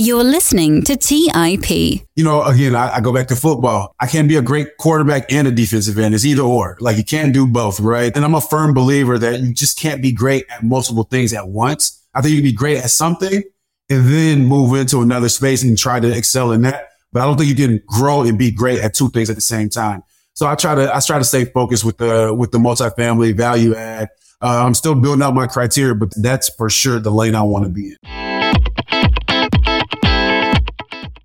You're 0.00 0.22
listening 0.22 0.84
to 0.84 0.96
TIP. 0.96 1.70
You 2.14 2.22
know, 2.22 2.44
again, 2.44 2.76
I, 2.76 2.94
I, 2.94 3.00
go 3.00 3.12
back 3.12 3.26
to 3.28 3.36
football. 3.36 3.96
I 3.98 4.06
can't 4.06 4.28
be 4.28 4.36
a 4.36 4.42
great 4.42 4.76
quarterback 4.76 5.32
and 5.32 5.48
a 5.48 5.50
defensive 5.50 5.98
end. 5.98 6.14
It's 6.14 6.24
either 6.24 6.42
or. 6.42 6.76
Like 6.78 6.96
you 6.96 7.02
can't 7.02 7.34
do 7.34 7.48
both, 7.48 7.80
right? 7.80 8.14
And 8.14 8.24
I'm 8.24 8.36
a 8.36 8.40
firm 8.40 8.74
believer 8.74 9.18
that 9.18 9.40
you 9.40 9.52
just 9.52 9.76
can't 9.76 10.00
be 10.00 10.12
great 10.12 10.44
at 10.50 10.62
multiple 10.62 11.02
things 11.02 11.32
at 11.32 11.48
once. 11.48 12.00
I 12.14 12.20
think 12.20 12.30
you 12.30 12.36
can 12.36 12.44
be 12.44 12.52
great 12.52 12.78
at 12.78 12.90
something 12.90 13.42
and 13.90 14.06
then 14.06 14.44
move 14.44 14.78
into 14.78 15.02
another 15.02 15.28
space 15.28 15.64
and 15.64 15.76
try 15.76 15.98
to 15.98 16.16
excel 16.16 16.52
in 16.52 16.62
that. 16.62 16.90
But 17.12 17.22
I 17.22 17.24
don't 17.24 17.36
think 17.36 17.48
you 17.48 17.56
can 17.56 17.82
grow 17.88 18.22
and 18.22 18.38
be 18.38 18.52
great 18.52 18.78
at 18.78 18.94
two 18.94 19.10
things 19.10 19.30
at 19.30 19.34
the 19.34 19.42
same 19.42 19.68
time. 19.68 20.04
So 20.34 20.46
I 20.46 20.54
try 20.54 20.76
to, 20.76 20.94
I 20.94 21.00
try 21.00 21.18
to 21.18 21.24
stay 21.24 21.44
focused 21.44 21.84
with 21.84 21.98
the, 21.98 22.32
with 22.32 22.52
the 22.52 22.58
multifamily 22.58 23.36
value 23.36 23.74
add. 23.74 24.10
Uh, 24.40 24.64
I'm 24.64 24.74
still 24.74 24.94
building 24.94 25.24
out 25.24 25.34
my 25.34 25.48
criteria, 25.48 25.96
but 25.96 26.12
that's 26.22 26.54
for 26.54 26.70
sure 26.70 27.00
the 27.00 27.10
lane 27.10 27.34
I 27.34 27.42
want 27.42 27.64
to 27.64 27.70
be 27.70 27.96
in. 28.04 28.27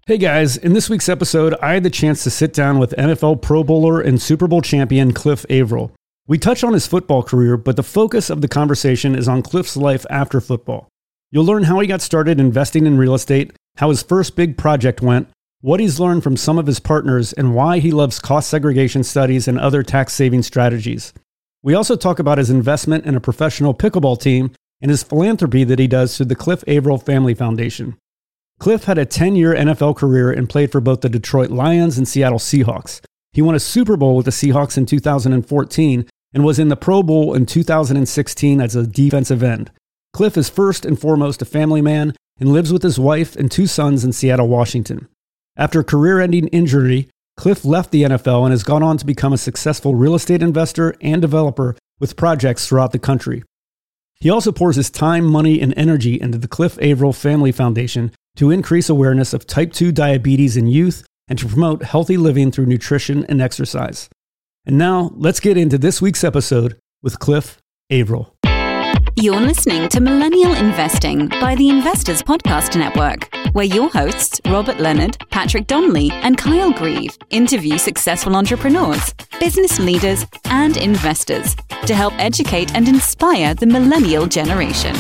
Hey 0.06 0.18
guys, 0.18 0.58
in 0.58 0.74
this 0.74 0.90
week's 0.90 1.08
episode, 1.08 1.56
I 1.62 1.76
had 1.76 1.84
the 1.84 1.90
chance 1.90 2.26
to 2.26 2.30
sit 2.30 2.52
down 2.52 2.78
with 2.78 2.94
NFL 2.98 3.42
Pro 3.42 3.64
Bowler 3.64 4.02
and 4.02 4.22
Super 4.22 4.50
Bowl 4.50 4.62
champion 4.62 5.14
Cliff 5.14 5.46
Avril. 5.50 5.94
We 6.28 6.38
touch 6.38 6.62
on 6.62 6.74
his 6.74 6.86
football 6.86 7.24
career, 7.24 7.56
but 7.56 7.78
the 7.78 7.84
focus 7.84 8.30
of 8.30 8.42
the 8.42 8.50
conversation 8.50 9.16
is 9.16 9.30
on 9.30 9.42
Cliff's 9.42 9.78
life 9.78 10.06
after 10.10 10.42
football. 10.42 10.90
You'll 11.32 11.46
learn 11.46 11.64
how 11.64 11.80
he 11.80 11.88
got 11.88 12.02
started 12.02 12.38
investing 12.38 12.86
in 12.86 12.98
real 12.98 13.14
estate, 13.14 13.54
how 13.78 13.88
his 13.88 14.04
first 14.04 14.36
big 14.36 14.58
project 14.58 15.02
went, 15.02 15.30
what 15.62 15.80
he's 15.80 16.02
learned 16.02 16.22
from 16.22 16.36
some 16.36 16.60
of 16.60 16.68
his 16.68 16.82
partners, 16.82 17.32
and 17.32 17.56
why 17.56 17.80
he 17.80 17.92
loves 17.92 18.20
cost 18.20 18.50
segregation 18.50 19.06
studies 19.06 19.48
and 19.48 19.58
other 19.58 19.84
tax 19.84 20.12
saving 20.12 20.44
strategies. 20.44 21.14
We 21.62 21.76
also 21.76 21.96
talk 21.96 22.20
about 22.20 22.40
his 22.40 22.50
investment 22.50 23.06
in 23.06 23.16
a 23.16 23.22
professional 23.22 23.74
pickleball 23.74 24.20
team 24.20 24.52
and 24.82 24.92
his 24.92 25.02
philanthropy 25.02 25.64
that 25.64 25.80
he 25.80 25.88
does 25.88 26.18
through 26.18 26.26
the 26.26 26.36
Cliff 26.36 26.62
Avril 26.68 26.98
Family 26.98 27.34
Foundation. 27.34 27.96
Cliff 28.60 28.86
had 28.86 28.98
a 28.98 29.06
10 29.06 29.36
year 29.36 29.54
NFL 29.54 29.96
career 29.96 30.32
and 30.32 30.50
played 30.50 30.72
for 30.72 30.80
both 30.80 31.02
the 31.02 31.10
Detroit 31.10 31.50
Lions 31.50 31.98
and 31.98 32.08
Seattle 32.08 32.40
Seahawks. 32.40 33.02
He 33.32 33.42
won 33.42 33.56
a 33.56 33.60
Super 33.60 33.98
Bowl 33.98 34.16
with 34.16 34.26
the 34.26 34.32
Seahawks 34.32 34.78
in 34.78 34.86
2014 34.86 36.06
and 36.34 36.44
was 36.44 36.60
in 36.60 36.70
the 36.70 36.76
Pro 36.76 37.04
Bowl 37.04 37.34
in 37.34 37.46
2016 37.46 38.62
as 38.62 38.76
a 38.76 38.88
defensive 38.88 39.44
end. 39.44 39.72
Cliff 40.14 40.38
is 40.38 40.50
first 40.50 40.86
and 40.86 41.00
foremost 41.00 41.42
a 41.42 41.46
family 41.46 41.82
man 41.82 42.16
and 42.40 42.54
lives 42.54 42.72
with 42.72 42.84
his 42.84 43.00
wife 43.00 43.36
and 43.36 43.52
two 43.52 43.68
sons 43.68 44.04
in 44.04 44.12
Seattle, 44.12 44.48
Washington. 44.48 45.08
After 45.56 45.80
a 45.80 45.84
career 45.84 46.20
ending 46.20 46.48
injury, 46.48 47.10
Cliff 47.38 47.66
left 47.66 47.92
the 47.92 48.04
NFL 48.04 48.44
and 48.44 48.52
has 48.52 48.64
gone 48.64 48.84
on 48.84 48.98
to 48.98 49.06
become 49.06 49.34
a 49.34 49.38
successful 49.38 49.96
real 49.96 50.16
estate 50.16 50.44
investor 50.44 50.96
and 51.02 51.22
developer 51.22 51.76
with 52.00 52.16
projects 52.16 52.68
throughout 52.68 52.92
the 52.92 53.00
country. 53.00 53.44
He 54.20 54.30
also 54.30 54.52
pours 54.52 54.76
his 54.76 54.90
time, 54.90 55.26
money, 55.26 55.60
and 55.60 55.74
energy 55.76 56.20
into 56.22 56.38
the 56.38 56.48
Cliff 56.48 56.78
Avril 56.82 57.14
Family 57.14 57.52
Foundation 57.52 58.12
to 58.36 58.52
increase 58.52 58.90
awareness 58.90 59.34
of 59.34 59.46
type 59.46 59.74
2 59.74 59.92
diabetes 59.92 60.58
in 60.58 60.68
youth 60.68 61.06
and 61.28 61.40
to 61.40 61.48
promote 61.48 61.84
healthy 61.84 62.18
living 62.18 62.52
through 62.52 62.66
nutrition 62.66 63.26
and 63.26 63.42
exercise. 63.42 64.10
And 64.66 64.78
now, 64.78 65.12
let's 65.16 65.40
get 65.40 65.58
into 65.58 65.78
this 65.78 66.02
week's 66.02 66.24
episode 66.24 66.78
with 67.02 67.20
Cliff 67.20 67.58
Avril. 67.90 68.36
You're 69.16 69.40
listening 69.40 69.90
to 69.90 70.00
Millennial 70.00 70.56
Investing 70.56 71.28
by 71.28 71.54
the 71.54 71.70
Investors 71.70 72.24
Podcast 72.24 72.78
Network, 72.78 73.30
where 73.54 73.66
your 73.66 73.90
hosts, 73.90 74.42
Robert 74.48 74.80
Leonard, 74.80 75.18
Patrick 75.30 75.68
Donley, 75.68 76.10
and 76.12 76.36
Kyle 76.36 76.72
Grieve, 76.72 77.16
interview 77.30 77.78
successful 77.78 78.36
entrepreneurs, 78.36 79.14
business 79.40 79.80
leaders, 79.80 80.26
and 80.46 80.78
investors 80.78 81.56
to 81.86 81.94
help 81.94 82.14
educate 82.18 82.74
and 82.74 82.88
inspire 82.88 83.54
the 83.54 83.68
millennial 83.68 84.26
generation. 84.26 84.96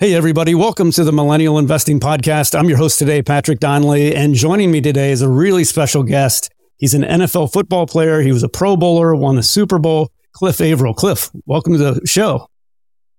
Hey, 0.00 0.12
everybody. 0.12 0.56
Welcome 0.56 0.90
to 0.90 1.04
the 1.04 1.12
Millennial 1.12 1.56
Investing 1.56 2.00
Podcast. 2.00 2.58
I'm 2.58 2.68
your 2.68 2.78
host 2.78 2.98
today, 2.98 3.22
Patrick 3.22 3.60
Donley, 3.60 4.12
and 4.12 4.34
joining 4.34 4.72
me 4.72 4.80
today 4.80 5.12
is 5.12 5.22
a 5.22 5.28
really 5.28 5.62
special 5.62 6.02
guest. 6.02 6.52
He's 6.78 6.94
an 6.94 7.02
NFL 7.02 7.52
football 7.52 7.86
player. 7.86 8.20
He 8.20 8.32
was 8.32 8.42
a 8.42 8.48
Pro 8.48 8.76
Bowler, 8.76 9.14
won 9.14 9.36
the 9.36 9.42
Super 9.44 9.78
Bowl. 9.78 10.10
Cliff 10.32 10.60
Avril. 10.60 10.94
Cliff, 10.94 11.30
welcome 11.46 11.74
to 11.74 11.78
the 11.78 12.06
show. 12.08 12.48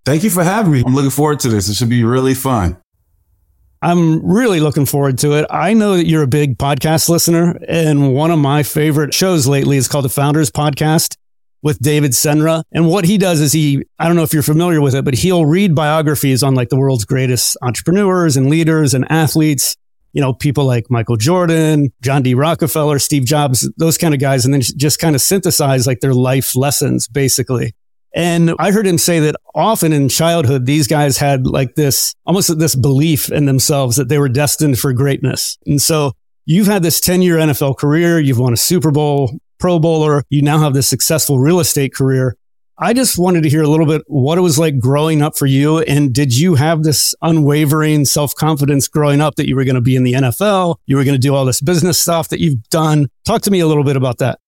Thank 0.03 0.25
you 0.25 0.29
for 0.29 0.43
having 0.43 0.73
me. 0.73 0.83
I'm 0.85 0.93
looking 0.93 1.11
forward 1.11 1.39
to 1.39 1.49
this. 1.49 1.69
It 1.69 1.75
should 1.75 1.87
be 1.87 2.03
really 2.03 2.33
fun. 2.33 2.75
I'm 3.81 4.29
really 4.29 4.59
looking 4.59 4.85
forward 4.85 5.17
to 5.19 5.31
it. 5.31 5.45
I 5.49 5.73
know 5.73 5.95
that 5.95 6.07
you're 6.07 6.23
a 6.23 6.27
big 6.27 6.57
podcast 6.57 7.07
listener, 7.07 7.57
and 7.69 8.13
one 8.13 8.31
of 8.31 8.39
my 8.39 8.63
favorite 8.63 9.13
shows 9.13 9.47
lately 9.47 9.77
is 9.77 9.87
called 9.87 10.03
the 10.03 10.09
Founders 10.09 10.51
Podcast 10.51 11.15
with 11.65 11.79
David 11.79 12.11
Senra. 12.11 12.61
And 12.71 12.87
what 12.87 13.05
he 13.05 13.17
does 13.17 13.41
is 13.41 13.51
he, 13.51 13.83
I 13.97 14.05
don't 14.05 14.15
know 14.15 14.21
if 14.21 14.33
you're 14.33 14.43
familiar 14.43 14.81
with 14.81 14.93
it, 14.93 15.03
but 15.03 15.15
he'll 15.15 15.47
read 15.47 15.73
biographies 15.73 16.43
on 16.43 16.53
like 16.53 16.69
the 16.69 16.77
world's 16.77 17.05
greatest 17.05 17.57
entrepreneurs 17.63 18.37
and 18.37 18.51
leaders 18.51 18.93
and 18.93 19.03
athletes, 19.11 19.75
you 20.13 20.21
know, 20.21 20.31
people 20.31 20.63
like 20.63 20.91
Michael 20.91 21.17
Jordan, 21.17 21.91
John 22.03 22.21
D. 22.21 22.35
Rockefeller, 22.35 22.99
Steve 22.99 23.25
Jobs, 23.25 23.67
those 23.77 23.97
kind 23.97 24.13
of 24.13 24.19
guys, 24.19 24.45
and 24.45 24.53
then 24.53 24.61
just 24.61 24.99
kind 24.99 25.15
of 25.15 25.21
synthesize 25.21 25.87
like 25.87 26.01
their 26.01 26.13
life 26.13 26.55
lessons, 26.55 27.07
basically. 27.07 27.73
And 28.13 28.53
I 28.59 28.69
heard 28.69 28.85
him 28.85 28.99
say 28.99 29.19
that 29.21 29.35
often 29.55 29.91
in 29.91 30.07
childhood, 30.07 30.67
these 30.67 30.87
guys 30.87 31.17
had 31.17 31.47
like 31.47 31.73
this, 31.73 32.13
almost 32.27 32.59
this 32.59 32.75
belief 32.75 33.31
in 33.31 33.47
themselves 33.47 33.95
that 33.95 34.07
they 34.07 34.19
were 34.19 34.29
destined 34.29 34.77
for 34.77 34.93
greatness. 34.93 35.57
And 35.65 35.81
so 35.81 36.11
you've 36.45 36.67
had 36.67 36.83
this 36.83 36.99
10 36.99 37.23
year 37.23 37.37
NFL 37.37 37.77
career. 37.77 38.19
You've 38.19 38.37
won 38.37 38.53
a 38.53 38.57
Super 38.57 38.91
Bowl. 38.91 39.31
Pro 39.59 39.79
Bowler. 39.79 40.23
You 40.29 40.41
now 40.41 40.59
have 40.59 40.73
this 40.73 40.87
successful 40.87 41.39
real 41.39 41.59
estate 41.59 41.93
career. 41.93 42.37
I 42.77 42.91
just 42.91 43.17
wanted 43.17 43.43
to 43.43 43.49
hear 43.49 43.63
a 43.63 43.69
little 43.69 43.85
bit 43.85 44.01
what 44.07 44.37
it 44.37 44.41
was 44.41 44.59
like 44.59 44.79
growing 44.79 45.21
up 45.21 45.37
for 45.37 45.45
you. 45.45 45.79
And 45.79 46.13
did 46.13 46.37
you 46.37 46.55
have 46.55 46.83
this 46.83 47.15
unwavering 47.21 48.03
self 48.03 48.35
confidence 48.35 48.89
growing 48.89 49.21
up 49.21 49.35
that 49.35 49.47
you 49.47 49.55
were 49.55 49.63
going 49.63 49.75
to 49.75 49.81
be 49.81 49.95
in 49.95 50.03
the 50.03 50.13
NFL? 50.13 50.75
You 50.85 50.97
were 50.97 51.05
going 51.05 51.15
to 51.15 51.19
do 51.19 51.33
all 51.33 51.45
this 51.45 51.61
business 51.61 51.97
stuff 51.97 52.27
that 52.29 52.41
you've 52.41 52.61
done. 52.69 53.07
Talk 53.25 53.43
to 53.43 53.51
me 53.51 53.61
a 53.61 53.67
little 53.67 53.85
bit 53.85 53.95
about 53.95 54.17
that. 54.17 54.39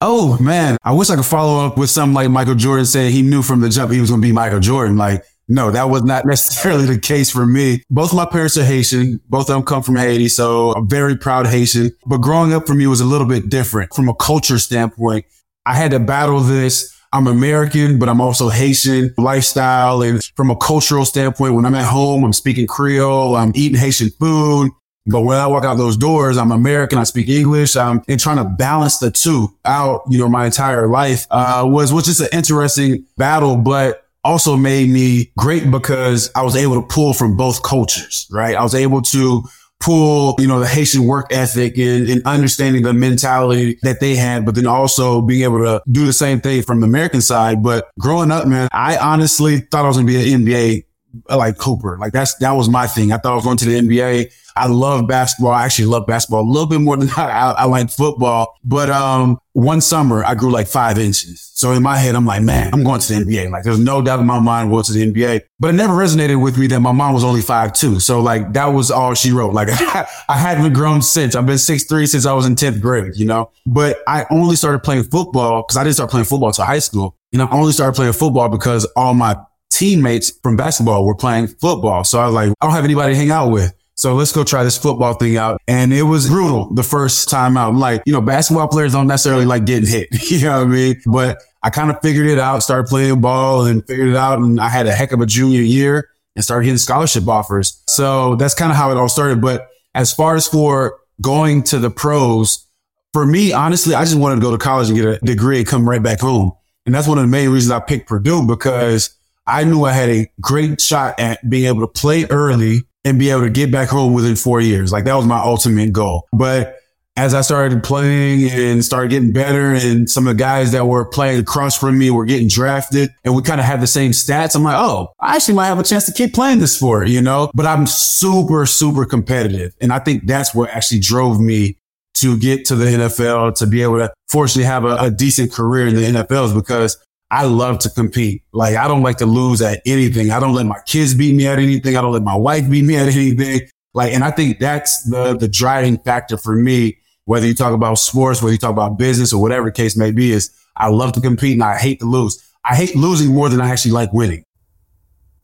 Oh 0.00 0.38
man, 0.38 0.76
I 0.84 0.92
wish 0.92 1.10
I 1.10 1.16
could 1.16 1.24
follow 1.24 1.66
up 1.66 1.76
with 1.76 1.90
something 1.90 2.14
like 2.14 2.28
Michael 2.30 2.54
Jordan 2.54 2.84
said 2.84 3.10
he 3.10 3.22
knew 3.22 3.42
from 3.42 3.60
the 3.60 3.68
jump 3.68 3.90
he 3.90 4.00
was 4.00 4.10
going 4.10 4.20
to 4.20 4.26
be 4.26 4.32
Michael 4.32 4.60
Jordan. 4.60 4.96
Like 4.96 5.24
no, 5.48 5.70
that 5.70 5.84
was 5.84 6.02
not 6.02 6.26
necessarily 6.26 6.86
the 6.86 6.98
case 6.98 7.30
for 7.30 7.46
me. 7.46 7.82
Both 7.90 8.14
my 8.14 8.26
parents 8.26 8.56
are 8.56 8.64
Haitian. 8.64 9.20
Both 9.28 9.48
of 9.50 9.54
them 9.54 9.62
come 9.62 9.82
from 9.82 9.96
Haiti. 9.96 10.28
So 10.28 10.72
I'm 10.72 10.88
very 10.88 11.16
proud 11.16 11.46
Haitian. 11.46 11.90
But 12.06 12.18
growing 12.18 12.52
up 12.52 12.66
for 12.66 12.74
me 12.74 12.86
was 12.86 13.00
a 13.00 13.04
little 13.04 13.26
bit 13.26 13.48
different 13.48 13.94
from 13.94 14.08
a 14.08 14.14
culture 14.14 14.58
standpoint. 14.58 15.26
I 15.66 15.74
had 15.74 15.90
to 15.92 15.98
battle 15.98 16.40
this. 16.40 16.92
I'm 17.12 17.28
American, 17.28 18.00
but 18.00 18.08
I'm 18.08 18.20
also 18.20 18.48
Haitian 18.48 19.14
lifestyle. 19.16 20.02
And 20.02 20.22
from 20.34 20.50
a 20.50 20.56
cultural 20.56 21.04
standpoint, 21.04 21.54
when 21.54 21.64
I'm 21.64 21.74
at 21.76 21.84
home, 21.84 22.24
I'm 22.24 22.32
speaking 22.32 22.66
Creole. 22.66 23.36
I'm 23.36 23.52
eating 23.54 23.78
Haitian 23.78 24.10
food. 24.18 24.72
But 25.06 25.20
when 25.20 25.36
I 25.36 25.46
walk 25.46 25.64
out 25.64 25.76
those 25.76 25.96
doors, 25.96 26.38
I'm 26.38 26.50
American. 26.50 26.98
I 26.98 27.04
speak 27.04 27.28
English. 27.28 27.76
I'm 27.76 28.02
and 28.08 28.18
trying 28.18 28.38
to 28.38 28.44
balance 28.44 28.98
the 28.98 29.10
two 29.10 29.54
out, 29.64 30.02
you 30.08 30.18
know, 30.18 30.28
my 30.28 30.46
entire 30.46 30.88
life, 30.88 31.26
uh, 31.30 31.62
was, 31.66 31.92
was 31.92 32.06
just 32.06 32.20
an 32.20 32.28
interesting 32.32 33.04
battle. 33.16 33.56
But 33.56 34.03
also 34.24 34.56
made 34.56 34.88
me 34.88 35.30
great 35.36 35.70
because 35.70 36.30
I 36.34 36.42
was 36.42 36.56
able 36.56 36.80
to 36.80 36.86
pull 36.86 37.12
from 37.12 37.36
both 37.36 37.62
cultures, 37.62 38.26
right? 38.30 38.56
I 38.56 38.62
was 38.62 38.74
able 38.74 39.02
to 39.02 39.44
pull, 39.80 40.34
you 40.38 40.46
know, 40.46 40.60
the 40.60 40.66
Haitian 40.66 41.04
work 41.04 41.26
ethic 41.30 41.76
and, 41.76 42.08
and, 42.08 42.22
understanding 42.24 42.82
the 42.82 42.94
mentality 42.94 43.78
that 43.82 44.00
they 44.00 44.16
had, 44.16 44.46
but 44.46 44.54
then 44.54 44.66
also 44.66 45.20
being 45.20 45.42
able 45.42 45.58
to 45.58 45.82
do 45.90 46.06
the 46.06 46.12
same 46.12 46.40
thing 46.40 46.62
from 46.62 46.80
the 46.80 46.86
American 46.86 47.20
side. 47.20 47.62
But 47.62 47.90
growing 47.98 48.30
up, 48.30 48.46
man, 48.46 48.68
I 48.72 48.96
honestly 48.96 49.60
thought 49.60 49.84
I 49.84 49.88
was 49.88 49.96
going 49.96 50.06
to 50.06 50.12
be 50.12 50.32
an 50.32 50.42
NBA 50.42 50.84
like 51.28 51.58
Cooper. 51.58 51.98
Like 51.98 52.12
that's, 52.12 52.34
that 52.36 52.52
was 52.52 52.68
my 52.68 52.86
thing. 52.86 53.12
I 53.12 53.18
thought 53.18 53.32
I 53.32 53.36
was 53.36 53.44
going 53.44 53.56
to 53.58 53.64
the 53.64 53.80
NBA. 53.80 54.32
I 54.56 54.66
love 54.66 55.08
basketball. 55.08 55.52
I 55.52 55.64
actually 55.64 55.86
love 55.86 56.06
basketball 56.06 56.42
a 56.42 56.50
little 56.50 56.68
bit 56.68 56.80
more 56.80 56.96
than 56.96 57.10
I, 57.16 57.28
I, 57.28 57.50
I 57.50 57.64
like 57.64 57.90
football. 57.90 58.56
But, 58.64 58.90
um, 58.90 59.38
one 59.54 59.80
summer 59.80 60.24
I 60.24 60.34
grew 60.34 60.50
like 60.50 60.66
five 60.66 60.98
inches. 60.98 61.52
So 61.54 61.70
in 61.72 61.82
my 61.82 61.96
head, 61.96 62.16
I'm 62.16 62.26
like, 62.26 62.42
man, 62.42 62.74
I'm 62.74 62.82
going 62.82 63.00
to 63.00 63.14
the 63.14 63.24
NBA. 63.24 63.50
Like 63.50 63.62
there's 63.62 63.78
no 63.78 64.02
doubt 64.02 64.18
in 64.18 64.26
my 64.26 64.40
mind 64.40 64.70
going 64.70 64.82
to 64.82 64.92
the 64.92 65.12
NBA, 65.12 65.42
but 65.60 65.68
it 65.68 65.74
never 65.74 65.92
resonated 65.92 66.42
with 66.42 66.58
me 66.58 66.66
that 66.66 66.80
my 66.80 66.90
mom 66.90 67.14
was 67.14 67.22
only 67.22 67.40
five 67.40 67.72
two. 67.72 68.00
So 68.00 68.20
like 68.20 68.52
that 68.54 68.66
was 68.66 68.90
all 68.90 69.14
she 69.14 69.30
wrote. 69.30 69.54
Like 69.54 69.68
I 70.28 70.36
haven't 70.36 70.72
grown 70.72 71.02
since 71.02 71.36
I've 71.36 71.46
been 71.46 71.58
six 71.58 71.84
three 71.84 72.06
since 72.06 72.26
I 72.26 72.32
was 72.32 72.46
in 72.46 72.56
10th 72.56 72.80
grade, 72.80 73.12
you 73.14 73.26
know, 73.26 73.52
but 73.64 73.98
I 74.08 74.26
only 74.30 74.56
started 74.56 74.80
playing 74.80 75.04
football 75.04 75.62
because 75.62 75.76
I 75.76 75.84
didn't 75.84 75.94
start 75.94 76.10
playing 76.10 76.26
football 76.26 76.48
until 76.48 76.64
high 76.64 76.80
school. 76.80 77.16
Know, 77.32 77.46
I 77.46 77.56
only 77.56 77.72
started 77.72 77.94
playing 77.94 78.12
football 78.12 78.48
because 78.48 78.84
all 78.96 79.14
my 79.14 79.36
teammates 79.74 80.30
from 80.30 80.56
basketball 80.56 81.04
were 81.04 81.14
playing 81.14 81.48
football. 81.48 82.04
So 82.04 82.20
I 82.20 82.26
was 82.26 82.34
like, 82.34 82.52
I 82.60 82.66
don't 82.66 82.74
have 82.74 82.84
anybody 82.84 83.14
to 83.14 83.18
hang 83.18 83.30
out 83.30 83.50
with. 83.50 83.72
So 83.96 84.14
let's 84.14 84.32
go 84.32 84.44
try 84.44 84.64
this 84.64 84.78
football 84.78 85.14
thing 85.14 85.36
out. 85.36 85.60
And 85.68 85.92
it 85.92 86.02
was 86.02 86.28
brutal 86.28 86.72
the 86.72 86.82
first 86.82 87.28
time 87.28 87.56
out. 87.56 87.68
I'm 87.68 87.78
like, 87.78 88.02
you 88.06 88.12
know, 88.12 88.20
basketball 88.20 88.68
players 88.68 88.92
don't 88.92 89.06
necessarily 89.06 89.44
like 89.44 89.66
getting 89.66 89.88
hit. 89.88 90.08
you 90.30 90.42
know 90.42 90.58
what 90.58 90.68
I 90.68 90.70
mean? 90.70 91.02
But 91.06 91.38
I 91.62 91.70
kind 91.70 91.90
of 91.90 92.00
figured 92.02 92.26
it 92.26 92.38
out, 92.38 92.62
started 92.62 92.88
playing 92.88 93.20
ball 93.20 93.66
and 93.66 93.86
figured 93.86 94.08
it 94.08 94.16
out. 94.16 94.38
And 94.38 94.60
I 94.60 94.68
had 94.68 94.86
a 94.86 94.92
heck 94.92 95.12
of 95.12 95.20
a 95.20 95.26
junior 95.26 95.60
year 95.60 96.08
and 96.34 96.44
started 96.44 96.64
getting 96.64 96.78
scholarship 96.78 97.28
offers. 97.28 97.82
So 97.86 98.36
that's 98.36 98.54
kind 98.54 98.70
of 98.70 98.76
how 98.76 98.90
it 98.90 98.96
all 98.96 99.08
started. 99.08 99.40
But 99.40 99.68
as 99.94 100.12
far 100.12 100.34
as 100.34 100.48
for 100.48 100.98
going 101.20 101.62
to 101.64 101.78
the 101.78 101.90
pros, 101.90 102.66
for 103.12 103.24
me, 103.24 103.52
honestly, 103.52 103.94
I 103.94 104.04
just 104.04 104.16
wanted 104.16 104.36
to 104.36 104.40
go 104.40 104.50
to 104.50 104.58
college 104.58 104.88
and 104.88 104.96
get 104.96 105.06
a 105.06 105.18
degree 105.18 105.58
and 105.58 105.66
come 105.66 105.88
right 105.88 106.02
back 106.02 106.20
home. 106.20 106.52
And 106.84 106.94
that's 106.94 107.06
one 107.06 107.18
of 107.18 107.22
the 107.22 107.28
main 107.28 107.48
reasons 107.48 107.70
I 107.70 107.80
picked 107.80 108.08
Purdue 108.08 108.46
because 108.46 109.16
I 109.46 109.64
knew 109.64 109.84
I 109.84 109.92
had 109.92 110.08
a 110.08 110.30
great 110.40 110.80
shot 110.80 111.18
at 111.18 111.48
being 111.48 111.66
able 111.66 111.80
to 111.80 111.88
play 111.88 112.24
early 112.26 112.84
and 113.04 113.18
be 113.18 113.30
able 113.30 113.42
to 113.42 113.50
get 113.50 113.70
back 113.70 113.88
home 113.88 114.14
within 114.14 114.36
four 114.36 114.60
years. 114.60 114.92
Like 114.92 115.04
that 115.04 115.14
was 115.14 115.26
my 115.26 115.38
ultimate 115.38 115.92
goal. 115.92 116.26
But 116.32 116.78
as 117.16 117.32
I 117.32 117.42
started 117.42 117.84
playing 117.84 118.50
and 118.50 118.84
started 118.84 119.10
getting 119.10 119.32
better 119.32 119.72
and 119.72 120.10
some 120.10 120.26
of 120.26 120.36
the 120.36 120.42
guys 120.42 120.72
that 120.72 120.86
were 120.86 121.04
playing 121.04 121.38
across 121.40 121.78
from 121.78 121.96
me 121.96 122.10
were 122.10 122.24
getting 122.24 122.48
drafted 122.48 123.10
and 123.22 123.36
we 123.36 123.42
kind 123.42 123.60
of 123.60 123.66
had 123.66 123.80
the 123.80 123.86
same 123.86 124.10
stats. 124.10 124.56
I'm 124.56 124.64
like, 124.64 124.76
Oh, 124.76 125.12
I 125.20 125.36
actually 125.36 125.54
might 125.54 125.66
have 125.66 125.78
a 125.78 125.84
chance 125.84 126.06
to 126.06 126.12
keep 126.12 126.34
playing 126.34 126.58
this 126.58 126.76
sport, 126.76 127.08
you 127.08 127.20
know, 127.20 127.52
but 127.54 127.66
I'm 127.66 127.86
super, 127.86 128.66
super 128.66 129.04
competitive. 129.04 129.74
And 129.80 129.92
I 129.92 130.00
think 130.00 130.26
that's 130.26 130.54
what 130.54 130.70
actually 130.70 131.00
drove 131.00 131.40
me 131.40 131.76
to 132.14 132.36
get 132.38 132.64
to 132.66 132.74
the 132.76 132.86
NFL, 132.86 133.56
to 133.56 133.66
be 133.66 133.82
able 133.82 133.98
to 133.98 134.12
fortunately 134.28 134.64
have 134.64 134.84
a, 134.84 134.96
a 134.96 135.10
decent 135.10 135.52
career 135.52 135.88
in 135.88 135.94
the 135.94 136.02
NFL 136.02 136.46
is 136.46 136.52
because 136.52 136.96
I 137.34 137.44
love 137.44 137.80
to 137.80 137.90
compete. 137.90 138.42
Like 138.52 138.76
I 138.76 138.86
don't 138.86 139.02
like 139.02 139.16
to 139.18 139.26
lose 139.26 139.60
at 139.60 139.82
anything. 139.84 140.30
I 140.30 140.38
don't 140.38 140.54
let 140.54 140.66
my 140.66 140.80
kids 140.86 141.14
beat 141.14 141.34
me 141.34 141.46
at 141.46 141.58
anything. 141.58 141.96
I 141.96 142.00
don't 142.00 142.12
let 142.12 142.22
my 142.22 142.36
wife 142.36 142.70
beat 142.70 142.84
me 142.84 142.96
at 142.96 143.08
anything. 143.08 143.68
Like, 143.92 144.12
and 144.12 144.24
I 144.24 144.30
think 144.30 144.58
that's 144.58 145.02
the, 145.08 145.36
the 145.36 145.48
driving 145.48 145.98
factor 145.98 146.36
for 146.36 146.54
me 146.54 146.98
whether 147.24 147.46
you 147.46 147.54
talk 147.54 147.72
about 147.72 147.98
sports, 147.98 148.42
whether 148.42 148.52
you 148.52 148.58
talk 148.58 148.70
about 148.70 148.98
business 148.98 149.32
or 149.32 149.40
whatever 149.40 149.70
case 149.70 149.96
may 149.96 150.10
be, 150.10 150.32
is 150.32 150.50
I 150.76 150.88
love 150.88 151.12
to 151.12 151.20
compete 151.20 151.54
and 151.54 151.64
I 151.64 151.76
hate 151.76 152.00
to 152.00 152.06
lose. 152.06 152.42
I 152.64 152.74
hate 152.74 152.94
losing 152.94 153.34
more 153.34 153.48
than 153.48 153.60
I 153.60 153.68
actually 153.68 153.92
like 153.92 154.12
winning. 154.12 154.44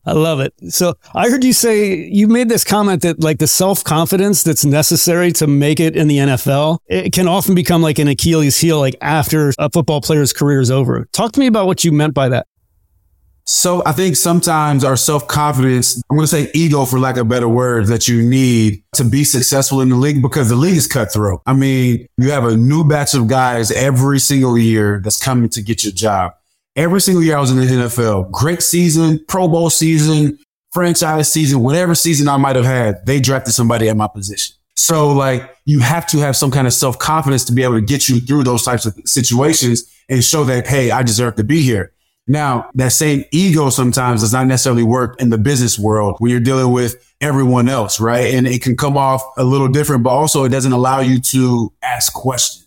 I 0.05 0.13
love 0.13 0.39
it. 0.39 0.53
So 0.69 0.95
I 1.13 1.29
heard 1.29 1.43
you 1.43 1.53
say 1.53 1.95
you 1.95 2.27
made 2.27 2.49
this 2.49 2.63
comment 2.63 3.03
that 3.03 3.21
like 3.21 3.37
the 3.37 3.47
self 3.47 3.83
confidence 3.83 4.43
that's 4.43 4.65
necessary 4.65 5.31
to 5.33 5.47
make 5.47 5.79
it 5.79 5.95
in 5.95 6.07
the 6.07 6.17
NFL, 6.17 6.79
it 6.87 7.13
can 7.13 7.27
often 7.27 7.53
become 7.53 7.81
like 7.81 7.99
an 7.99 8.07
Achilles 8.07 8.57
heel, 8.57 8.79
like 8.79 8.95
after 9.01 9.53
a 9.59 9.69
football 9.69 10.01
player's 10.01 10.33
career 10.33 10.59
is 10.59 10.71
over. 10.71 11.07
Talk 11.11 11.33
to 11.33 11.39
me 11.39 11.47
about 11.47 11.67
what 11.67 11.83
you 11.83 11.91
meant 11.91 12.13
by 12.13 12.29
that. 12.29 12.47
So 13.45 13.81
I 13.85 13.91
think 13.91 14.15
sometimes 14.15 14.83
our 14.83 14.95
self 14.95 15.27
confidence, 15.27 16.01
I'm 16.09 16.15
going 16.15 16.25
to 16.25 16.27
say 16.27 16.49
ego 16.53 16.85
for 16.85 16.99
lack 16.99 17.17
of 17.17 17.27
better 17.27 17.49
words 17.49 17.89
that 17.89 18.07
you 18.07 18.21
need 18.21 18.83
to 18.93 19.03
be 19.03 19.23
successful 19.23 19.81
in 19.81 19.89
the 19.89 19.95
league 19.95 20.21
because 20.21 20.49
the 20.49 20.55
league 20.55 20.77
is 20.77 20.87
cutthroat. 20.87 21.41
I 21.45 21.53
mean, 21.53 22.07
you 22.17 22.31
have 22.31 22.45
a 22.45 22.55
new 22.55 22.83
batch 22.83 23.13
of 23.13 23.27
guys 23.27 23.71
every 23.71 24.19
single 24.19 24.57
year 24.57 25.01
that's 25.03 25.21
coming 25.21 25.49
to 25.49 25.61
get 25.61 25.83
your 25.83 25.93
job. 25.93 26.33
Every 26.75 27.01
single 27.01 27.21
year 27.21 27.35
I 27.35 27.39
was 27.41 27.51
in 27.51 27.57
the 27.57 27.65
NFL, 27.65 28.31
great 28.31 28.61
season, 28.61 29.23
Pro 29.27 29.47
Bowl 29.49 29.69
season, 29.69 30.39
franchise 30.71 31.31
season, 31.31 31.61
whatever 31.61 31.95
season 31.95 32.29
I 32.29 32.37
might 32.37 32.55
have 32.55 32.63
had, 32.63 33.05
they 33.05 33.19
drafted 33.19 33.53
somebody 33.53 33.89
at 33.89 33.97
my 33.97 34.07
position. 34.07 34.55
So 34.75 35.11
like 35.11 35.53
you 35.65 35.79
have 35.81 36.07
to 36.07 36.19
have 36.19 36.37
some 36.37 36.49
kind 36.49 36.67
of 36.67 36.73
self 36.73 36.97
confidence 36.97 37.43
to 37.45 37.53
be 37.53 37.63
able 37.63 37.75
to 37.75 37.81
get 37.81 38.07
you 38.07 38.21
through 38.21 38.45
those 38.45 38.63
types 38.63 38.85
of 38.85 38.97
situations 39.05 39.83
and 40.07 40.23
show 40.23 40.45
that, 40.45 40.65
Hey, 40.65 40.91
I 40.91 41.03
deserve 41.03 41.35
to 41.35 41.43
be 41.43 41.61
here. 41.61 41.91
Now, 42.25 42.69
that 42.75 42.93
same 42.93 43.25
ego 43.33 43.69
sometimes 43.69 44.21
does 44.21 44.31
not 44.31 44.47
necessarily 44.47 44.83
work 44.83 45.19
in 45.19 45.29
the 45.29 45.37
business 45.37 45.77
world 45.77 46.15
when 46.19 46.31
you're 46.31 46.39
dealing 46.39 46.71
with 46.71 46.95
everyone 47.19 47.67
else, 47.67 47.99
right? 47.99 48.33
And 48.33 48.47
it 48.47 48.61
can 48.61 48.77
come 48.77 48.95
off 48.95 49.21
a 49.37 49.43
little 49.43 49.67
different, 49.67 50.03
but 50.03 50.11
also 50.11 50.45
it 50.45 50.49
doesn't 50.49 50.71
allow 50.71 51.01
you 51.01 51.19
to 51.19 51.73
ask 51.81 52.13
questions 52.13 52.60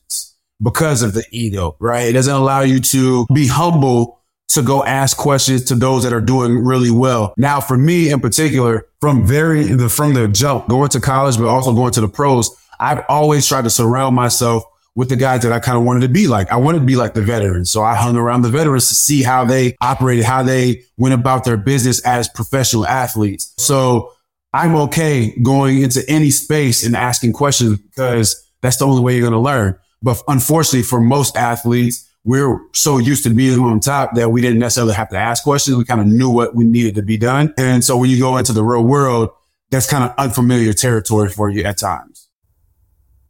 because 0.65 1.03
of 1.03 1.13
the 1.13 1.25
ego, 1.31 1.77
right? 1.79 2.09
It 2.09 2.13
doesn't 2.13 2.35
allow 2.35 2.63
you 2.63 2.81
to 2.81 3.27
be 3.33 3.47
humble 3.47 4.21
to 4.49 4.63
go 4.63 4.85
ask 4.85 5.17
questions 5.17 5.65
to 5.65 5.75
those 5.75 6.03
that 6.05 6.13
are 6.13 6.21
doing 6.21 6.65
really 6.65 6.91
well. 6.91 7.35
Now, 7.37 7.61
for 7.61 7.77
me 7.77 8.11
in 8.11 8.21
particular, 8.21 8.87
from 9.01 9.27
very, 9.27 9.65
the, 9.65 9.89
from 9.89 10.15
the 10.15 10.29
jump, 10.29 10.69
going 10.69 10.89
to 10.91 11.01
college, 11.01 11.37
but 11.37 11.47
also 11.47 11.73
going 11.73 11.93
to 11.93 12.01
the 12.01 12.09
pros, 12.09 12.51
I've 12.81 13.05
always 13.09 13.47
tried 13.47 13.65
to 13.65 13.71
surround 13.71 14.17
myself 14.17 14.65
with 14.97 15.09
the 15.09 15.17
guys 15.17 15.43
that 15.43 15.53
I 15.53 15.59
kind 15.59 15.77
of 15.77 15.85
wanted 15.85 16.01
to 16.01 16.09
be 16.09 16.29
like. 16.29 16.51
I 16.53 16.57
wanted 16.57 16.81
to 16.81 16.85
be 16.85 16.97
like 16.97 17.15
the 17.15 17.23
veterans. 17.23 17.71
So 17.71 17.83
I 17.83 17.97
hung 17.97 18.17
around 18.17 18.43
the 18.43 18.49
veterans 18.49 18.89
to 18.89 18.95
see 18.95 19.23
how 19.23 19.45
they 19.45 19.77
operated, 19.81 20.25
how 20.25 20.43
they 20.43 20.85
went 20.97 21.15
about 21.15 21.45
their 21.45 21.57
business 21.57 22.01
as 22.07 22.29
professional 22.29 22.87
athletes. 22.87 23.53
So 23.59 24.13
I'm 24.53 24.77
okay 24.77 25.37
going 25.43 25.83
into 25.83 26.05
any 26.09 26.31
space 26.31 26.87
and 26.87 26.95
asking 26.95 27.33
questions 27.33 27.79
because 27.79 28.49
that's 28.63 28.77
the 28.77 28.87
only 28.87 29.03
way 29.03 29.15
you're 29.15 29.29
going 29.29 29.33
to 29.33 29.39
learn. 29.39 29.77
But 30.05 30.23
unfortunately 30.29 30.83
for 30.83 31.01
most 31.01 31.37
athletes, 31.37 32.09
we're 32.25 32.59
so 32.73 32.99
used 32.99 33.25
to 33.25 33.31
being 33.31 33.59
on 33.59 33.81
top 33.81 34.15
that 34.15 34.31
we 34.31 34.41
didn't 34.41 34.59
necessarily 34.59 34.95
have 34.95 35.09
to 35.11 35.17
ask 35.17 35.43
questions. 35.43 35.77
We 35.77 35.85
kind 35.85 36.01
of 36.01 36.07
knew 36.07 36.31
what 36.31 36.55
we 36.55 36.65
needed 36.65 36.95
to 36.97 37.03
be 37.03 37.17
done. 37.17 37.53
And 37.59 37.83
so 37.83 37.97
when 37.97 38.11
you 38.11 38.19
go 38.19 38.37
into 38.37 38.53
the 38.53 38.63
real 38.63 38.85
world, 38.85 39.31
that's 39.71 39.91
kind 39.91 40.05
of 40.05 40.15
unfamiliar 40.19 40.73
territory 40.75 41.31
for 41.31 41.49
you 41.49 41.65
at 41.65 41.79
times. 41.79 42.29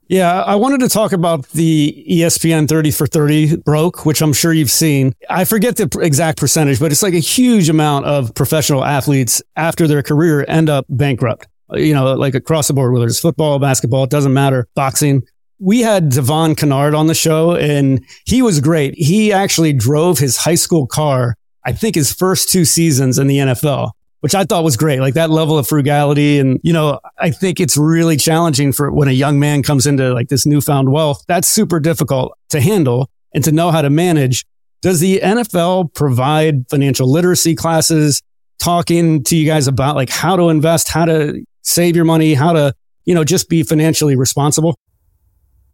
Yeah, 0.09 0.43
I 0.43 0.57
wanted 0.57 0.81
to 0.81 0.89
talk 0.89 1.13
about 1.13 1.49
the 1.51 2.05
ESPN 2.11 2.69
30 2.69 2.91
for 2.91 3.07
30 3.07 3.57
broke, 3.59 4.05
which 4.05 4.21
I'm 4.21 4.33
sure 4.35 4.53
you've 4.53 4.71
seen. 4.71 5.15
I 5.31 5.45
forget 5.45 5.77
the 5.77 5.89
exact 6.01 6.39
percentage, 6.39 6.79
but 6.79 6.93
it's 6.93 7.03
like 7.03 7.15
a 7.15 7.21
huge 7.21 7.71
amount 7.71 8.05
of 8.05 8.35
professional 8.35 8.85
athletes 8.85 9.43
after 9.57 9.87
their 9.89 10.03
career 10.03 10.45
end 10.47 10.69
up 10.69 10.85
bankrupt. 10.89 11.47
You 11.73 11.95
know, 11.95 12.13
like 12.15 12.35
across 12.35 12.69
the 12.69 12.75
board, 12.75 12.93
whether 12.93 13.07
it's 13.07 13.19
football, 13.19 13.59
basketball, 13.59 14.05
it 14.05 14.11
doesn't 14.11 14.35
matter, 14.35 14.69
boxing. 14.75 15.23
We 15.65 15.81
had 15.81 16.11
Devon 16.11 16.55
Kennard 16.55 16.95
on 16.95 17.07
the 17.07 17.15
show 17.15 17.57
and 17.57 18.05
he 18.27 18.43
was 18.43 18.61
great. 18.61 18.95
He 18.97 19.33
actually 19.33 19.73
drove 19.73 20.19
his 20.19 20.37
high 20.37 20.57
school 20.57 20.87
car, 20.87 21.37
I 21.65 21.73
think 21.73 21.95
his 21.95 22.13
first 22.13 22.51
two 22.51 22.65
seasons 22.65 23.19
in 23.19 23.27
the 23.27 23.39
NFL 23.39 23.93
which 24.25 24.35
I 24.35 24.45
thought 24.45 24.65
was 24.65 24.79
great. 24.79 25.01
Like 25.01 25.13
that 25.15 25.29
level 25.29 25.59
of 25.59 25.69
frugality. 25.69 26.39
And, 26.39 26.59
you 26.63 26.73
know, 26.73 26.99
I 27.19 27.31
think 27.31 27.61
it's 27.61 27.77
really 27.77 28.17
challenging 28.17 28.73
for 28.73 28.91
when 28.91 29.07
a 29.07 29.13
young 29.13 29.39
man 29.39 29.63
comes 29.63 29.87
into 29.87 30.15
like 30.15 30.31
this 30.31 30.47
newfound 30.47 30.91
wealth. 30.91 31.23
That's 31.29 31.47
super 31.47 31.79
difficult 31.79 32.33
to 32.49 32.63
handle 32.63 33.11
and 33.35 33.45
to 33.45 33.53
know 33.53 33.71
how 33.71 33.83
to 33.83 33.91
manage. 33.91 34.47
Does 34.81 35.01
the 35.01 35.21
NFL 35.23 35.93
provide 35.93 36.67
financial 36.71 37.07
literacy 37.07 37.55
classes, 37.55 38.23
talking 38.59 39.23
to 39.25 39.37
you 39.37 39.45
guys 39.45 39.67
about 39.67 39.95
like 39.95 40.09
how 40.09 40.37
to 40.37 40.49
invest, 40.49 40.89
how 40.89 41.05
to 41.05 41.45
save 41.61 41.95
your 41.95 42.07
money, 42.07 42.33
how 42.33 42.55
to, 42.55 42.75
you 43.05 43.15
know, 43.15 43.25
just 43.25 43.51
be 43.51 43.63
financially 43.63 44.17
responsible? 44.17 44.75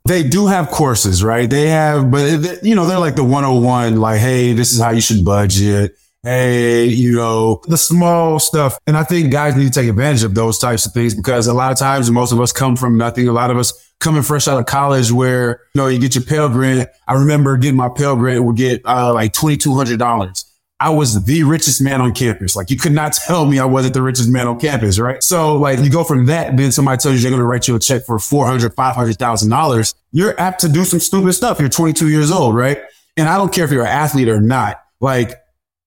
They 0.06 0.22
do 0.22 0.46
have 0.46 0.70
courses, 0.70 1.22
right? 1.22 1.48
They 1.48 1.68
have, 1.68 2.10
but 2.10 2.64
you 2.64 2.74
know, 2.74 2.86
they're 2.86 2.98
like 2.98 3.16
the 3.16 3.24
101, 3.24 4.00
like, 4.00 4.20
Hey, 4.20 4.52
this 4.52 4.72
is 4.72 4.80
how 4.80 4.90
you 4.90 5.00
should 5.00 5.24
budget 5.24 5.96
hey, 6.22 6.84
you 6.84 7.12
know, 7.12 7.62
the 7.66 7.76
small 7.76 8.38
stuff. 8.38 8.78
And 8.86 8.96
I 8.96 9.04
think 9.04 9.32
guys 9.32 9.56
need 9.56 9.72
to 9.72 9.80
take 9.80 9.88
advantage 9.88 10.22
of 10.22 10.34
those 10.34 10.58
types 10.58 10.86
of 10.86 10.92
things 10.92 11.14
because 11.14 11.46
a 11.46 11.54
lot 11.54 11.72
of 11.72 11.78
times 11.78 12.10
most 12.10 12.32
of 12.32 12.40
us 12.40 12.52
come 12.52 12.76
from 12.76 12.98
nothing. 12.98 13.28
A 13.28 13.32
lot 13.32 13.50
of 13.50 13.56
us 13.56 13.72
coming 14.00 14.22
fresh 14.22 14.48
out 14.48 14.58
of 14.58 14.66
college 14.66 15.10
where, 15.12 15.62
you 15.74 15.80
know, 15.80 15.88
you 15.88 15.98
get 15.98 16.14
your 16.14 16.24
Pell 16.24 16.48
Grant. 16.48 16.88
I 17.06 17.14
remember 17.14 17.56
getting 17.56 17.76
my 17.76 17.88
Pell 17.88 18.16
Grant 18.16 18.44
would 18.44 18.56
get 18.56 18.82
uh, 18.84 19.12
like 19.14 19.32
$2,200. 19.32 20.44
I 20.80 20.88
was 20.88 21.22
the 21.24 21.44
richest 21.44 21.82
man 21.82 22.00
on 22.00 22.14
campus. 22.14 22.56
Like 22.56 22.70
you 22.70 22.78
could 22.78 22.92
not 22.92 23.12
tell 23.12 23.44
me 23.44 23.58
I 23.58 23.66
wasn't 23.66 23.92
the 23.92 24.00
richest 24.00 24.30
man 24.30 24.48
on 24.48 24.58
campus, 24.58 24.98
right? 24.98 25.22
So 25.22 25.56
like 25.56 25.78
you 25.80 25.90
go 25.90 26.04
from 26.04 26.24
that, 26.26 26.56
then 26.56 26.72
somebody 26.72 26.96
tells 26.96 27.16
you 27.16 27.20
they're 27.20 27.30
going 27.30 27.40
to 27.40 27.46
write 27.46 27.68
you 27.68 27.76
a 27.76 27.78
check 27.78 28.06
for 28.06 28.16
$400, 28.16 28.74
$500,000. 28.74 29.94
You're 30.12 30.40
apt 30.40 30.62
to 30.62 30.70
do 30.70 30.86
some 30.86 30.98
stupid 30.98 31.34
stuff. 31.34 31.60
You're 31.60 31.68
22 31.68 32.08
years 32.08 32.30
old, 32.30 32.56
right? 32.56 32.78
And 33.18 33.28
I 33.28 33.36
don't 33.36 33.52
care 33.52 33.66
if 33.66 33.70
you're 33.70 33.84
an 33.84 33.88
athlete 33.88 34.28
or 34.28 34.40
not. 34.40 34.82
Like 35.00 35.34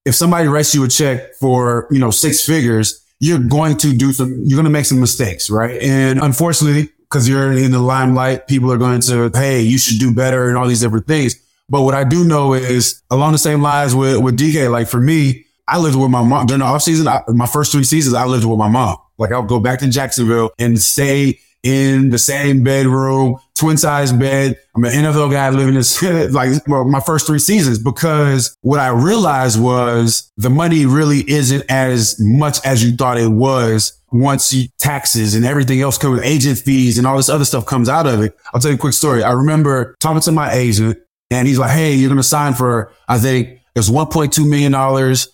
if 0.06 0.14
somebody 0.14 0.48
writes 0.48 0.76
you 0.76 0.84
a 0.84 0.88
check 0.88 1.34
for, 1.40 1.88
you 1.90 1.98
know, 1.98 2.12
six 2.12 2.46
figures, 2.46 3.04
you're 3.20 3.40
going 3.40 3.78
to 3.78 3.96
do 3.96 4.14
some, 4.14 4.44
you're 4.44 4.58
going 4.58 4.66
to 4.66 4.70
make 4.70 4.86
some 4.86 5.00
mistakes, 5.00 5.50
right? 5.50 5.82
And 5.82 6.20
unfortunately, 6.20 6.92
because 7.00 7.28
you're 7.28 7.52
in 7.52 7.72
the 7.72 7.80
limelight, 7.80 8.48
people 8.48 8.72
are 8.72 8.78
going 8.78 9.02
to, 9.02 9.32
hey, 9.34 9.62
you 9.62 9.80
should 9.80 10.00
do 10.00 10.14
better 10.14 10.50
and 10.50 10.58
all 10.58 10.68
these 10.68 10.82
different 10.82 11.08
things. 11.08 11.36
But 11.74 11.82
what 11.82 11.96
I 11.96 12.04
do 12.04 12.24
know 12.24 12.54
is 12.54 13.02
along 13.10 13.32
the 13.32 13.40
same 13.40 13.64
lines 13.64 13.96
with, 13.96 14.22
with 14.22 14.38
DK, 14.38 14.70
like 14.70 14.88
for 14.88 15.02
me, 15.02 15.48
I 15.68 15.80
lived 15.80 15.96
with 15.96 16.12
my 16.12 16.22
mom 16.22 16.46
during 16.46 16.60
the 16.60 16.68
off 16.68 16.84
season. 16.84 17.12
My 17.30 17.48
first 17.48 17.72
three 17.72 17.84
seasons, 17.84 18.14
I 18.14 18.26
lived 18.26 18.46
with 18.46 18.60
my 18.60 18.68
mom. 18.68 18.98
Like 19.18 19.32
I'll 19.32 19.42
go 19.42 19.60
back 19.60 19.80
to 19.80 19.90
Jacksonville 19.90 20.52
and 20.60 20.80
stay 20.80 21.40
in 21.64 22.12
the 22.12 22.20
same 22.20 22.64
bedroom, 22.64 23.38
twin 23.56 23.78
size 23.78 24.14
bed. 24.14 24.56
I'm 24.76 24.84
an 24.84 24.92
NFL 24.92 25.32
guy 25.32 25.50
living 25.50 25.74
this 25.74 26.00
like 26.32 26.52
my 26.68 27.00
first 27.00 27.26
three 27.26 27.40
seasons 27.40 27.80
because 27.80 28.56
what 28.62 28.80
I 28.80 28.90
realized 28.90 29.60
was 29.60 30.32
the 30.38 30.52
money 30.52 30.86
really 30.86 31.28
isn't 31.28 31.64
as 31.72 32.18
much 32.20 32.64
as 32.64 32.84
you 32.84 32.96
thought 32.96 33.18
it 33.18 33.30
was 33.30 34.00
once 34.12 34.54
you 34.54 34.68
taxes 34.78 35.34
and 35.34 35.44
everything 35.44 35.82
else 35.82 35.98
comes 35.98 36.22
agent 36.22 36.60
fees 36.60 37.00
and 37.00 37.08
all 37.08 37.18
this 37.18 37.30
other 37.30 37.46
stuff 37.46 37.66
comes 37.66 37.90
out 37.90 38.06
of 38.06 38.22
it. 38.22 38.38
I'll 38.54 38.62
tell 38.62 38.70
you 38.70 38.78
a 38.78 38.80
quick 38.80 38.94
story. 38.94 39.24
I 39.24 39.32
remember 39.32 39.96
talking 40.00 40.22
to 40.22 40.32
my 40.32 40.54
agent 40.54 41.00
and 41.34 41.48
he's 41.48 41.60
like, 41.60 41.72
Hey, 41.72 41.94
you're 41.94 42.10
going 42.10 42.18
to 42.18 42.24
sign 42.24 42.54
for, 42.54 42.92
I 43.08 43.18
think 43.18 43.60
it's 43.76 43.90
$1.2 43.90 44.48
million 44.48 44.74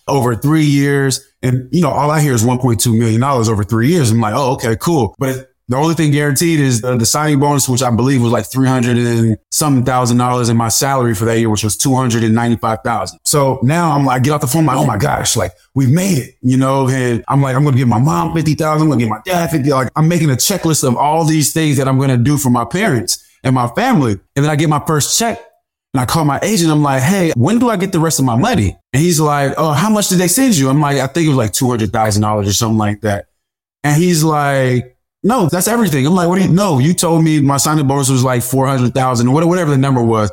over 0.08 0.34
three 0.34 0.64
years. 0.64 1.20
And, 1.42 1.68
you 1.72 1.82
know, 1.82 1.90
all 1.90 2.10
I 2.10 2.20
hear 2.20 2.32
is 2.32 2.42
$1.2 2.42 2.98
million 2.98 3.22
over 3.22 3.64
three 3.64 3.88
years. 3.88 4.10
I'm 4.10 4.20
like, 4.20 4.34
Oh, 4.34 4.52
okay, 4.54 4.76
cool. 4.76 5.14
But 5.18 5.50
the 5.70 5.76
only 5.76 5.94
thing 5.94 6.10
guaranteed 6.10 6.58
is 6.58 6.80
the, 6.80 6.96
the, 6.96 7.06
signing 7.06 7.38
bonus, 7.38 7.68
which 7.68 7.80
I 7.80 7.94
believe 7.94 8.20
was 8.20 8.32
like 8.32 8.44
300 8.44 8.98
and 8.98 9.38
some 9.52 9.84
thousand 9.84 10.16
dollars 10.16 10.48
in 10.48 10.56
my 10.56 10.68
salary 10.68 11.14
for 11.14 11.26
that 11.26 11.38
year, 11.38 11.48
which 11.48 11.62
was 11.62 11.76
295,000. 11.76 13.20
So 13.24 13.60
now 13.62 13.92
I'm 13.92 14.04
like, 14.04 14.24
get 14.24 14.32
off 14.32 14.40
the 14.40 14.48
phone, 14.48 14.62
I'm 14.62 14.66
like, 14.66 14.78
oh 14.78 14.84
my 14.84 14.98
gosh, 14.98 15.36
like 15.36 15.52
we've 15.76 15.88
made 15.88 16.18
it, 16.18 16.34
you 16.42 16.56
know, 16.56 16.88
and 16.88 17.24
I'm 17.28 17.40
like, 17.40 17.54
I'm 17.54 17.62
going 17.62 17.74
to 17.74 17.78
give 17.78 17.86
my 17.86 18.00
mom 18.00 18.34
50,000. 18.34 18.82
I'm 18.82 18.88
going 18.88 18.98
to 18.98 19.04
give 19.04 19.10
my 19.10 19.20
dad 19.24 19.52
50. 19.52 19.70
Like 19.70 19.92
I'm 19.94 20.08
making 20.08 20.30
a 20.30 20.34
checklist 20.34 20.82
of 20.82 20.96
all 20.96 21.24
these 21.24 21.52
things 21.52 21.76
that 21.76 21.86
I'm 21.86 21.98
going 21.98 22.10
to 22.10 22.16
do 22.16 22.36
for 22.36 22.50
my 22.50 22.64
parents 22.64 23.24
and 23.44 23.54
my 23.54 23.68
family. 23.68 24.18
And 24.34 24.44
then 24.44 24.50
I 24.50 24.56
get 24.56 24.68
my 24.68 24.82
first 24.84 25.16
check 25.16 25.40
And 25.94 26.00
I 26.00 26.06
call 26.06 26.24
my 26.24 26.38
agent. 26.42 26.70
I'm 26.70 26.82
like, 26.82 27.02
Hey, 27.02 27.32
when 27.36 27.58
do 27.58 27.68
I 27.68 27.76
get 27.76 27.92
the 27.92 28.00
rest 28.00 28.18
of 28.18 28.24
my 28.24 28.36
money? 28.36 28.76
And 28.92 29.02
he's 29.02 29.20
like, 29.20 29.54
Oh, 29.56 29.72
how 29.72 29.90
much 29.90 30.08
did 30.08 30.18
they 30.18 30.28
send 30.28 30.56
you? 30.56 30.68
I'm 30.68 30.80
like, 30.80 30.98
I 30.98 31.06
think 31.06 31.26
it 31.26 31.30
was 31.30 31.36
like 31.36 31.52
$200,000 31.52 32.46
or 32.46 32.52
something 32.52 32.78
like 32.78 33.00
that. 33.00 33.26
And 33.82 34.00
he's 34.00 34.22
like, 34.22 34.96
no, 35.22 35.48
that's 35.48 35.68
everything. 35.68 36.06
I'm 36.06 36.14
like, 36.14 36.28
what 36.28 36.36
do 36.36 36.42
you 36.42 36.52
know? 36.52 36.78
You 36.78 36.94
told 36.94 37.24
me 37.24 37.40
my 37.40 37.56
signing 37.58 37.86
bonus 37.86 38.08
was 38.08 38.24
like 38.24 38.42
400,000 38.42 39.32
whatever 39.32 39.70
the 39.70 39.78
number 39.78 40.02
was. 40.02 40.30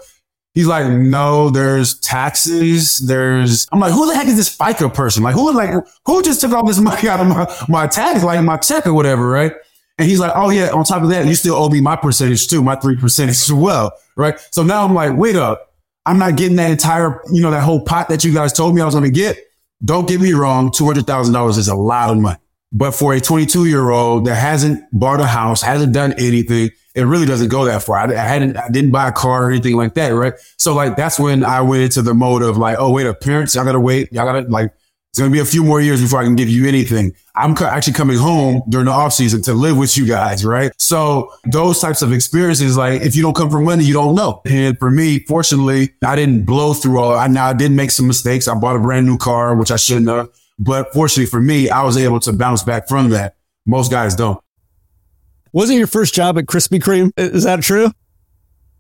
He's 0.54 0.66
like, 0.66 0.92
no, 0.92 1.50
there's 1.50 2.00
taxes. 2.00 2.98
There's, 2.98 3.68
I'm 3.72 3.80
like, 3.80 3.94
who 3.94 4.08
the 4.08 4.16
heck 4.16 4.28
is 4.28 4.38
this 4.38 4.56
FICA 4.58 4.94
person? 4.94 5.22
Like, 5.24 5.36
who 5.36 5.54
like, 5.54 5.70
who 6.06 6.24
just 6.24 6.42
took 6.42 6.52
all 6.52 6.66
this 6.66 6.80
money 6.82 7.08
out 7.08 7.20
of 7.20 7.28
my, 7.28 7.56
my 7.70 7.88
tax, 7.88 8.24
like 8.24 8.44
my 8.44 8.58
check 8.58 8.88
or 8.88 8.94
whatever, 8.94 9.30
right? 9.30 9.54
And 9.98 10.08
he's 10.08 10.20
like, 10.20 10.32
oh 10.36 10.50
yeah, 10.50 10.70
on 10.70 10.84
top 10.84 11.04
of 11.04 11.10
that, 11.10 11.26
you 11.26 11.36
still 11.36 11.56
owe 11.56 11.70
me 11.70 11.82
my 11.82 11.96
percentage 11.96 12.48
too, 12.48 12.62
my 12.62 12.76
three 12.76 12.96
percentage 12.96 13.36
as 13.36 13.52
well, 13.52 13.92
right? 14.16 14.40
So 14.52 14.64
now 14.64 14.86
I'm 14.86 14.94
like, 14.94 15.18
wait 15.18 15.36
up. 15.36 15.74
I'm 16.06 16.20
not 16.20 16.38
getting 16.38 16.56
that 16.56 16.72
entire, 16.72 17.22
you 17.34 17.42
know, 17.42 17.52
that 17.52 17.64
whole 17.64 17.82
pot 17.82 18.08
that 18.10 18.24
you 18.24 18.34
guys 18.34 18.54
told 18.54 18.74
me 18.74 18.82
I 18.82 18.86
was 18.86 18.94
going 18.94 19.04
to 19.04 19.12
get. 19.12 19.38
Don't 19.84 20.08
get 20.08 20.22
me 20.22 20.32
wrong. 20.32 20.72
$200,000 20.72 21.58
is 21.58 21.68
a 21.68 21.76
lot 21.76 22.10
of 22.10 22.18
money. 22.18 22.40
But 22.72 22.92
for 22.92 23.14
a 23.14 23.20
22 23.20 23.66
year 23.66 23.90
old 23.90 24.26
that 24.26 24.36
hasn't 24.36 24.84
bought 24.92 25.20
a 25.20 25.26
house, 25.26 25.62
hasn't 25.62 25.94
done 25.94 26.14
anything, 26.14 26.70
it 26.96 27.04
really 27.04 27.26
doesn't 27.26 27.50
go 27.50 27.66
that 27.66 27.84
far. 27.84 27.98
I, 27.98 28.14
I, 28.14 28.26
hadn't, 28.26 28.56
I 28.56 28.70
didn't 28.70 28.92
buy 28.92 29.08
a 29.10 29.12
car 29.12 29.46
or 29.46 29.52
anything 29.52 29.76
like 29.76 29.96
that. 29.96 30.10
Right. 30.10 30.34
So 30.58 30.74
like, 30.74 30.96
that's 30.96 31.20
when 31.20 31.44
I 31.44 31.62
went 31.62 31.84
into 31.84 32.02
the 32.02 32.14
mode 32.14 32.42
of 32.42 32.58
like, 32.58 32.78
oh, 32.80 32.92
wait, 32.92 33.06
a 33.06 33.14
parents, 33.14 33.56
y'all 33.56 33.66
gotta 33.66 33.80
wait. 33.80 34.12
Y'all 34.14 34.26
gotta 34.26 34.48
like, 34.48 34.74
it's 35.10 35.20
going 35.20 35.32
to 35.32 35.34
be 35.34 35.40
a 35.42 35.46
few 35.46 35.64
more 35.64 35.82
years 35.82 36.02
before 36.02 36.20
I 36.20 36.24
can 36.24 36.36
give 36.36 36.50
you 36.50 36.68
anything. 36.68 37.14
I'm 37.36 37.56
co- 37.56 37.66
actually 37.66 37.94
coming 37.94 38.18
home 38.18 38.62
during 38.70 38.86
the 38.86 38.92
off 38.92 39.14
season 39.14 39.42
to 39.44 39.54
live 39.54 39.78
with 39.78 39.98
you 39.98 40.06
guys. 40.06 40.46
Right. 40.46 40.72
So 40.78 41.32
those 41.46 41.80
types 41.80 42.02
of 42.02 42.14
experiences, 42.14 42.78
like 42.78 43.02
if 43.02 43.16
you 43.16 43.24
don't 43.24 43.36
come 43.36 43.50
from 43.50 43.64
money, 43.64 43.84
you 43.84 43.94
don't 43.94 44.16
know. 44.16 44.42
And 44.46 44.78
for 44.78 44.92
me, 44.92 45.20
fortunately, 45.20 45.94
I 46.06 46.16
didn't 46.16 46.46
blow 46.46 46.74
through 46.74 47.00
all, 47.00 47.16
I 47.16 47.28
now 47.28 47.48
I 47.48 47.54
did 47.54 47.72
make 47.72 47.92
some 47.92 48.06
mistakes. 48.06 48.48
I 48.48 48.56
bought 48.56 48.76
a 48.76 48.80
brand 48.80 49.08
new 49.08 49.18
car, 49.18 49.56
which 49.56 49.72
I 49.72 49.76
shouldn't 49.78 50.08
have. 50.08 50.30
But 50.60 50.94
fortunately 50.94 51.28
for 51.28 51.42
me, 51.42 51.70
I 51.70 51.84
was 51.84 51.98
able 51.98 52.20
to 52.22 52.34
bounce 52.34 52.64
back 52.64 52.88
from 52.88 53.10
that. 53.10 53.38
Most 53.66 53.92
guys 53.92 54.16
don't. 54.16 54.40
Wasn't 55.52 55.78
your 55.78 55.88
first 55.88 56.14
job 56.14 56.38
at 56.38 56.46
Krispy 56.46 56.80
Kreme? 56.80 57.12
Is 57.18 57.44
that 57.44 57.64
true? 57.64 57.92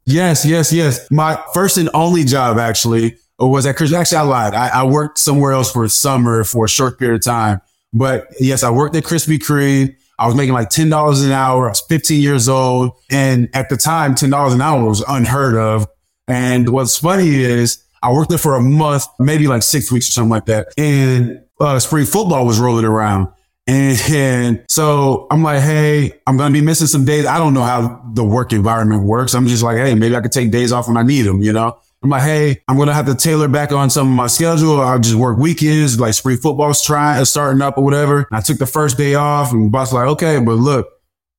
Yes, 0.05 0.46
yes, 0.46 0.72
yes. 0.72 1.10
My 1.12 1.41
first 1.53 1.77
and 1.77 1.89
only 1.93 2.24
job 2.24 2.57
actually 2.57 3.17
was 3.46 3.65
at 3.65 3.75
Krispy. 3.75 3.94
Actually, 3.94 4.17
I 4.17 4.22
lied. 4.22 4.53
I, 4.53 4.67
I 4.70 4.84
worked 4.84 5.20
somewhere 5.20 5.51
else 5.51 5.72
for 5.72 5.84
a 5.84 5.89
summer 5.89 6.44
for 6.44 6.65
a 6.65 6.70
short 6.70 6.98
period 6.98 7.15
of 7.15 7.24
time. 7.24 7.62
But 7.94 8.27
yes, 8.39 8.63
I 8.63 8.72
worked 8.72 8.96
at 8.96 9.03
Krispy 9.03 9.38
Kreme. 9.38 9.96
I 10.20 10.25
was 10.25 10.36
making 10.36 10.53
like 10.53 10.70
$10 10.70 11.25
an 11.25 11.32
hour. 11.32 11.67
I 11.67 11.70
was 11.70 11.82
15 11.82 12.22
years 12.22 12.50
old. 12.50 12.94
And 13.12 13.50
at 13.53 13.70
the 13.70 13.77
time, 13.77 14.15
$10 14.15 14.53
an 14.53 14.62
hour 14.62 14.84
was 14.84 15.03
unheard 15.08 15.56
of. 15.56 15.88
And 16.27 16.70
what's 16.70 16.98
funny 16.98 17.29
is 17.29 17.84
I 18.01 18.12
worked 18.12 18.29
there 18.29 18.39
for 18.39 18.56
a 18.56 18.62
month, 18.62 19.06
maybe 19.20 19.48
like 19.48 19.63
six 19.63 19.91
weeks 19.91 20.10
or 20.10 20.12
something 20.12 20.32
like 20.32 20.46
that. 20.46 20.67
And 20.77 21.44
uh, 21.60 21.79
spring 21.79 22.06
football 22.06 22.46
was 22.46 22.60
rolling 22.60 22.86
around. 22.86 23.27
And, 23.67 24.00
and, 24.10 24.65
so 24.70 25.27
I'm 25.29 25.44
like, 25.44 25.62
Hey, 25.62 26.13
I'm 26.25 26.38
going 26.38 26.51
to 26.51 26.60
be 26.60 26.65
missing 26.65 26.88
some 26.88 27.06
days. 27.06 27.25
I 27.25 27.38
don't 27.38 27.53
know 27.53 27.63
how 27.63 28.01
the 28.13 28.24
work 28.24 28.53
environment 28.53 29.03
works. 29.03 29.34
I'm 29.36 29.48
just 29.48 29.62
like, 29.62 29.77
Hey, 29.77 29.94
maybe 29.94 30.15
I 30.15 30.22
could 30.22 30.32
take 30.32 30.51
days 30.51 30.72
off 30.72 30.88
when 30.88 30.98
I 30.98 31.03
need 31.03 31.24
them, 31.24 31.41
you 31.41 31.53
know? 31.53 31.77
I'm 32.07 32.11
like, 32.11 32.23
Hey, 32.23 32.63
I'm 32.69 32.77
to 32.77 32.93
have 32.93 33.05
to 33.07 33.15
tailor 33.15 33.49
back 33.49 33.73
on 33.73 33.89
some 33.89 34.07
of 34.07 34.13
my 34.13 34.27
schedule. 34.27 34.79
I'll 34.79 34.97
just 34.97 35.15
work 35.15 35.37
weekends, 35.37 35.99
like 35.99 36.13
spring 36.13 36.37
football's 36.37 36.81
trying, 36.81 37.21
uh, 37.21 37.25
starting 37.25 37.61
up 37.61 37.77
or 37.77 37.83
whatever. 37.83 38.19
And 38.19 38.37
I 38.37 38.39
took 38.39 38.59
the 38.59 38.65
first 38.65 38.97
day 38.97 39.15
off 39.15 39.51
and 39.51 39.69
boss 39.69 39.91
like, 39.91 40.07
okay, 40.07 40.39
but 40.39 40.53
look, 40.53 40.87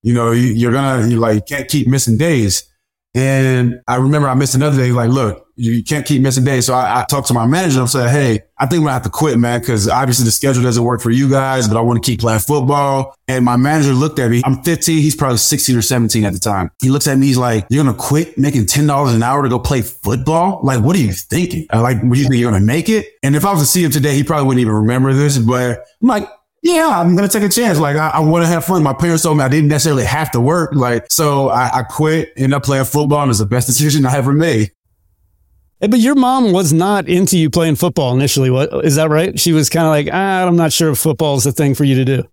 you 0.02 0.12
know, 0.12 0.32
you, 0.32 0.68
are 0.68 0.72
to, 0.72 1.08
you 1.08 1.18
like, 1.18 1.46
can't 1.46 1.68
keep 1.68 1.88
missing 1.88 2.18
days. 2.18 2.67
And 3.14 3.80
I 3.88 3.96
remember 3.96 4.28
I 4.28 4.34
missed 4.34 4.54
another 4.54 4.76
day. 4.76 4.92
Like, 4.92 5.10
look, 5.10 5.48
you 5.58 5.82
can't 5.82 6.06
keep 6.06 6.22
missing 6.22 6.44
days. 6.44 6.66
So 6.66 6.74
I, 6.74 7.00
I 7.00 7.04
talked 7.04 7.26
to 7.28 7.34
my 7.34 7.46
manager 7.46 7.80
and 7.80 7.90
said, 7.90 8.10
Hey, 8.10 8.40
I 8.58 8.66
think 8.66 8.78
I'm 8.78 8.84
gonna 8.84 8.92
have 8.92 9.02
to 9.02 9.10
quit, 9.10 9.38
man, 9.38 9.60
because 9.60 9.88
obviously 9.88 10.24
the 10.24 10.30
schedule 10.30 10.62
doesn't 10.62 10.82
work 10.82 11.00
for 11.00 11.10
you 11.10 11.28
guys, 11.28 11.66
but 11.66 11.76
I 11.76 11.80
want 11.80 12.02
to 12.02 12.08
keep 12.08 12.20
playing 12.20 12.40
football. 12.40 13.16
And 13.26 13.44
my 13.44 13.56
manager 13.56 13.92
looked 13.92 14.18
at 14.20 14.30
me. 14.30 14.42
I'm 14.44 14.62
15. 14.62 15.02
He's 15.02 15.16
probably 15.16 15.38
16 15.38 15.76
or 15.76 15.82
17 15.82 16.24
at 16.24 16.32
the 16.32 16.38
time. 16.38 16.70
He 16.80 16.90
looks 16.90 17.08
at 17.08 17.18
me. 17.18 17.26
He's 17.26 17.38
like, 17.38 17.66
you're 17.70 17.84
to 17.84 17.92
quit 17.92 18.38
making 18.38 18.66
$10 18.66 19.14
an 19.14 19.22
hour 19.22 19.42
to 19.42 19.48
go 19.48 19.58
play 19.58 19.82
football? 19.82 20.60
Like, 20.62 20.82
what 20.82 20.94
are 20.96 21.00
you 21.00 21.12
thinking? 21.12 21.66
I'm 21.70 21.82
like, 21.82 22.02
what 22.02 22.14
do 22.14 22.20
you 22.20 22.28
think 22.28 22.40
you're 22.40 22.52
to 22.52 22.60
make 22.60 22.88
it? 22.88 23.06
And 23.22 23.34
if 23.34 23.44
I 23.44 23.52
was 23.52 23.62
to 23.62 23.66
see 23.66 23.84
him 23.84 23.90
today, 23.90 24.14
he 24.14 24.22
probably 24.22 24.46
wouldn't 24.46 24.60
even 24.60 24.74
remember 24.74 25.12
this, 25.12 25.38
but 25.38 25.84
I'm 26.00 26.08
like, 26.08 26.28
yeah, 26.68 26.88
I'm 26.88 27.16
going 27.16 27.28
to 27.28 27.32
take 27.32 27.48
a 27.48 27.52
chance. 27.52 27.78
Like, 27.78 27.96
I, 27.96 28.10
I 28.10 28.20
want 28.20 28.44
to 28.44 28.48
have 28.48 28.64
fun. 28.64 28.82
My 28.82 28.92
parents 28.92 29.22
told 29.22 29.38
me 29.38 29.44
I 29.44 29.48
didn't 29.48 29.68
necessarily 29.68 30.04
have 30.04 30.30
to 30.32 30.40
work. 30.40 30.74
Like, 30.74 31.06
so 31.10 31.48
I, 31.48 31.78
I 31.78 31.82
quit, 31.82 32.32
ended 32.36 32.54
up 32.54 32.64
playing 32.64 32.84
football 32.84 33.22
and 33.22 33.30
it's 33.30 33.38
the 33.38 33.46
best 33.46 33.66
decision 33.66 34.04
I 34.06 34.16
ever 34.16 34.32
made. 34.32 34.72
But 35.80 36.00
your 36.00 36.16
mom 36.16 36.52
was 36.52 36.72
not 36.72 37.08
into 37.08 37.38
you 37.38 37.50
playing 37.50 37.76
football 37.76 38.14
initially. 38.14 38.50
What 38.50 38.84
is 38.84 38.96
that 38.96 39.10
right? 39.10 39.38
She 39.38 39.52
was 39.52 39.70
kind 39.70 39.86
of 39.86 39.90
like, 39.90 40.08
ah, 40.12 40.46
I'm 40.46 40.56
not 40.56 40.72
sure 40.72 40.90
if 40.90 40.98
football 40.98 41.36
is 41.36 41.44
the 41.44 41.52
thing 41.52 41.74
for 41.74 41.84
you 41.84 41.94
to 41.94 42.04
do. 42.04 42.24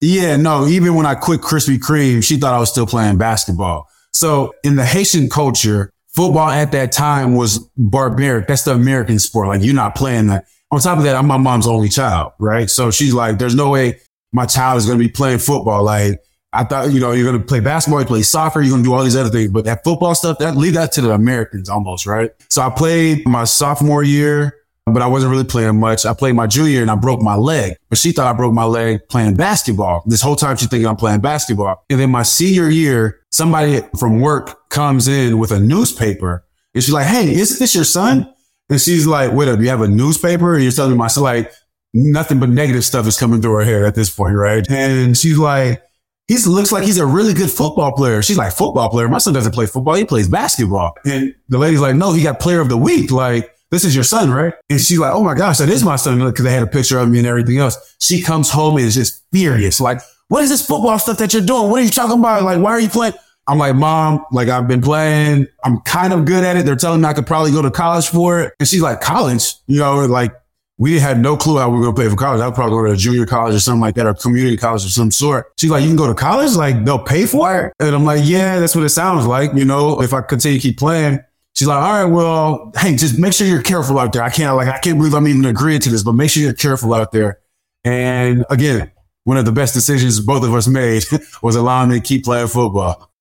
Yeah, 0.00 0.36
no, 0.36 0.66
even 0.66 0.96
when 0.96 1.06
I 1.06 1.14
quit 1.14 1.40
Krispy 1.40 1.78
Kreme, 1.78 2.24
she 2.24 2.36
thought 2.36 2.52
I 2.52 2.58
was 2.58 2.68
still 2.68 2.86
playing 2.86 3.18
basketball. 3.18 3.88
So 4.12 4.52
in 4.64 4.74
the 4.74 4.84
Haitian 4.84 5.30
culture, 5.30 5.92
football 6.08 6.48
at 6.48 6.72
that 6.72 6.90
time 6.90 7.36
was 7.36 7.58
barbaric. 7.76 8.48
That's 8.48 8.64
the 8.64 8.72
American 8.72 9.20
sport. 9.20 9.46
Like 9.46 9.62
you're 9.62 9.74
not 9.74 9.94
playing 9.94 10.26
that. 10.26 10.46
On 10.72 10.80
top 10.80 10.96
of 10.96 11.04
that, 11.04 11.14
I'm 11.14 11.26
my 11.26 11.36
mom's 11.36 11.66
only 11.66 11.90
child, 11.90 12.32
right? 12.38 12.68
So 12.68 12.90
she's 12.90 13.12
like, 13.12 13.38
there's 13.38 13.54
no 13.54 13.70
way 13.70 14.00
my 14.32 14.46
child 14.46 14.78
is 14.78 14.86
going 14.86 14.98
to 14.98 15.04
be 15.04 15.10
playing 15.10 15.38
football. 15.38 15.84
Like 15.84 16.18
I 16.54 16.64
thought, 16.64 16.90
you 16.92 16.98
know, 16.98 17.12
you're 17.12 17.30
going 17.30 17.38
to 17.38 17.46
play 17.46 17.60
basketball, 17.60 18.00
you 18.00 18.06
play 18.06 18.22
soccer, 18.22 18.62
you're 18.62 18.70
going 18.70 18.82
to 18.82 18.88
do 18.88 18.94
all 18.94 19.04
these 19.04 19.14
other 19.14 19.28
things, 19.28 19.52
but 19.52 19.66
that 19.66 19.84
football 19.84 20.14
stuff, 20.14 20.38
that 20.38 20.56
leave 20.56 20.72
that 20.74 20.90
to 20.92 21.02
the 21.02 21.12
Americans 21.12 21.68
almost, 21.68 22.06
right? 22.06 22.30
So 22.48 22.62
I 22.62 22.70
played 22.70 23.26
my 23.26 23.44
sophomore 23.44 24.02
year, 24.02 24.58
but 24.86 25.02
I 25.02 25.06
wasn't 25.06 25.30
really 25.30 25.44
playing 25.44 25.78
much. 25.78 26.06
I 26.06 26.14
played 26.14 26.34
my 26.34 26.46
junior 26.46 26.70
year 26.70 26.82
and 26.82 26.90
I 26.90 26.94
broke 26.94 27.20
my 27.20 27.36
leg, 27.36 27.76
but 27.90 27.98
she 27.98 28.12
thought 28.12 28.26
I 28.26 28.36
broke 28.36 28.54
my 28.54 28.64
leg 28.64 29.00
playing 29.10 29.36
basketball. 29.36 30.02
This 30.06 30.22
whole 30.22 30.36
time 30.36 30.56
she 30.56 30.66
thinking 30.66 30.86
I'm 30.86 30.96
playing 30.96 31.20
basketball. 31.20 31.84
And 31.90 32.00
then 32.00 32.10
my 32.10 32.22
senior 32.22 32.70
year, 32.70 33.20
somebody 33.30 33.82
from 33.98 34.20
work 34.20 34.70
comes 34.70 35.06
in 35.06 35.38
with 35.38 35.52
a 35.52 35.60
newspaper 35.60 36.44
and 36.74 36.82
she's 36.82 36.92
like, 36.94 37.06
Hey, 37.06 37.30
isn't 37.30 37.58
this 37.58 37.74
your 37.74 37.84
son? 37.84 38.32
And 38.68 38.80
she's 38.80 39.06
like, 39.06 39.32
wait, 39.32 39.46
do 39.46 39.62
you 39.62 39.68
have 39.68 39.82
a 39.82 39.88
newspaper? 39.88 40.54
And 40.54 40.62
you're 40.62 40.72
telling 40.72 40.92
me 40.92 40.98
my 40.98 41.08
son, 41.08 41.24
like, 41.24 41.52
nothing 41.94 42.40
but 42.40 42.48
negative 42.48 42.84
stuff 42.84 43.06
is 43.06 43.18
coming 43.18 43.42
through 43.42 43.54
her 43.54 43.64
hair 43.64 43.84
at 43.84 43.94
this 43.94 44.08
point, 44.14 44.34
right? 44.34 44.68
And 44.70 45.16
she's 45.16 45.38
like, 45.38 45.82
he 46.28 46.38
looks 46.46 46.72
like 46.72 46.84
he's 46.84 46.98
a 46.98 47.04
really 47.04 47.34
good 47.34 47.50
football 47.50 47.92
player. 47.92 48.22
She's 48.22 48.38
like, 48.38 48.52
football 48.52 48.88
player? 48.88 49.08
My 49.08 49.18
son 49.18 49.34
doesn't 49.34 49.52
play 49.52 49.66
football. 49.66 49.94
He 49.94 50.04
plays 50.04 50.28
basketball. 50.28 50.94
And 51.04 51.34
the 51.48 51.58
lady's 51.58 51.80
like, 51.80 51.96
no, 51.96 52.12
he 52.12 52.22
got 52.22 52.40
player 52.40 52.60
of 52.60 52.68
the 52.68 52.76
week. 52.76 53.10
Like, 53.10 53.54
this 53.70 53.84
is 53.84 53.94
your 53.94 54.04
son, 54.04 54.30
right? 54.30 54.54
And 54.70 54.80
she's 54.80 54.98
like, 54.98 55.12
oh 55.12 55.22
my 55.22 55.34
gosh, 55.34 55.58
that 55.58 55.68
is 55.68 55.82
my 55.82 55.96
son. 55.96 56.20
Cause 56.32 56.44
they 56.44 56.52
had 56.52 56.62
a 56.62 56.66
picture 56.66 56.98
of 56.98 57.08
me 57.08 57.18
and 57.18 57.26
everything 57.26 57.58
else. 57.58 57.96
She 58.00 58.22
comes 58.22 58.50
home 58.50 58.76
and 58.76 58.86
is 58.86 58.94
just 58.94 59.24
furious. 59.32 59.80
Like, 59.80 60.00
what 60.28 60.42
is 60.42 60.50
this 60.50 60.66
football 60.66 60.98
stuff 60.98 61.18
that 61.18 61.34
you're 61.34 61.44
doing? 61.44 61.70
What 61.70 61.80
are 61.80 61.84
you 61.84 61.90
talking 61.90 62.18
about? 62.18 62.42
Like, 62.42 62.62
why 62.62 62.70
are 62.70 62.80
you 62.80 62.88
playing? 62.88 63.14
I'm 63.48 63.58
like, 63.58 63.74
mom, 63.74 64.24
like 64.30 64.48
I've 64.48 64.68
been 64.68 64.82
playing. 64.82 65.48
I'm 65.64 65.80
kind 65.80 66.12
of 66.12 66.24
good 66.24 66.44
at 66.44 66.56
it. 66.56 66.64
They're 66.64 66.76
telling 66.76 67.00
me 67.00 67.08
I 67.08 67.12
could 67.12 67.26
probably 67.26 67.50
go 67.50 67.62
to 67.62 67.70
college 67.70 68.08
for 68.08 68.40
it. 68.40 68.54
And 68.60 68.68
she's 68.68 68.82
like, 68.82 69.00
college, 69.00 69.54
you 69.66 69.78
know, 69.78 70.06
like 70.06 70.32
we 70.78 70.98
had 70.98 71.20
no 71.20 71.36
clue 71.36 71.58
how 71.58 71.68
we 71.68 71.76
were 71.76 71.84
going 71.84 71.94
to 71.94 72.00
play 72.00 72.08
for 72.08 72.16
college. 72.16 72.40
I 72.40 72.46
would 72.46 72.54
probably 72.54 72.72
go 72.72 72.86
to 72.86 72.92
a 72.92 72.96
junior 72.96 73.26
college 73.26 73.54
or 73.54 73.60
something 73.60 73.80
like 73.80 73.94
that 73.96 74.06
or 74.06 74.14
community 74.14 74.56
college 74.56 74.84
of 74.84 74.90
some 74.90 75.10
sort. 75.10 75.52
She's 75.58 75.70
like, 75.70 75.82
you 75.82 75.88
can 75.88 75.96
go 75.96 76.06
to 76.06 76.14
college? 76.14 76.54
Like 76.54 76.84
they'll 76.84 76.98
pay 76.98 77.26
for 77.26 77.66
it? 77.66 77.72
And 77.78 77.94
I'm 77.94 78.04
like, 78.04 78.22
yeah, 78.24 78.58
that's 78.58 78.74
what 78.74 78.84
it 78.84 78.90
sounds 78.90 79.26
like. 79.26 79.52
You 79.54 79.64
know, 79.64 80.00
if 80.02 80.12
I 80.12 80.22
continue 80.22 80.58
to 80.58 80.62
keep 80.62 80.78
playing. 80.78 81.20
She's 81.54 81.68
like, 81.68 81.82
all 81.82 82.04
right, 82.04 82.10
well, 82.10 82.72
hey, 82.78 82.96
just 82.96 83.18
make 83.18 83.34
sure 83.34 83.46
you're 83.46 83.62
careful 83.62 83.98
out 83.98 84.14
there. 84.14 84.22
I 84.22 84.30
can't 84.30 84.56
like, 84.56 84.68
I 84.68 84.78
can't 84.78 84.96
believe 84.96 85.12
I'm 85.12 85.28
even 85.28 85.44
agreeing 85.44 85.80
to 85.80 85.90
this, 85.90 86.02
but 86.02 86.14
make 86.14 86.30
sure 86.30 86.42
you're 86.42 86.54
careful 86.54 86.94
out 86.94 87.12
there. 87.12 87.40
And 87.84 88.46
again, 88.48 88.90
one 89.24 89.36
of 89.36 89.44
the 89.44 89.52
best 89.52 89.74
decisions 89.74 90.18
both 90.18 90.44
of 90.44 90.54
us 90.54 90.66
made 90.66 91.04
was 91.42 91.54
allowing 91.54 91.90
me 91.90 91.96
to 91.96 92.00
keep 92.00 92.24
playing 92.24 92.48
football. 92.48 93.11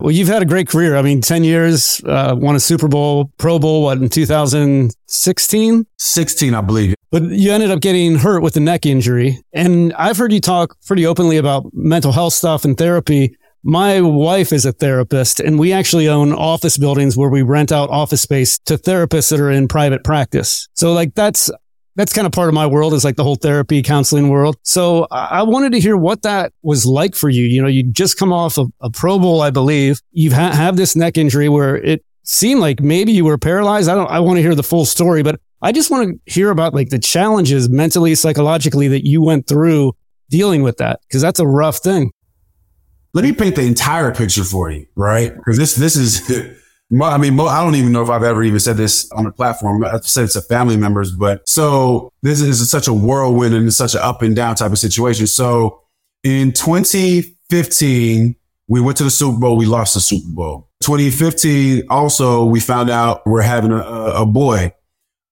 Well, 0.00 0.12
you've 0.12 0.28
had 0.28 0.40
a 0.40 0.46
great 0.46 0.66
career. 0.66 0.96
I 0.96 1.02
mean, 1.02 1.20
10 1.20 1.44
years, 1.44 2.00
uh, 2.06 2.34
won 2.36 2.56
a 2.56 2.60
Super 2.60 2.88
Bowl, 2.88 3.30
Pro 3.36 3.58
Bowl, 3.58 3.82
what, 3.82 3.98
in 3.98 4.08
2016? 4.08 5.86
16, 5.98 6.54
I 6.54 6.60
believe. 6.62 6.94
But 7.10 7.24
you 7.24 7.52
ended 7.52 7.70
up 7.70 7.80
getting 7.80 8.16
hurt 8.16 8.40
with 8.42 8.56
a 8.56 8.60
neck 8.60 8.86
injury. 8.86 9.42
And 9.52 9.92
I've 9.94 10.16
heard 10.16 10.32
you 10.32 10.40
talk 10.40 10.74
pretty 10.86 11.04
openly 11.04 11.36
about 11.36 11.66
mental 11.74 12.12
health 12.12 12.32
stuff 12.32 12.64
and 12.64 12.78
therapy. 12.78 13.36
My 13.62 14.00
wife 14.00 14.54
is 14.54 14.64
a 14.64 14.72
therapist 14.72 15.38
and 15.38 15.58
we 15.58 15.70
actually 15.70 16.08
own 16.08 16.32
office 16.32 16.78
buildings 16.78 17.14
where 17.14 17.28
we 17.28 17.42
rent 17.42 17.70
out 17.70 17.90
office 17.90 18.22
space 18.22 18.58
to 18.60 18.78
therapists 18.78 19.28
that 19.30 19.38
are 19.38 19.50
in 19.50 19.68
private 19.68 20.02
practice. 20.02 20.66
So 20.72 20.94
like 20.94 21.14
that's 21.14 21.50
that's 22.00 22.14
kind 22.14 22.26
of 22.26 22.32
part 22.32 22.48
of 22.48 22.54
my 22.54 22.66
world 22.66 22.94
is 22.94 23.04
like 23.04 23.16
the 23.16 23.22
whole 23.22 23.36
therapy 23.36 23.82
counseling 23.82 24.30
world. 24.30 24.56
So 24.62 25.06
I 25.10 25.42
wanted 25.42 25.72
to 25.72 25.80
hear 25.80 25.98
what 25.98 26.22
that 26.22 26.52
was 26.62 26.86
like 26.86 27.14
for 27.14 27.28
you. 27.28 27.44
You 27.44 27.60
know, 27.60 27.68
you 27.68 27.82
just 27.82 28.16
come 28.16 28.32
off 28.32 28.56
a, 28.56 28.66
a 28.80 28.90
Pro 28.90 29.18
Bowl, 29.18 29.42
I 29.42 29.50
believe. 29.50 30.00
You 30.12 30.32
ha- 30.32 30.52
have 30.52 30.76
this 30.76 30.96
neck 30.96 31.18
injury 31.18 31.50
where 31.50 31.76
it 31.76 32.02
seemed 32.24 32.60
like 32.60 32.80
maybe 32.80 33.12
you 33.12 33.26
were 33.26 33.36
paralyzed. 33.36 33.90
I 33.90 33.94
don't, 33.94 34.10
I 34.10 34.20
want 34.20 34.38
to 34.38 34.42
hear 34.42 34.54
the 34.54 34.62
full 34.62 34.86
story, 34.86 35.22
but 35.22 35.40
I 35.60 35.72
just 35.72 35.90
want 35.90 36.08
to 36.08 36.32
hear 36.32 36.48
about 36.50 36.72
like 36.72 36.88
the 36.88 36.98
challenges 36.98 37.68
mentally, 37.68 38.14
psychologically 38.14 38.88
that 38.88 39.06
you 39.06 39.20
went 39.20 39.46
through 39.46 39.92
dealing 40.30 40.62
with 40.62 40.78
that. 40.78 41.00
Cause 41.12 41.20
that's 41.20 41.38
a 41.38 41.46
rough 41.46 41.78
thing. 41.78 42.12
Let 43.12 43.24
me 43.24 43.34
paint 43.34 43.56
the 43.56 43.66
entire 43.66 44.14
picture 44.14 44.44
for 44.44 44.70
you, 44.70 44.86
right? 44.96 45.34
Cause 45.44 45.58
this, 45.58 45.74
this 45.74 45.96
is, 45.96 46.26
I 46.92 47.18
mean, 47.18 47.38
I 47.38 47.62
don't 47.62 47.76
even 47.76 47.92
know 47.92 48.02
if 48.02 48.10
I've 48.10 48.24
ever 48.24 48.42
even 48.42 48.58
said 48.58 48.76
this 48.76 49.10
on 49.12 49.24
the 49.24 49.30
platform. 49.30 49.84
I've 49.84 50.04
said 50.04 50.24
it 50.24 50.32
to 50.32 50.40
family 50.40 50.76
members, 50.76 51.12
but 51.12 51.48
so 51.48 52.12
this 52.22 52.40
is 52.40 52.68
such 52.68 52.88
a 52.88 52.92
whirlwind 52.92 53.54
and 53.54 53.66
it's 53.66 53.76
such 53.76 53.94
an 53.94 54.00
up 54.00 54.22
and 54.22 54.34
down 54.34 54.56
type 54.56 54.72
of 54.72 54.78
situation. 54.78 55.28
So 55.28 55.82
in 56.24 56.52
2015, 56.52 58.34
we 58.66 58.80
went 58.80 58.96
to 58.98 59.04
the 59.04 59.10
Super 59.10 59.38
Bowl. 59.38 59.56
We 59.56 59.66
lost 59.66 59.94
the 59.94 60.00
Super 60.00 60.28
Bowl. 60.30 60.68
2015, 60.82 61.84
also, 61.90 62.44
we 62.44 62.58
found 62.58 62.90
out 62.90 63.24
we're 63.26 63.42
having 63.42 63.70
a, 63.70 63.82
a 63.82 64.26
boy. 64.26 64.72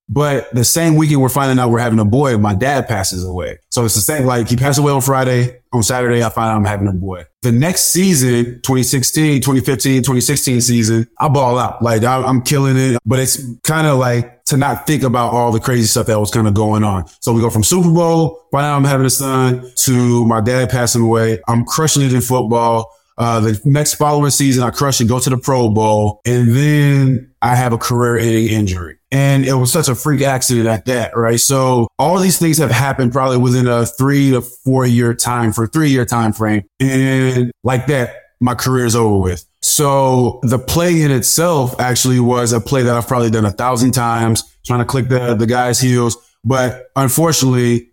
But 0.08 0.52
the 0.54 0.64
same 0.64 0.96
weekend 0.96 1.20
we're 1.20 1.28
finding 1.28 1.58
out 1.58 1.70
we're 1.70 1.80
having 1.80 1.98
a 1.98 2.04
boy, 2.04 2.38
my 2.38 2.54
dad 2.54 2.88
passes 2.88 3.24
away. 3.24 3.58
So 3.70 3.84
it's 3.84 3.94
the 3.94 4.00
same, 4.00 4.24
like 4.24 4.48
he 4.48 4.56
passed 4.56 4.78
away 4.78 4.92
on 4.92 5.02
Friday. 5.02 5.57
On 5.72 5.82
Saturday, 5.82 6.22
I 6.24 6.30
find 6.30 6.50
out 6.50 6.56
I'm 6.56 6.64
having 6.64 6.88
a 6.88 6.92
boy. 6.92 7.24
The 7.42 7.52
next 7.52 7.86
season, 7.92 8.60
2016, 8.62 9.42
2015, 9.42 9.98
2016 10.02 10.60
season, 10.60 11.06
I 11.18 11.28
ball 11.28 11.58
out. 11.58 11.82
Like 11.82 12.04
I, 12.04 12.22
I'm 12.22 12.42
killing 12.42 12.76
it, 12.76 12.98
but 13.04 13.18
it's 13.18 13.42
kind 13.62 13.86
of 13.86 13.98
like 13.98 14.44
to 14.46 14.56
not 14.56 14.86
think 14.86 15.02
about 15.02 15.32
all 15.32 15.52
the 15.52 15.60
crazy 15.60 15.86
stuff 15.86 16.06
that 16.06 16.18
was 16.18 16.30
kind 16.30 16.48
of 16.48 16.54
going 16.54 16.84
on. 16.84 17.06
So 17.20 17.32
we 17.32 17.40
go 17.40 17.50
from 17.50 17.62
Super 17.62 17.90
Bowl, 17.90 18.46
find 18.50 18.64
out 18.64 18.76
I'm 18.76 18.84
having 18.84 19.06
a 19.06 19.10
son 19.10 19.70
to 19.76 20.24
my 20.26 20.40
dad 20.40 20.70
passing 20.70 21.02
away. 21.02 21.40
I'm 21.46 21.64
crushing 21.64 22.02
it 22.02 22.14
in 22.14 22.22
football. 22.22 22.90
Uh, 23.18 23.40
the 23.40 23.60
next 23.64 23.94
following 23.94 24.30
season, 24.30 24.62
I 24.62 24.70
crush 24.70 25.00
it, 25.00 25.08
go 25.08 25.18
to 25.18 25.28
the 25.28 25.36
Pro 25.36 25.68
Bowl, 25.68 26.20
and 26.24 26.54
then 26.54 27.32
I 27.42 27.56
have 27.56 27.72
a 27.72 27.78
career 27.78 28.16
ending 28.16 28.48
injury. 28.48 28.96
And 29.10 29.44
it 29.44 29.54
was 29.54 29.72
such 29.72 29.88
a 29.88 29.94
freak 29.94 30.22
accident 30.22 30.68
at 30.68 30.84
that, 30.84 31.16
right? 31.16 31.40
So 31.40 31.88
all 31.98 32.18
these 32.18 32.38
things 32.38 32.58
have 32.58 32.70
happened 32.70 33.12
probably 33.12 33.38
within 33.38 33.66
a 33.66 33.86
three 33.86 34.30
to 34.30 34.40
four 34.40 34.86
year 34.86 35.14
time 35.14 35.52
for 35.52 35.66
three 35.66 35.90
year 35.90 36.04
time 36.04 36.32
frame. 36.32 36.64
And 36.78 37.50
like 37.64 37.86
that, 37.86 38.14
my 38.40 38.54
career 38.54 38.86
is 38.86 38.94
over 38.94 39.18
with. 39.18 39.44
So 39.62 40.40
the 40.42 40.58
play 40.58 41.02
in 41.02 41.10
itself 41.10 41.80
actually 41.80 42.20
was 42.20 42.52
a 42.52 42.60
play 42.60 42.82
that 42.82 42.94
I've 42.96 43.08
probably 43.08 43.30
done 43.30 43.46
a 43.46 43.50
thousand 43.50 43.92
times 43.92 44.44
trying 44.64 44.80
to 44.80 44.84
click 44.84 45.08
the, 45.08 45.34
the 45.34 45.46
guy's 45.46 45.80
heels. 45.80 46.16
But 46.44 46.90
unfortunately, 46.94 47.90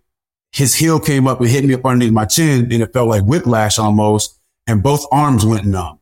his 0.52 0.74
heel 0.74 1.00
came 1.00 1.26
up 1.26 1.40
and 1.40 1.48
hit 1.48 1.64
me 1.64 1.74
up 1.74 1.84
underneath 1.84 2.12
my 2.12 2.26
chin 2.26 2.72
and 2.72 2.82
it 2.82 2.92
felt 2.92 3.08
like 3.08 3.24
whiplash 3.24 3.78
almost 3.78 4.35
and 4.66 4.82
both 4.82 5.06
arms 5.12 5.44
went 5.46 5.64
numb. 5.64 5.98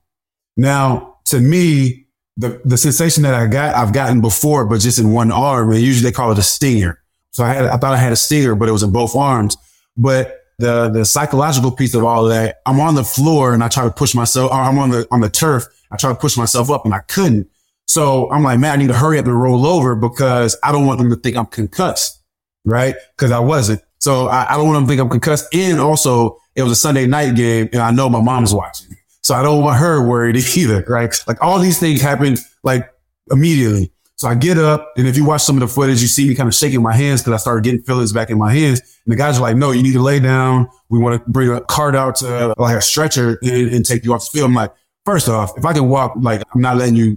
Now, 0.56 1.18
to 1.26 1.40
me, 1.40 2.06
the, 2.36 2.60
the 2.64 2.76
sensation 2.76 3.22
that 3.22 3.34
I 3.34 3.46
got, 3.46 3.74
I've 3.74 3.92
gotten 3.92 4.20
before, 4.20 4.64
but 4.64 4.80
just 4.80 4.98
in 4.98 5.12
one 5.12 5.30
arm, 5.30 5.70
and 5.70 5.80
usually 5.80 6.10
they 6.10 6.14
call 6.14 6.32
it 6.32 6.38
a 6.38 6.42
stinger. 6.42 7.00
So 7.30 7.44
I 7.44 7.52
had, 7.52 7.64
I 7.66 7.76
thought 7.76 7.94
I 7.94 7.98
had 7.98 8.12
a 8.12 8.16
stinger, 8.16 8.54
but 8.54 8.68
it 8.68 8.72
was 8.72 8.82
in 8.82 8.92
both 8.92 9.14
arms. 9.16 9.56
But 9.96 10.40
the, 10.58 10.88
the 10.88 11.04
psychological 11.04 11.70
piece 11.70 11.94
of 11.94 12.04
all 12.04 12.24
of 12.24 12.30
that, 12.30 12.60
I'm 12.66 12.80
on 12.80 12.94
the 12.94 13.04
floor 13.04 13.54
and 13.54 13.62
I 13.62 13.68
try 13.68 13.84
to 13.84 13.90
push 13.90 14.14
myself, 14.14 14.52
I'm 14.52 14.78
on 14.78 14.90
the, 14.90 15.06
on 15.10 15.20
the 15.20 15.30
turf. 15.30 15.66
I 15.90 15.96
try 15.96 16.10
to 16.12 16.18
push 16.18 16.36
myself 16.36 16.70
up 16.70 16.84
and 16.84 16.94
I 16.94 17.00
couldn't. 17.00 17.48
So 17.86 18.30
I'm 18.30 18.42
like, 18.42 18.58
man, 18.58 18.72
I 18.72 18.76
need 18.76 18.88
to 18.88 18.94
hurry 18.94 19.18
up 19.18 19.26
and 19.26 19.40
roll 19.40 19.66
over 19.66 19.94
because 19.94 20.56
I 20.62 20.72
don't 20.72 20.86
want 20.86 20.98
them 20.98 21.10
to 21.10 21.16
think 21.16 21.36
I'm 21.36 21.46
concussed. 21.46 22.20
Right. 22.64 22.94
Cause 23.16 23.30
I 23.30 23.40
wasn't. 23.40 23.82
So 24.04 24.28
I, 24.28 24.52
I 24.52 24.56
don't 24.58 24.66
want 24.66 24.76
them 24.76 24.84
to 24.84 24.88
think 24.88 25.00
I'm 25.00 25.08
concussed. 25.08 25.46
And 25.54 25.80
also 25.80 26.38
it 26.54 26.62
was 26.62 26.72
a 26.72 26.76
Sunday 26.76 27.06
night 27.06 27.34
game 27.36 27.70
and 27.72 27.80
I 27.80 27.90
know 27.90 28.10
my 28.10 28.20
mom's 28.20 28.52
watching. 28.52 28.94
So 29.22 29.34
I 29.34 29.42
don't 29.42 29.64
want 29.64 29.78
her 29.78 30.06
worried 30.06 30.36
either, 30.56 30.84
right? 30.86 31.10
Like 31.26 31.42
all 31.42 31.58
these 31.58 31.80
things 31.80 32.02
happen 32.02 32.36
like 32.62 32.86
immediately. 33.30 33.90
So 34.16 34.28
I 34.28 34.34
get 34.34 34.58
up 34.58 34.92
and 34.98 35.08
if 35.08 35.16
you 35.16 35.24
watch 35.24 35.40
some 35.40 35.56
of 35.56 35.60
the 35.60 35.68
footage, 35.68 36.02
you 36.02 36.08
see 36.08 36.28
me 36.28 36.34
kind 36.34 36.46
of 36.46 36.54
shaking 36.54 36.82
my 36.82 36.94
hands 36.94 37.22
because 37.22 37.32
I 37.32 37.36
started 37.38 37.64
getting 37.64 37.80
feelings 37.80 38.12
back 38.12 38.28
in 38.28 38.36
my 38.36 38.52
hands. 38.52 38.80
And 39.06 39.12
the 39.12 39.16
guys 39.16 39.38
are 39.38 39.40
like, 39.40 39.56
no, 39.56 39.70
you 39.70 39.82
need 39.82 39.94
to 39.94 40.02
lay 40.02 40.20
down. 40.20 40.68
We 40.90 40.98
want 40.98 41.24
to 41.24 41.30
bring 41.30 41.48
a 41.48 41.62
cart 41.62 41.96
out 41.96 42.16
to 42.16 42.54
like 42.58 42.76
a 42.76 42.82
stretcher 42.82 43.38
and, 43.40 43.72
and 43.72 43.86
take 43.86 44.04
you 44.04 44.12
off 44.12 44.30
the 44.30 44.36
field. 44.36 44.50
I'm 44.50 44.54
like, 44.54 44.74
first 45.06 45.30
off, 45.30 45.56
if 45.56 45.64
I 45.64 45.72
can 45.72 45.88
walk, 45.88 46.12
like 46.20 46.42
I'm 46.54 46.60
not 46.60 46.76
letting 46.76 46.96
you 46.96 47.16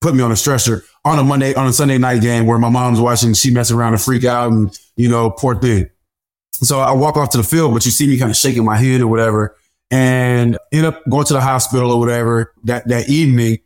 put 0.00 0.16
me 0.16 0.22
on 0.24 0.32
a 0.32 0.36
stretcher 0.36 0.82
on 1.04 1.16
a 1.16 1.22
Monday, 1.22 1.54
on 1.54 1.68
a 1.68 1.72
Sunday 1.72 1.96
night 1.96 2.22
game 2.22 2.46
where 2.46 2.58
my 2.58 2.70
mom's 2.70 3.00
watching, 3.00 3.34
she 3.34 3.52
mess 3.52 3.70
around 3.70 3.92
and 3.92 4.02
freak 4.02 4.24
out 4.24 4.50
and, 4.50 4.76
you 4.96 5.08
know, 5.08 5.30
poor 5.30 5.54
thing. 5.54 5.88
So 6.62 6.80
I 6.80 6.92
walk 6.92 7.16
off 7.16 7.30
to 7.30 7.38
the 7.38 7.44
field, 7.44 7.74
but 7.74 7.84
you 7.84 7.90
see 7.90 8.06
me 8.06 8.18
kind 8.18 8.30
of 8.30 8.36
shaking 8.36 8.64
my 8.64 8.76
head 8.76 9.00
or 9.00 9.06
whatever 9.06 9.56
and 9.90 10.58
end 10.72 10.86
up 10.86 11.02
going 11.08 11.24
to 11.26 11.32
the 11.32 11.40
hospital 11.40 11.92
or 11.92 12.00
whatever 12.00 12.52
that, 12.64 12.88
that 12.88 13.08
evening 13.08 13.58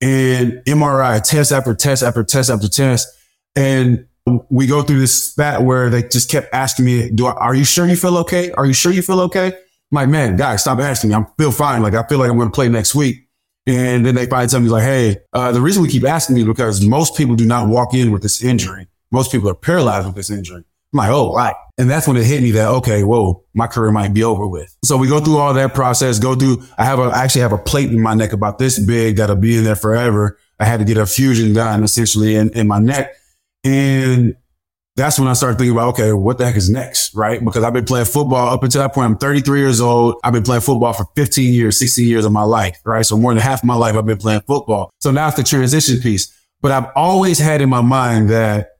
and 0.00 0.62
MRI 0.66 1.22
test 1.22 1.52
after 1.52 1.74
test 1.74 2.02
after 2.02 2.24
test 2.24 2.50
after 2.50 2.68
test. 2.68 3.08
And 3.54 4.06
we 4.50 4.66
go 4.66 4.82
through 4.82 5.00
this 5.00 5.30
spat 5.30 5.62
where 5.62 5.90
they 5.90 6.02
just 6.02 6.30
kept 6.30 6.52
asking 6.52 6.84
me, 6.84 7.10
do 7.10 7.26
I, 7.26 7.32
are 7.32 7.54
you 7.54 7.64
sure 7.64 7.86
you 7.86 7.96
feel 7.96 8.16
okay? 8.18 8.50
Are 8.52 8.66
you 8.66 8.72
sure 8.72 8.92
you 8.92 9.02
feel 9.02 9.20
okay? 9.20 9.48
I'm 9.48 9.96
like, 9.96 10.08
man, 10.08 10.36
guys, 10.36 10.62
stop 10.62 10.78
asking 10.78 11.10
me. 11.10 11.16
I 11.16 11.24
feel 11.38 11.52
fine. 11.52 11.82
Like, 11.82 11.94
I 11.94 12.06
feel 12.06 12.18
like 12.18 12.30
I'm 12.30 12.36
going 12.36 12.48
to 12.48 12.54
play 12.54 12.68
next 12.68 12.94
week. 12.94 13.28
And 13.66 14.04
then 14.04 14.14
they 14.14 14.26
finally 14.26 14.48
tell 14.48 14.60
me 14.60 14.68
like, 14.68 14.82
Hey, 14.82 15.18
uh, 15.32 15.52
the 15.52 15.60
reason 15.60 15.82
we 15.82 15.88
keep 15.88 16.04
asking 16.04 16.34
me 16.34 16.44
because 16.44 16.84
most 16.84 17.16
people 17.16 17.36
do 17.36 17.46
not 17.46 17.68
walk 17.68 17.94
in 17.94 18.10
with 18.10 18.22
this 18.22 18.42
injury. 18.42 18.88
Most 19.12 19.30
people 19.30 19.48
are 19.48 19.54
paralyzed 19.54 20.06
with 20.06 20.16
this 20.16 20.30
injury. 20.30 20.64
I'm 20.92 20.98
like, 20.98 21.10
oh, 21.10 21.34
right. 21.34 21.54
And 21.78 21.88
that's 21.88 22.06
when 22.06 22.16
it 22.16 22.24
hit 22.24 22.42
me 22.42 22.50
that, 22.52 22.68
okay, 22.68 23.02
whoa, 23.02 23.44
my 23.54 23.66
career 23.66 23.90
might 23.90 24.12
be 24.12 24.22
over 24.22 24.46
with. 24.46 24.76
So 24.84 24.96
we 24.96 25.08
go 25.08 25.20
through 25.20 25.38
all 25.38 25.54
that 25.54 25.74
process, 25.74 26.18
go 26.18 26.34
through, 26.34 26.62
I 26.76 26.84
have 26.84 26.98
a, 26.98 27.04
I 27.04 27.24
actually 27.24 27.40
have 27.42 27.52
a 27.52 27.58
plate 27.58 27.90
in 27.90 28.00
my 28.00 28.14
neck 28.14 28.32
about 28.32 28.58
this 28.58 28.78
big 28.78 29.16
that'll 29.16 29.36
be 29.36 29.56
in 29.56 29.64
there 29.64 29.76
forever. 29.76 30.38
I 30.60 30.66
had 30.66 30.80
to 30.80 30.84
get 30.84 30.98
a 30.98 31.06
fusion 31.06 31.54
done 31.54 31.82
essentially 31.82 32.36
in, 32.36 32.50
in 32.50 32.68
my 32.68 32.78
neck. 32.78 33.14
And 33.64 34.36
that's 34.96 35.18
when 35.18 35.28
I 35.28 35.32
started 35.32 35.56
thinking 35.56 35.72
about, 35.72 35.94
okay, 35.94 36.12
what 36.12 36.36
the 36.36 36.44
heck 36.44 36.56
is 36.56 36.68
next? 36.68 37.14
Right. 37.14 37.42
Because 37.42 37.64
I've 37.64 37.72
been 37.72 37.86
playing 37.86 38.04
football 38.04 38.52
up 38.52 38.62
until 38.62 38.82
that 38.82 38.92
point. 38.92 39.06
I'm 39.06 39.16
33 39.16 39.60
years 39.60 39.80
old. 39.80 40.16
I've 40.22 40.34
been 40.34 40.42
playing 40.42 40.60
football 40.60 40.92
for 40.92 41.06
15 41.16 41.54
years, 41.54 41.78
16 41.78 42.06
years 42.06 42.26
of 42.26 42.32
my 42.32 42.42
life. 42.42 42.78
Right. 42.84 43.06
So 43.06 43.16
more 43.16 43.32
than 43.32 43.42
half 43.42 43.60
of 43.60 43.64
my 43.64 43.74
life, 43.74 43.96
I've 43.96 44.04
been 44.04 44.18
playing 44.18 44.42
football. 44.42 44.90
So 45.00 45.10
now 45.10 45.28
it's 45.28 45.36
the 45.38 45.42
transition 45.42 46.00
piece, 46.00 46.30
but 46.60 46.70
I've 46.70 46.90
always 46.94 47.38
had 47.38 47.62
in 47.62 47.70
my 47.70 47.80
mind 47.80 48.28
that 48.28 48.71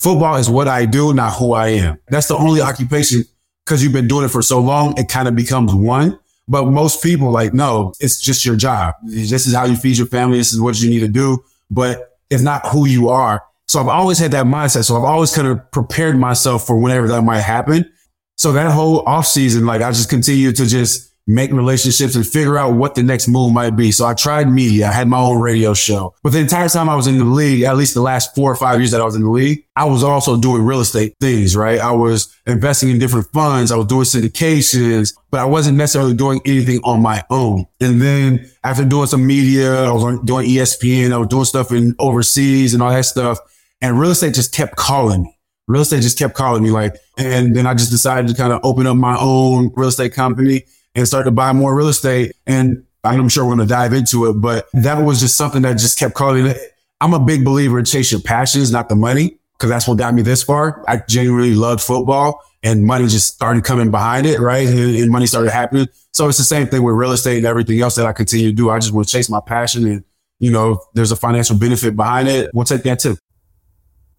Football 0.00 0.36
is 0.36 0.48
what 0.50 0.68
I 0.68 0.84
do, 0.84 1.14
not 1.14 1.34
who 1.34 1.52
I 1.52 1.68
am. 1.68 1.98
That's 2.08 2.28
the 2.28 2.36
only 2.36 2.60
occupation 2.60 3.24
because 3.64 3.82
you've 3.82 3.92
been 3.92 4.08
doing 4.08 4.24
it 4.24 4.28
for 4.28 4.42
so 4.42 4.60
long. 4.60 4.96
It 4.98 5.08
kind 5.08 5.26
of 5.26 5.34
becomes 5.34 5.74
one. 5.74 6.18
But 6.48 6.66
most 6.66 7.02
people 7.02 7.30
like, 7.30 7.52
no, 7.52 7.92
it's 7.98 8.20
just 8.20 8.46
your 8.46 8.54
job. 8.54 8.94
This 9.02 9.46
is 9.46 9.54
how 9.54 9.64
you 9.64 9.74
feed 9.74 9.96
your 9.98 10.06
family. 10.06 10.38
This 10.38 10.52
is 10.52 10.60
what 10.60 10.80
you 10.80 10.88
need 10.88 11.00
to 11.00 11.08
do, 11.08 11.42
but 11.70 12.18
it's 12.30 12.42
not 12.42 12.66
who 12.68 12.86
you 12.86 13.08
are. 13.08 13.42
So 13.66 13.80
I've 13.80 13.88
always 13.88 14.18
had 14.18 14.30
that 14.30 14.46
mindset. 14.46 14.84
So 14.84 14.96
I've 14.96 15.02
always 15.02 15.34
kind 15.34 15.48
of 15.48 15.70
prepared 15.72 16.16
myself 16.16 16.64
for 16.64 16.78
whenever 16.78 17.08
that 17.08 17.22
might 17.22 17.40
happen. 17.40 17.90
So 18.36 18.52
that 18.52 18.70
whole 18.70 19.00
off 19.08 19.26
season, 19.26 19.66
like 19.66 19.82
I 19.82 19.90
just 19.90 20.08
continue 20.08 20.52
to 20.52 20.66
just 20.66 21.12
make 21.26 21.50
relationships 21.50 22.14
and 22.14 22.26
figure 22.26 22.56
out 22.56 22.74
what 22.74 22.94
the 22.94 23.02
next 23.02 23.26
move 23.26 23.52
might 23.52 23.70
be. 23.70 23.90
So 23.90 24.06
I 24.06 24.14
tried 24.14 24.48
media. 24.48 24.88
I 24.88 24.92
had 24.92 25.08
my 25.08 25.18
own 25.18 25.40
radio 25.40 25.74
show. 25.74 26.14
But 26.22 26.32
the 26.32 26.38
entire 26.38 26.68
time 26.68 26.88
I 26.88 26.94
was 26.94 27.08
in 27.08 27.18
the 27.18 27.24
league, 27.24 27.62
at 27.62 27.76
least 27.76 27.94
the 27.94 28.00
last 28.00 28.34
four 28.34 28.50
or 28.50 28.54
five 28.54 28.78
years 28.78 28.92
that 28.92 29.00
I 29.00 29.04
was 29.04 29.16
in 29.16 29.22
the 29.22 29.30
league, 29.30 29.64
I 29.74 29.84
was 29.86 30.04
also 30.04 30.40
doing 30.40 30.62
real 30.62 30.80
estate 30.80 31.14
things, 31.20 31.56
right? 31.56 31.80
I 31.80 31.90
was 31.90 32.34
investing 32.46 32.90
in 32.90 32.98
different 32.98 33.26
funds. 33.32 33.72
I 33.72 33.76
was 33.76 33.86
doing 33.86 34.04
syndications, 34.04 35.14
but 35.30 35.40
I 35.40 35.44
wasn't 35.44 35.76
necessarily 35.78 36.14
doing 36.14 36.40
anything 36.46 36.80
on 36.84 37.02
my 37.02 37.24
own. 37.28 37.66
And 37.80 38.00
then 38.00 38.48
after 38.62 38.84
doing 38.84 39.06
some 39.06 39.26
media, 39.26 39.84
I 39.84 39.92
was 39.92 40.20
doing 40.24 40.48
ESPN. 40.48 41.12
I 41.12 41.18
was 41.18 41.28
doing 41.28 41.44
stuff 41.44 41.72
in 41.72 41.96
overseas 41.98 42.72
and 42.72 42.82
all 42.82 42.90
that 42.90 43.04
stuff. 43.04 43.38
And 43.80 43.98
real 43.98 44.12
estate 44.12 44.34
just 44.34 44.54
kept 44.54 44.76
calling 44.76 45.24
me. 45.24 45.32
Real 45.68 45.82
estate 45.82 46.02
just 46.02 46.16
kept 46.16 46.34
calling 46.34 46.62
me 46.62 46.70
like, 46.70 46.94
and 47.18 47.56
then 47.56 47.66
I 47.66 47.74
just 47.74 47.90
decided 47.90 48.28
to 48.28 48.36
kind 48.36 48.52
of 48.52 48.60
open 48.62 48.86
up 48.86 48.96
my 48.96 49.16
own 49.18 49.72
real 49.74 49.88
estate 49.88 50.12
company 50.14 50.64
and 50.96 51.06
start 51.06 51.26
to 51.26 51.30
buy 51.30 51.52
more 51.52 51.76
real 51.76 51.88
estate. 51.88 52.32
And 52.46 52.84
I'm 53.04 53.28
sure 53.28 53.44
we're 53.44 53.54
going 53.54 53.68
to 53.68 53.72
dive 53.72 53.92
into 53.92 54.26
it, 54.26 54.32
but 54.34 54.66
that 54.72 54.98
was 54.98 55.20
just 55.20 55.36
something 55.36 55.62
that 55.62 55.74
just 55.74 55.98
kept 55.98 56.14
calling 56.14 56.46
it. 56.46 56.58
I'm 57.00 57.14
a 57.14 57.20
big 57.20 57.44
believer 57.44 57.78
in 57.78 57.84
chase 57.84 58.10
your 58.10 58.22
passions, 58.22 58.72
not 58.72 58.88
the 58.88 58.96
money, 58.96 59.38
because 59.52 59.70
that's 59.70 59.86
what 59.86 59.98
got 59.98 60.14
me 60.14 60.22
this 60.22 60.42
far. 60.42 60.82
I 60.88 61.02
genuinely 61.08 61.54
loved 61.54 61.82
football 61.82 62.42
and 62.62 62.84
money 62.84 63.06
just 63.06 63.34
started 63.34 63.62
coming 63.62 63.90
behind 63.90 64.26
it, 64.26 64.40
right? 64.40 64.66
And, 64.66 64.96
and 64.96 65.10
money 65.10 65.26
started 65.26 65.50
happening. 65.50 65.86
So 66.12 66.28
it's 66.28 66.38
the 66.38 66.44
same 66.44 66.66
thing 66.66 66.82
with 66.82 66.94
real 66.94 67.12
estate 67.12 67.36
and 67.36 67.46
everything 67.46 67.80
else 67.80 67.94
that 67.96 68.06
I 68.06 68.12
continue 68.12 68.48
to 68.48 68.56
do. 68.56 68.70
I 68.70 68.78
just 68.78 68.92
want 68.92 69.06
to 69.06 69.12
chase 69.12 69.28
my 69.28 69.40
passion 69.40 69.86
and, 69.86 70.04
you 70.38 70.50
know, 70.50 70.82
there's 70.94 71.12
a 71.12 71.16
financial 71.16 71.56
benefit 71.56 71.94
behind 71.94 72.28
it. 72.28 72.50
We'll 72.54 72.64
take 72.64 72.82
that 72.84 72.98
too. 72.98 73.18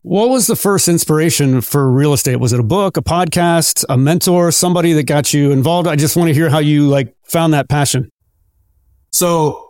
What 0.07 0.29
was 0.29 0.47
the 0.47 0.55
first 0.55 0.87
inspiration 0.87 1.59
for 1.59 1.91
real 1.91 2.13
estate? 2.13 2.37
Was 2.37 2.53
it 2.53 2.61
a 2.61 2.63
book, 2.63 2.95
a 2.95 3.01
podcast, 3.01 3.83
a 3.89 3.97
mentor, 3.97 4.53
somebody 4.53 4.93
that 4.93 5.03
got 5.03 5.33
you 5.33 5.51
involved? 5.51 5.85
I 5.85 5.97
just 5.97 6.15
want 6.15 6.29
to 6.29 6.33
hear 6.33 6.49
how 6.49 6.59
you 6.59 6.87
like 6.87 7.13
found 7.25 7.53
that 7.53 7.67
passion. 7.67 8.09
So 9.11 9.69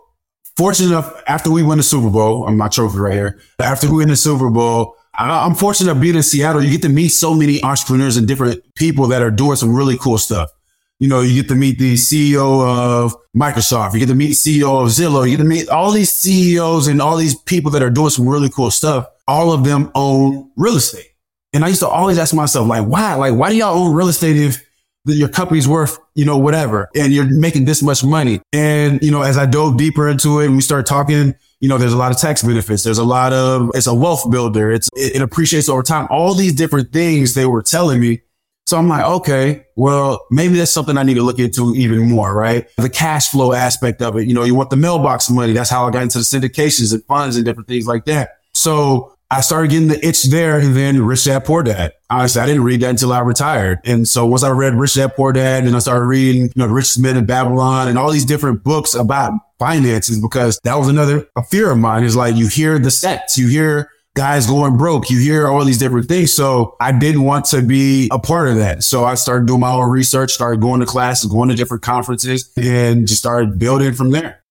fortunate 0.56 0.90
enough, 0.90 1.12
after 1.26 1.50
we 1.50 1.64
win 1.64 1.78
the 1.78 1.82
Super 1.82 2.08
Bowl, 2.08 2.46
I'm 2.46 2.56
my 2.56 2.68
trophy 2.68 2.98
right 2.98 3.14
here. 3.14 3.40
After 3.58 3.90
we 3.90 3.96
win 3.96 4.10
the 4.10 4.16
Super 4.16 4.48
Bowl, 4.48 4.94
I'm 5.12 5.56
fortunate 5.56 5.94
to 5.94 5.98
be 5.98 6.10
in 6.10 6.22
Seattle. 6.22 6.62
You 6.62 6.70
get 6.70 6.82
to 6.82 6.88
meet 6.88 7.08
so 7.08 7.34
many 7.34 7.60
entrepreneurs 7.64 8.16
and 8.16 8.28
different 8.28 8.62
people 8.76 9.08
that 9.08 9.22
are 9.22 9.32
doing 9.32 9.56
some 9.56 9.74
really 9.74 9.98
cool 9.98 10.18
stuff. 10.18 10.50
You 10.98 11.08
know, 11.08 11.20
you 11.20 11.40
get 11.40 11.48
to 11.48 11.54
meet 11.54 11.78
the 11.78 11.94
CEO 11.94 12.60
of 12.66 13.14
Microsoft. 13.36 13.94
You 13.94 14.00
get 14.00 14.06
to 14.06 14.14
meet 14.14 14.32
CEO 14.32 14.82
of 14.82 14.88
Zillow. 14.88 15.24
You 15.24 15.36
get 15.36 15.42
to 15.42 15.48
meet 15.48 15.68
all 15.68 15.92
these 15.92 16.10
CEOs 16.10 16.88
and 16.88 17.00
all 17.00 17.16
these 17.16 17.36
people 17.36 17.70
that 17.72 17.82
are 17.82 17.90
doing 17.90 18.10
some 18.10 18.28
really 18.28 18.50
cool 18.50 18.70
stuff 18.70 19.06
all 19.28 19.52
of 19.52 19.62
them 19.62 19.92
own 19.94 20.50
real 20.56 20.76
estate. 20.76 21.12
And 21.52 21.64
I 21.64 21.68
used 21.68 21.80
to 21.80 21.88
always 21.88 22.18
ask 22.18 22.34
myself, 22.34 22.66
like, 22.66 22.86
why? 22.86 23.14
Like, 23.14 23.34
why 23.34 23.50
do 23.50 23.56
y'all 23.56 23.78
own 23.78 23.94
real 23.94 24.08
estate 24.08 24.36
if 24.36 24.64
your 25.04 25.28
company's 25.28 25.68
worth, 25.68 25.98
you 26.14 26.24
know, 26.24 26.36
whatever, 26.36 26.88
and 26.96 27.12
you're 27.12 27.24
making 27.24 27.66
this 27.66 27.82
much 27.82 28.02
money? 28.02 28.40
And, 28.52 29.00
you 29.02 29.10
know, 29.10 29.22
as 29.22 29.38
I 29.38 29.46
dove 29.46 29.76
deeper 29.76 30.08
into 30.08 30.40
it 30.40 30.46
and 30.46 30.56
we 30.56 30.62
started 30.62 30.86
talking, 30.86 31.34
you 31.60 31.68
know, 31.68 31.78
there's 31.78 31.92
a 31.92 31.96
lot 31.96 32.10
of 32.10 32.18
tax 32.18 32.42
benefits. 32.42 32.82
There's 32.82 32.98
a 32.98 33.04
lot 33.04 33.32
of, 33.32 33.70
it's 33.74 33.86
a 33.86 33.94
wealth 33.94 34.30
builder. 34.30 34.70
It's, 34.70 34.88
it, 34.94 35.16
it 35.16 35.22
appreciates 35.22 35.68
over 35.68 35.82
time. 35.82 36.06
All 36.10 36.34
these 36.34 36.54
different 36.54 36.92
things 36.92 37.34
they 37.34 37.46
were 37.46 37.62
telling 37.62 38.00
me. 38.00 38.22
So 38.68 38.76
I'm 38.76 38.86
like, 38.86 39.02
okay, 39.02 39.64
well, 39.76 40.26
maybe 40.30 40.56
that's 40.56 40.70
something 40.70 40.98
I 40.98 41.02
need 41.02 41.14
to 41.14 41.22
look 41.22 41.38
into 41.38 41.74
even 41.74 42.06
more, 42.06 42.34
right? 42.34 42.68
The 42.76 42.90
cash 42.90 43.30
flow 43.30 43.54
aspect 43.54 44.02
of 44.02 44.18
it. 44.18 44.28
You 44.28 44.34
know, 44.34 44.44
you 44.44 44.54
want 44.54 44.68
the 44.68 44.76
mailbox 44.76 45.30
money. 45.30 45.54
That's 45.54 45.70
how 45.70 45.88
I 45.88 45.90
got 45.90 46.02
into 46.02 46.18
the 46.18 46.24
syndications 46.24 46.92
and 46.92 47.02
funds 47.04 47.36
and 47.36 47.46
different 47.46 47.66
things 47.66 47.86
like 47.86 48.04
that. 48.04 48.40
So 48.52 49.14
I 49.30 49.40
started 49.40 49.70
getting 49.70 49.88
the 49.88 50.06
itch 50.06 50.24
there 50.24 50.58
and 50.58 50.76
then 50.76 51.02
Rich 51.02 51.24
Dad 51.24 51.46
Poor 51.46 51.62
Dad. 51.62 51.94
Honestly, 52.10 52.42
I 52.42 52.44
didn't 52.44 52.62
read 52.62 52.82
that 52.82 52.90
until 52.90 53.14
I 53.14 53.20
retired. 53.20 53.78
And 53.86 54.06
so 54.06 54.26
once 54.26 54.42
I 54.42 54.50
read 54.50 54.74
Rich 54.74 54.96
Dad 54.96 55.16
Poor 55.16 55.32
Dad 55.32 55.64
and 55.64 55.74
I 55.74 55.78
started 55.78 56.04
reading, 56.04 56.42
you 56.42 56.52
know, 56.54 56.66
Richest 56.66 56.98
Men 56.98 57.16
in 57.16 57.24
Babylon 57.24 57.88
and 57.88 57.96
all 57.96 58.10
these 58.10 58.26
different 58.26 58.64
books 58.64 58.94
about 58.94 59.32
finances, 59.58 60.20
because 60.20 60.60
that 60.64 60.74
was 60.74 60.88
another 60.88 61.26
a 61.36 61.42
fear 61.42 61.70
of 61.70 61.78
mine 61.78 62.04
is 62.04 62.16
like 62.16 62.36
you 62.36 62.48
hear 62.48 62.78
the 62.78 62.90
sets, 62.90 63.38
you 63.38 63.48
hear 63.48 63.90
guys 64.18 64.48
going 64.48 64.76
broke. 64.76 65.08
You 65.10 65.20
hear 65.20 65.46
all 65.46 65.64
these 65.64 65.78
different 65.78 66.08
things. 66.08 66.32
So 66.32 66.76
I 66.80 66.90
didn't 66.90 67.22
want 67.22 67.44
to 67.46 67.62
be 67.62 68.08
a 68.10 68.18
part 68.18 68.48
of 68.48 68.56
that. 68.56 68.82
So 68.82 69.04
I 69.04 69.14
started 69.14 69.46
doing 69.46 69.60
my 69.60 69.70
own 69.70 69.88
research, 69.88 70.32
started 70.32 70.60
going 70.60 70.80
to 70.80 70.86
classes, 70.86 71.30
going 71.30 71.50
to 71.50 71.54
different 71.54 71.84
conferences 71.84 72.52
and 72.56 73.06
just 73.06 73.20
started 73.20 73.60
building 73.60 73.94
from 73.94 74.10
there. 74.10 74.42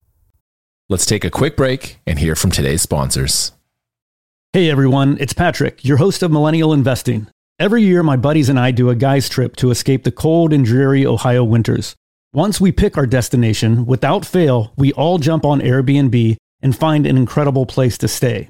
Let's 0.88 1.06
take 1.06 1.26
a 1.26 1.30
quick 1.30 1.58
break 1.58 2.00
and 2.08 2.18
hear 2.18 2.34
from 2.34 2.50
today's 2.50 2.82
sponsors. 2.82 3.52
Hey 4.54 4.70
everyone, 4.70 5.18
it's 5.20 5.34
Patrick, 5.34 5.84
your 5.84 5.98
host 5.98 6.24
of 6.24 6.32
Millennial 6.32 6.72
Investing. 6.72 7.28
Every 7.60 7.84
year, 7.84 8.04
my 8.04 8.16
buddies 8.16 8.48
and 8.48 8.58
I 8.58 8.72
do 8.72 8.90
a 8.90 8.96
guy's 8.96 9.28
trip 9.28 9.58
to 9.58 9.70
escape 9.70 10.06
the 10.06 10.12
cold 10.14 10.54
and 10.54 10.64
dreary 10.64 11.06
Ohio 11.06 11.44
winters. 11.44 11.94
Once 12.32 12.62
we 12.62 12.72
pick 12.72 12.98
our 12.98 13.06
destination, 13.06 13.86
without 13.86 14.26
fail, 14.26 14.72
we 14.78 14.94
all 14.94 15.18
jump 15.18 15.44
on 15.44 15.60
Airbnb 15.60 16.38
and 16.62 16.74
find 16.74 17.06
an 17.06 17.18
incredible 17.18 17.66
place 17.66 17.98
to 17.98 18.08
stay. 18.08 18.50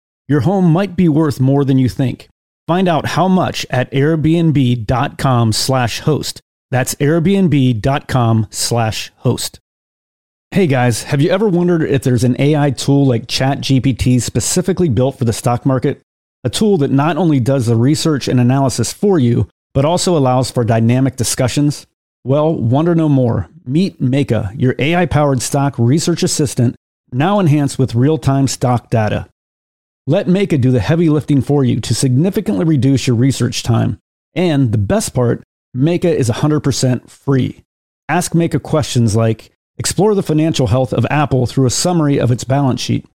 Your 0.27 0.41
home 0.41 0.71
might 0.71 0.95
be 0.95 1.09
worth 1.09 1.39
more 1.39 1.65
than 1.65 1.77
you 1.77 1.89
think. 1.89 2.29
Find 2.67 2.87
out 2.87 3.07
how 3.07 3.27
much 3.27 3.65
at 3.69 3.91
airbnb.com 3.91 5.51
slash 5.51 5.99
host. 6.01 6.41
That's 6.69 6.95
airbnb.com 6.95 8.47
slash 8.49 9.11
host. 9.17 9.59
Hey 10.51 10.67
guys, 10.67 11.03
have 11.03 11.21
you 11.21 11.29
ever 11.29 11.47
wondered 11.47 11.83
if 11.83 12.03
there's 12.03 12.23
an 12.23 12.35
AI 12.39 12.71
tool 12.71 13.05
like 13.05 13.27
ChatGPT 13.27 14.21
specifically 14.21 14.89
built 14.89 15.17
for 15.17 15.25
the 15.25 15.33
stock 15.33 15.65
market? 15.65 16.01
A 16.43 16.49
tool 16.49 16.77
that 16.79 16.91
not 16.91 17.17
only 17.17 17.39
does 17.39 17.67
the 17.67 17.75
research 17.75 18.27
and 18.27 18.39
analysis 18.39 18.91
for 18.91 19.19
you, 19.19 19.47
but 19.73 19.85
also 19.85 20.17
allows 20.17 20.51
for 20.51 20.63
dynamic 20.63 21.15
discussions? 21.15 21.87
Well, 22.23 22.53
wonder 22.53 22.95
no 22.95 23.07
more. 23.09 23.49
Meet 23.65 24.01
Meyka, 24.01 24.53
your 24.59 24.75
AI 24.77 25.05
powered 25.05 25.41
stock 25.41 25.77
research 25.77 26.23
assistant, 26.23 26.75
now 27.11 27.39
enhanced 27.39 27.79
with 27.79 27.95
real 27.95 28.17
time 28.17 28.47
stock 28.47 28.89
data. 28.89 29.27
Let 30.07 30.27
Meyka 30.27 30.59
do 30.59 30.71
the 30.71 30.79
heavy 30.79 31.09
lifting 31.09 31.41
for 31.41 31.63
you 31.63 31.79
to 31.79 31.95
significantly 31.95 32.65
reduce 32.65 33.07
your 33.07 33.15
research 33.15 33.63
time. 33.63 33.99
And 34.33 34.71
the 34.71 34.77
best 34.77 35.13
part, 35.13 35.43
Meyka 35.75 36.05
is 36.05 36.29
100% 36.29 37.09
free. 37.09 37.63
Ask 38.09 38.33
Meyka 38.33 38.61
questions 38.61 39.15
like 39.15 39.51
Explore 39.77 40.13
the 40.13 40.21
financial 40.21 40.67
health 40.67 40.93
of 40.93 41.07
Apple 41.09 41.47
through 41.47 41.65
a 41.65 41.71
summary 41.71 42.19
of 42.19 42.29
its 42.29 42.43
balance 42.43 42.79
sheet. 42.79 43.05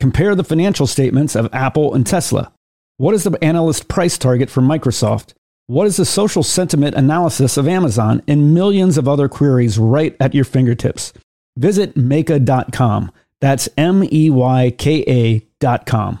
Compare 0.00 0.34
the 0.34 0.42
financial 0.42 0.86
statements 0.86 1.34
of 1.34 1.52
Apple 1.52 1.92
and 1.92 2.06
Tesla. 2.06 2.50
What 2.96 3.14
is 3.14 3.24
the 3.24 3.36
analyst 3.44 3.88
price 3.88 4.16
target 4.16 4.48
for 4.48 4.62
Microsoft? 4.62 5.34
What 5.66 5.86
is 5.86 5.96
the 5.96 6.04
social 6.04 6.42
sentiment 6.42 6.94
analysis 6.94 7.56
of 7.56 7.68
Amazon? 7.68 8.22
And 8.26 8.54
millions 8.54 8.96
of 8.96 9.06
other 9.06 9.28
queries 9.28 9.78
right 9.78 10.16
at 10.18 10.34
your 10.34 10.44
fingertips. 10.44 11.12
Visit 11.58 11.94
Meyka.com. 11.94 13.12
That's 13.40 13.68
M 13.76 14.02
E 14.10 14.30
Y 14.30 14.74
K 14.78 15.04
A.com. 15.06 16.20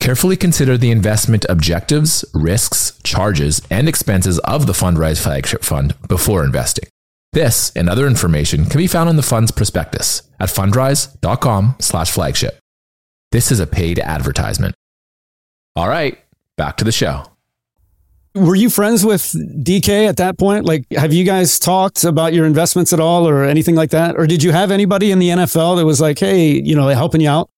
Carefully 0.00 0.36
consider 0.36 0.76
the 0.76 0.90
investment 0.90 1.46
objectives, 1.48 2.24
risks, 2.34 2.98
charges, 3.02 3.62
and 3.70 3.88
expenses 3.88 4.38
of 4.40 4.66
the 4.66 4.72
Fundrise 4.72 5.22
flagship 5.22 5.64
fund 5.64 5.94
before 6.08 6.44
investing. 6.44 6.88
This 7.32 7.72
and 7.76 7.88
other 7.88 8.06
information 8.06 8.66
can 8.66 8.78
be 8.78 8.86
found 8.86 9.10
in 9.10 9.16
the 9.16 9.22
fund's 9.22 9.50
prospectus 9.50 10.22
at 10.40 10.48
fundrise.com/flagship. 10.48 12.58
This 13.30 13.52
is 13.52 13.60
a 13.60 13.66
paid 13.66 13.98
advertisement. 13.98 14.74
All 15.74 15.88
right, 15.88 16.18
back 16.56 16.78
to 16.78 16.84
the 16.84 16.92
show. 16.92 17.24
Were 18.34 18.54
you 18.54 18.70
friends 18.70 19.04
with 19.04 19.34
DK 19.62 20.06
at 20.06 20.16
that 20.16 20.38
point? 20.38 20.64
Like, 20.64 20.86
have 20.92 21.12
you 21.12 21.24
guys 21.24 21.58
talked 21.58 22.04
about 22.04 22.32
your 22.32 22.46
investments 22.46 22.94
at 22.94 23.00
all 23.00 23.28
or 23.28 23.44
anything 23.44 23.74
like 23.74 23.90
that? 23.90 24.16
Or 24.16 24.26
did 24.26 24.42
you 24.42 24.52
have 24.52 24.70
anybody 24.70 25.10
in 25.10 25.18
the 25.18 25.28
NFL 25.28 25.76
that 25.76 25.84
was 25.84 26.00
like, 26.00 26.18
hey, 26.18 26.52
you 26.52 26.74
know, 26.74 26.88
helping 26.88 27.20
you 27.20 27.28
out? 27.28 27.50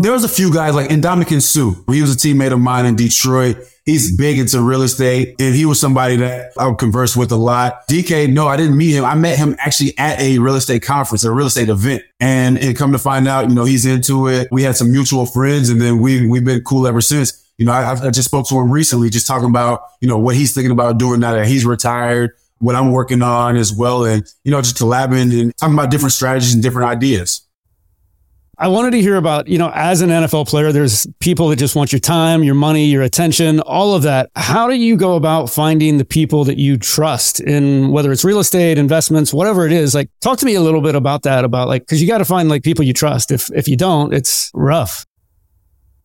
There 0.00 0.12
was 0.12 0.24
a 0.24 0.28
few 0.28 0.52
guys 0.52 0.74
like 0.74 0.88
Ndamukong 0.88 1.42
Suh. 1.42 1.74
He 1.92 2.00
was 2.00 2.14
a 2.14 2.16
teammate 2.16 2.52
of 2.52 2.58
mine 2.58 2.86
in 2.86 2.96
Detroit. 2.96 3.58
He's 3.84 4.16
big 4.16 4.38
into 4.38 4.62
real 4.62 4.80
estate 4.80 5.34
and 5.38 5.54
he 5.54 5.66
was 5.66 5.78
somebody 5.78 6.16
that 6.16 6.52
I 6.58 6.68
would 6.68 6.78
converse 6.78 7.14
with 7.14 7.32
a 7.32 7.36
lot. 7.36 7.86
DK, 7.86 8.32
no, 8.32 8.46
I 8.46 8.56
didn't 8.56 8.78
meet 8.78 8.92
him. 8.92 9.04
I 9.04 9.14
met 9.14 9.36
him 9.36 9.56
actually 9.58 9.96
at 9.98 10.18
a 10.18 10.38
real 10.38 10.54
estate 10.54 10.82
conference, 10.82 11.24
a 11.24 11.30
real 11.30 11.48
estate 11.48 11.68
event. 11.68 12.02
And, 12.18 12.56
and 12.58 12.74
come 12.74 12.92
to 12.92 12.98
find 12.98 13.28
out, 13.28 13.50
you 13.50 13.54
know, 13.54 13.64
he's 13.64 13.84
into 13.84 14.28
it. 14.28 14.48
We 14.50 14.62
had 14.62 14.74
some 14.74 14.90
mutual 14.90 15.26
friends 15.26 15.68
and 15.68 15.80
then 15.82 15.98
we, 15.98 16.26
we've 16.26 16.44
been 16.44 16.62
cool 16.62 16.86
ever 16.86 17.02
since. 17.02 17.46
You 17.58 17.66
know, 17.66 17.72
I, 17.72 17.92
I 17.92 18.10
just 18.10 18.28
spoke 18.28 18.48
to 18.48 18.58
him 18.58 18.70
recently, 18.70 19.10
just 19.10 19.26
talking 19.26 19.50
about, 19.50 19.82
you 20.00 20.08
know, 20.08 20.18
what 20.18 20.34
he's 20.34 20.54
thinking 20.54 20.70
about 20.70 20.96
doing 20.96 21.20
now 21.20 21.32
that 21.32 21.46
he's 21.46 21.66
retired, 21.66 22.32
what 22.58 22.74
I'm 22.74 22.92
working 22.92 23.20
on 23.20 23.56
as 23.56 23.70
well. 23.70 24.06
And, 24.06 24.24
you 24.44 24.50
know, 24.50 24.62
just 24.62 24.76
collabing 24.76 25.38
and 25.38 25.54
talking 25.58 25.74
about 25.74 25.90
different 25.90 26.12
strategies 26.12 26.54
and 26.54 26.62
different 26.62 26.88
ideas. 26.88 27.42
I 28.62 28.68
wanted 28.68 28.90
to 28.90 29.00
hear 29.00 29.16
about, 29.16 29.48
you 29.48 29.56
know, 29.56 29.70
as 29.74 30.02
an 30.02 30.10
NFL 30.10 30.46
player, 30.46 30.70
there's 30.70 31.06
people 31.18 31.48
that 31.48 31.56
just 31.56 31.74
want 31.74 31.92
your 31.92 31.98
time, 31.98 32.44
your 32.44 32.54
money, 32.54 32.84
your 32.84 33.00
attention, 33.00 33.58
all 33.60 33.94
of 33.94 34.02
that. 34.02 34.30
How 34.36 34.68
do 34.68 34.74
you 34.74 34.98
go 34.98 35.16
about 35.16 35.48
finding 35.48 35.96
the 35.96 36.04
people 36.04 36.44
that 36.44 36.58
you 36.58 36.76
trust 36.76 37.40
in 37.40 37.90
whether 37.90 38.12
it's 38.12 38.22
real 38.22 38.38
estate, 38.38 38.76
investments, 38.76 39.32
whatever 39.32 39.64
it 39.64 39.72
is? 39.72 39.94
Like, 39.94 40.10
talk 40.20 40.38
to 40.40 40.46
me 40.46 40.56
a 40.56 40.60
little 40.60 40.82
bit 40.82 40.94
about 40.94 41.22
that, 41.22 41.46
about 41.46 41.68
like, 41.68 41.86
cause 41.86 42.02
you 42.02 42.06
got 42.06 42.18
to 42.18 42.24
find 42.26 42.50
like 42.50 42.62
people 42.62 42.84
you 42.84 42.92
trust. 42.92 43.30
If, 43.30 43.50
if 43.54 43.66
you 43.66 43.78
don't, 43.78 44.12
it's 44.12 44.50
rough. 44.52 45.06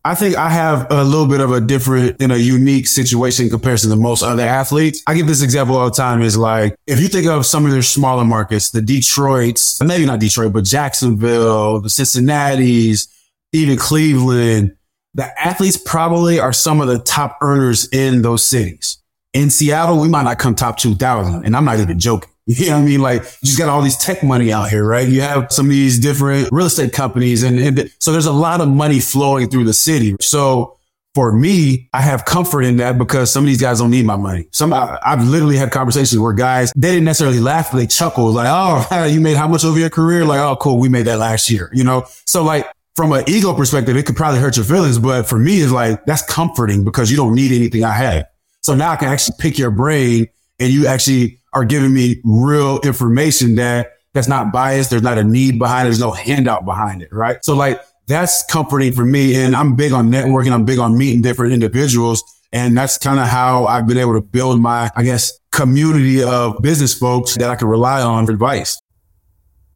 I 0.06 0.14
think 0.14 0.36
I 0.36 0.48
have 0.50 0.86
a 0.92 1.02
little 1.02 1.26
bit 1.26 1.40
of 1.40 1.50
a 1.50 1.60
different 1.60 2.22
in 2.22 2.30
a 2.30 2.36
unique 2.36 2.86
situation 2.86 3.46
in 3.46 3.50
comparison 3.50 3.90
to 3.90 3.96
most 3.96 4.22
other 4.22 4.44
athletes. 4.44 5.02
I 5.08 5.14
give 5.14 5.26
this 5.26 5.42
example 5.42 5.76
all 5.76 5.86
the 5.86 5.96
time 5.96 6.22
is 6.22 6.38
like, 6.38 6.76
if 6.86 7.00
you 7.00 7.08
think 7.08 7.26
of 7.26 7.44
some 7.44 7.66
of 7.66 7.72
their 7.72 7.82
smaller 7.82 8.24
markets, 8.24 8.70
the 8.70 8.80
Detroits, 8.80 9.82
maybe 9.82 10.06
not 10.06 10.20
Detroit, 10.20 10.52
but 10.52 10.62
Jacksonville, 10.62 11.80
the 11.80 11.90
Cincinnati's, 11.90 13.08
even 13.52 13.76
Cleveland, 13.76 14.76
the 15.14 15.26
athletes 15.44 15.76
probably 15.76 16.38
are 16.38 16.52
some 16.52 16.80
of 16.80 16.86
the 16.86 17.00
top 17.00 17.36
earners 17.40 17.88
in 17.88 18.22
those 18.22 18.44
cities. 18.44 18.98
In 19.32 19.50
Seattle, 19.50 20.00
we 20.00 20.08
might 20.08 20.22
not 20.22 20.38
come 20.38 20.54
top 20.54 20.78
2000 20.78 21.44
and 21.44 21.56
I'm 21.56 21.64
not 21.64 21.80
even 21.80 21.98
joking. 21.98 22.30
You 22.58 22.66
know 22.66 22.76
what 22.76 22.82
I 22.82 22.84
mean? 22.84 23.00
Like 23.00 23.22
you 23.22 23.46
just 23.46 23.58
got 23.58 23.68
all 23.68 23.82
these 23.82 23.96
tech 23.96 24.22
money 24.22 24.52
out 24.52 24.70
here, 24.70 24.84
right? 24.84 25.08
You 25.08 25.20
have 25.22 25.50
some 25.50 25.66
of 25.66 25.70
these 25.70 25.98
different 25.98 26.48
real 26.52 26.66
estate 26.66 26.92
companies 26.92 27.42
and, 27.42 27.58
and 27.58 27.90
so 27.98 28.12
there's 28.12 28.26
a 28.26 28.32
lot 28.32 28.60
of 28.60 28.68
money 28.68 29.00
flowing 29.00 29.50
through 29.50 29.64
the 29.64 29.72
city. 29.72 30.14
So 30.20 30.76
for 31.16 31.32
me, 31.32 31.88
I 31.94 32.02
have 32.02 32.26
comfort 32.26 32.62
in 32.62 32.76
that 32.76 32.98
because 32.98 33.32
some 33.32 33.42
of 33.42 33.46
these 33.46 33.60
guys 33.60 33.78
don't 33.78 33.90
need 33.90 34.04
my 34.04 34.16
money. 34.16 34.48
Some, 34.52 34.72
I, 34.72 34.98
have 35.02 35.26
literally 35.26 35.56
had 35.56 35.70
conversations 35.72 36.20
where 36.20 36.34
guys, 36.34 36.72
they 36.76 36.90
didn't 36.90 37.06
necessarily 37.06 37.40
laugh, 37.40 37.72
but 37.72 37.78
they 37.78 37.86
chuckled 37.86 38.34
like, 38.34 38.48
Oh, 38.48 39.04
you 39.10 39.20
made 39.20 39.36
how 39.36 39.48
much 39.48 39.64
over 39.64 39.78
your 39.78 39.90
career? 39.90 40.24
Like, 40.24 40.40
Oh, 40.40 40.56
cool. 40.56 40.78
We 40.78 40.90
made 40.90 41.06
that 41.06 41.18
last 41.18 41.50
year, 41.50 41.70
you 41.72 41.84
know? 41.84 42.04
So 42.26 42.44
like 42.44 42.70
from 42.96 43.12
an 43.12 43.24
ego 43.26 43.54
perspective, 43.54 43.96
it 43.96 44.04
could 44.04 44.14
probably 44.14 44.40
hurt 44.40 44.56
your 44.56 44.66
feelings. 44.66 44.98
But 44.98 45.24
for 45.26 45.38
me, 45.38 45.62
it's 45.62 45.72
like, 45.72 46.04
that's 46.04 46.22
comforting 46.22 46.84
because 46.84 47.10
you 47.10 47.16
don't 47.16 47.34
need 47.34 47.50
anything 47.50 47.82
I 47.82 47.94
have. 47.94 48.26
So 48.60 48.74
now 48.74 48.90
I 48.90 48.96
can 48.96 49.08
actually 49.08 49.36
pick 49.40 49.58
your 49.58 49.70
brain 49.70 50.28
and 50.60 50.70
you 50.70 50.86
actually 50.86 51.40
are 51.56 51.64
giving 51.64 51.94
me 51.94 52.20
real 52.22 52.78
information 52.80 53.54
that 53.54 53.92
that's 54.12 54.28
not 54.28 54.52
biased. 54.52 54.90
There's 54.90 55.02
not 55.02 55.16
a 55.16 55.24
need 55.24 55.58
behind 55.58 55.86
it. 55.86 55.90
There's 55.90 56.00
no 56.00 56.10
handout 56.10 56.66
behind 56.66 57.00
it. 57.00 57.08
Right. 57.10 57.42
So 57.42 57.56
like 57.56 57.80
that's 58.06 58.44
comforting 58.44 58.92
for 58.92 59.06
me. 59.06 59.34
And 59.36 59.56
I'm 59.56 59.74
big 59.74 59.92
on 59.92 60.10
networking. 60.10 60.52
I'm 60.52 60.66
big 60.66 60.78
on 60.78 60.98
meeting 60.98 61.22
different 61.22 61.54
individuals. 61.54 62.22
And 62.52 62.76
that's 62.76 62.98
kind 62.98 63.18
of 63.18 63.26
how 63.26 63.64
I've 63.66 63.86
been 63.86 63.96
able 63.96 64.12
to 64.14 64.20
build 64.20 64.60
my, 64.60 64.90
I 64.94 65.02
guess, 65.02 65.32
community 65.50 66.22
of 66.22 66.60
business 66.60 66.92
folks 66.92 67.36
that 67.36 67.48
I 67.48 67.56
can 67.56 67.68
rely 67.68 68.02
on 68.02 68.26
for 68.26 68.32
advice. 68.32 68.78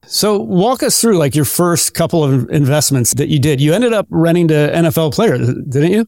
So 0.07 0.38
walk 0.38 0.83
us 0.83 1.01
through 1.01 1.16
like 1.16 1.35
your 1.35 1.47
first 1.47 1.95
couple 1.95 2.23
of 2.23 2.51
investments 2.51 3.14
that 3.14 3.29
you 3.29 3.38
did. 3.38 3.59
You 3.61 3.73
ended 3.73 3.95
up 3.95 4.07
renting 4.11 4.49
to 4.49 4.55
NFL 4.55 5.14
players, 5.14 5.49
didn't 5.69 5.93
you? 5.93 6.07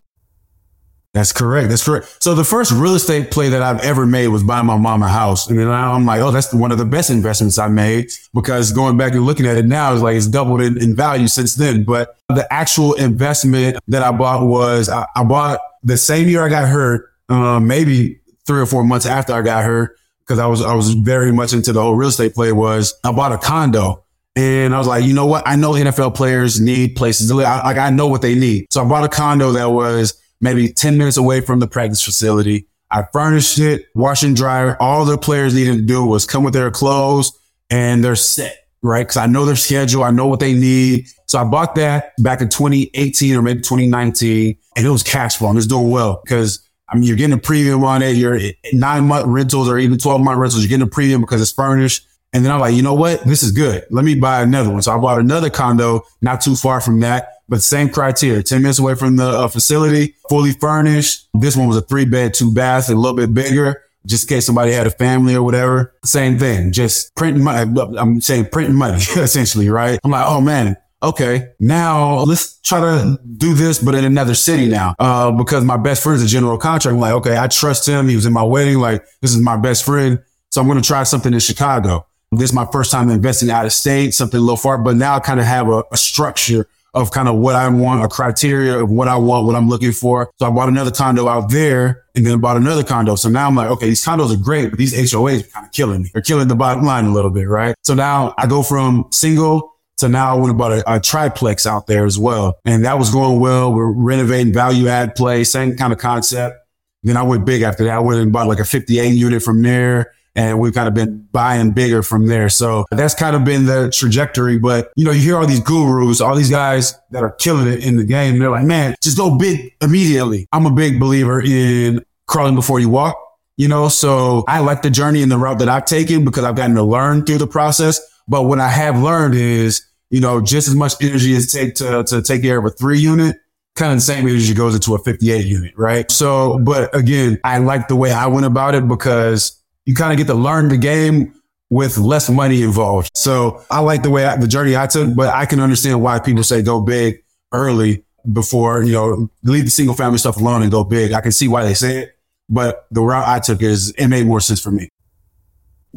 That's 1.15 1.31
correct. 1.31 1.69
That's 1.69 1.85
correct. 1.85 2.23
So 2.23 2.35
the 2.35 2.45
first 2.45 2.73
real 2.73 2.95
estate 2.95 3.31
play 3.31 3.51
that 3.51 3.61
I've 3.61 3.81
ever 3.81 4.07
made 4.07 4.29
was 4.29 4.43
buying 4.43 4.65
my 4.65 4.79
mom 4.79 5.03
a 5.03 5.09
house. 5.09 5.47
And 5.47 5.59
then 5.59 5.71
I'm 5.71 6.07
like, 6.07 6.23
oh, 6.23 6.31
that's 6.31 6.55
one 6.55 6.73
of 6.73 6.79
the 6.79 6.87
best 6.87 7.11
investments 7.11 7.59
I 7.59 7.69
made 7.69 8.11
because 8.33 8.73
going 8.73 8.97
back 8.97 9.13
and 9.13 9.27
looking 9.27 9.45
at 9.45 9.59
it 9.59 9.67
now 9.67 9.93
is 9.93 10.01
like 10.01 10.17
it's 10.17 10.27
doubled 10.27 10.63
in, 10.63 10.81
in, 10.81 10.97
value 10.97 11.29
since 11.29 11.55
then. 11.55 11.85
But 11.85 12.17
the 12.31 12.51
actual 12.51 12.95
investment 12.95 13.77
that 13.89 14.03
I 14.03 14.11
bought 14.11 14.47
was 14.47 14.89
I, 14.89 15.07
I 15.15 15.23
bought 15.23 15.61
the 15.83 15.99
same 15.99 16.29
year 16.29 16.43
I 16.43 16.49
got 16.49 16.67
hurt, 16.67 17.13
uh, 17.29 17.61
maybe 17.61 18.21
three 18.47 18.61
or 18.61 18.67
four 18.67 18.83
months 18.83 19.05
after 19.05 19.35
I 19.35 19.43
got 19.43 19.65
hurt 19.65 19.99
because 20.21 20.39
I 20.39 20.47
was, 20.47 20.63
I 20.63 20.75
was 20.75 20.95
very 20.95 21.31
much 21.31 21.53
into 21.53 21.75
the 21.75 21.83
whole 21.83 21.95
real 21.95 22.09
estate 22.09 22.35
play 22.35 22.53
was 22.53 22.95
I 23.05 23.13
bought 23.13 23.33
a 23.33 23.39
condo. 23.39 24.03
And 24.35 24.75
I 24.75 24.79
was 24.79 24.87
like, 24.87 25.05
you 25.05 25.13
know 25.13 25.27
what? 25.27 25.47
I 25.47 25.57
know 25.57 25.73
NFL 25.73 26.15
players 26.15 26.59
need 26.59 26.97
places 26.97 27.29
to 27.29 27.35
live. 27.35 27.47
I, 27.47 27.63
like 27.65 27.77
I 27.77 27.91
know 27.91 28.07
what 28.07 28.23
they 28.23 28.35
need. 28.35 28.73
So 28.73 28.83
I 28.83 28.89
bought 28.89 29.05
a 29.05 29.09
condo 29.09 29.53
that 29.53 29.67
was 29.67 30.22
maybe 30.43 30.69
10 30.69 30.99
minutes 30.99 31.17
away 31.17 31.41
from 31.41 31.61
the 31.61 31.67
practice 31.67 32.03
facility. 32.05 32.67
I 32.91 33.05
furnished 33.11 33.59
it, 33.59 33.87
wash 33.95 34.23
and 34.23 34.37
dry. 34.37 34.75
All 34.75 35.07
the 35.07 35.17
players 35.17 35.55
needed 35.55 35.77
to 35.77 35.83
do 35.83 36.05
was 36.05 36.27
come 36.27 36.45
with 36.45 36.53
their 36.53 36.71
clothes 36.71 37.33
and 37.71 38.05
they're 38.05 38.17
set, 38.17 38.67
right? 38.83 39.07
Cause 39.09 39.17
I 39.17 39.27
know 39.27 39.47
their 39.47 39.57
schedule. 39.57 40.05
I 40.05 40.11
know 40.11 40.27
what 40.27 40.41
they 40.41 40.53
need. 40.53 41.07
So 41.27 41.39
I 41.39 41.45
bought 41.45 41.77
that 41.77 42.13
back 42.19 42.43
in 42.43 42.51
2018 42.51 43.35
or 43.35 43.41
maybe 43.41 43.61
2019 43.61 44.59
and 44.77 44.87
it 44.87 44.91
was 44.91 45.03
cash 45.03 45.39
flow. 45.39 45.49
and 45.49 45.57
it's 45.57 45.67
doing 45.67 45.91
well 45.91 46.21
because 46.23 46.69
I 46.89 46.97
mean, 46.97 47.05
you're 47.05 47.17
getting 47.17 47.33
a 47.33 47.39
premium 47.39 47.83
on 47.85 48.03
it. 48.03 48.17
You're 48.17 48.35
eh, 48.35 48.53
nine 48.75 49.07
month 49.07 49.27
rentals 49.27 49.67
or 49.67 49.79
even 49.79 49.97
12 49.97 50.21
month 50.21 50.39
rentals. 50.39 50.63
You're 50.63 50.69
getting 50.69 50.87
a 50.87 50.91
premium 50.91 51.23
because 51.23 51.41
it's 51.41 51.53
furnished. 51.53 52.07
And 52.33 52.45
then 52.45 52.53
I'm 52.53 52.61
like, 52.61 52.75
you 52.75 52.83
know 52.83 52.95
what? 52.95 53.25
This 53.25 53.43
is 53.43 53.53
good. 53.53 53.85
Let 53.91 54.05
me 54.05 54.15
buy 54.15 54.43
another 54.43 54.71
one. 54.71 54.81
So 54.83 54.93
I 54.93 54.99
bought 54.99 55.21
another 55.21 55.51
condo 55.51 56.03
not 56.23 56.41
too 56.41 56.57
far 56.57 56.81
from 56.81 57.01
that 57.01 57.33
but 57.53 57.63
same 57.63 57.91
criteria, 57.91 58.43
10 58.43 58.63
minutes 58.63 58.79
away 58.79 58.95
from 58.95 59.17
the 59.17 59.27
uh, 59.27 59.47
facility, 59.47 60.15
fully 60.31 60.53
furnished. 60.53 61.29
This 61.35 61.55
one 61.55 61.69
was 61.69 61.77
a 61.77 61.83
three 61.83 62.07
bed, 62.07 62.33
two 62.33 62.51
bath, 62.51 62.89
a 62.89 62.95
little 62.95 63.15
bit 63.15 63.35
bigger, 63.35 63.83
just 64.07 64.25
in 64.25 64.37
case 64.37 64.47
somebody 64.47 64.73
had 64.73 64.87
a 64.87 64.91
family 64.91 65.35
or 65.35 65.43
whatever. 65.43 65.95
Same 66.03 66.39
thing, 66.39 66.73
just 66.73 67.15
printing 67.15 67.45
money. 67.45 67.79
I'm 67.99 68.23
saying 68.23 68.47
printing 68.47 68.77
money, 68.77 68.97
essentially, 69.17 69.69
right? 69.69 70.01
I'm 70.03 70.11
like, 70.11 70.25
oh 70.27 70.41
man, 70.41 70.79
okay, 71.03 71.51
now 71.61 72.21
let's 72.21 72.59
try 72.61 72.81
to 72.81 73.21
do 73.37 73.53
this, 73.53 73.79
but 73.79 73.95
in 73.95 74.07
another 74.07 74.35
city 74.35 74.67
now. 74.67 74.95
Uh, 74.99 75.31
because 75.31 75.63
my 75.63 75.77
best 75.77 76.03
friend's 76.03 76.23
a 76.23 76.27
general 76.27 76.57
contractor. 76.57 76.95
I'm 76.95 77.01
like, 77.01 77.13
okay, 77.13 77.37
I 77.37 77.49
trust 77.49 77.87
him. 77.87 78.09
He 78.09 78.17
was 78.17 78.25
in 78.25 78.33
my 78.33 78.45
wedding. 78.45 78.79
Like, 78.79 79.05
this 79.21 79.35
is 79.35 79.43
my 79.43 79.59
best 79.59 79.85
friend. 79.85 80.21
So 80.51 80.63
I'm 80.63 80.69
going 80.69 80.81
to 80.81 80.87
try 80.87 81.03
something 81.03 81.35
in 81.35 81.41
Chicago. 81.41 82.07
This 82.33 82.51
is 82.51 82.55
my 82.55 82.67
first 82.73 82.91
time 82.91 83.11
investing 83.11 83.51
out 83.51 83.67
of 83.67 83.73
state, 83.73 84.15
something 84.15 84.39
a 84.39 84.41
little 84.41 84.57
far, 84.57 84.79
but 84.79 84.97
now 84.97 85.17
I 85.17 85.21
kind 85.21 85.39
of 85.39 85.45
have 85.45 85.69
a, 85.69 85.85
a 85.93 85.99
structure 85.99 86.67
of 86.95 87.11
kind 87.11 87.29
of 87.29 87.37
what 87.37 87.55
I 87.55 87.69
want, 87.69 88.05
a 88.05 88.09
criteria 88.09 88.83
of 88.83 88.91
what 88.91 89.07
I 89.07 89.17
want, 89.17 89.47
what 89.47 89.55
I'm 89.55 89.69
looking 89.69 89.93
for. 89.93 90.31
So 90.39 90.47
I 90.47 90.51
bought 90.51 90.69
another 90.69 90.91
condo 90.91 91.29
out 91.29 91.51
there 91.51 92.05
and 92.15 92.27
then 92.27 92.41
bought 92.41 92.57
another 92.57 92.85
condo. 92.85 93.17
So 93.17 93.29
now 93.29 93.47
I'm 93.47 93.55
like, 93.55 93.71
okay, 93.71 93.87
these 93.87 94.05
condos 94.05 94.33
are 94.33 94.43
great, 94.43 94.71
but 94.71 94.79
these 94.79 94.95
HOAs 94.95 95.45
are 95.45 95.49
kind 95.49 95.67
of 95.67 95.73
killing 95.73 96.03
me. 96.03 96.11
They're 96.13 96.23
killing 96.23 96.49
the 96.49 96.55
bottom 96.55 96.85
line 96.85 97.05
a 97.05 97.13
little 97.13 97.31
bit, 97.31 97.49
right? 97.49 97.75
So 97.83 97.95
now 97.95 98.35
I 98.39 98.47
go 98.47 98.63
from 98.63 99.07
single 99.11 99.75
to 99.99 100.09
now 100.09 100.33
I 100.33 100.35
went 100.35 100.51
and 100.51 100.59
bought 100.59 100.73
a, 100.73 100.95
a 100.95 101.01
triplex 101.01 101.67
out 101.67 101.87
there 101.87 102.07
as 102.07 102.19
well. 102.19 102.59
And 102.65 102.85
that 102.85 102.99
was 102.99 103.11
going 103.11 103.41
well. 103.41 103.73
We're 103.73 103.93
renovating 103.93 104.53
value 104.55 104.89
add 104.89 105.15
play, 105.15 105.45
same 105.45 105.77
kind 105.77 105.93
of 105.93 105.99
concept. 105.99 106.59
Then 107.03 107.17
I 107.17 107.23
went 107.23 107.45
big 107.45 107.63
after 107.63 107.85
that. 107.85 107.95
I 107.95 108.01
went 108.01 108.21
and 108.21 108.33
bought 108.33 108.49
like 108.49 108.61
a 108.61 108.65
58 108.65 109.09
unit 109.09 109.43
from 109.43 109.63
there 109.63 110.13
and 110.35 110.59
we've 110.59 110.73
kind 110.73 110.89
of 110.89 110.95
been 110.95 111.29
buying 111.33 111.73
bigger 111.73 112.03
from 112.03 112.27
there. 112.27 112.49
So 112.49 112.87
that's 112.91 113.15
kind 113.15 113.37
of 113.37 113.45
been 113.45 113.67
the 113.67 113.91
trajectory. 113.91 114.59
But 114.59 114.91
you 114.97 115.05
know, 115.05 115.11
you 115.11 115.21
hear 115.21 115.37
all 115.37 115.47
these 115.47 115.61
gurus, 115.61 116.21
all 116.21 116.35
these 116.35 116.51
guys 116.51 116.99
that 117.11 117.23
are 117.23 117.33
killing 117.33 117.69
it 117.69 117.85
in 117.85 117.97
the 117.97 118.05
game. 118.05 118.39
They're 118.39 118.51
like, 118.51 118.65
man, 118.65 118.95
just 119.03 119.17
go 119.17 119.37
big 119.37 119.75
immediately. 119.81 120.49
I'm 120.53 120.67
a 120.67 120.71
big 120.71 120.99
believer 120.99 121.41
in 121.41 122.05
crawling 122.27 122.55
before 122.55 122.81
you 122.81 122.89
walk. 122.89 123.17
You 123.59 123.69
know, 123.69 123.89
so 123.89 124.45
I 124.49 124.61
like 124.61 124.81
the 124.81 124.91
journey 124.91 125.23
and 125.23 125.31
the 125.31 125.37
route 125.37 125.59
that 125.59 125.69
I've 125.69 125.85
taken 125.85 126.25
because 126.25 126.43
I've 126.45 126.57
gotten 126.57 126.75
to 126.77 126.83
learn 126.83 127.25
through 127.25 127.39
the 127.39 127.47
process. 127.47 128.01
But 128.27 128.45
what 128.45 128.59
I 128.59 128.69
have 128.69 128.99
learned 128.99 129.35
is, 129.35 129.87
you 130.11 130.21
know, 130.21 130.41
just 130.41 130.69
as 130.69 130.75
much 130.75 130.95
energy 131.03 131.37
as 131.37 131.53
take 131.53 131.75
to, 131.77 132.03
to 132.05 132.23
take 132.23 132.43
care 132.43 132.59
of 132.59 132.65
a 132.65 132.71
three 132.71 132.99
unit, 132.99 133.37
kind 133.77 133.93
of 133.93 133.99
the 133.99 134.03
same 134.03 134.27
energy 134.27 134.55
goes 134.55 134.75
into 134.75 134.95
a 134.95 134.99
58 134.99 135.45
unit, 135.45 135.75
right? 135.77 136.11
So, 136.11 136.59
but 136.61 136.95
again, 136.97 137.39
I 137.45 137.59
like 137.59 137.89
the 137.89 137.97
way 137.97 138.11
I 138.11 138.27
went 138.27 138.47
about 138.47 138.75
it 138.75 138.89
because 138.89 139.62
you 139.85 139.95
kind 139.95 140.13
of 140.13 140.19
get 140.19 140.27
to 140.33 140.35
learn 140.35 140.69
the 140.69 140.77
game 140.77 141.35
with 141.71 141.97
less 141.97 142.29
money 142.29 142.63
involved. 142.63 143.11
So 143.15 143.65
I 143.71 143.81
like 143.81 144.03
the 144.03 144.11
way 144.11 144.27
I, 144.27 144.37
the 144.37 144.47
journey 144.47 144.77
I 144.77 144.87
took, 144.87 145.15
but 145.17 145.33
I 145.33 145.47
can 145.47 145.59
understand 145.59 146.03
why 146.03 146.19
people 146.19 146.45
say 146.45 146.61
go 146.61 146.83
big 146.83 147.23
early 147.51 148.05
before, 148.31 148.83
you 148.83 148.93
know, 148.93 149.31
leave 149.43 149.65
the 149.65 149.71
single 149.71 149.95
family 149.95 150.19
stuff 150.19 150.37
alone 150.37 150.63
and 150.63 150.71
go 150.71 150.85
big. 150.85 151.13
I 151.13 151.23
can 151.23 151.33
see 151.33 151.49
why 151.49 151.65
they 151.65 151.75
say 151.75 151.99
it, 151.99 152.19
but 152.49 152.87
the 152.91 153.01
route 153.01 153.27
I 153.27 153.39
took 153.39 153.63
is 153.63 153.91
it 153.93 154.09
made 154.09 154.27
more 154.27 154.41
sense 154.41 154.61
for 154.61 154.71
me. 154.71 154.91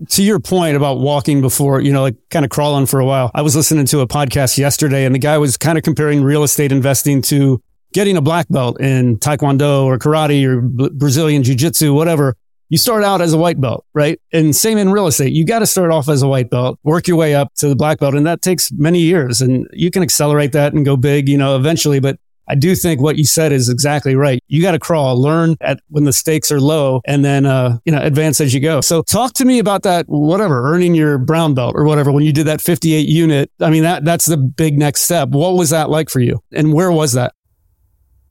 To 0.10 0.24
your 0.24 0.40
point 0.40 0.78
about 0.78 1.00
walking 1.00 1.42
before, 1.42 1.82
you 1.82 1.92
know, 1.92 2.04
like 2.04 2.16
kind 2.30 2.46
of 2.46 2.52
crawling 2.52 2.86
for 2.86 3.02
a 3.02 3.06
while. 3.06 3.32
I 3.36 3.42
was 3.42 3.56
listening 3.56 3.86
to 3.88 4.00
a 4.00 4.08
podcast 4.08 4.58
yesterday 4.58 5.06
and 5.06 5.14
the 5.14 5.20
guy 5.20 5.38
was 5.38 5.58
kind 5.58 5.78
of 5.78 5.84
comparing 5.84 6.24
real 6.24 6.44
estate 6.44 6.72
investing 6.72 7.22
to 7.24 7.62
getting 7.94 8.16
a 8.16 8.22
black 8.22 8.48
belt 8.50 8.80
in 8.80 9.18
taekwondo 9.18 9.84
or 9.84 9.98
karate 9.98 10.46
or 10.46 10.62
Brazilian 10.90 11.44
jiu 11.44 11.56
jitsu, 11.56 11.94
whatever 11.94 12.36
you 12.70 12.78
start 12.78 13.04
out 13.04 13.22
as 13.22 13.34
a 13.34 13.38
white 13.38 13.60
belt, 13.62 13.86
right? 13.94 14.20
And 14.34 14.56
same 14.56 14.78
in 14.78 14.92
real 14.92 15.08
estate. 15.08 15.34
You 15.34 15.46
got 15.46 15.60
to 15.60 15.66
start 15.66 15.92
off 15.92 16.10
as 16.10 16.22
a 16.22 16.28
white 16.28 16.50
belt, 16.50 16.80
work 16.84 17.08
your 17.08 17.18
way 17.18 17.36
up 17.36 17.54
to 17.56 17.68
the 17.68 17.76
black 17.76 18.00
belt. 18.00 18.16
And 18.16 18.26
that 18.26 18.42
takes 18.42 18.72
many 18.72 19.00
years 19.00 19.42
and 19.42 19.68
you 19.74 19.92
can 19.92 20.04
accelerate 20.04 20.52
that 20.54 20.74
and 20.74 20.86
go 20.86 20.98
big, 20.98 21.30
you 21.30 21.38
know, 21.38 21.56
eventually. 21.56 22.00
But 22.00 22.20
I 22.48 22.56
do 22.56 22.76
think 22.76 23.02
what 23.02 23.18
you 23.18 23.26
said 23.26 23.52
is 23.52 23.70
exactly 23.70 24.16
right. 24.16 24.44
You 24.48 24.62
got 24.62 24.72
to 24.72 24.80
crawl, 24.80 25.20
learn 25.20 25.56
at 25.62 25.80
when 25.90 26.04
the 26.04 26.14
stakes 26.14 26.52
are 26.52 26.62
low 26.62 27.02
and 27.06 27.26
then, 27.26 27.46
uh, 27.46 27.80
you 27.86 27.92
know, 27.92 28.02
advance 28.02 28.40
as 28.40 28.54
you 28.54 28.60
go. 28.60 28.82
So 28.82 29.02
talk 29.04 29.34
to 29.34 29.46
me 29.46 29.60
about 29.60 29.84
that, 29.84 30.06
whatever, 30.08 30.72
earning 30.72 30.96
your 30.96 31.18
brown 31.18 31.54
belt 31.54 31.74
or 31.76 31.86
whatever, 31.86 32.12
when 32.12 32.24
you 32.24 32.34
did 32.34 32.48
that 32.48 32.62
58 32.62 33.08
unit. 33.08 33.52
I 33.60 33.70
mean, 33.70 33.84
that, 33.84 34.06
that's 34.06 34.26
the 34.26 34.38
big 34.38 34.78
next 34.78 35.02
step. 35.02 35.30
What 35.30 35.56
was 35.56 35.72
that 35.72 35.90
like 35.90 36.10
for 36.10 36.20
you? 36.20 36.42
And 36.52 36.74
where 36.74 36.92
was 36.92 37.14
that? 37.14 37.34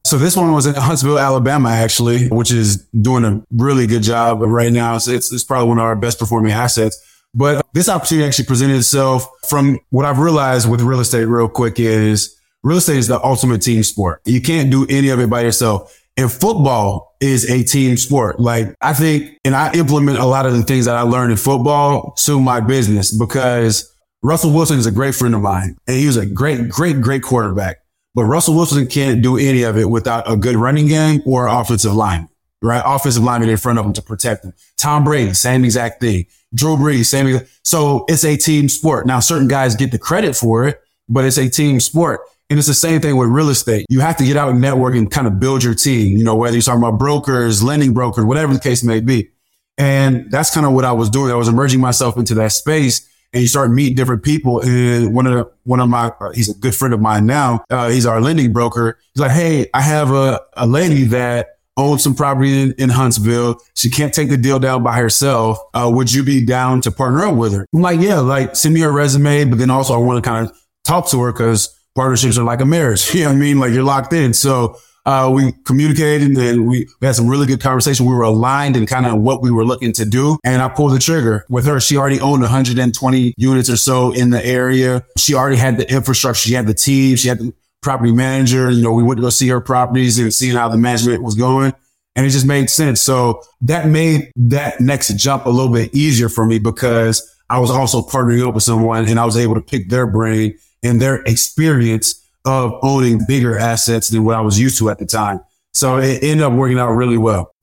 So 0.07 0.19
this 0.19 0.37
one 0.37 0.53
was 0.53 0.67
in 0.67 0.75
Huntsville, 0.75 1.19
Alabama, 1.19 1.71
actually, 1.71 2.29
which 2.29 2.53
is 2.53 2.87
doing 2.89 3.25
a 3.25 3.43
really 3.51 3.87
good 3.87 4.03
job 4.03 4.41
right 4.43 4.71
now. 4.71 4.99
So 4.99 5.13
it's, 5.13 5.33
it's 5.33 5.45
probably 5.45 5.69
one 5.69 5.79
of 5.79 5.85
our 5.85 5.97
best 5.97 6.19
performing 6.19 6.53
assets. 6.53 7.03
But 7.35 7.67
this 7.73 7.89
opportunity 7.89 8.27
actually 8.27 8.45
presented 8.45 8.77
itself 8.77 9.27
from 9.49 9.79
what 9.91 10.05
I've 10.05 10.19
realized 10.19 10.71
with 10.71 10.83
real 10.83 11.01
estate 11.01 11.25
real 11.25 11.49
quick 11.49 11.81
is 11.81 12.39
real 12.63 12.77
estate 12.77 12.99
is 12.99 13.09
the 13.09 13.23
ultimate 13.25 13.63
team 13.63 13.83
sport. 13.83 14.21
You 14.27 14.43
can't 14.43 14.71
do 14.71 14.87
any 14.91 15.09
of 15.09 15.21
it 15.21 15.31
by 15.31 15.41
yourself. 15.41 15.99
And 16.17 16.31
football 16.31 17.17
is 17.21 17.51
a 17.51 17.65
team 17.65 17.97
sport. 17.97 18.39
Like 18.39 18.77
I 18.83 18.93
think, 18.93 19.39
and 19.45 19.57
I 19.57 19.73
implement 19.73 20.19
a 20.19 20.27
lot 20.27 20.47
of 20.47 20.53
the 20.53 20.63
things 20.63 20.85
that 20.85 20.97
I 20.97 21.01
learned 21.01 21.33
in 21.33 21.39
football 21.39 22.13
to 22.19 22.41
my 22.41 22.61
business 22.61 23.11
because 23.11 23.91
Russell 24.23 24.53
Wilson 24.53 24.79
is 24.79 24.87
a 24.87 24.93
great 24.93 25.15
friend 25.15 25.35
of 25.35 25.41
mine 25.41 25.77
and 25.89 25.97
he 25.97 26.07
was 26.07 26.19
a 26.19 26.27
great, 26.27 26.69
great, 26.69 27.01
great 27.01 27.23
quarterback. 27.23 27.79
But 28.15 28.25
Russell 28.25 28.55
Wilson 28.55 28.87
can't 28.87 29.23
do 29.23 29.37
any 29.37 29.63
of 29.63 29.77
it 29.77 29.91
without 29.91 30.31
a 30.31 30.37
good 30.37 30.57
running 30.57 30.87
game 30.87 31.21
or 31.27 31.47
offensive 31.49 31.95
line, 31.95 32.29
right? 32.63 32.83
Offensive 32.85 33.25
lineman 33.25 33.49
in 33.49 33.57
front 33.57 33.79
of 33.79 33.85
him 33.85 33.93
to 33.95 34.03
protect 34.03 34.45
him. 34.45 34.53
Tom 34.77 35.03
Brady, 35.03 35.35
same 35.35 35.65
exact 35.65 36.01
thing. 36.01 36.27
Drew 36.55 36.77
Brees, 36.77 37.07
same. 37.07 37.27
Exact. 37.27 37.51
So 37.65 38.05
it's 38.09 38.25
a 38.25 38.37
team 38.37 38.69
sport. 38.69 39.07
Now, 39.07 39.19
certain 39.21 39.49
guys 39.49 39.75
get 39.75 39.91
the 39.91 39.99
credit 39.99 40.37
for 40.37 40.69
it, 40.69 40.81
but 41.09 41.25
it's 41.25 41.39
a 41.39 41.51
team 41.51 41.81
sport. 41.81 42.21
And 42.51 42.59
it's 42.59 42.69
the 42.69 42.75
same 42.75 43.01
thing 43.01 43.17
with 43.17 43.31
real 43.31 43.49
estate. 43.49 43.87
You 43.89 44.01
have 44.01 44.17
to 44.19 44.25
get 44.25 44.37
out 44.37 44.51
and 44.51 44.61
network 44.61 44.95
and 44.95 45.11
kind 45.11 45.27
of 45.27 45.41
build 45.41 45.65
your 45.65 45.75
team, 45.75 46.17
you 46.17 46.23
know, 46.23 46.37
whether 46.37 46.55
you're 46.55 46.63
talking 46.63 46.83
about 46.83 46.99
brokers, 46.99 47.63
lending 47.63 47.95
brokers, 47.95 48.25
whatever 48.25 48.53
the 48.53 48.61
case 48.61 48.85
may 48.85 49.01
be. 49.01 49.31
And 49.77 50.31
that's 50.31 50.55
kind 50.55 50.67
of 50.67 50.73
what 50.73 50.85
I 50.85 50.93
was 50.93 51.11
doing. 51.11 51.33
I 51.33 51.37
was 51.37 51.49
emerging 51.49 51.81
myself 51.81 52.17
into 52.17 52.35
that 52.35 52.53
space 52.53 53.09
and 53.35 53.43
you 53.43 53.49
start 53.49 53.71
meeting 53.71 53.97
different 53.97 54.23
people. 54.23 54.61
And 54.63 55.13
one 55.13 55.27
of 55.27 55.35
the, 55.35 55.51
one 55.65 55.81
of 55.81 55.89
my, 55.89 56.13
uh, 56.21 56.31
he's 56.31 56.49
a 56.49 56.55
good 56.55 56.75
friend 56.75 56.95
of 56.95 57.01
mine 57.01 57.27
now. 57.27 57.65
Uh, 57.69 57.89
he's 57.89 58.07
our 58.07 58.21
lending 58.21 58.53
broker. 58.53 58.99
He's 59.13 59.21
like, 59.21 59.33
Hey, 59.33 59.69
I 59.75 59.81
have 59.81 60.13
a, 60.13 60.41
a 60.57 60.67
lady 60.67 61.05
that 61.05 61.59
owns 61.77 62.05
some 62.05 62.15
property 62.15 62.63
in, 62.63 62.73
in 62.79 62.89
Huntsville. 62.89 63.57
She 63.75 63.91
can't 63.91 64.15
take 64.15 64.29
the 64.29 64.37
deal 64.37 64.61
down 64.61 64.85
by 64.85 64.97
herself. 64.97 65.59
Uh, 65.75 65.91
would 65.93 66.13
you 66.13 66.23
be 66.23 66.47
down 66.47 66.81
to 66.83 66.93
partner 66.93 67.25
up 67.25 67.35
with 67.35 67.53
her? 67.53 67.67
I'm 67.75 67.83
like, 67.83 68.01
yeah, 68.01 68.21
like 68.21 68.55
send 68.55 68.75
me 68.75 68.81
her 68.83 68.93
resume. 68.93 69.45
But 69.47 69.59
then 69.59 69.71
also 69.71 69.95
I 69.95 69.99
want 69.99 70.23
to 70.23 70.29
kind 70.31 70.49
of 70.49 70.57
talk 70.85 71.09
to 71.09 71.21
her 71.23 71.33
because 71.33 71.77
partnerships 71.97 72.39
are 72.39 72.45
like 72.45 72.61
a 72.61 72.67
marriage. 72.67 73.13
You 73.15 73.25
know 73.25 73.31
what 73.31 73.37
I 73.37 73.39
mean? 73.39 73.59
Like 73.59 73.73
you're 73.73 73.83
locked 73.83 74.13
in. 74.13 74.33
So 74.33 74.77
uh, 75.07 75.31
we 75.33 75.53
communicated 75.65 76.37
and 76.37 76.67
we, 76.67 76.89
we 77.01 77.07
had 77.07 77.15
some 77.15 77.29
really 77.29 77.47
good 77.47 77.61
conversation. 77.61 78.07
We 78.07 78.15
were 78.15 78.23
aligned 78.23 78.77
in 78.77 78.87
kind 78.87 79.07
of 79.07 79.21
what 79.21 79.43
we 79.43 79.51
were 79.51 79.65
looking 79.65 79.93
to 79.95 80.05
do. 80.05 80.39
And 80.45 80.63
I 80.63 80.69
pulled 80.69 80.93
the 80.93 80.99
trigger 80.99 81.45
with 81.49 81.67
her. 81.67 81.79
She 81.79 81.97
already 81.97 82.21
owned 82.21 82.43
120 82.43 83.35
units 83.37 83.69
or 83.69 83.77
so 83.77 84.13
in 84.13 84.31
the 84.31 84.45
area. 84.45 85.05
She 85.19 85.35
already 85.35 85.57
had 85.57 85.77
the 85.77 85.91
infrastructure. 85.91 86.49
She 86.49 86.55
had 86.55 86.67
the 86.67 86.75
team. 86.75 87.17
She 87.17 87.29
had 87.29 87.39
the 87.39 87.53
property 87.83 88.13
manager. 88.13 88.71
You 88.71 88.83
know, 88.83 88.93
we 88.93 89.03
went 89.03 89.19
to 89.19 89.23
go 89.23 89.31
see 89.31 89.49
her 89.49 89.61
properties 89.61 90.19
and 90.19 90.33
seeing 90.33 90.57
how 90.57 90.69
the 90.69 90.79
management 90.79 91.23
was 91.23 91.35
going. 91.35 91.75
And 92.17 92.25
it 92.25 92.31
just 92.31 92.47
made 92.47 92.71
sense. 92.71 93.03
So 93.03 93.43
that 93.63 93.89
made 93.89 94.31
that 94.37 94.81
next 94.81 95.17
jump 95.17 95.47
a 95.47 95.51
little 95.51 95.73
bit 95.73 95.95
easier 95.95 96.29
for 96.29 96.47
me 96.47 96.59
because 96.59 97.31
I 97.51 97.59
was 97.59 97.71
also 97.71 98.01
partnering 98.03 98.47
up 98.47 98.55
with 98.55 98.63
someone 98.63 99.07
and 99.07 99.19
I 99.21 99.25
was 99.25 99.37
able 99.37 99.55
to 99.55 99.61
pick 99.61 99.91
their 99.91 100.07
brain 100.07 100.57
and 100.83 101.01
their 101.01 101.23
experience 101.25 102.24
of 102.45 102.79
owning 102.83 103.21
bigger 103.27 103.59
assets 103.59 104.09
than 104.09 104.25
what 104.25 104.37
I 104.37 104.41
was 104.41 104.59
used 104.59 104.79
to 104.79 104.91
at 104.91 104.99
the 104.99 105.07
time. 105.07 105.41
So 105.73 105.99
it 105.99 106.23
ended 106.23 106.43
up 106.43 106.53
working 106.53 106.79
out 106.79 106.91
really 106.91 107.19
well. 107.19 107.55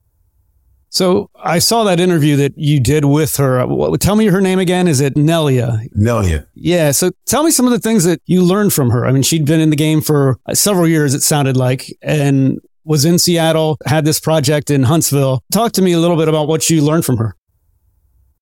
So 0.90 1.30
I 1.42 1.58
saw 1.58 1.84
that 1.84 2.00
interview 2.00 2.36
that 2.36 2.52
you 2.58 2.78
did 2.78 3.06
with 3.06 3.36
her. 3.36 3.66
Tell 3.96 4.14
me 4.14 4.26
her 4.26 4.42
name 4.42 4.58
again. 4.58 4.86
Is 4.86 5.00
it 5.00 5.14
Nelia? 5.14 5.88
Nelia. 5.96 6.46
Yeah. 6.54 6.90
So 6.90 7.12
tell 7.24 7.44
me 7.44 7.50
some 7.50 7.64
of 7.64 7.72
the 7.72 7.78
things 7.78 8.04
that 8.04 8.20
you 8.26 8.42
learned 8.42 8.74
from 8.74 8.90
her. 8.90 9.06
I 9.06 9.12
mean, 9.12 9.22
she'd 9.22 9.46
been 9.46 9.60
in 9.60 9.70
the 9.70 9.76
game 9.76 10.02
for 10.02 10.38
uh, 10.44 10.54
several 10.54 10.86
years, 10.86 11.14
it 11.14 11.22
sounded 11.22 11.56
like, 11.56 11.86
and 12.02 12.60
was 12.84 13.06
in 13.06 13.18
Seattle, 13.18 13.78
had 13.86 14.04
this 14.04 14.20
project 14.20 14.70
in 14.70 14.82
Huntsville. 14.82 15.42
Talk 15.50 15.72
to 15.72 15.82
me 15.82 15.92
a 15.92 15.98
little 15.98 16.16
bit 16.16 16.28
about 16.28 16.46
what 16.46 16.68
you 16.68 16.82
learned 16.82 17.06
from 17.06 17.16
her. 17.16 17.36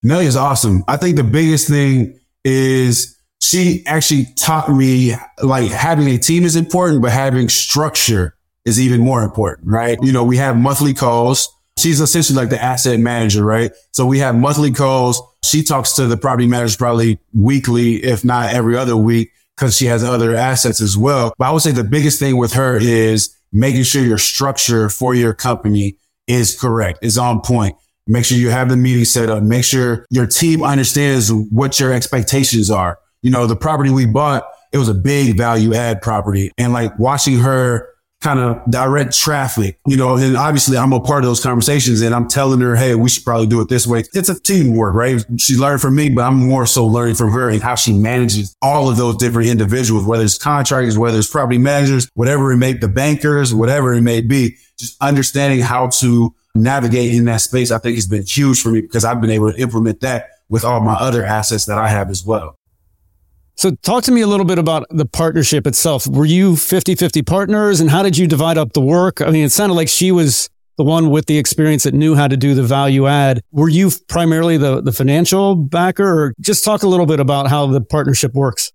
Nelia's 0.05 0.37
awesome. 0.37 0.83
I 0.88 0.96
think 0.96 1.16
the 1.16 1.22
biggest 1.22 1.68
thing 1.68 2.18
is 2.42 3.16
she 3.40 3.83
actually 3.87 4.26
taught 4.37 4.70
me 4.70 5.14
like 5.42 5.70
having 5.70 6.09
a 6.09 6.18
team 6.18 6.44
is 6.44 6.57
important, 6.57 7.03
but 7.03 7.11
having 7.11 7.48
structure 7.48 8.37
is 8.64 8.81
even 8.81 9.00
more 9.00 9.22
important, 9.22 9.68
right? 9.68 9.98
You 10.03 10.12
know, 10.12 10.24
we 10.24 10.37
have 10.37 10.57
monthly 10.57 10.92
calls. 10.92 11.48
She's 11.79 12.00
essentially 12.00 12.37
like 12.37 12.50
the 12.50 12.62
asset 12.62 13.00
manager, 13.00 13.44
right? 13.44 13.72
So 13.92 14.05
we 14.05 14.18
have 14.18 14.35
monthly 14.35 14.70
calls. 14.70 15.22
She 15.42 15.62
talks 15.62 15.94
to 15.94 16.07
the 16.07 16.18
property 16.18 16.46
manager 16.46 16.76
probably 16.76 17.18
weekly, 17.33 17.96
if 17.96 18.24
not 18.24 18.53
every 18.53 18.76
other 18.76 18.96
week, 18.96 19.31
because 19.57 19.76
she 19.76 19.87
has 19.87 20.05
other 20.05 20.37
assets 20.37 20.83
as 20.83 20.96
well. 20.98 21.33
But 21.38 21.48
I 21.48 21.53
would 21.53 21.62
say 21.62 21.72
the 21.72 21.83
biggest 21.83 22.18
thing 22.18 22.37
with 22.37 22.53
her 22.53 22.76
is 22.76 23.35
making 23.53 23.85
sure 23.85 24.03
your 24.03 24.18
structure 24.18 24.90
for 24.90 25.14
your 25.14 25.33
company 25.33 25.96
is 26.26 26.59
correct, 26.59 26.98
is 27.03 27.16
on 27.16 27.40
point. 27.40 27.76
Make 28.07 28.26
sure 28.26 28.37
you 28.37 28.50
have 28.50 28.68
the 28.68 28.76
meeting 28.76 29.07
set 29.07 29.31
up. 29.31 29.42
Make 29.42 29.64
sure 29.64 30.05
your 30.11 30.26
team 30.26 30.62
understands 30.62 31.33
what 31.33 31.81
your 31.81 31.92
expectations 31.92 32.70
are 32.70 32.98
you 33.22 33.30
know, 33.30 33.46
the 33.46 33.56
property 33.56 33.90
we 33.90 34.06
bought, 34.06 34.44
it 34.72 34.78
was 34.78 34.88
a 34.88 34.94
big 34.94 35.37
value 35.37 35.74
add 35.74 36.00
property 36.00 36.50
and 36.56 36.72
like 36.72 36.96
watching 36.98 37.38
her 37.38 37.90
kind 38.20 38.38
of 38.38 38.61
direct 38.70 39.16
traffic, 39.16 39.78
you 39.87 39.96
know, 39.96 40.16
and 40.16 40.37
obviously 40.37 40.76
I'm 40.76 40.92
a 40.92 41.00
part 41.00 41.24
of 41.24 41.30
those 41.30 41.42
conversations 41.42 42.02
and 42.02 42.14
I'm 42.14 42.28
telling 42.28 42.61
her, 42.61 42.76
Hey, 42.76 42.94
we 42.94 43.09
should 43.09 43.24
probably 43.24 43.46
do 43.46 43.61
it 43.62 43.68
this 43.68 43.87
way. 43.87 44.04
It's 44.12 44.28
a 44.28 44.38
teamwork, 44.38 44.94
right? 44.94 45.24
She 45.38 45.56
learned 45.56 45.80
from 45.80 45.96
me, 45.96 46.11
but 46.11 46.22
I'm 46.22 46.35
more 46.35 46.66
so 46.66 46.87
learning 46.87 47.14
from 47.14 47.33
her 47.33 47.48
and 47.48 47.62
how 47.62 47.76
she 47.76 47.94
manages 47.94 48.54
all 48.61 48.90
of 48.90 48.98
those 48.98 49.16
different 49.16 49.48
individuals, 49.48 50.04
whether 50.04 50.22
it's 50.22 50.37
contractors, 50.37 50.98
whether 50.98 51.18
it's 51.18 51.30
property 51.30 51.59
managers, 51.59 52.11
whatever 52.14 52.52
it 52.52 52.59
may, 52.59 52.74
the 52.74 52.88
bankers, 52.88 53.54
whatever 53.54 53.94
it 53.94 54.02
may 54.02 54.20
be, 54.20 54.56
just 54.78 55.00
understanding 55.02 55.61
how 55.61 55.88
to 55.88 56.35
navigate 56.54 57.14
in 57.14 57.24
that 57.24 57.40
space. 57.40 57.70
I 57.70 57.78
think 57.78 57.96
has 57.96 58.06
been 58.06 58.24
huge 58.24 58.61
for 58.61 58.70
me 58.70 58.83
because 58.83 59.04
I've 59.04 59.20
been 59.22 59.30
able 59.30 59.52
to 59.52 59.59
implement 59.59 60.00
that 60.00 60.28
with 60.50 60.64
all 60.64 60.80
my 60.80 60.94
other 60.94 61.24
assets 61.24 61.64
that 61.66 61.78
I 61.78 61.88
have 61.88 62.11
as 62.11 62.24
well. 62.24 62.56
So 63.61 63.73
talk 63.83 64.05
to 64.05 64.11
me 64.11 64.23
a 64.23 64.27
little 64.27 64.46
bit 64.46 64.59
about 64.59 64.87
the 64.88 65.05
partnership 65.05 65.66
itself. 65.66 66.07
Were 66.07 66.25
you 66.25 66.53
50-50 66.53 67.27
partners 67.27 67.79
and 67.83 67.90
how 67.90 68.03
did 68.03 68.16
you 68.16 68.27
divide 68.27 68.57
up 68.57 68.73
the 68.73 68.81
work? 68.81 69.20
I 69.20 69.31
mean, 69.31 69.44
it 69.44 69.53
sounded 69.53 69.75
like 69.75 69.88
she 69.88 70.12
was 70.12 70.49
the 70.79 70.85
one 70.85 71.11
with 71.11 71.27
the 71.27 71.37
experience 71.37 71.83
that 71.83 71.92
knew 71.92 72.14
how 72.14 72.27
to 72.27 72.38
do 72.38 72.55
the 72.55 72.62
value 72.62 73.07
add. 73.07 73.42
Were 73.53 73.68
you 73.68 73.90
primarily 74.09 74.57
the, 74.57 74.81
the 74.81 74.92
financial 74.92 75.57
backer 75.57 76.09
or 76.09 76.35
just 76.40 76.64
talk 76.64 76.85
a 76.85 76.88
little 76.88 77.05
bit 77.05 77.20
about 77.20 77.49
how 77.49 77.66
the 77.66 77.83
partnership 77.83 78.33
works? 78.33 78.73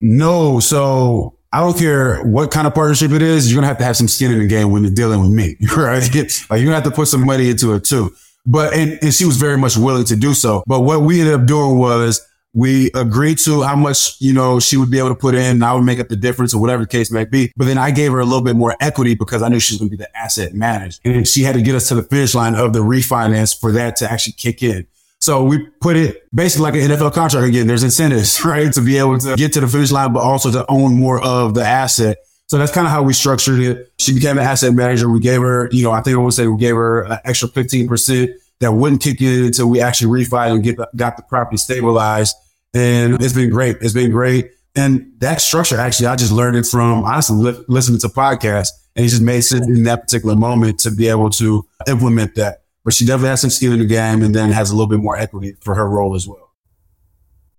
No. 0.00 0.60
So 0.60 1.36
I 1.52 1.58
don't 1.58 1.76
care 1.76 2.22
what 2.22 2.52
kind 2.52 2.68
of 2.68 2.74
partnership 2.76 3.10
it 3.10 3.20
is. 3.20 3.50
You're 3.50 3.56
going 3.56 3.64
to 3.64 3.68
have 3.68 3.78
to 3.78 3.84
have 3.84 3.96
some 3.96 4.06
skin 4.06 4.30
in 4.30 4.38
the 4.38 4.46
game 4.46 4.70
when 4.70 4.84
you're 4.84 4.94
dealing 4.94 5.20
with 5.22 5.32
me, 5.32 5.56
right? 5.76 6.02
like 6.02 6.14
you're 6.14 6.46
going 6.48 6.68
to 6.68 6.74
have 6.74 6.84
to 6.84 6.92
put 6.92 7.08
some 7.08 7.26
money 7.26 7.50
into 7.50 7.74
it 7.74 7.82
too. 7.82 8.14
But, 8.46 8.74
and, 8.74 8.96
and 9.02 9.12
she 9.12 9.24
was 9.24 9.38
very 9.38 9.58
much 9.58 9.76
willing 9.76 10.04
to 10.04 10.14
do 10.14 10.34
so. 10.34 10.62
But 10.68 10.82
what 10.82 11.02
we 11.02 11.20
ended 11.20 11.34
up 11.34 11.46
doing 11.46 11.78
was 11.78 12.24
we 12.54 12.90
agreed 12.94 13.38
to 13.38 13.62
how 13.62 13.76
much, 13.76 14.20
you 14.20 14.32
know, 14.32 14.60
she 14.60 14.76
would 14.76 14.90
be 14.90 14.98
able 14.98 15.08
to 15.08 15.14
put 15.14 15.34
in 15.34 15.42
and 15.42 15.64
I 15.64 15.72
would 15.74 15.84
make 15.84 15.98
up 15.98 16.08
the 16.08 16.16
difference 16.16 16.52
or 16.52 16.60
whatever 16.60 16.82
the 16.82 16.88
case 16.88 17.10
may 17.10 17.24
be. 17.24 17.52
But 17.56 17.64
then 17.64 17.78
I 17.78 17.90
gave 17.90 18.12
her 18.12 18.20
a 18.20 18.24
little 18.24 18.42
bit 18.42 18.56
more 18.56 18.76
equity 18.80 19.14
because 19.14 19.42
I 19.42 19.48
knew 19.48 19.58
she 19.58 19.74
was 19.74 19.78
going 19.78 19.90
to 19.90 19.96
be 19.96 20.02
the 20.02 20.16
asset 20.16 20.52
manager 20.52 20.98
and 21.04 21.26
she 21.26 21.42
had 21.42 21.54
to 21.54 21.62
get 21.62 21.74
us 21.74 21.88
to 21.88 21.94
the 21.94 22.02
finish 22.02 22.34
line 22.34 22.54
of 22.54 22.72
the 22.72 22.80
refinance 22.80 23.58
for 23.58 23.72
that 23.72 23.96
to 23.96 24.10
actually 24.10 24.34
kick 24.34 24.62
in. 24.62 24.86
So 25.20 25.44
we 25.44 25.66
put 25.80 25.96
it 25.96 26.28
basically 26.34 26.64
like 26.64 26.74
an 26.74 26.90
NFL 26.90 27.14
contract 27.14 27.46
again. 27.46 27.68
There's 27.68 27.84
incentives, 27.84 28.44
right? 28.44 28.72
To 28.72 28.80
be 28.80 28.98
able 28.98 29.18
to 29.18 29.36
get 29.36 29.52
to 29.54 29.60
the 29.60 29.68
finish 29.68 29.92
line, 29.92 30.12
but 30.12 30.20
also 30.20 30.50
to 30.50 30.66
own 30.68 30.98
more 30.98 31.22
of 31.22 31.54
the 31.54 31.64
asset. 31.64 32.18
So 32.48 32.58
that's 32.58 32.72
kind 32.72 32.86
of 32.86 32.90
how 32.90 33.02
we 33.02 33.14
structured 33.14 33.60
it. 33.60 33.92
She 33.98 34.12
became 34.12 34.36
an 34.36 34.44
asset 34.44 34.74
manager. 34.74 35.08
We 35.08 35.20
gave 35.20 35.40
her, 35.40 35.70
you 35.72 35.84
know, 35.84 35.90
I 35.90 36.02
think 36.02 36.18
I 36.18 36.20
would 36.20 36.34
say 36.34 36.46
we 36.46 36.58
gave 36.58 36.74
her 36.74 37.04
an 37.04 37.18
extra 37.24 37.48
15% 37.48 38.28
that 38.62 38.72
wouldn't 38.72 39.02
kick 39.02 39.20
in 39.20 39.44
until 39.44 39.68
we 39.68 39.80
actually 39.80 40.24
refi 40.24 40.50
and 40.50 40.62
get 40.62 40.76
the, 40.76 40.88
got 40.96 41.16
the 41.16 41.22
property 41.24 41.56
stabilized. 41.56 42.34
And 42.72 43.22
it's 43.22 43.34
been 43.34 43.50
great. 43.50 43.76
It's 43.80 43.92
been 43.92 44.10
great. 44.10 44.52
And 44.74 45.12
that 45.18 45.40
structure, 45.40 45.78
actually, 45.78 46.06
I 46.06 46.16
just 46.16 46.32
learned 46.32 46.56
it 46.56 46.64
from 46.64 47.04
honestly 47.04 47.36
li- 47.36 47.64
listening 47.68 48.00
to 48.00 48.08
podcasts 48.08 48.70
and 48.96 49.04
it 49.04 49.08
just 49.08 49.20
made 49.20 49.42
sense 49.42 49.66
in 49.66 49.82
that 49.82 50.02
particular 50.02 50.36
moment 50.36 50.80
to 50.80 50.90
be 50.90 51.08
able 51.08 51.28
to 51.30 51.66
implement 51.86 52.34
that. 52.36 52.62
But 52.84 52.94
she 52.94 53.04
definitely 53.04 53.30
has 53.30 53.40
some 53.40 53.50
skill 53.50 53.72
in 53.72 53.80
the 53.80 53.86
game 53.86 54.22
and 54.22 54.34
then 54.34 54.50
has 54.50 54.70
a 54.70 54.74
little 54.74 54.88
bit 54.88 55.00
more 55.00 55.16
equity 55.16 55.56
for 55.60 55.74
her 55.74 55.88
role 55.88 56.14
as 56.14 56.26
well. 56.26 56.50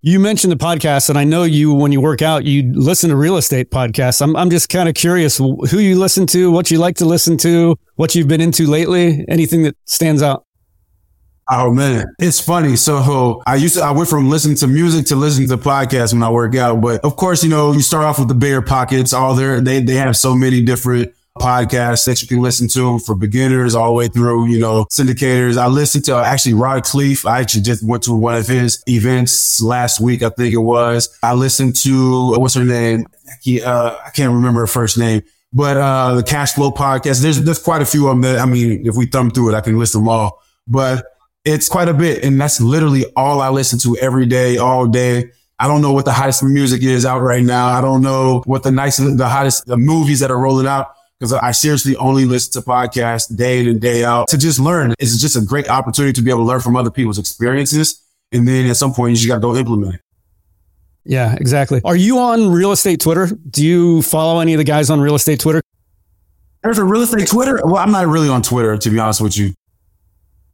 You 0.06 0.20
mentioned 0.20 0.52
the 0.52 0.58
podcast, 0.58 1.10
and 1.10 1.18
I 1.18 1.24
know 1.24 1.44
you, 1.44 1.74
when 1.74 1.94
you 1.94 2.02
work 2.02 2.22
out, 2.22 2.44
you 2.44 2.74
listen 2.74 3.10
to 3.10 3.16
real 3.16 3.38
estate 3.38 3.72
podcasts. 3.72 4.22
I'm, 4.22 4.36
I'm 4.36 4.50
just 4.50 4.68
kind 4.68 4.90
of 4.90 4.96
curious 4.96 5.38
who 5.38 5.80
you 5.80 5.98
listen 5.98 6.28
to, 6.28 6.52
what 6.52 6.70
you 6.70 6.78
like 6.78 6.98
to 6.98 7.06
listen 7.06 7.38
to, 7.38 7.78
what 7.96 8.14
you've 8.14 8.28
been 8.28 8.42
into 8.42 8.68
lately, 8.68 9.24
anything 9.30 9.64
that 9.64 9.78
stands 9.86 10.22
out. 10.22 10.46
Oh 11.50 11.72
man, 11.72 12.06
it's 12.20 12.40
funny. 12.40 12.76
So 12.78 13.42
I 13.46 13.56
used 13.56 13.76
to, 13.76 13.82
I 13.82 13.92
went 13.92 14.10
from 14.10 14.30
listening 14.30 14.56
to 14.58 14.68
music 14.68 15.08
to 15.08 15.16
listening 15.16 15.50
to 15.50 15.58
podcasts 15.58 16.14
when 16.14 16.24
I 16.24 16.30
work 16.30 16.56
out. 16.56 16.80
But 16.82 17.04
of 17.04 17.18
course, 17.18 17.44
you 17.44 17.50
know, 17.50 17.74
you 17.74 17.82
start 17.82 18.06
off 18.06 18.18
with 18.18 18.30
the 18.30 18.34
BiggerPockets. 18.34 19.14
All 19.14 19.36
there, 19.36 19.60
they, 19.60 19.82
they 19.82 19.96
have 19.96 20.16
so 20.16 20.36
many 20.36 20.62
different 20.62 21.14
podcasts 21.38 22.06
that 22.06 22.22
you 22.22 22.28
can 22.28 22.42
listen 22.42 22.68
to 22.68 23.00
for 23.00 23.16
beginners 23.16 23.74
all 23.76 23.88
the 23.88 23.94
way 23.94 24.08
through, 24.08 24.48
you 24.48 24.60
know, 24.60 24.86
syndicators. 24.86 25.58
I 25.58 25.68
listened 25.68 26.06
to 26.06 26.16
actually 26.16 26.54
Rod 26.54 26.84
Khleif. 26.84 27.28
I 27.28 27.42
actually 27.42 27.64
just 27.64 27.84
went 27.84 28.04
to 28.04 28.14
one 28.14 28.36
of 28.36 28.48
his 28.48 28.82
events 28.88 29.62
last 29.62 30.00
week. 30.00 30.22
I 30.22 30.30
think 30.30 30.54
it 30.54 30.60
was. 30.60 31.10
I 31.24 31.34
listened 31.34 31.76
to, 31.78 32.40
what's 32.40 32.54
her 32.54 32.64
name? 32.64 33.08
Uh, 33.66 33.98
I 34.06 34.12
can't 34.12 34.32
remember 34.32 34.62
her 34.62 34.68
first 34.68 34.98
name, 34.98 35.24
but, 35.52 35.76
uh, 35.76 36.14
the 36.14 36.24
cash 36.24 36.54
flow 36.54 36.72
podcast. 36.72 37.22
There's, 37.22 37.42
there's 37.42 37.60
quite 37.60 37.82
a 37.82 37.86
few 37.86 38.08
of 38.08 38.12
them 38.14 38.22
that, 38.22 38.40
I 38.40 38.46
mean, 38.46 38.86
if 38.88 38.96
we 38.96 39.08
thumb 39.08 39.32
through 39.32 39.50
it, 39.50 39.56
I 39.56 39.62
can 39.62 39.80
list 39.80 39.94
them 39.94 40.08
all, 40.08 40.40
but 40.68 41.04
it's 41.46 41.70
quite 41.70 41.90
a 41.90 41.94
bit. 41.94 42.24
And 42.24 42.40
that's 42.40 42.62
literally 42.62 43.06
all 43.16 43.42
I 43.42 43.50
listen 43.50 43.80
to 43.80 43.98
every 43.98 44.26
day, 44.26 44.58
all 44.58 44.88
day. 44.88 45.32
I 45.60 45.68
don't 45.68 45.82
know 45.82 45.94
what 45.94 46.06
the 46.06 46.12
hottest 46.12 46.44
music 46.44 46.84
is 46.84 47.06
out 47.06 47.22
right 47.22 47.44
now. 47.44 47.68
I 47.68 47.82
don't 47.82 48.02
know 48.02 48.42
what 48.46 48.64
the 48.64 48.72
nicest, 48.72 49.18
the 49.18 49.30
hottest, 49.30 49.66
the 49.66 49.78
movies 49.78 50.20
that 50.20 50.32
are 50.32 50.38
rolling 50.38 50.68
out. 50.68 50.88
Cause 51.22 51.32
I 51.32 51.52
seriously 51.52 51.96
only 51.96 52.26
listen 52.26 52.62
to 52.62 52.68
podcasts 52.68 53.34
day 53.34 53.62
in 53.62 53.70
and 53.70 53.80
day 53.80 54.04
out 54.04 54.28
to 54.28 54.38
just 54.38 54.60
learn. 54.60 54.94
It's 55.00 55.22
just 55.22 55.38
a 55.38 55.42
great 55.42 55.70
opportunity 55.70 56.12
to 56.12 56.22
be 56.22 56.30
able 56.30 56.42
to 56.42 56.46
learn 56.46 56.60
from 56.60 56.76
other 56.76 56.92
people's 56.92 57.18
experiences. 57.18 58.02
And 58.34 58.46
then 58.46 58.70
at 58.70 58.76
some 58.76 58.94
point 58.94 59.12
you 59.12 59.16
just 59.16 59.28
got 59.30 59.36
to 59.36 59.40
go 59.40 59.56
implement 59.56 59.96
it. 59.96 60.02
Yeah, 61.06 61.34
exactly. 61.40 61.80
Are 61.86 61.96
you 61.96 62.18
on 62.20 62.52
real 62.52 62.74
estate 62.74 63.00
Twitter? 63.00 63.28
Do 63.50 63.66
you 63.66 64.02
follow 64.02 64.42
any 64.42 64.54
of 64.54 64.58
the 64.58 64.66
guys 64.66 64.90
on 64.90 65.00
real 65.00 65.16
estate 65.16 65.40
Twitter? 65.40 65.62
There's 66.62 66.78
a 66.78 66.84
real 66.84 67.04
estate 67.04 67.28
Twitter. 67.28 67.62
Well, 67.64 67.78
I'm 67.78 67.92
not 67.92 68.08
really 68.08 68.30
on 68.30 68.42
Twitter, 68.42 68.78
to 68.78 68.90
be 68.90 69.00
honest 69.00 69.22
with 69.22 69.38
you. 69.38 69.54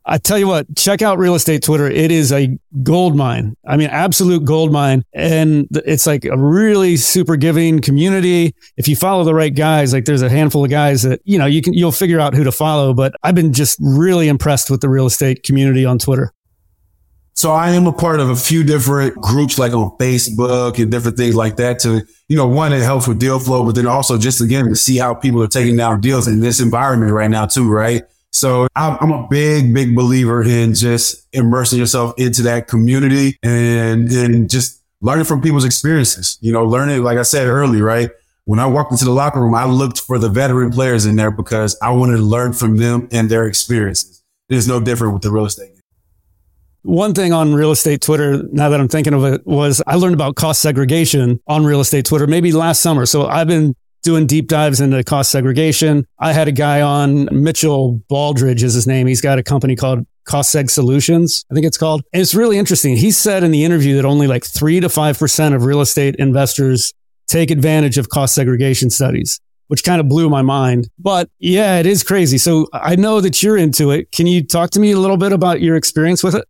I 0.09 0.17
tell 0.17 0.39
you 0.39 0.47
what, 0.47 0.65
check 0.75 1.03
out 1.03 1.19
real 1.19 1.35
estate 1.35 1.61
Twitter. 1.61 1.87
It 1.87 2.11
is 2.11 2.31
a 2.31 2.57
gold 2.81 3.15
mine. 3.15 3.55
I 3.67 3.77
mean, 3.77 3.89
absolute 3.89 4.43
gold 4.43 4.71
mine. 4.71 5.05
And 5.13 5.67
it's 5.85 6.07
like 6.07 6.25
a 6.25 6.35
really 6.35 6.97
super 6.97 7.35
giving 7.35 7.79
community. 7.79 8.55
If 8.75 8.87
you 8.87 8.95
follow 8.95 9.23
the 9.23 9.35
right 9.35 9.53
guys, 9.53 9.93
like 9.93 10.05
there's 10.05 10.23
a 10.23 10.29
handful 10.29 10.65
of 10.65 10.71
guys 10.71 11.03
that, 11.03 11.21
you 11.25 11.37
know, 11.37 11.45
you 11.45 11.61
can, 11.61 11.75
you'll 11.75 11.91
figure 11.91 12.19
out 12.19 12.33
who 12.33 12.43
to 12.43 12.51
follow. 12.51 12.93
But 12.93 13.13
I've 13.21 13.35
been 13.35 13.53
just 13.53 13.77
really 13.79 14.27
impressed 14.27 14.71
with 14.71 14.81
the 14.81 14.89
real 14.89 15.05
estate 15.05 15.43
community 15.43 15.85
on 15.85 15.99
Twitter. 15.99 16.33
So 17.33 17.51
I 17.51 17.69
am 17.69 17.87
a 17.87 17.93
part 17.93 18.19
of 18.19 18.29
a 18.29 18.35
few 18.35 18.63
different 18.63 19.15
groups 19.21 19.57
like 19.57 19.73
on 19.73 19.91
Facebook 19.97 20.81
and 20.81 20.91
different 20.91 21.17
things 21.17 21.35
like 21.35 21.55
that 21.55 21.79
to, 21.79 22.01
you 22.27 22.35
know, 22.35 22.47
one, 22.47 22.73
it 22.73 22.81
helps 22.81 23.07
with 23.07 23.19
deal 23.19 23.39
flow, 23.39 23.63
but 23.63 23.75
then 23.75 23.87
also 23.87 24.17
just 24.17 24.41
again 24.41 24.65
to 24.65 24.75
see 24.75 24.97
how 24.97 25.13
people 25.13 25.41
are 25.41 25.47
taking 25.47 25.77
down 25.77 26.01
deals 26.01 26.27
in 26.27 26.41
this 26.41 26.59
environment 26.59 27.13
right 27.13 27.29
now 27.29 27.45
too, 27.45 27.69
right? 27.69 28.03
So 28.31 28.67
I'm 28.75 29.11
a 29.11 29.27
big, 29.27 29.73
big 29.73 29.95
believer 29.95 30.43
in 30.43 30.75
just 30.75 31.27
immersing 31.33 31.79
yourself 31.79 32.13
into 32.17 32.43
that 32.43 32.67
community 32.67 33.37
and, 33.41 34.09
and 34.11 34.49
just 34.49 34.83
learning 35.01 35.25
from 35.25 35.41
people's 35.41 35.65
experiences, 35.65 36.37
you 36.41 36.51
know, 36.51 36.63
learning, 36.63 37.03
like 37.03 37.17
I 37.17 37.23
said 37.23 37.47
earlier, 37.47 37.83
right? 37.83 38.11
When 38.45 38.59
I 38.59 38.65
walked 38.65 38.91
into 38.91 39.05
the 39.05 39.11
locker 39.11 39.41
room, 39.41 39.55
I 39.55 39.65
looked 39.65 40.01
for 40.01 40.17
the 40.17 40.29
veteran 40.29 40.71
players 40.71 41.05
in 41.05 41.15
there 41.15 41.31
because 41.31 41.77
I 41.81 41.91
wanted 41.91 42.17
to 42.17 42.23
learn 42.23 42.53
from 42.53 42.77
them 42.77 43.07
and 43.11 43.29
their 43.29 43.45
experiences. 43.45 44.23
It 44.49 44.55
is 44.55 44.67
no 44.67 44.79
different 44.79 45.13
with 45.13 45.23
the 45.23 45.31
real 45.31 45.45
estate. 45.45 45.71
One 46.83 47.13
thing 47.13 47.33
on 47.33 47.53
real 47.53 47.71
estate 47.71 48.01
Twitter, 48.01 48.41
now 48.51 48.69
that 48.69 48.79
I'm 48.79 48.87
thinking 48.87 49.13
of 49.13 49.25
it, 49.25 49.45
was 49.45 49.81
I 49.85 49.95
learned 49.95 50.15
about 50.15 50.35
cost 50.35 50.61
segregation 50.61 51.39
on 51.45 51.65
real 51.65 51.81
estate 51.81 52.05
Twitter 52.05 52.25
maybe 52.25 52.51
last 52.51 52.81
summer. 52.81 53.05
So 53.05 53.27
I've 53.27 53.47
been 53.47 53.75
doing 54.03 54.25
deep 54.25 54.47
dives 54.47 54.79
into 54.79 55.03
cost 55.03 55.31
segregation. 55.31 56.05
I 56.19 56.33
had 56.33 56.47
a 56.47 56.51
guy 56.51 56.81
on, 56.81 57.27
Mitchell 57.31 58.01
Baldridge 58.09 58.63
is 58.63 58.73
his 58.73 58.87
name. 58.87 59.07
He's 59.07 59.21
got 59.21 59.39
a 59.39 59.43
company 59.43 59.75
called 59.75 60.05
Cost 60.25 60.53
Seg 60.53 60.69
Solutions, 60.69 61.43
I 61.51 61.55
think 61.55 61.65
it's 61.65 61.77
called. 61.77 62.03
And 62.13 62.21
it's 62.21 62.35
really 62.35 62.57
interesting. 62.57 62.95
He 62.95 63.11
said 63.11 63.43
in 63.43 63.51
the 63.51 63.65
interview 63.65 63.95
that 63.95 64.05
only 64.05 64.27
like 64.27 64.45
three 64.45 64.79
to 64.79 64.87
5% 64.87 65.55
of 65.55 65.65
real 65.65 65.81
estate 65.81 66.15
investors 66.17 66.93
take 67.27 67.51
advantage 67.51 67.97
of 67.97 68.09
cost 68.09 68.35
segregation 68.35 68.89
studies, 68.89 69.39
which 69.67 69.83
kind 69.83 69.99
of 69.99 70.07
blew 70.07 70.29
my 70.29 70.41
mind. 70.41 70.87
But 70.99 71.29
yeah, 71.39 71.79
it 71.79 71.85
is 71.85 72.03
crazy. 72.03 72.37
So 72.37 72.67
I 72.73 72.95
know 72.95 73.21
that 73.21 73.41
you're 73.41 73.57
into 73.57 73.91
it. 73.91 74.11
Can 74.11 74.27
you 74.27 74.45
talk 74.45 74.69
to 74.71 74.79
me 74.79 74.91
a 74.91 74.99
little 74.99 75.17
bit 75.17 75.31
about 75.31 75.61
your 75.61 75.75
experience 75.75 76.23
with 76.23 76.35
it? 76.35 76.45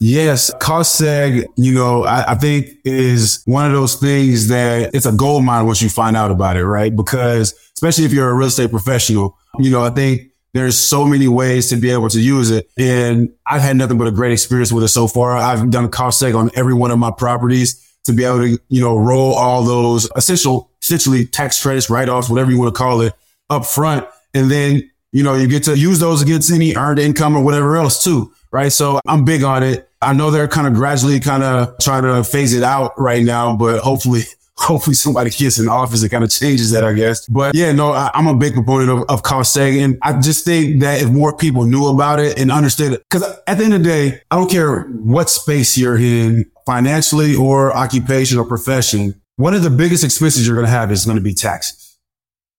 Yes, 0.00 0.52
cost 0.60 1.00
seg, 1.00 1.44
you 1.56 1.74
know, 1.74 2.04
I, 2.04 2.32
I, 2.32 2.34
think 2.36 2.68
is 2.84 3.42
one 3.46 3.66
of 3.66 3.72
those 3.72 3.96
things 3.96 4.46
that 4.46 4.94
it's 4.94 5.06
a 5.06 5.12
gold 5.12 5.44
mine 5.44 5.66
once 5.66 5.82
you 5.82 5.88
find 5.88 6.16
out 6.16 6.30
about 6.30 6.56
it, 6.56 6.64
right? 6.64 6.94
Because 6.94 7.52
especially 7.74 8.04
if 8.04 8.12
you're 8.12 8.30
a 8.30 8.34
real 8.34 8.46
estate 8.46 8.70
professional, 8.70 9.36
you 9.58 9.72
know, 9.72 9.82
I 9.82 9.90
think 9.90 10.30
there's 10.54 10.78
so 10.78 11.04
many 11.04 11.26
ways 11.26 11.68
to 11.70 11.76
be 11.76 11.90
able 11.90 12.08
to 12.10 12.20
use 12.20 12.52
it. 12.52 12.70
And 12.78 13.30
I've 13.44 13.60
had 13.60 13.76
nothing 13.76 13.98
but 13.98 14.06
a 14.06 14.12
great 14.12 14.30
experience 14.30 14.70
with 14.70 14.84
it 14.84 14.88
so 14.88 15.08
far. 15.08 15.36
I've 15.36 15.68
done 15.70 15.88
cost 15.88 16.22
seg 16.22 16.36
on 16.36 16.52
every 16.54 16.74
one 16.74 16.92
of 16.92 16.98
my 17.00 17.10
properties 17.10 17.84
to 18.04 18.12
be 18.12 18.24
able 18.24 18.38
to, 18.38 18.58
you 18.68 18.80
know, 18.80 18.96
roll 18.96 19.34
all 19.34 19.64
those 19.64 20.08
essential, 20.14 20.70
essentially 20.80 21.26
tax 21.26 21.60
credits, 21.60 21.90
write-offs, 21.90 22.30
whatever 22.30 22.52
you 22.52 22.58
want 22.60 22.72
to 22.72 22.78
call 22.78 23.00
it 23.00 23.14
up 23.50 23.66
front. 23.66 24.06
And 24.32 24.48
then, 24.48 24.88
you 25.10 25.24
know, 25.24 25.34
you 25.34 25.48
get 25.48 25.64
to 25.64 25.76
use 25.76 25.98
those 25.98 26.22
against 26.22 26.52
any 26.52 26.76
earned 26.76 27.00
income 27.00 27.36
or 27.36 27.42
whatever 27.42 27.76
else 27.76 28.04
too 28.04 28.32
right? 28.50 28.72
So 28.72 29.00
I'm 29.06 29.24
big 29.24 29.42
on 29.42 29.62
it. 29.62 29.87
I 30.00 30.12
know 30.12 30.30
they're 30.30 30.48
kind 30.48 30.66
of 30.66 30.74
gradually 30.74 31.20
kind 31.20 31.42
of 31.42 31.76
trying 31.78 32.04
to 32.04 32.22
phase 32.22 32.54
it 32.54 32.62
out 32.62 32.92
right 32.98 33.22
now, 33.22 33.56
but 33.56 33.80
hopefully, 33.80 34.22
hopefully 34.56 34.94
somebody 34.94 35.30
gets 35.30 35.58
in 35.58 35.68
office 35.68 36.02
and 36.02 36.10
kind 36.10 36.24
of 36.24 36.30
changes 36.30 36.70
that, 36.72 36.84
I 36.84 36.92
guess. 36.92 37.26
But 37.26 37.54
yeah, 37.54 37.72
no, 37.72 37.92
I, 37.92 38.10
am 38.14 38.26
a 38.26 38.34
big 38.34 38.54
proponent 38.54 38.90
of, 38.90 39.04
of 39.08 39.22
cost 39.22 39.52
saving. 39.52 39.82
And 39.82 39.98
I 40.02 40.20
just 40.20 40.44
think 40.44 40.80
that 40.80 41.02
if 41.02 41.10
more 41.10 41.36
people 41.36 41.64
knew 41.64 41.86
about 41.86 42.20
it 42.20 42.38
and 42.38 42.50
understood 42.50 42.92
it, 42.92 43.02
because 43.10 43.24
at 43.46 43.58
the 43.58 43.64
end 43.64 43.74
of 43.74 43.82
the 43.82 43.88
day, 43.88 44.20
I 44.30 44.36
don't 44.36 44.50
care 44.50 44.82
what 44.82 45.30
space 45.30 45.76
you're 45.76 45.98
in 45.98 46.50
financially 46.66 47.34
or 47.34 47.74
occupation 47.76 48.38
or 48.38 48.44
profession. 48.44 49.20
One 49.36 49.54
of 49.54 49.62
the 49.62 49.70
biggest 49.70 50.04
expenses 50.04 50.46
you're 50.46 50.56
going 50.56 50.66
to 50.66 50.72
have 50.72 50.90
is 50.90 51.04
going 51.04 51.18
to 51.18 51.22
be 51.22 51.34
taxes 51.34 51.87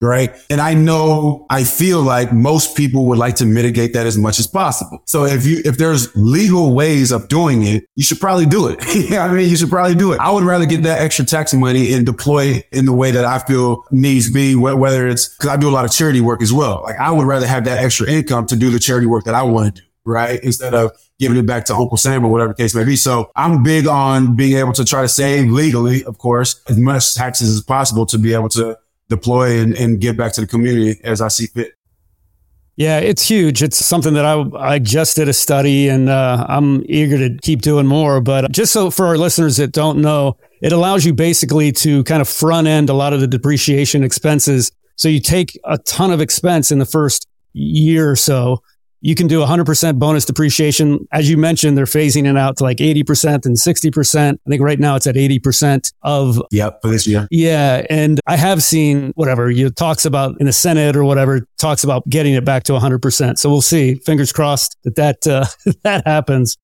right? 0.02 0.34
And 0.50 0.62
I 0.62 0.74
know, 0.74 1.46
I 1.50 1.64
feel 1.64 2.02
like 2.02 2.32
most 2.32 2.78
people 2.78 3.06
would 3.08 3.18
like 3.18 3.36
to 3.36 3.46
mitigate 3.46 3.94
that 3.94 4.06
as 4.06 4.18
much 4.18 4.40
as 4.40 4.48
possible. 4.48 5.02
So 5.06 5.26
if 5.26 5.46
you, 5.46 5.62
if 5.66 5.78
there's 5.78 6.16
legal 6.16 6.74
ways 6.74 7.12
of 7.12 7.28
doing 7.28 7.64
it, 7.64 7.86
you 7.96 8.04
should 8.04 8.20
probably 8.20 8.46
do 8.46 8.68
it. 8.68 8.80
yeah, 9.10 9.26
I 9.26 9.34
mean, 9.34 9.50
you 9.50 9.58
should 9.58 9.70
probably 9.70 9.96
do 9.96 10.14
it. 10.14 10.20
I 10.20 10.32
would 10.32 10.44
rather 10.44 10.66
get 10.66 10.84
that 10.84 11.02
extra 11.02 11.26
tax 11.26 11.54
money 11.54 11.94
and 11.94 12.06
deploy 12.06 12.64
in 12.72 12.86
the 12.86 12.94
way 12.94 13.12
that 13.12 13.26
I 13.26 13.40
feel 13.40 13.84
needs 13.92 14.32
be, 14.32 14.56
whether 14.56 15.08
it's 15.08 15.36
because 15.36 15.50
I 15.50 15.58
do 15.58 15.70
a 15.70 15.72
lot 15.72 15.86
of 15.86 15.92
charity 15.92 16.22
work 16.22 16.42
as 16.42 16.54
well. 16.54 16.82
Like 16.84 16.98
I 16.98 17.12
would 17.12 17.28
rather 17.28 17.48
have 17.48 17.66
that 17.66 17.84
extra 17.84 18.10
income 18.10 18.46
to 18.48 18.56
do 18.56 18.70
the 18.70 18.80
charity 18.80 19.08
work 19.08 19.26
that 19.26 19.36
I 19.36 19.44
want 19.44 19.76
to 19.76 19.82
do. 19.82 19.88
Right. 20.06 20.40
Instead 20.44 20.74
of 20.74 20.92
giving 21.20 21.38
it 21.38 21.46
back 21.46 21.66
to 21.66 21.76
Uncle 21.76 21.98
Sam 21.98 22.26
or 22.26 22.32
whatever 22.32 22.54
the 22.54 22.64
case 22.64 22.74
may 22.74 22.86
be. 22.86 22.96
So 22.96 23.30
I'm 23.36 23.62
big 23.62 23.86
on 23.86 24.36
being 24.36 24.58
able 24.58 24.72
to 24.74 24.86
try 24.86 25.02
to 25.02 25.10
save 25.10 25.52
legally, 25.52 26.04
of 26.06 26.18
course, 26.18 26.64
as 26.68 26.78
much 26.80 27.14
taxes 27.14 27.54
as 27.54 27.62
possible 27.62 28.06
to 28.08 28.18
be 28.18 28.34
able 28.34 28.50
to 28.50 28.78
deploy 29.10 29.60
and, 29.60 29.76
and 29.76 30.00
give 30.00 30.16
back 30.16 30.34
to 30.34 30.42
the 30.42 30.48
community 30.48 31.00
as 31.04 31.22
I 31.22 31.28
see 31.28 31.48
fit. 31.48 31.74
Yeah, 32.76 33.00
it's 33.00 33.28
huge. 33.28 33.62
It's 33.62 33.84
something 33.86 34.14
that 34.14 34.26
I 34.26 34.46
I 34.58 34.80
just 34.80 35.18
did 35.18 35.28
a 35.28 35.34
study, 35.34 35.90
and 35.90 36.08
uh, 36.08 36.46
I'm 36.48 36.82
eager 36.86 37.18
to 37.18 37.38
keep 37.42 37.62
doing 37.62 37.86
more. 37.86 38.22
But 38.22 38.54
just 38.54 38.72
so 38.72 38.90
for 38.90 39.06
our 39.06 39.18
listeners 39.18 39.58
that 39.58 39.74
don't 39.74 40.00
know, 40.00 40.38
it 40.62 40.72
allows 40.72 41.04
you 41.04 41.14
basically 41.14 41.74
to 41.74 42.06
kind 42.06 42.22
of 42.22 42.30
front 42.30 42.68
end 42.68 42.90
a 42.90 42.94
lot 42.94 43.12
of 43.12 43.20
the 43.20 43.28
depreciation 43.28 44.02
expenses. 44.02 44.72
So 44.96 45.10
you 45.10 45.20
take 45.20 45.60
a 45.66 45.78
ton 45.80 46.12
of 46.12 46.22
expense 46.22 46.72
in 46.72 46.80
the 46.80 46.86
first 46.86 47.28
year 47.52 48.10
or 48.10 48.16
so, 48.16 48.64
you 49.02 49.16
can 49.16 49.28
do 49.28 49.40
100% 49.40 50.00
bonus 50.00 50.26
depreciation. 50.26 51.08
As 51.12 51.30
you 51.30 51.38
mentioned, 51.38 51.78
they're 51.78 51.86
phasing 51.86 52.30
it 52.30 52.38
out 52.38 52.58
to 52.58 52.64
like 52.64 52.78
80% 52.78 53.46
and 53.46 53.56
60%. 53.56 54.34
I 54.34 54.50
think 54.50 54.62
right 54.62 54.80
now 54.80 54.96
it's 54.96 55.08
at 55.08 55.16
80% 55.16 55.94
of. 56.04 56.42
Yep, 56.52 56.82
for 56.82 56.90
this 56.90 57.08
year. 57.08 57.28
Yeah. 57.32 57.86
And 57.90 58.20
I 58.28 58.36
have 58.36 58.62
seen 58.62 59.12
whatever 59.16 59.50
you 59.50 59.70
talks 59.70 60.06
about 60.06 60.40
in 60.40 60.46
the 60.46 60.54
Senate 60.54 60.96
or 60.96 61.04
whatever 61.04 61.48
talks 61.58 61.84
about 61.84 62.08
getting 62.10 62.34
it 62.34 62.44
back 62.44 62.64
to 62.64 62.74
100%. 62.74 63.38
So 63.38 63.50
we'll 63.50 63.62
see. 63.62 63.96
Fingers 63.96 64.34
crossed 64.34 64.78
that 64.84 64.96
that, 64.96 65.28
uh, 65.28 65.46
that 65.84 66.06
happens. 66.06 66.58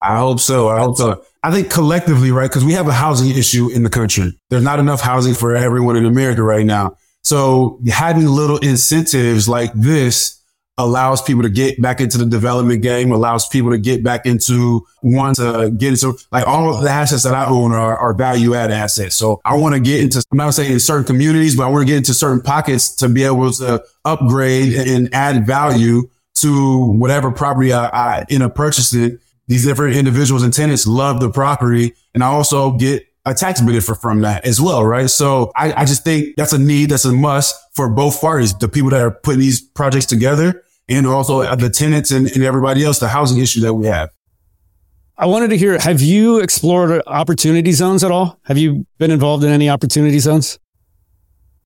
I 0.00 0.18
hope 0.18 0.40
so. 0.40 0.68
I 0.68 0.78
hope 0.78 0.96
so. 0.96 1.24
I 1.42 1.50
think 1.50 1.70
collectively, 1.70 2.30
right? 2.30 2.48
Because 2.48 2.64
we 2.64 2.72
have 2.72 2.88
a 2.88 2.92
housing 2.92 3.30
issue 3.36 3.70
in 3.70 3.82
the 3.82 3.90
country. 3.90 4.32
There's 4.50 4.62
not 4.62 4.78
enough 4.78 5.00
housing 5.00 5.34
for 5.34 5.54
everyone 5.54 5.96
in 5.96 6.04
America 6.04 6.42
right 6.42 6.64
now. 6.66 6.96
So 7.22 7.80
having 7.88 8.26
little 8.26 8.58
incentives 8.58 9.48
like 9.48 9.72
this 9.74 10.37
allows 10.78 11.20
people 11.20 11.42
to 11.42 11.48
get 11.48 11.82
back 11.82 12.00
into 12.00 12.16
the 12.16 12.24
development 12.24 12.82
game, 12.82 13.10
allows 13.10 13.48
people 13.48 13.70
to 13.72 13.78
get 13.78 14.04
back 14.04 14.24
into 14.24 14.86
want 15.02 15.36
to 15.36 15.70
get 15.76 15.90
into 15.90 16.16
like 16.30 16.46
all 16.46 16.80
the 16.80 16.88
assets 16.88 17.24
that 17.24 17.34
I 17.34 17.46
own 17.46 17.72
are, 17.72 17.98
are 17.98 18.14
value 18.14 18.54
add 18.54 18.70
assets. 18.70 19.16
So 19.16 19.40
I 19.44 19.56
want 19.56 19.74
to 19.74 19.80
get 19.80 20.00
into, 20.00 20.24
I'm 20.30 20.38
not 20.38 20.54
saying 20.54 20.72
in 20.72 20.80
certain 20.80 21.04
communities, 21.04 21.56
but 21.56 21.64
I 21.64 21.70
want 21.70 21.82
to 21.82 21.86
get 21.86 21.98
into 21.98 22.14
certain 22.14 22.40
pockets 22.40 22.94
to 22.96 23.08
be 23.08 23.24
able 23.24 23.50
to 23.54 23.82
upgrade 24.04 24.74
and 24.74 25.12
add 25.12 25.44
value 25.46 26.08
to 26.36 26.92
whatever 26.92 27.32
property 27.32 27.72
I, 27.72 27.88
I 27.88 28.24
end 28.30 28.44
up 28.44 28.54
purchasing. 28.54 29.18
These 29.48 29.64
different 29.64 29.96
individuals 29.96 30.44
and 30.44 30.52
tenants 30.52 30.86
love 30.86 31.20
the 31.20 31.30
property. 31.30 31.94
And 32.14 32.22
I 32.22 32.28
also 32.28 32.72
get 32.72 33.04
a 33.26 33.34
tax 33.34 33.60
benefit 33.60 33.96
from 33.96 34.20
that 34.20 34.46
as 34.46 34.60
well, 34.60 34.84
right? 34.84 35.10
So 35.10 35.50
I, 35.56 35.72
I 35.72 35.84
just 35.84 36.04
think 36.04 36.36
that's 36.36 36.52
a 36.52 36.58
need, 36.58 36.90
that's 36.90 37.04
a 37.04 37.12
must 37.12 37.56
for 37.74 37.88
both 37.88 38.20
parties, 38.20 38.54
the 38.54 38.68
people 38.68 38.90
that 38.90 39.00
are 39.00 39.10
putting 39.10 39.40
these 39.40 39.60
projects 39.60 40.06
together 40.06 40.62
and 40.88 41.06
also 41.06 41.54
the 41.56 41.70
tenants 41.70 42.10
and, 42.10 42.28
and 42.28 42.42
everybody 42.42 42.84
else, 42.84 42.98
the 42.98 43.08
housing 43.08 43.38
issue 43.38 43.60
that 43.60 43.74
we 43.74 43.86
have. 43.86 44.10
I 45.16 45.26
wanted 45.26 45.50
to 45.50 45.58
hear, 45.58 45.78
have 45.80 46.00
you 46.00 46.38
explored 46.38 47.02
opportunity 47.06 47.72
zones 47.72 48.04
at 48.04 48.10
all? 48.10 48.38
Have 48.44 48.56
you 48.56 48.86
been 48.98 49.10
involved 49.10 49.42
in 49.42 49.50
any 49.50 49.68
opportunity 49.68 50.18
zones? 50.20 50.58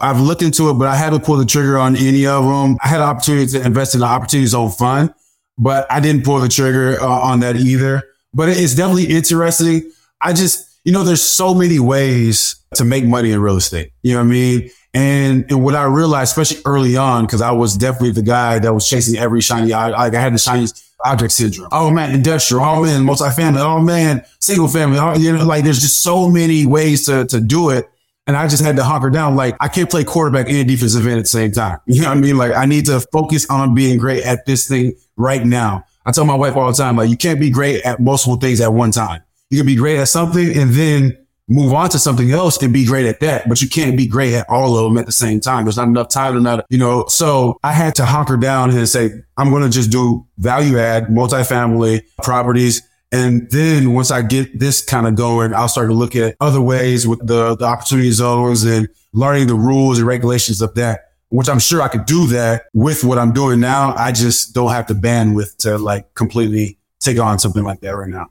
I've 0.01 0.21
looked 0.21 0.43
into 0.43 0.71
it, 0.71 0.75
but 0.75 0.89
I 0.89 0.97
haven't 0.97 1.25
pulled 1.25 1.41
the 1.41 1.45
trigger 1.45 1.79
on 1.79 1.95
any 1.95 2.27
of 2.27 2.45
them. 2.45 2.77
I 2.83 2.89
had 2.89 3.01
an 3.01 3.07
opportunity 3.07 3.47
to 3.53 3.65
invest 3.65 3.95
in 3.95 4.01
the 4.01 4.07
opportunity 4.07 4.47
zone 4.47 4.71
fund, 4.71 5.15
but 5.59 5.87
I 5.93 6.01
didn't 6.01 6.25
pull 6.25 6.41
the 6.41 6.49
trigger 6.49 7.01
uh, 7.01 7.07
on 7.07 7.41
that 7.41 7.57
either. 7.57 8.03
But 8.35 8.49
it's 8.49 8.75
definitely 8.75 9.15
interesting. 9.15 9.93
I 10.21 10.33
just, 10.33 10.72
you 10.85 10.93
know, 10.93 11.05
there's 11.05 11.23
so 11.23 11.55
many 11.55 11.79
ways 11.79 12.57
to 12.75 12.85
make 12.85 13.05
money 13.05 13.33
in 13.33 13.41
real 13.41 13.57
estate. 13.57 13.93
You 14.03 14.15
know 14.15 14.21
what 14.21 14.27
I 14.27 14.31
mean? 14.31 14.71
And, 14.95 15.51
and 15.51 15.65
what 15.65 15.75
I 15.75 15.85
realized, 15.85 16.37
especially 16.37 16.63
early 16.67 16.97
on, 16.97 17.25
because 17.25 17.41
I 17.41 17.53
was 17.53 17.77
definitely 17.77 18.11
the 18.11 18.23
guy 18.23 18.59
that 18.59 18.75
was 18.75 18.89
chasing 18.89 19.19
every 19.19 19.41
shiny, 19.41 19.71
like 19.71 20.15
I 20.15 20.21
had 20.21 20.35
the 20.35 20.39
shiny 20.39 20.67
object 21.05 21.33
syndrome. 21.33 21.69
Oh 21.73 21.91
man, 21.91 22.15
industrial. 22.15 22.65
Oh 22.65 22.83
man, 22.83 23.05
multifamily. 23.05 23.59
Oh 23.59 23.81
man, 23.81 24.25
single 24.41 24.69
family. 24.69 24.99
Oh, 24.99 25.15
you 25.15 25.37
know, 25.37 25.45
like 25.45 25.65
there's 25.65 25.81
just 25.81 26.01
so 26.03 26.29
many 26.29 26.67
ways 26.67 27.07
to, 27.07 27.25
to 27.27 27.41
do 27.41 27.71
it. 27.71 27.89
And 28.27 28.37
I 28.37 28.47
just 28.47 28.63
had 28.63 28.77
to 28.77 28.85
hunker 28.85 29.11
down. 29.11 29.35
Like 29.35 29.57
I 29.61 29.69
can't 29.69 29.91
play 29.91 30.05
quarterback 30.05 30.49
and 30.49 30.69
defensive 30.69 31.07
end 31.07 31.19
at 31.19 31.23
the 31.23 31.29
same 31.29 31.53
time. 31.53 31.79
You 31.87 32.03
know 32.03 32.09
what 32.09 32.19
I 32.19 32.21
mean? 32.21 32.37
Like 32.37 32.55
I 32.55 32.67
need 32.67 32.87
to 32.87 33.01
focus 33.13 33.49
on 33.51 33.75
being 33.75 33.99
great 33.99 34.25
at 34.25 34.47
this 34.47 34.69
thing 34.69 34.95
right 35.17 35.45
now. 35.45 35.85
I 36.05 36.13
tell 36.13 36.25
my 36.25 36.35
wife 36.35 36.57
all 36.57 36.69
the 36.69 36.77
time, 36.77 36.97
like 36.97 37.11
you 37.11 37.17
can't 37.17 37.41
be 37.41 37.51
great 37.51 37.83
at 37.85 38.01
multiple 38.01 38.37
things 38.37 38.61
at 38.61 38.73
one 38.73 38.91
time. 38.91 39.23
You 39.53 39.59
can 39.59 39.67
be 39.67 39.77
great 39.77 39.99
at 39.99 40.09
something 40.09 40.57
and 40.57 40.71
then 40.71 41.19
move 41.47 41.75
on 41.75 41.91
to 41.91 41.99
something 41.99 42.31
else 42.31 42.57
and 42.63 42.73
be 42.73 42.87
great 42.87 43.05
at 43.05 43.21
that, 43.21 43.47
but 43.51 43.61
you 43.61 43.69
can't 43.69 43.99
be 43.99 44.07
great 44.07 44.33
at 44.33 44.49
all 44.49 44.79
of 44.79 44.85
them 44.85 44.97
at 44.97 45.05
the 45.05 45.13
same 45.13 45.41
time. 45.41 45.67
There's 45.67 45.77
not 45.77 45.89
enough 45.89 46.09
time 46.09 46.33
to 46.33 46.41
not, 46.41 46.65
you 46.71 46.79
know, 46.79 47.05
so 47.09 47.59
I 47.63 47.73
had 47.73 47.95
to 47.97 48.07
hunker 48.07 48.39
down 48.39 48.71
and 48.71 48.89
say, 48.89 49.11
I'm 49.37 49.51
going 49.51 49.63
to 49.63 49.69
just 49.69 49.91
do 49.91 50.27
value 50.39 50.79
add 50.79 51.09
multifamily 51.09 52.01
properties. 52.23 52.81
And 53.13 53.51
then 53.51 53.93
once 53.93 54.11
I 54.11 54.23
get 54.23 54.59
this 54.59 54.83
kind 54.83 55.07
of 55.07 55.17
going, 55.17 55.53
I'll 55.53 55.69
start 55.69 55.91
to 55.91 55.95
look 55.95 56.17
at 56.17 56.35
other 56.41 56.63
ways 56.63 57.07
with 57.07 57.19
the, 57.27 57.55
the 57.55 57.67
opportunity 57.67 58.11
zones 58.11 58.65
and 58.65 58.89
learning 59.13 59.49
the 59.49 59.55
rules 59.55 59.99
and 59.99 60.07
regulations 60.07 60.63
of 60.63 60.75
that, 60.77 61.11
which 61.29 61.51
I'm 61.51 61.59
sure 61.59 61.83
I 61.83 61.89
could 61.89 62.07
do 62.07 62.27
that 62.29 62.69
with 62.73 63.05
what 63.05 63.19
I'm 63.19 63.35
doing 63.35 63.61
now. 63.61 63.95
I 63.97 64.13
just 64.13 64.55
don't 64.55 64.71
have 64.71 64.87
the 64.87 64.95
bandwidth 64.95 65.59
to 65.59 65.77
like 65.77 66.15
completely 66.15 66.79
take 67.01 67.19
on 67.19 67.39
something 67.39 67.65
like 67.65 67.83
that 67.83 67.95
right 67.95 68.09
now. 68.09 68.31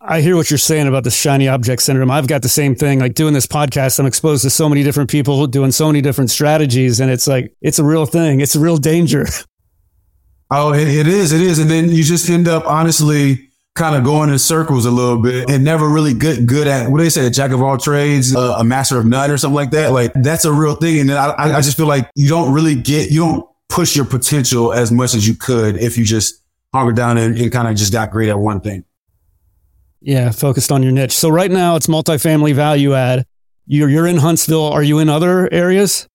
I 0.00 0.20
hear 0.20 0.36
what 0.36 0.50
you're 0.50 0.58
saying 0.58 0.86
about 0.86 1.04
the 1.04 1.10
shiny 1.10 1.48
object 1.48 1.82
syndrome. 1.82 2.10
I've 2.10 2.28
got 2.28 2.42
the 2.42 2.48
same 2.48 2.76
thing. 2.76 3.00
Like 3.00 3.14
doing 3.14 3.34
this 3.34 3.46
podcast, 3.46 3.98
I'm 3.98 4.06
exposed 4.06 4.42
to 4.42 4.50
so 4.50 4.68
many 4.68 4.84
different 4.84 5.10
people 5.10 5.46
doing 5.48 5.72
so 5.72 5.86
many 5.88 6.00
different 6.00 6.30
strategies, 6.30 7.00
and 7.00 7.10
it's 7.10 7.26
like 7.26 7.52
it's 7.60 7.78
a 7.78 7.84
real 7.84 8.06
thing. 8.06 8.40
It's 8.40 8.54
a 8.54 8.60
real 8.60 8.76
danger. 8.76 9.26
Oh, 10.50 10.72
it, 10.72 10.88
it 10.88 11.06
is. 11.06 11.32
It 11.32 11.42
is. 11.42 11.58
And 11.58 11.70
then 11.70 11.90
you 11.90 12.02
just 12.02 12.30
end 12.30 12.48
up 12.48 12.66
honestly 12.66 13.50
kind 13.74 13.94
of 13.94 14.02
going 14.02 14.30
in 14.30 14.38
circles 14.38 14.86
a 14.86 14.90
little 14.90 15.20
bit 15.20 15.48
and 15.50 15.62
never 15.62 15.88
really 15.88 16.14
good 16.14 16.46
good 16.46 16.66
at 16.66 16.90
what 16.90 16.96
do 16.96 17.04
they 17.04 17.10
say, 17.10 17.26
a 17.26 17.30
jack 17.30 17.50
of 17.50 17.62
all 17.62 17.76
trades, 17.76 18.34
uh, 18.34 18.56
a 18.58 18.64
master 18.64 18.98
of 18.98 19.04
none 19.04 19.30
or 19.30 19.36
something 19.36 19.54
like 19.54 19.70
that. 19.72 19.92
Like 19.92 20.10
that's 20.14 20.46
a 20.46 20.52
real 20.52 20.74
thing. 20.74 21.00
And 21.00 21.12
I, 21.12 21.34
I 21.36 21.60
just 21.60 21.76
feel 21.76 21.86
like 21.86 22.10
you 22.14 22.30
don't 22.30 22.52
really 22.52 22.74
get, 22.74 23.10
you 23.10 23.20
don't 23.20 23.46
push 23.68 23.94
your 23.94 24.06
potential 24.06 24.72
as 24.72 24.90
much 24.90 25.14
as 25.14 25.28
you 25.28 25.34
could 25.34 25.76
if 25.76 25.98
you 25.98 26.04
just 26.04 26.42
hunker 26.72 26.92
down 26.92 27.18
and, 27.18 27.36
and 27.36 27.52
kind 27.52 27.68
of 27.68 27.76
just 27.76 27.92
got 27.92 28.10
great 28.10 28.30
at 28.30 28.38
one 28.38 28.62
thing. 28.62 28.84
Yeah, 30.00 30.30
focused 30.30 30.70
on 30.70 30.82
your 30.82 30.92
niche. 30.92 31.12
So 31.12 31.28
right 31.28 31.50
now 31.50 31.76
it's 31.76 31.86
multifamily 31.86 32.54
value 32.54 32.94
add. 32.94 33.26
You're 33.66 33.88
you're 33.88 34.06
in 34.06 34.16
Huntsville. 34.16 34.64
Are 34.64 34.82
you 34.82 34.98
in 34.98 35.08
other 35.08 35.52
areas? 35.52 36.08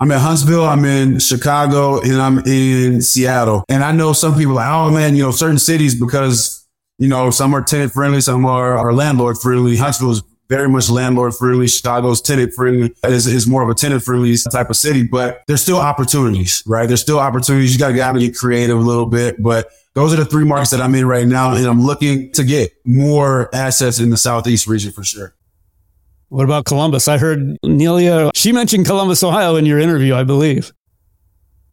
I'm 0.00 0.10
in 0.10 0.18
Huntsville, 0.18 0.64
I'm 0.64 0.84
in 0.84 1.18
Chicago, 1.20 2.00
and 2.00 2.20
I'm 2.20 2.40
in 2.40 3.00
Seattle. 3.00 3.64
And 3.68 3.84
I 3.84 3.92
know 3.92 4.12
some 4.12 4.36
people 4.36 4.54
like, 4.54 4.68
oh 4.68 4.90
man, 4.90 5.14
you 5.14 5.22
know, 5.22 5.30
certain 5.30 5.58
cities 5.58 5.98
because, 5.98 6.66
you 6.98 7.08
know, 7.08 7.30
some 7.30 7.54
are 7.54 7.62
tenant 7.62 7.92
friendly, 7.92 8.20
some 8.20 8.44
are, 8.44 8.76
are 8.76 8.92
landlord 8.92 9.38
friendly. 9.38 9.76
Huntsville 9.76 10.10
is 10.10 10.22
very 10.48 10.68
much 10.68 10.90
landlord 10.90 11.34
friendly. 11.34 11.68
Chicago's 11.68 12.20
tenant 12.20 12.52
friendly 12.54 12.92
is, 13.04 13.26
is 13.26 13.46
more 13.46 13.62
of 13.62 13.68
a 13.68 13.74
tenant 13.74 14.02
friendly 14.02 14.36
type 14.50 14.68
of 14.68 14.76
city, 14.76 15.04
but 15.04 15.42
there's 15.46 15.62
still 15.62 15.78
opportunities, 15.78 16.62
right? 16.66 16.86
There's 16.86 17.00
still 17.00 17.20
opportunities. 17.20 17.72
You 17.72 17.78
got 17.78 17.88
to 17.88 17.94
get 17.94 18.14
get 18.18 18.36
creative 18.36 18.76
a 18.76 18.80
little 18.80 19.06
bit, 19.06 19.42
but 19.42 19.68
those 19.94 20.12
are 20.12 20.16
the 20.16 20.24
three 20.24 20.44
markets 20.44 20.70
that 20.70 20.80
I'm 20.80 20.94
in 20.94 21.06
right 21.06 21.26
now. 21.26 21.54
And 21.54 21.66
I'm 21.66 21.82
looking 21.82 22.32
to 22.32 22.44
get 22.44 22.72
more 22.84 23.48
assets 23.54 24.00
in 24.00 24.10
the 24.10 24.16
Southeast 24.16 24.66
region 24.66 24.92
for 24.92 25.04
sure. 25.04 25.34
What 26.28 26.44
about 26.44 26.64
Columbus? 26.64 27.06
I 27.06 27.18
heard 27.18 27.38
Nelia, 27.64 28.30
she 28.34 28.50
mentioned 28.50 28.86
Columbus, 28.86 29.22
Ohio 29.22 29.54
in 29.56 29.66
your 29.66 29.78
interview, 29.78 30.14
I 30.14 30.24
believe. 30.24 30.72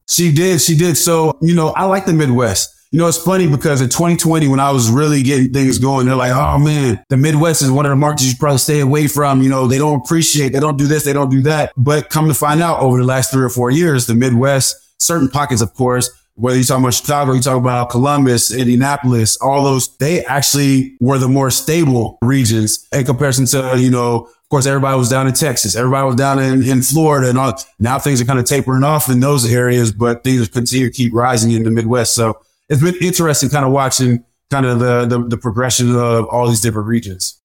She 0.08 0.32
did. 0.32 0.62
She 0.62 0.78
did. 0.78 0.98
So, 0.98 1.38
you 1.42 1.56
know, 1.56 1.70
I 1.70 1.86
like 1.86 2.06
the 2.06 2.14
Midwest. 2.14 2.70
You 2.92 3.00
know, 3.00 3.08
it's 3.08 3.18
funny 3.18 3.48
because 3.48 3.80
in 3.80 3.88
2020, 3.88 4.50
when 4.50 4.60
I 4.60 4.70
was 4.70 4.90
really 4.90 5.24
getting 5.24 5.54
things 5.54 5.80
going, 5.80 6.06
they're 6.06 6.16
like, 6.16 6.34
oh 6.34 6.60
man, 6.60 7.02
the 7.08 7.16
Midwest 7.16 7.62
is 7.62 7.72
one 7.72 7.86
of 7.86 7.90
the 7.90 7.96
markets 7.96 8.26
you 8.26 8.36
probably 8.38 8.58
stay 8.58 8.82
away 8.82 9.08
from. 9.08 9.42
You 9.42 9.50
know, 9.50 9.66
they 9.66 9.78
don't 9.78 10.02
appreciate, 10.02 10.50
they 10.50 10.60
don't 10.60 10.78
do 10.78 10.86
this, 10.86 11.06
they 11.06 11.14
don't 11.14 11.30
do 11.30 11.42
that. 11.44 11.72
But 11.78 12.10
come 12.10 12.28
to 12.28 12.34
find 12.34 12.62
out 12.62 12.82
over 12.82 12.98
the 12.98 13.06
last 13.06 13.32
three 13.32 13.44
or 13.44 13.50
four 13.50 13.72
years, 13.72 14.08
the 14.08 14.14
Midwest, 14.14 14.76
certain 15.02 15.30
pockets, 15.30 15.62
of 15.62 15.74
course, 15.74 16.10
whether 16.36 16.58
you're 16.58 16.66
talking 16.66 16.84
about 16.84 16.94
Chicago, 16.94 17.34
you 17.34 17.42
talk 17.42 17.58
about 17.58 17.90
Columbus, 17.90 18.54
Indianapolis, 18.54 19.38
all 19.38 19.64
those, 19.64 19.96
they 19.98 20.24
actually 20.26 20.96
were 21.00 21.18
the 21.18 21.28
more 21.28 21.52
stable 21.52 22.18
regions 22.22 22.88
in 22.92 23.06
comparison 23.06 23.46
to, 23.48 23.76
you 23.78 23.92
know, 23.92 24.26
of 24.26 24.50
course, 24.50 24.66
everybody 24.66 24.98
was 24.98 25.10
down 25.10 25.28
in 25.28 25.34
Texas. 25.34 25.76
Everybody 25.76 26.06
was 26.06 26.16
down 26.16 26.40
in, 26.40 26.64
in 26.64 26.82
Florida 26.82 27.30
and 27.30 27.38
all. 27.38 27.54
Now 27.80 28.00
things 28.00 28.22
are 28.22 28.26
kind 28.26 28.40
of 28.40 28.46
tapering 28.46 28.84
off 28.84 29.10
in 29.10 29.20
those 29.20 29.52
areas, 29.52 29.92
but 29.92 30.24
things 30.24 30.48
continue 30.50 30.88
to 30.88 30.94
keep 30.94 31.14
rising 31.14 31.52
in 31.52 31.64
the 31.64 31.72
Midwest. 31.72 32.14
So 32.16 32.38
it's 32.68 32.82
been 32.82 32.96
interesting 33.02 33.50
kind 33.50 33.66
of 33.66 33.72
watching 33.72 34.26
kind 34.50 34.66
of 34.66 34.80
the, 34.80 35.06
the, 35.06 35.28
the 35.28 35.38
progression 35.38 35.96
of 35.96 36.26
all 36.26 36.48
these 36.48 36.62
different 36.62 36.88
regions. 36.88 37.41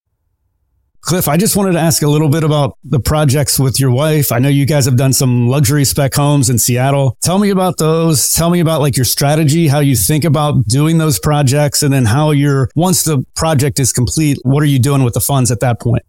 Cliff, 1.00 1.28
I 1.28 1.36
just 1.36 1.56
wanted 1.56 1.72
to 1.72 1.78
ask 1.78 2.02
a 2.02 2.08
little 2.08 2.28
bit 2.28 2.42
about 2.42 2.76
the 2.84 2.98
projects 2.98 3.58
with 3.58 3.78
your 3.78 3.90
wife. 3.90 4.32
I 4.32 4.38
know 4.38 4.48
you 4.48 4.66
guys 4.66 4.84
have 4.86 4.96
done 4.96 5.12
some 5.12 5.48
luxury 5.48 5.84
spec 5.84 6.14
homes 6.14 6.50
in 6.50 6.58
Seattle. 6.58 7.16
Tell 7.22 7.38
me 7.38 7.50
about 7.50 7.78
those. 7.78 8.34
Tell 8.34 8.50
me 8.50 8.60
about 8.60 8.80
like 8.80 8.96
your 8.96 9.04
strategy, 9.04 9.68
how 9.68 9.80
you 9.80 9.94
think 9.94 10.24
about 10.24 10.64
doing 10.66 10.98
those 10.98 11.18
projects, 11.18 11.82
and 11.82 11.92
then 11.92 12.04
how 12.04 12.32
you're, 12.32 12.68
once 12.74 13.04
the 13.04 13.24
project 13.34 13.78
is 13.78 13.92
complete, 13.92 14.38
what 14.42 14.62
are 14.62 14.66
you 14.66 14.78
doing 14.78 15.04
with 15.04 15.14
the 15.14 15.20
funds 15.20 15.50
at 15.50 15.60
that 15.60 15.80
point? 15.80 16.02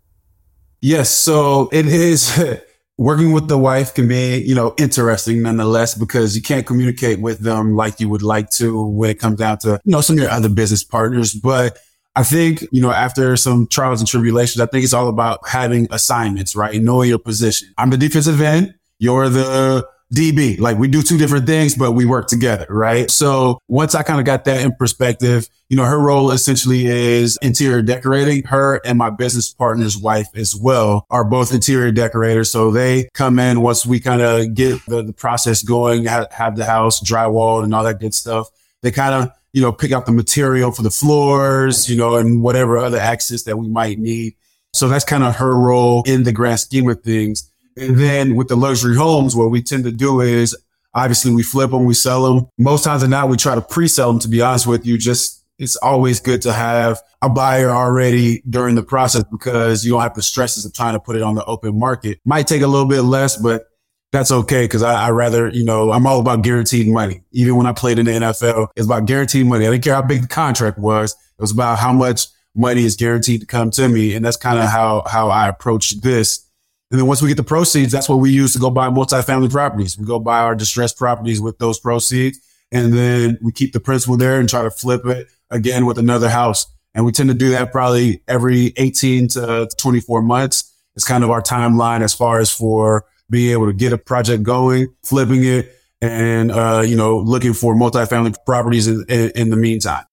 Yes. 0.82 1.10
So 1.10 1.70
it 1.72 1.86
is 1.88 2.40
working 2.98 3.32
with 3.32 3.48
the 3.48 3.58
wife 3.58 3.94
can 3.94 4.08
be, 4.08 4.38
you 4.38 4.56
know, 4.56 4.74
interesting 4.78 5.44
nonetheless 5.44 5.96
because 5.96 6.36
you 6.36 6.42
can't 6.42 6.66
communicate 6.66 7.20
with 7.20 7.40
them 7.40 7.76
like 7.76 8.00
you 8.00 8.10
would 8.10 8.24
like 8.24 8.50
to 8.52 8.84
when 8.88 9.10
it 9.10 9.20
comes 9.20 9.38
down 9.38 9.60
to, 9.60 9.80
you 9.84 9.92
know, 9.92 10.02
some 10.02 10.18
of 10.18 10.22
your 10.22 10.32
other 10.32 10.50
business 10.50 10.84
partners. 10.84 11.34
But 11.34 11.78
I 12.18 12.24
think, 12.24 12.66
you 12.72 12.82
know, 12.82 12.90
after 12.90 13.38
some 13.38 13.68
trials 13.68 14.02
and 14.02 14.08
tribulations, 14.08 14.60
I 14.60 14.66
think 14.66 14.84
it's 14.84 14.94
all 14.94 15.08
about 15.08 15.48
having 15.48 15.88
assignments, 15.92 16.56
right? 16.56 16.74
And 16.74 16.84
Knowing 16.84 17.10
your 17.10 17.20
position. 17.20 17.72
I'm 17.78 17.92
the 17.92 17.98
defensive 17.98 18.42
end. 18.42 18.74
You're 18.98 19.30
the 19.30 19.88
DB. 20.12 20.60
Like 20.60 20.80
we 20.80 20.88
do 20.88 21.04
two 21.04 21.20
different 21.20 21.46
things, 21.46 21.76
but 21.76 21.92
we 21.92 22.06
work 22.06 22.28
together, 22.28 22.66
right? 22.70 23.12
So 23.12 23.60
once 23.68 23.94
I 23.94 24.02
kind 24.02 24.20
of 24.20 24.26
got 24.26 24.46
that 24.46 24.62
in 24.62 24.74
perspective, 24.74 25.48
you 25.70 25.78
know, 25.78 25.84
her 25.84 26.00
role 26.00 26.32
essentially 26.32 26.88
is 26.88 27.38
interior 27.44 27.84
decorating. 27.84 28.44
Her 28.46 28.82
and 28.84 28.98
my 28.98 29.12
business 29.12 29.54
partner's 29.54 29.96
wife 29.96 30.28
as 30.36 30.56
well 30.56 31.06
are 31.12 31.24
both 31.24 31.54
interior 31.54 31.92
decorators. 31.92 32.50
So 32.50 32.72
they 32.72 33.10
come 33.14 33.38
in 33.38 33.62
once 33.62 33.86
we 33.86 34.00
kind 34.00 34.24
of 34.24 34.56
get 34.56 34.84
the, 34.88 35.04
the, 35.04 35.14
process 35.14 35.62
going, 35.62 36.06
have, 36.06 36.32
have 36.32 36.56
the 36.56 36.66
house 36.66 37.00
drywalled 37.00 37.64
and 37.64 37.76
all 37.76 37.84
that 37.84 38.00
good 38.00 38.16
stuff. 38.16 38.50
They 38.82 38.92
kind 38.92 39.14
of, 39.14 39.32
you 39.54 39.62
know, 39.62 39.72
pick 39.72 39.92
out 39.92 40.06
the 40.06 40.12
material 40.12 40.72
for 40.72 40.84
the 40.84 40.92
floors, 40.92 41.90
you 41.90 41.98
know, 41.98 42.16
and 42.16 42.42
whatever 42.42 42.78
other 42.78 43.00
access 43.00 43.44
that 43.44 43.58
we 43.58 43.68
might 43.68 44.00
need. 44.00 44.36
So 44.74 44.88
that's 44.88 45.06
kind 45.06 45.24
of 45.24 45.38
her 45.38 45.58
role 45.58 46.04
in 46.06 46.24
the 46.24 46.32
grand 46.32 46.60
scheme 46.60 46.90
of 46.90 47.02
things. 47.02 47.52
And 47.76 47.98
then 47.98 48.36
with 48.36 48.48
the 48.48 48.56
luxury 48.58 48.96
homes, 48.96 49.36
what 49.36 49.50
we 49.50 49.62
tend 49.62 49.84
to 49.86 49.92
do 49.92 50.22
is 50.22 50.56
obviously 50.94 51.34
we 51.34 51.44
flip 51.44 51.72
them, 51.72 51.86
we 51.86 51.94
sell 51.94 52.34
them. 52.34 52.48
Most 52.58 52.84
times 52.84 53.02
than 53.02 53.12
not, 53.12 53.30
we 53.30 53.38
try 53.38 53.56
to 53.56 53.62
pre-sell 53.62 54.12
them. 54.12 54.20
To 54.20 54.28
be 54.28 54.42
honest 54.42 54.68
with 54.68 54.86
you, 54.86 54.98
just 54.98 55.44
it's 55.60 55.76
always 55.78 56.20
good 56.20 56.42
to 56.44 56.54
have 56.54 57.02
a 57.22 57.30
buyer 57.30 57.70
already 57.70 58.44
during 58.50 58.76
the 58.76 58.84
process 58.84 59.24
because 59.24 59.84
you 59.84 59.92
don't 59.92 60.02
have 60.02 60.14
the 60.14 60.22
stresses 60.22 60.66
of 60.66 60.74
trying 60.74 60.94
to 60.94 61.00
put 61.00 61.16
it 61.16 61.22
on 61.22 61.36
the 61.36 61.46
open 61.46 61.78
market. 61.78 62.20
Might 62.26 62.48
take 62.48 62.62
a 62.62 62.68
little 62.68 62.88
bit 62.88 63.02
less, 63.02 63.38
but 63.38 63.66
that's 64.12 64.32
okay 64.32 64.64
because 64.64 64.84
I, 64.84 65.08
I, 65.08 65.10
rather, 65.10 65.50
you 65.50 65.66
know, 65.66 65.92
I'm 65.92 66.08
all 66.08 66.20
about 66.20 66.42
guaranteed 66.42 66.88
money. 66.88 67.22
Even 67.32 67.56
when 67.56 67.66
I 67.66 67.74
played 67.74 68.00
in 68.00 68.06
the 68.06 68.14
NFL, 68.14 68.70
it's 68.76 68.86
about 68.86 69.06
guaranteed 69.06 69.46
money. 69.46 69.68
I 69.68 69.72
didn't 69.72 69.84
care 69.84 69.96
how 69.96 70.02
big 70.02 70.22
the 70.22 70.28
contract 70.28 70.78
was. 70.78 71.14
It 71.14 71.42
was 71.42 71.52
about 71.52 71.80
how 71.80 71.92
much 71.92 72.28
money 72.56 72.86
is 72.86 72.96
guaranteed 72.96 73.42
to 73.42 73.48
come 73.48 73.70
to 73.72 73.88
me. 73.88 74.16
And 74.16 74.26
that's 74.26 74.38
kind 74.38 74.60
of 74.60 74.66
how, 74.70 75.04
how 75.06 75.30
I 75.30 75.48
approach 75.48 76.02
this. 76.02 76.46
And 76.90 77.00
then 77.00 77.06
once 77.06 77.22
we 77.22 77.28
get 77.28 77.38
the 77.38 77.44
proceeds, 77.44 77.92
that's 77.92 78.08
what 78.08 78.18
we 78.18 78.32
use 78.32 78.54
to 78.54 78.60
go 78.60 78.70
buy 78.70 78.88
multifamily 78.88 79.52
properties. 79.52 79.98
We 79.98 80.06
go 80.06 80.20
buy 80.20 80.40
our 80.40 80.56
distressed 80.56 80.98
properties 80.98 81.42
with 81.42 81.60
those 81.60 81.80
proceeds. 81.80 82.40
And 82.72 82.94
then 82.94 83.38
we 83.42 83.52
keep 83.52 83.74
the 83.74 83.80
principal 83.80 84.16
there 84.16 84.40
and 84.40 84.48
try 84.48 84.64
to 84.64 84.72
flip 84.72 85.06
it 85.06 85.28
again 85.50 85.86
with 85.86 85.98
another 85.98 86.30
house. 86.30 86.66
And 86.96 87.06
we 87.06 87.12
tend 87.12 87.30
to 87.30 87.36
do 87.36 87.50
that 87.52 87.72
probably 87.72 88.24
every 88.28 88.74
18 88.78 89.28
to 89.30 89.70
24 89.78 90.22
months. 90.22 90.74
It's 90.96 91.06
kind 91.06 91.24
of 91.24 91.30
our 91.30 91.42
timeline 91.42 92.02
as 92.02 92.14
far 92.14 92.40
as 92.40 92.52
for 92.52 93.06
being 93.30 93.52
able 93.52 93.66
to 93.68 93.74
get 93.74 93.94
a 93.94 93.98
project 93.98 94.44
going, 94.44 94.94
flipping 95.04 95.44
it, 95.44 95.74
and, 96.02 96.52
uh, 96.52 96.84
you 96.86 96.96
know, 96.96 97.18
looking 97.18 97.54
for 97.54 97.76
multifamily 97.76 98.36
properties 98.46 98.88
in, 98.88 99.06
in, 99.10 99.32
in 99.36 99.50
the 99.50 99.58
meantime. 99.58 100.06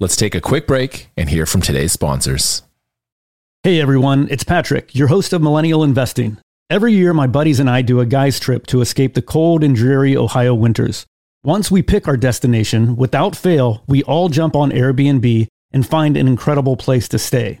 Let's 0.00 0.16
take 0.16 0.34
a 0.34 0.40
quick 0.40 0.66
break 0.66 1.10
and 1.16 1.28
hear 1.28 1.46
from 1.46 1.60
today's 1.60 1.92
sponsors. 1.92 2.62
Hey 3.62 3.78
everyone, 3.80 4.26
it's 4.30 4.44
Patrick, 4.44 4.94
your 4.94 5.08
host 5.08 5.34
of 5.34 5.42
Millennial 5.42 5.84
Investing. 5.84 6.38
Every 6.70 6.94
year, 6.94 7.12
my 7.12 7.26
buddies 7.26 7.60
and 7.60 7.68
I 7.68 7.82
do 7.82 8.00
a 8.00 8.06
guy's 8.06 8.40
trip 8.40 8.66
to 8.68 8.80
escape 8.80 9.12
the 9.12 9.20
cold 9.20 9.62
and 9.62 9.76
dreary 9.76 10.16
Ohio 10.16 10.54
winters. 10.54 11.04
Once 11.44 11.70
we 11.70 11.82
pick 11.82 12.08
our 12.08 12.16
destination, 12.16 12.96
without 12.96 13.36
fail, 13.36 13.82
we 13.86 14.02
all 14.04 14.28
jump 14.28 14.56
on 14.56 14.70
Airbnb 14.70 15.48
and 15.72 15.86
find 15.86 16.16
an 16.16 16.28
incredible 16.28 16.76
place 16.76 17.08
to 17.08 17.18
stay. 17.18 17.60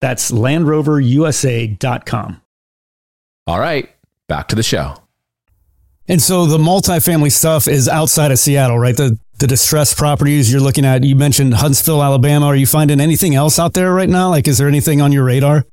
That's 0.00 0.30
LandRoverUSA.com. 0.30 2.40
All 3.46 3.60
right, 3.60 3.88
back 4.28 4.48
to 4.48 4.56
the 4.56 4.62
show. 4.62 4.96
And 6.08 6.22
so 6.22 6.46
the 6.46 6.58
multifamily 6.58 7.32
stuff 7.32 7.66
is 7.66 7.88
outside 7.88 8.30
of 8.30 8.38
Seattle, 8.38 8.78
right? 8.78 8.96
The 8.96 9.18
the 9.38 9.46
distressed 9.46 9.98
properties 9.98 10.50
you're 10.50 10.62
looking 10.62 10.86
at. 10.86 11.04
You 11.04 11.14
mentioned 11.14 11.52
Huntsville, 11.54 12.02
Alabama. 12.02 12.46
Are 12.46 12.56
you 12.56 12.66
finding 12.66 13.00
anything 13.00 13.34
else 13.34 13.58
out 13.58 13.74
there 13.74 13.92
right 13.92 14.08
now? 14.08 14.30
Like, 14.30 14.48
is 14.48 14.56
there 14.56 14.68
anything 14.68 15.02
on 15.02 15.12
your 15.12 15.24
radar? 15.24 15.66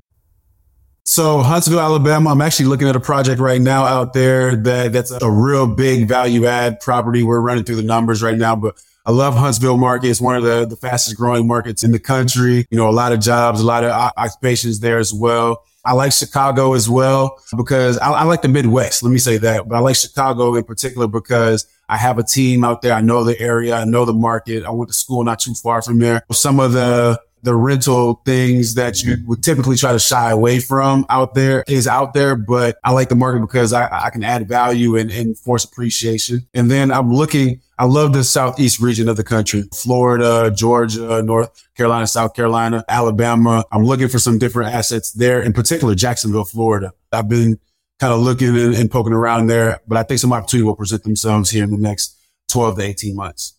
So 1.06 1.42
Huntsville, 1.42 1.80
Alabama, 1.80 2.32
I'm 2.32 2.42
actually 2.42 2.68
looking 2.68 2.88
at 2.88 2.96
a 2.96 3.00
project 3.00 3.40
right 3.40 3.62
now 3.62 3.84
out 3.84 4.14
there 4.14 4.56
that 4.56 4.94
that's 4.94 5.12
a 5.12 5.30
real 5.30 5.68
big 5.68 6.08
value 6.08 6.46
add 6.46 6.80
property. 6.80 7.24
We're 7.24 7.42
running 7.42 7.64
through 7.64 7.76
the 7.78 7.84
numbers 7.84 8.24
right 8.24 8.38
now, 8.38 8.56
but 8.56 8.82
I 9.06 9.12
love 9.12 9.36
Huntsville 9.36 9.78
market. 9.78 10.10
It's 10.10 10.22
one 10.22 10.38
of 10.38 10.44
the, 10.44 10.66
the 10.66 10.78
fastest 10.78 11.18
growing 11.18 11.46
markets 11.46 11.84
in 11.84 11.92
the 11.92 12.00
country. 12.00 12.66
You 12.70 12.78
know, 12.78 12.90
a 12.90 12.92
lot 12.92 13.12
of 13.12 13.20
jobs, 13.20 13.60
a 13.60 13.66
lot 13.66 13.84
of 13.84 13.92
occupations 13.92 14.80
there 14.80 14.98
as 14.98 15.14
well. 15.14 15.66
I 15.86 15.92
like 15.92 16.14
Chicago 16.14 16.74
as 16.74 16.90
well 16.90 17.38
because 17.58 17.98
I, 17.98 18.12
I 18.12 18.24
like 18.24 18.42
the 18.42 18.48
Midwest. 18.48 19.04
Let 19.04 19.12
me 19.12 19.18
say 19.18 19.38
that, 19.40 19.68
but 19.68 19.76
I 19.76 19.80
like 19.80 19.98
Chicago 19.98 20.56
in 20.56 20.64
particular 20.64 21.08
because 21.08 21.68
I 21.90 21.98
have 21.98 22.18
a 22.18 22.24
team 22.24 22.64
out 22.64 22.82
there. 22.82 22.94
I 22.94 23.02
know 23.02 23.26
the 23.26 23.38
area. 23.38 23.76
I 23.76 23.84
know 23.84 24.06
the 24.06 24.14
market. 24.14 24.64
I 24.64 24.72
went 24.72 24.90
to 24.90 24.96
school 24.96 25.26
not 25.26 25.40
too 25.40 25.54
far 25.54 25.82
from 25.82 26.00
there. 26.00 26.24
Some 26.32 26.62
of 26.62 26.72
the 26.72 27.20
the 27.44 27.54
rental 27.54 28.22
things 28.26 28.76
that 28.76 29.04
you 29.04 29.18
would 29.28 29.44
typically 29.44 29.76
try 29.76 29.92
to 29.92 30.00
shy 30.00 30.32
away 30.32 30.60
from 30.60 31.06
out 31.10 31.34
there 31.34 31.64
is 31.68 31.88
out 31.88 32.14
there, 32.14 32.38
but 32.38 32.78
I 32.86 32.92
like 32.92 33.10
the 33.10 33.16
market 33.16 33.42
because 33.42 33.74
I, 33.74 34.06
I 34.06 34.10
can 34.10 34.24
add 34.24 34.48
value 34.48 34.96
and, 34.96 35.12
and 35.12 35.38
force 35.38 35.66
appreciation. 35.66 36.48
And 36.54 36.72
then 36.72 36.90
I'm 36.90 37.14
looking, 37.14 37.62
I 37.78 37.84
love 37.84 38.14
the 38.14 38.24
Southeast 38.24 38.80
region 38.80 39.10
of 39.10 39.18
the 39.18 39.26
country, 39.26 39.66
Florida, 39.74 40.52
Georgia, 40.56 41.22
North 41.22 41.68
Carolina, 41.76 42.08
South 42.08 42.34
Carolina, 42.34 42.86
Alabama. 42.88 43.66
I'm 43.74 43.84
looking 43.84 44.08
for 44.08 44.20
some 44.20 44.38
different 44.38 44.74
assets 44.74 45.12
there, 45.12 45.42
in 45.42 45.52
particular, 45.52 45.96
Jacksonville, 45.96 46.46
Florida. 46.46 46.94
I've 47.12 47.28
been 47.28 47.60
kind 48.00 48.14
of 48.14 48.22
looking 48.22 48.58
and, 48.58 48.74
and 48.74 48.90
poking 48.90 49.14
around 49.14 49.48
there, 49.48 49.82
but 49.86 49.98
I 49.98 50.04
think 50.04 50.22
some 50.22 50.32
opportunity 50.32 50.66
will 50.66 50.78
present 50.78 51.04
themselves 51.04 51.50
here 51.50 51.66
in 51.66 51.72
the 51.72 51.78
next 51.78 52.18
12 52.48 52.78
to 52.78 52.84
18 52.84 53.16
months. 53.18 53.54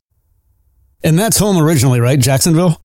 And 1.03 1.18
that's 1.18 1.39
home 1.39 1.59
originally, 1.59 2.01
right? 2.01 2.18
Jacksonville? 2.18 2.80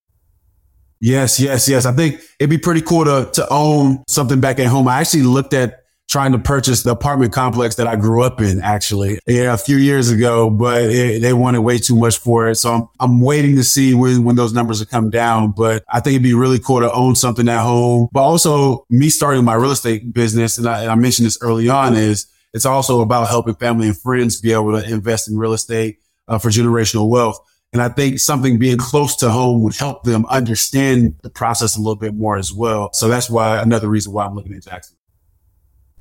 Yes, 1.00 1.40
yes, 1.40 1.68
yes. 1.68 1.86
I 1.86 1.92
think 1.92 2.20
it'd 2.38 2.50
be 2.50 2.58
pretty 2.58 2.82
cool 2.82 3.04
to, 3.06 3.30
to 3.32 3.46
own 3.50 4.04
something 4.06 4.40
back 4.40 4.58
at 4.58 4.66
home. 4.66 4.86
I 4.86 5.00
actually 5.00 5.22
looked 5.22 5.54
at 5.54 5.78
trying 6.10 6.32
to 6.32 6.38
purchase 6.38 6.82
the 6.82 6.90
apartment 6.90 7.32
complex 7.32 7.76
that 7.76 7.86
I 7.86 7.94
grew 7.94 8.22
up 8.24 8.40
in, 8.40 8.60
actually, 8.60 9.20
yeah, 9.28 9.54
a 9.54 9.56
few 9.56 9.76
years 9.76 10.10
ago, 10.10 10.50
but 10.50 10.82
it, 10.82 11.22
they 11.22 11.32
wanted 11.32 11.60
way 11.60 11.78
too 11.78 11.94
much 11.94 12.18
for 12.18 12.48
it. 12.48 12.56
So 12.56 12.72
I'm, 12.74 12.88
I'm 12.98 13.20
waiting 13.20 13.54
to 13.56 13.62
see 13.62 13.94
when, 13.94 14.24
when 14.24 14.34
those 14.34 14.52
numbers 14.52 14.80
will 14.80 14.86
come 14.86 15.08
down. 15.08 15.52
But 15.52 15.84
I 15.88 16.00
think 16.00 16.14
it'd 16.14 16.24
be 16.24 16.34
really 16.34 16.58
cool 16.58 16.80
to 16.80 16.92
own 16.92 17.14
something 17.14 17.48
at 17.48 17.62
home. 17.62 18.08
But 18.12 18.22
also 18.22 18.84
me 18.90 19.08
starting 19.08 19.44
my 19.44 19.54
real 19.54 19.70
estate 19.70 20.12
business, 20.12 20.58
and 20.58 20.66
I, 20.66 20.82
and 20.82 20.90
I 20.90 20.96
mentioned 20.96 21.26
this 21.26 21.38
early 21.40 21.68
on, 21.68 21.94
is 21.94 22.26
it's 22.52 22.66
also 22.66 23.00
about 23.00 23.28
helping 23.28 23.54
family 23.54 23.86
and 23.86 23.96
friends 23.96 24.40
be 24.40 24.52
able 24.52 24.72
to 24.72 24.84
invest 24.84 25.30
in 25.30 25.38
real 25.38 25.52
estate 25.52 26.00
uh, 26.26 26.38
for 26.38 26.48
generational 26.48 27.08
wealth. 27.08 27.38
And 27.72 27.80
I 27.80 27.88
think 27.88 28.18
something 28.18 28.58
being 28.58 28.78
close 28.78 29.14
to 29.16 29.30
home 29.30 29.62
would 29.62 29.76
help 29.76 30.02
them 30.02 30.26
understand 30.26 31.14
the 31.22 31.30
process 31.30 31.76
a 31.76 31.78
little 31.78 31.96
bit 31.96 32.14
more 32.14 32.36
as 32.36 32.52
well. 32.52 32.92
So 32.92 33.08
that's 33.08 33.30
why 33.30 33.62
another 33.62 33.88
reason 33.88 34.12
why 34.12 34.26
I'm 34.26 34.34
looking 34.34 34.54
at 34.54 34.64
Jackson. 34.64 34.96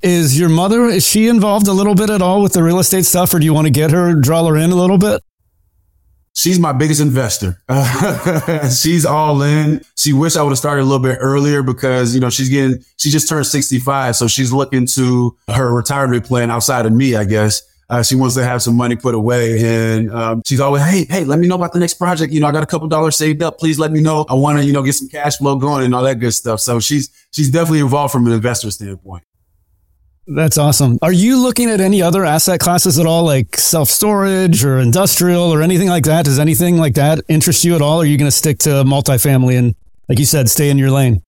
Is 0.02 0.40
your 0.40 0.50
mother, 0.50 0.86
is 0.86 1.06
she 1.06 1.28
involved 1.28 1.68
a 1.68 1.74
little 1.74 1.94
bit 1.94 2.10
at 2.10 2.22
all 2.22 2.42
with 2.42 2.54
the 2.54 2.64
real 2.64 2.80
estate 2.80 3.06
stuff 3.06 3.34
or 3.34 3.40
do 3.40 3.46
you 3.46 3.54
want 3.54 3.68
to 3.68 3.72
get 3.72 3.92
her, 3.92 4.16
draw 4.16 4.48
her 4.48 4.56
in 4.56 4.72
a 4.72 4.76
little 4.76 4.98
bit? 4.98 5.22
She's 6.34 6.58
my 6.58 6.72
biggest 6.72 7.02
investor. 7.02 7.62
she's 8.82 9.06
all 9.06 9.42
in. 9.42 9.82
She 9.98 10.14
wish 10.14 10.38
I 10.38 10.42
would 10.42 10.52
have 10.52 10.58
started 10.58 10.84
a 10.84 10.86
little 10.86 11.04
bit 11.04 11.18
earlier 11.20 11.62
because, 11.62 12.16
you 12.16 12.22
know, 12.22 12.30
she's 12.30 12.50
getting, 12.50 12.82
she 12.98 13.10
just 13.10 13.28
turned 13.28 13.46
65. 13.46 14.16
So 14.16 14.28
she's 14.28 14.54
looking 14.54 14.86
to 14.88 15.38
her 15.50 15.74
retirement 15.74 16.26
plan 16.26 16.50
outside 16.50 16.86
of 16.86 16.94
me, 16.94 17.16
I 17.16 17.26
guess. 17.26 17.62
Uh, 17.90 18.04
she 18.04 18.16
wants 18.16 18.36
to 18.36 18.44
have 18.44 18.62
some 18.62 18.76
money 18.76 18.96
put 18.96 19.16
away 19.16 19.64
and 19.64 20.12
um, 20.12 20.42
she's 20.46 20.60
always, 20.60 20.84
hey, 20.84 21.06
hey, 21.10 21.24
let 21.24 21.40
me 21.40 21.48
know 21.48 21.56
about 21.56 21.74
the 21.74 21.80
next 21.80 21.96
project. 21.96 22.32
You 22.32 22.40
know, 22.40 22.48
I 22.48 22.52
got 22.52 22.62
a 22.62 22.68
couple 22.68 22.88
dollars 22.88 23.16
saved 23.16 23.42
up. 23.42 23.58
Please 23.58 23.80
let 23.80 23.92
me 23.92 24.00
know. 24.00 24.26
I 24.30 24.36
want 24.36 24.60
to, 24.60 24.64
you 24.64 24.74
know, 24.74 24.84
get 24.84 24.94
some 24.94 25.10
cash 25.10 25.38
flow 25.38 25.56
going 25.56 25.86
and 25.86 25.96
all 25.96 26.04
that 26.04 26.20
good 26.20 26.34
stuff. 26.34 26.60
So 26.60 26.80
she's 26.80 27.10
she's 27.32 27.50
definitely 27.50 27.80
involved 27.80 28.12
from 28.12 28.28
an 28.28 28.34
investor 28.34 28.70
standpoint. 28.70 29.24
That's 30.28 30.60
awesome. 30.60 31.00
Are 31.02 31.12
you 31.12 31.42
looking 31.42 31.72
at 31.72 31.82
any 31.82 32.04
other 32.04 32.24
asset 32.24 32.60
classes 32.60 33.00
at 33.00 33.08
all, 33.08 33.24
like 33.24 33.58
self 33.58 33.90
storage 33.90 34.64
or 34.64 34.78
industrial 34.78 35.52
or 35.52 35.64
anything 35.64 35.90
like 35.90 36.04
that? 36.04 36.26
Does 36.26 36.38
anything 36.38 36.78
like 36.78 36.94
that 36.94 37.22
interest 37.28 37.66
you 37.66 37.74
at 37.74 37.82
all? 37.82 37.98
Or 37.98 38.04
are 38.04 38.06
you 38.06 38.18
going 38.18 38.30
to 38.30 38.38
stick 38.38 38.60
to 38.60 38.70
multifamily 38.84 39.58
and, 39.58 39.74
like 40.08 40.20
you 40.20 40.26
said, 40.26 40.48
stay 40.48 40.70
in 40.70 40.78
your 40.78 40.92
lane? 40.92 41.24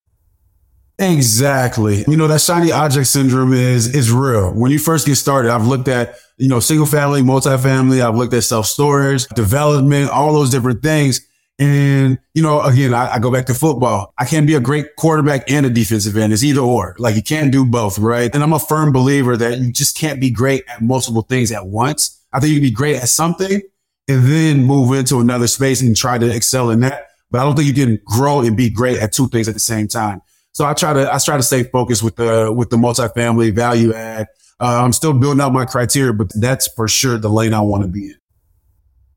Exactly. 1.01 2.03
You 2.07 2.15
know, 2.15 2.27
that 2.27 2.41
shiny 2.41 2.71
object 2.71 3.07
syndrome 3.07 3.53
is, 3.53 3.93
is 3.95 4.11
real. 4.11 4.51
When 4.53 4.71
you 4.71 4.77
first 4.77 5.07
get 5.07 5.15
started, 5.15 5.49
I've 5.49 5.65
looked 5.65 5.87
at, 5.87 6.15
you 6.37 6.47
know, 6.47 6.59
single 6.59 6.85
family, 6.85 7.23
multifamily. 7.23 8.05
I've 8.05 8.15
looked 8.15 8.35
at 8.35 8.43
self 8.43 8.67
storage, 8.67 9.25
development, 9.29 10.11
all 10.11 10.31
those 10.31 10.51
different 10.51 10.83
things. 10.83 11.21
And, 11.57 12.19
you 12.35 12.43
know, 12.43 12.61
again, 12.61 12.93
I, 12.93 13.13
I, 13.13 13.19
go 13.19 13.31
back 13.31 13.47
to 13.47 13.53
football. 13.53 14.13
I 14.17 14.25
can't 14.25 14.47
be 14.47 14.55
a 14.55 14.59
great 14.59 14.95
quarterback 14.95 15.49
and 15.49 15.65
a 15.65 15.69
defensive 15.69 16.17
end. 16.17 16.33
It's 16.33 16.43
either 16.43 16.61
or. 16.61 16.95
Like 16.97 17.15
you 17.15 17.21
can't 17.21 17.51
do 17.51 17.65
both, 17.65 17.99
right? 17.99 18.33
And 18.33 18.43
I'm 18.43 18.53
a 18.53 18.59
firm 18.59 18.91
believer 18.91 19.37
that 19.37 19.59
you 19.59 19.71
just 19.71 19.97
can't 19.97 20.19
be 20.19 20.29
great 20.29 20.63
at 20.67 20.81
multiple 20.81 21.23
things 21.23 21.51
at 21.51 21.67
once. 21.67 22.19
I 22.31 22.39
think 22.39 22.51
you 22.51 22.57
can 22.57 22.69
be 22.69 22.71
great 22.71 22.95
at 22.95 23.09
something 23.09 23.61
and 24.07 24.23
then 24.25 24.63
move 24.63 24.95
into 24.97 25.19
another 25.19 25.47
space 25.47 25.81
and 25.81 25.95
try 25.95 26.17
to 26.17 26.33
excel 26.33 26.69
in 26.69 26.79
that. 26.81 27.07
But 27.31 27.41
I 27.41 27.43
don't 27.43 27.55
think 27.55 27.67
you 27.67 27.73
can 27.73 27.99
grow 28.05 28.41
and 28.41 28.57
be 28.57 28.69
great 28.69 28.99
at 28.99 29.13
two 29.13 29.27
things 29.29 29.47
at 29.47 29.53
the 29.53 29.59
same 29.59 29.87
time. 29.87 30.21
So 30.53 30.65
I 30.65 30.73
try 30.73 30.93
to, 30.93 31.13
I 31.13 31.17
try 31.19 31.37
to 31.37 31.43
stay 31.43 31.63
focused 31.63 32.03
with 32.03 32.15
the, 32.15 32.51
with 32.51 32.69
the 32.69 32.77
multifamily 32.77 33.53
value 33.53 33.93
add. 33.93 34.27
Uh, 34.59 34.83
I'm 34.83 34.93
still 34.93 35.13
building 35.13 35.41
out 35.41 35.53
my 35.53 35.65
criteria, 35.65 36.13
but 36.13 36.31
that's 36.35 36.67
for 36.67 36.87
sure 36.87 37.17
the 37.17 37.29
lane 37.29 37.53
I 37.53 37.61
want 37.61 37.83
to 37.83 37.89
be 37.89 38.07
in. 38.07 38.15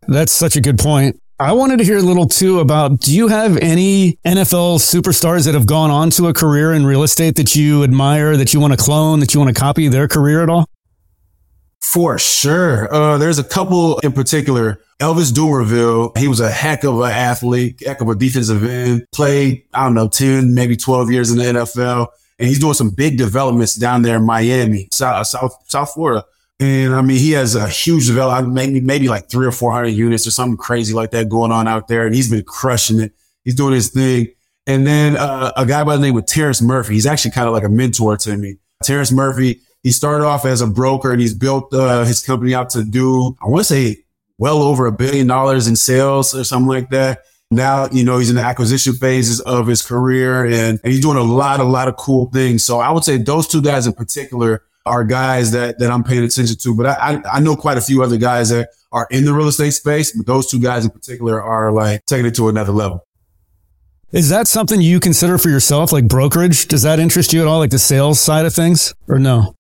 That's 0.07 0.33
such 0.33 0.57
a 0.57 0.61
good 0.61 0.79
point. 0.79 1.21
I 1.41 1.53
wanted 1.53 1.79
to 1.79 1.85
hear 1.85 1.99
a 1.99 2.03
little 2.03 2.29
too 2.29 2.61
about 2.61 3.01
do 3.01 3.15
you 3.15 3.27
have 3.27 3.57
any 3.57 4.19
NFL 4.25 4.79
superstars 4.79 5.47
that 5.47 5.55
have 5.55 5.67
gone 5.67 5.91
on 5.91 6.11
to 6.11 6.29
a 6.29 6.33
career 6.33 6.73
in 6.73 6.87
real 6.87 7.03
estate 7.03 7.35
that 7.37 7.57
you 7.57 7.83
admire, 7.83 8.37
that 8.37 8.55
you 8.55 8.61
want 8.61 8.73
to 8.73 8.77
clone, 8.77 9.19
that 9.19 9.35
you 9.35 9.41
want 9.41 9.55
to 9.55 9.61
copy 9.61 9.89
their 9.89 10.07
career 10.07 10.45
at 10.45 10.49
all? 10.49 10.69
For 11.83 12.19
sure. 12.19 12.93
Uh, 12.95 13.19
there's 13.19 13.41
a 13.41 13.45
couple 13.45 13.99
in 13.99 14.13
particular. 14.13 14.81
Elvis 15.01 15.33
Dumervil, 15.33 16.17
he 16.17 16.29
was 16.29 16.41
a 16.41 16.51
heck 16.51 16.85
of 16.85 17.01
an 17.01 17.11
athlete, 17.11 17.83
heck 17.85 18.01
of 18.01 18.09
a 18.09 18.15
defensive 18.15 18.65
end, 18.65 19.07
played, 19.13 19.65
I 19.75 19.85
don't 19.85 19.95
know, 19.95 20.09
10, 20.09 20.55
maybe 20.55 20.77
12 20.77 21.11
years 21.11 21.31
in 21.31 21.39
the 21.39 21.45
NFL. 21.45 22.09
And 22.39 22.49
he's 22.49 22.61
doing 22.61 22.75
some 22.75 22.91
big 22.91 23.19
developments 23.19 23.75
down 23.75 24.03
there 24.03 24.17
in 24.17 24.25
Miami, 24.25 24.89
South, 24.93 25.27
South, 25.27 25.57
South 25.67 25.93
Florida. 25.93 26.25
And 26.61 26.95
I 26.95 27.03
mean, 27.03 27.19
he 27.19 27.33
has 27.33 27.57
a 27.57 27.69
huge 27.69 28.07
development, 28.07 28.55
maybe, 28.55 28.81
maybe 28.81 29.09
like 29.09 29.29
three 29.29 29.47
or 29.47 29.53
400 29.53 29.89
units 29.89 30.27
or 30.27 30.31
something 30.31 30.57
crazy 30.57 30.95
like 30.95 31.11
that 31.11 31.29
going 31.29 31.51
on 31.51 31.67
out 31.67 31.89
there. 31.89 32.07
And 32.07 32.15
he's 32.15 32.31
been 32.31 32.45
crushing 32.45 33.01
it. 33.01 33.13
He's 33.45 33.57
doing 33.57 33.75
his 33.75 33.91
thing. 33.91 34.29
And 34.67 34.87
then 34.87 35.17
uh, 35.17 35.53
a 35.57 35.67
guy 35.67 35.85
by 35.85 35.97
the 35.97 36.03
name 36.03 36.17
of 36.17 36.27
Terrence 36.27 36.63
Murphy. 36.63 36.95
He's 36.95 37.07
actually 37.07 37.33
kind 37.33 37.49
of 37.49 37.53
like 37.53 37.65
a 37.65 37.69
mentor 37.69 38.17
to 38.19 38.37
me. 38.37 38.57
Terrence 38.83 39.13
Murphy, 39.13 39.61
he 39.83 39.91
started 39.91 40.25
off 40.25 40.45
as 40.45 40.61
a 40.61 40.67
broker 40.67 41.13
and 41.13 41.21
he's 41.21 41.35
built 41.35 41.75
uh, 41.75 42.05
his 42.05 42.23
company 42.23 42.55
out 42.55 42.71
to 42.71 42.85
do, 42.85 43.37
I 43.43 43.49
want 43.49 43.61
to 43.61 43.65
say 43.65 44.04
well 44.39 44.63
over 44.63 44.87
a 44.87 44.93
billion 44.93 45.27
dollars 45.27 45.67
in 45.69 45.77
sales 45.77 46.35
or 46.35 46.45
something 46.45 46.69
like 46.69 46.91
that. 46.91 47.21
Now, 47.51 47.89
you 47.93 48.05
know, 48.05 48.19
he's 48.19 48.31
in 48.31 48.37
the 48.37 48.43
acquisition 48.43 48.95
phases 48.95 49.41
of 49.41 49.67
his 49.67 49.83
career 49.83 50.45
and, 50.45 50.81
and 50.83 50.93
he's 50.93 51.01
doing 51.01 51.17
a 51.17 51.23
lot, 51.23 51.61
a 51.61 51.65
lot 51.65 51.89
of 51.89 51.97
cool 51.97 52.31
things. 52.31 52.65
So 52.65 52.81
I 52.81 52.91
would 52.91 53.05
say 53.05 53.17
those 53.17 53.47
two 53.47 53.63
guys 53.63 53.87
in 53.87 53.93
particular 53.93 54.63
are 54.87 55.05
guys 55.05 55.53
that, 55.53 55.79
that 55.79 55.91
I'm 55.91 56.03
paying 56.03 56.25
attention 56.25 56.57
to. 56.57 56.77
But 56.77 56.87
I, 56.87 56.93
I, 56.93 57.23
I 57.35 57.41
know 57.41 57.55
quite 57.55 57.79
a 57.79 57.81
few 57.81 58.03
other 58.03 58.17
guys 58.17 58.49
that 58.51 58.71
are 58.93 59.07
in 59.11 59.25
the 59.25 59.33
real 59.33 59.49
estate 59.49 59.73
space, 59.73 60.17
but 60.17 60.27
those 60.27 60.51
two 60.51 60.61
guys 60.61 60.85
in 60.85 60.91
particular 60.91 61.43
are 61.43 61.73
like 61.73 62.05
taking 62.07 62.27
it 62.27 62.35
to 62.37 62.49
another 62.49 62.73
level. 62.73 63.07
Is 64.13 64.29
that 64.29 64.47
something 64.47 64.81
you 64.81 65.01
consider 65.01 65.39
for 65.39 65.49
yourself, 65.49 65.91
like 65.91 66.07
brokerage? 66.07 66.69
Does 66.69 66.83
that 66.83 67.01
interest 67.01 67.33
you 67.33 67.41
at 67.41 67.49
all, 67.49 67.59
like 67.59 67.71
the 67.71 67.81
sales 67.81 68.21
side 68.21 68.47
of 68.47 68.55
things, 68.55 68.95
or 69.09 69.19
no? 69.19 69.57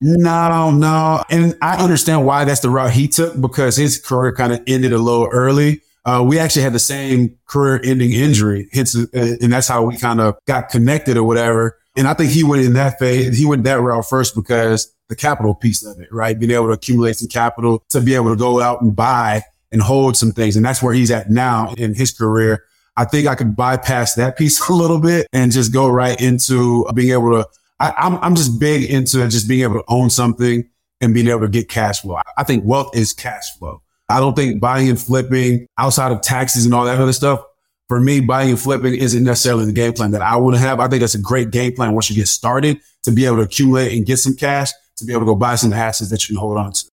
No, 0.00 0.70
no. 0.70 1.24
And 1.30 1.56
I 1.60 1.82
understand 1.82 2.24
why 2.24 2.44
that's 2.44 2.60
the 2.60 2.70
route 2.70 2.92
he 2.92 3.08
took 3.08 3.40
because 3.40 3.76
his 3.76 3.98
career 3.98 4.32
kind 4.32 4.52
of 4.52 4.62
ended 4.66 4.92
a 4.92 4.98
little 4.98 5.28
early. 5.32 5.82
Uh, 6.04 6.22
we 6.26 6.38
actually 6.38 6.62
had 6.62 6.72
the 6.72 6.78
same 6.78 7.36
career 7.46 7.80
ending 7.84 8.12
injury. 8.12 8.68
Hence, 8.72 8.96
uh, 8.96 9.06
and 9.12 9.52
that's 9.52 9.68
how 9.68 9.82
we 9.84 9.96
kind 9.96 10.20
of 10.20 10.38
got 10.46 10.68
connected 10.68 11.16
or 11.16 11.24
whatever. 11.24 11.78
And 11.96 12.06
I 12.06 12.14
think 12.14 12.30
he 12.30 12.44
went 12.44 12.64
in 12.64 12.74
that 12.74 12.98
phase. 12.98 13.36
He 13.36 13.44
went 13.44 13.64
that 13.64 13.80
route 13.80 14.08
first 14.08 14.34
because 14.34 14.94
the 15.08 15.16
capital 15.16 15.54
piece 15.54 15.84
of 15.84 15.98
it, 16.00 16.08
right? 16.12 16.38
Being 16.38 16.52
able 16.52 16.66
to 16.66 16.72
accumulate 16.72 17.16
some 17.16 17.28
capital 17.28 17.82
to 17.88 18.00
be 18.00 18.14
able 18.14 18.30
to 18.30 18.36
go 18.36 18.60
out 18.60 18.80
and 18.80 18.94
buy 18.94 19.42
and 19.72 19.82
hold 19.82 20.16
some 20.16 20.32
things. 20.32 20.56
And 20.56 20.64
that's 20.64 20.82
where 20.82 20.94
he's 20.94 21.10
at 21.10 21.30
now 21.30 21.74
in 21.76 21.94
his 21.94 22.12
career. 22.12 22.64
I 22.96 23.04
think 23.04 23.26
I 23.26 23.34
could 23.34 23.56
bypass 23.56 24.14
that 24.14 24.38
piece 24.38 24.60
a 24.68 24.72
little 24.72 25.00
bit 25.00 25.26
and 25.32 25.52
just 25.52 25.72
go 25.72 25.88
right 25.88 26.18
into 26.20 26.86
being 26.94 27.12
able 27.12 27.32
to 27.32 27.48
I, 27.80 27.88
am 27.88 28.14
I'm, 28.14 28.24
I'm 28.24 28.34
just 28.34 28.58
big 28.58 28.90
into 28.90 29.26
just 29.28 29.48
being 29.48 29.62
able 29.62 29.74
to 29.74 29.84
own 29.88 30.10
something 30.10 30.68
and 31.00 31.14
being 31.14 31.28
able 31.28 31.40
to 31.40 31.48
get 31.48 31.68
cash 31.68 32.00
flow. 32.00 32.18
I 32.36 32.44
think 32.44 32.64
wealth 32.64 32.96
is 32.96 33.12
cash 33.12 33.56
flow. 33.58 33.82
I 34.08 34.20
don't 34.20 34.34
think 34.34 34.60
buying 34.60 34.88
and 34.88 35.00
flipping 35.00 35.66
outside 35.76 36.12
of 36.12 36.22
taxes 36.22 36.64
and 36.64 36.74
all 36.74 36.84
that 36.86 36.98
other 36.98 37.12
stuff. 37.12 37.44
For 37.88 38.00
me, 38.00 38.20
buying 38.20 38.50
and 38.50 38.60
flipping 38.60 38.94
isn't 38.94 39.24
necessarily 39.24 39.64
the 39.64 39.72
game 39.72 39.94
plan 39.94 40.10
that 40.10 40.20
I 40.20 40.38
to 40.38 40.58
have. 40.58 40.78
I 40.80 40.88
think 40.88 41.00
that's 41.00 41.14
a 41.14 41.20
great 41.20 41.50
game 41.50 41.74
plan 41.74 41.92
once 41.92 42.10
you 42.10 42.16
get 42.16 42.28
started 42.28 42.80
to 43.04 43.10
be 43.10 43.24
able 43.24 43.36
to 43.36 43.42
accumulate 43.42 43.96
and 43.96 44.04
get 44.04 44.18
some 44.18 44.34
cash 44.34 44.70
to 44.96 45.04
be 45.04 45.12
able 45.12 45.22
to 45.22 45.26
go 45.26 45.34
buy 45.34 45.54
some 45.54 45.72
assets 45.72 46.10
that 46.10 46.28
you 46.28 46.34
can 46.34 46.40
hold 46.40 46.58
on 46.58 46.72
to. 46.72 46.86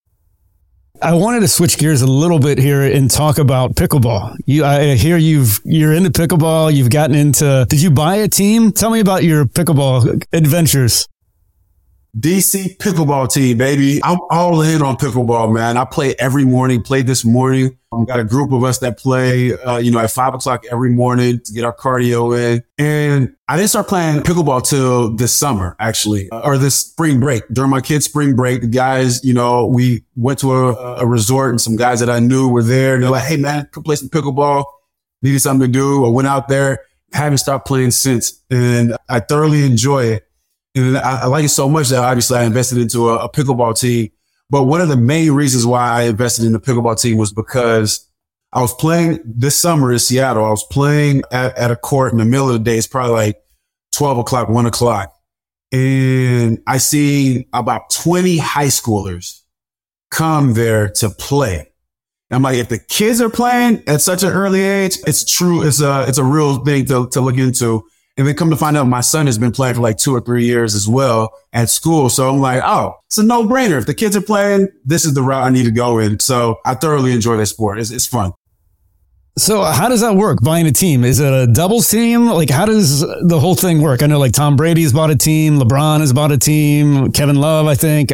I 1.02 1.14
wanted 1.14 1.42
to 1.42 1.48
switch 1.48 1.78
gears 1.78 2.02
a 2.02 2.08
little 2.08 2.40
bit 2.40 2.58
here 2.58 2.82
and 2.82 3.12
talk 3.12 3.38
about 3.38 3.76
pickleball. 3.76 4.38
You, 4.46 4.64
I 4.64 4.96
hear 4.96 5.18
you've 5.18 5.60
you're 5.66 5.94
into 5.94 6.10
pickleball. 6.10 6.74
You've 6.74 6.90
gotten 6.90 7.16
into. 7.16 7.66
Did 7.70 7.82
you 7.82 7.92
buy 7.92 8.16
a 8.16 8.28
team? 8.28 8.72
Tell 8.72 8.90
me 8.90 9.02
about 9.02 9.24
your 9.24 9.46
pickleball 9.46 10.24
adventures. 10.32 11.08
DC 12.18 12.78
pickleball 12.78 13.30
team, 13.30 13.58
baby. 13.58 14.00
I'm 14.02 14.20
all 14.30 14.62
in 14.62 14.82
on 14.82 14.96
pickleball, 14.96 15.54
man. 15.54 15.76
I 15.76 15.84
play 15.84 16.16
every 16.18 16.46
morning. 16.46 16.82
Played 16.82 17.08
this 17.08 17.26
morning. 17.26 17.78
I've 17.92 18.08
got 18.08 18.22
a 18.22 18.24
group 18.24 18.54
of 18.54 18.64
us 18.64 18.80
that 18.80 18.98
play, 18.98 19.52
uh, 19.58 19.78
you 19.78 19.92
know, 19.92 20.00
at 20.00 20.12
five 20.12 20.34
o'clock 20.34 20.64
every 20.72 20.92
morning 20.92 21.42
to 21.44 21.54
get 21.54 21.66
our 21.66 21.76
cardio 21.76 22.38
in. 22.38 22.64
And 22.78 23.36
I 23.50 23.58
didn't 23.58 23.70
start 23.70 23.90
playing 23.90 24.22
pickleball 24.22 24.66
till 24.66 25.14
this 25.14 25.34
summer, 25.34 25.76
actually, 25.78 26.30
uh, 26.30 26.40
or 26.40 26.58
this 26.58 26.78
spring 26.80 27.20
break. 27.20 27.44
During 27.52 27.72
my 27.72 27.82
kids' 27.82 28.06
spring 28.06 28.34
break, 28.34 28.62
the 28.62 28.68
guys, 28.68 29.24
you 29.26 29.34
know, 29.34 29.66
we 29.66 30.06
went 30.16 30.40
to 30.40 30.54
a, 30.54 30.96
a 31.00 31.06
resort 31.06 31.50
and 31.50 31.60
some 31.60 31.76
guys 31.76 32.00
that 32.00 32.10
I 32.10 32.20
knew 32.20 32.48
were 32.48 32.64
there. 32.64 32.94
And 32.94 33.04
they're 33.04 33.12
like, 33.12 33.26
"Hey, 33.26 33.38
man, 33.38 33.68
come 33.74 33.84
play 33.84 33.98
some 33.98 34.10
pickleball." 34.10 34.64
Needed 35.22 35.40
something 35.40 35.68
to 35.68 35.72
do. 35.72 36.06
I 36.06 36.10
went 36.10 36.30
out 36.30 36.48
there. 36.48 36.80
Haven't 37.12 37.40
stopped 37.40 37.68
playing 37.68 37.92
since, 37.92 38.42
and 38.50 38.96
I 39.10 39.20
thoroughly 39.20 39.66
enjoy 39.66 40.06
it. 40.06 40.26
And 40.76 40.98
I, 40.98 41.22
I, 41.22 41.26
like 41.28 41.46
it 41.46 41.50
so 41.50 41.70
much 41.70 41.90
that 41.90 42.04
obviously 42.04 42.38
I 42.38 42.44
invested 42.44 42.78
into 42.78 43.10
a, 43.10 43.26
a, 43.26 43.32
pickleball 43.32 43.80
team. 43.80 44.10
But 44.50 44.64
one 44.64 44.82
of 44.82 44.90
the 44.90 44.98
main 44.98 45.32
reasons 45.32 45.66
why 45.66 45.90
I 45.90 46.04
invested 46.04 46.46
in 46.46 46.52
the 46.52 46.60
pickleball 46.60 47.02
team 47.02 47.18
was 47.18 47.32
because 47.32 48.10
I 48.52 48.62
was 48.62 48.74
playing 48.74 49.20
this 49.26 49.58
summer 49.58 49.92
in 49.92 50.00
Seattle. 50.00 50.44
I 50.44 50.50
was 50.50 50.66
playing 50.66 51.24
at, 51.32 51.58
at 51.58 51.72
a 51.72 51.76
court 51.76 52.12
in 52.12 52.20
the 52.20 52.26
middle 52.26 52.50
of 52.50 52.54
the 52.54 52.60
day. 52.60 52.78
It's 52.78 52.88
probably 52.88 53.14
like 53.14 53.42
12 53.94 54.20
o'clock, 54.20 54.50
one 54.50 54.66
o'clock. 54.66 55.14
And 55.72 56.62
I 56.68 56.78
see 56.78 57.48
about 57.54 57.90
20 57.90 58.38
high 58.38 58.68
schoolers 58.68 59.42
come 60.12 60.54
there 60.54 60.90
to 60.90 61.10
play. 61.10 61.72
I'm 62.32 62.42
like, 62.42 62.58
if 62.58 62.70
the 62.70 62.80
kids 62.80 63.22
are 63.22 63.30
playing 63.30 63.84
at 63.88 64.02
such 64.02 64.24
an 64.24 64.30
early 64.30 64.62
age, 64.62 64.98
it's 65.08 65.24
true. 65.24 65.66
It's 65.66 65.82
a, 65.82 66.06
it's 66.08 66.18
a 66.18 66.24
real 66.24 66.64
thing 66.64 66.86
to, 66.86 67.08
to 67.10 67.22
look 67.22 67.38
into. 67.38 67.88
And 68.18 68.26
then 68.26 68.36
come 68.36 68.50
to 68.50 68.56
find 68.56 68.78
out 68.78 68.88
my 68.88 69.02
son 69.02 69.26
has 69.26 69.38
been 69.38 69.52
playing 69.52 69.76
for 69.76 69.82
like 69.82 69.98
two 69.98 70.16
or 70.16 70.22
three 70.22 70.46
years 70.46 70.74
as 70.74 70.88
well 70.88 71.38
at 71.52 71.70
school. 71.70 72.10
So 72.10 72.30
I'm 72.30 72.40
like, 72.40 72.64
oh, 72.66 72.94
it's 73.08 73.18
a 73.18 73.24
no 73.24 73.44
brainer. 73.44 73.78
If 73.78 73.88
the 73.88 73.94
kids 73.94 74.16
are 74.16 74.22
playing, 74.22 74.70
this 74.86 75.04
is 75.04 75.14
the 75.14 75.22
route 75.22 75.44
I 75.44 75.50
need 75.50 75.66
to 75.66 75.72
go 75.72 76.00
in. 76.00 76.20
So 76.20 76.60
I 76.66 76.76
thoroughly 76.76 77.12
enjoy 77.12 77.36
this 77.36 77.50
sport. 77.50 77.78
It's, 77.78 77.92
it's 77.92 78.08
fun. 78.08 78.32
So 79.38 79.64
uh, 79.64 79.74
how 79.74 79.90
does 79.90 80.00
that 80.00 80.16
work? 80.16 80.40
Buying 80.42 80.66
a 80.66 80.72
team? 80.72 81.04
Is 81.04 81.20
it 81.20 81.32
a 81.32 81.46
doubles 81.46 81.90
team? 81.90 82.28
Like 82.28 82.50
how 82.50 82.66
does 82.66 83.02
the 83.02 83.38
whole 83.38 83.56
thing 83.56 83.82
work? 83.82 84.02
I 84.02 84.06
know 84.06 84.18
like 84.18 84.32
Tom 84.32 84.56
Brady's 84.56 84.94
bought 84.94 85.10
a 85.10 85.18
team, 85.18 85.60
LeBron 85.60 86.00
has 86.00 86.14
bought 86.14 86.32
a 86.32 86.38
team, 86.38 87.12
Kevin 87.12 87.36
Love, 87.36 87.68
I 87.68 87.76
think. 87.76 88.14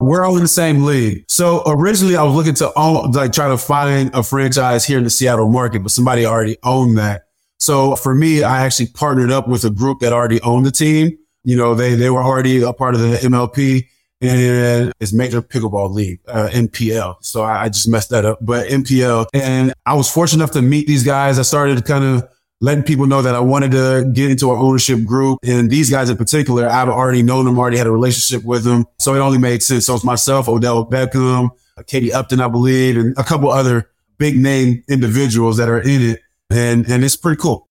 We're 0.00 0.24
all 0.24 0.36
in 0.36 0.42
the 0.42 0.48
same 0.48 0.84
league. 0.84 1.24
So 1.28 1.62
originally 1.66 2.16
I 2.16 2.22
was 2.22 2.34
looking 2.34 2.54
to 2.54 2.72
own, 2.76 3.12
like 3.12 3.32
try 3.32 3.48
to 3.48 3.58
find 3.58 4.14
a 4.14 4.22
franchise 4.22 4.86
here 4.86 4.96
in 4.96 5.04
the 5.04 5.10
Seattle 5.10 5.50
market, 5.50 5.82
but 5.82 5.90
somebody 5.90 6.24
already 6.24 6.56
owned 6.62 6.96
that. 6.96 7.25
So 7.58 7.96
for 7.96 8.14
me, 8.14 8.42
I 8.42 8.64
actually 8.64 8.88
partnered 8.88 9.30
up 9.30 9.48
with 9.48 9.64
a 9.64 9.70
group 9.70 10.00
that 10.00 10.12
already 10.12 10.40
owned 10.42 10.66
the 10.66 10.70
team. 10.70 11.18
You 11.44 11.56
know, 11.56 11.74
they, 11.74 11.94
they 11.94 12.10
were 12.10 12.22
already 12.22 12.62
a 12.62 12.72
part 12.72 12.94
of 12.94 13.00
the 13.00 13.16
MLP 13.16 13.86
and 14.20 14.92
it's 14.98 15.12
Major 15.12 15.42
Pickleball 15.42 15.92
League, 15.92 16.20
uh, 16.26 16.48
MPL. 16.52 17.16
So 17.20 17.42
I, 17.42 17.64
I, 17.64 17.68
just 17.68 17.86
messed 17.86 18.10
that 18.10 18.24
up, 18.24 18.38
but 18.40 18.68
MPL. 18.68 19.26
And 19.34 19.74
I 19.84 19.94
was 19.94 20.10
fortunate 20.10 20.42
enough 20.42 20.52
to 20.52 20.62
meet 20.62 20.86
these 20.86 21.04
guys. 21.04 21.38
I 21.38 21.42
started 21.42 21.84
kind 21.84 22.04
of 22.04 22.28
letting 22.62 22.82
people 22.82 23.06
know 23.06 23.20
that 23.20 23.34
I 23.34 23.40
wanted 23.40 23.72
to 23.72 24.10
get 24.14 24.30
into 24.30 24.50
our 24.50 24.56
ownership 24.56 25.04
group. 25.04 25.38
And 25.44 25.70
these 25.70 25.90
guys 25.90 26.08
in 26.08 26.16
particular, 26.16 26.66
I've 26.66 26.88
already 26.88 27.22
known 27.22 27.44
them, 27.44 27.58
already 27.58 27.76
had 27.76 27.86
a 27.86 27.90
relationship 27.90 28.46
with 28.46 28.64
them. 28.64 28.86
So 28.98 29.14
it 29.14 29.18
only 29.18 29.38
made 29.38 29.62
sense. 29.62 29.86
So 29.86 29.94
it's 29.94 30.04
myself, 30.04 30.48
Odell 30.48 30.86
Beckham, 30.86 31.50
Katie 31.86 32.12
Upton, 32.12 32.40
I 32.40 32.48
believe, 32.48 32.96
and 32.96 33.16
a 33.18 33.24
couple 33.24 33.50
other 33.50 33.90
big 34.16 34.38
name 34.38 34.82
individuals 34.88 35.58
that 35.58 35.68
are 35.68 35.80
in 35.80 36.02
it 36.02 36.20
and 36.50 36.88
and 36.88 37.04
it's 37.04 37.16
pretty 37.16 37.40
cool. 37.40 37.68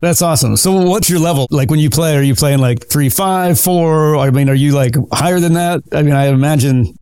That's 0.00 0.22
awesome. 0.22 0.56
So 0.56 0.72
what's 0.72 1.10
your 1.10 1.18
level? 1.18 1.46
Like 1.50 1.70
when 1.70 1.78
you 1.78 1.90
play, 1.90 2.16
are 2.16 2.22
you 2.22 2.34
playing 2.34 2.60
like 2.60 2.88
three, 2.88 3.10
five, 3.10 3.60
four? 3.60 4.16
I 4.16 4.30
mean, 4.30 4.48
are 4.48 4.54
you 4.54 4.72
like 4.72 4.94
higher 5.12 5.40
than 5.40 5.52
that? 5.54 5.82
I 5.92 6.02
mean, 6.02 6.14
I 6.14 6.26
imagine. 6.28 6.94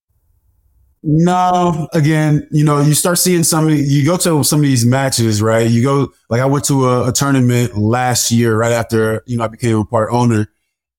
No, 1.05 1.89
again, 1.95 2.49
you 2.51 2.65
know, 2.65 2.81
you 2.81 2.95
start 2.95 3.19
seeing 3.19 3.45
some 3.45 3.69
you 3.69 4.05
go 4.05 4.17
to 4.17 4.43
some 4.43 4.59
of 4.59 4.65
these 4.65 4.85
matches, 4.85 5.41
right? 5.41 5.71
You 5.71 5.81
go, 5.81 6.13
like 6.29 6.41
I 6.41 6.47
went 6.47 6.65
to 6.65 6.89
a, 6.89 7.09
a 7.11 7.13
tournament 7.13 7.79
last 7.79 8.33
year, 8.33 8.57
right 8.57 8.73
after, 8.73 9.23
you 9.27 9.37
know, 9.37 9.45
I 9.45 9.49
became 9.49 9.79
a 9.79 9.85
part 9.85 10.09
owner 10.11 10.49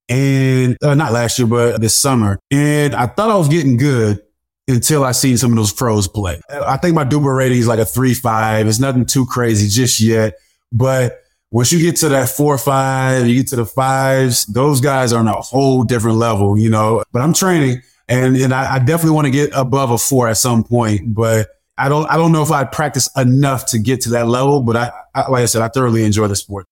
and 0.07 0.77
uh, 0.82 0.95
not 0.95 1.11
last 1.11 1.38
year, 1.38 1.49
but 1.49 1.82
this 1.82 1.97
summer. 1.97 2.39
And 2.49 2.95
I 2.95 3.07
thought 3.07 3.30
I 3.30 3.36
was 3.36 3.49
getting 3.49 3.75
good 3.75 4.21
until 4.70 5.03
I 5.03 5.11
seen 5.11 5.38
some 5.38 5.51
of 5.51 5.57
those 5.57 5.74
pros 5.74 6.07
play. 6.07 6.39
I 6.49 6.78
think 6.78 6.95
my 6.95 7.03
DUPR 7.03 7.36
rating 7.36 7.57
is 7.57 7.67
like 7.67 7.80
a 7.80 7.86
three 7.86 8.13
five. 8.13 8.67
It's 8.67 8.80
nothing 8.80 9.05
too 9.05 9.26
crazy 9.26 9.67
just 9.67 9.99
yet, 9.99 10.36
but 10.72 11.22
once 11.51 11.72
you 11.72 11.80
get 11.80 11.95
to 11.97 12.09
that 12.09 12.30
four 12.30 12.57
five, 12.57 13.28
you 13.28 13.36
get 13.36 13.47
to 13.49 13.55
the 13.55 13.65
fives, 13.65 14.45
those 14.45 14.82
guys 14.82 15.11
are 15.11 15.20
on 15.20 15.28
a 15.28 15.34
whole 15.34 15.84
different 15.84 16.17
level, 16.17 16.57
you 16.57 16.70
know. 16.70 17.03
But 17.11 17.22
I'm 17.22 17.34
training, 17.34 17.82
and 18.07 18.38
and 18.38 18.53
I, 18.53 18.76
I 18.76 18.80
definitely 18.80 19.15
want 19.15 19.26
to 19.26 19.32
get 19.32 19.51
above 19.53 19.91
a 19.91 19.97
four 19.97 20.28
at 20.28 20.38
some 20.38 20.63
point, 20.63 21.13
but. 21.13 21.49
I 21.82 21.88
don't, 21.88 22.05
I 22.11 22.17
don't 22.17 22.34
know 22.34 22.43
if 22.43 22.51
I 22.51 22.65
practice 22.65 23.09
enough 23.15 23.67
to 23.67 23.80
get 23.80 24.01
to 24.01 24.09
that 24.09 24.28
level, 24.28 24.61
but 24.61 24.76
I, 24.76 24.91
I 25.15 25.30
like 25.30 25.43
I 25.43 25.45
said, 25.45 25.61
I 25.61 25.70
thoroughly 25.70 26.03
enjoy 26.03 26.28
the 26.28 26.36
sport. 26.36 26.67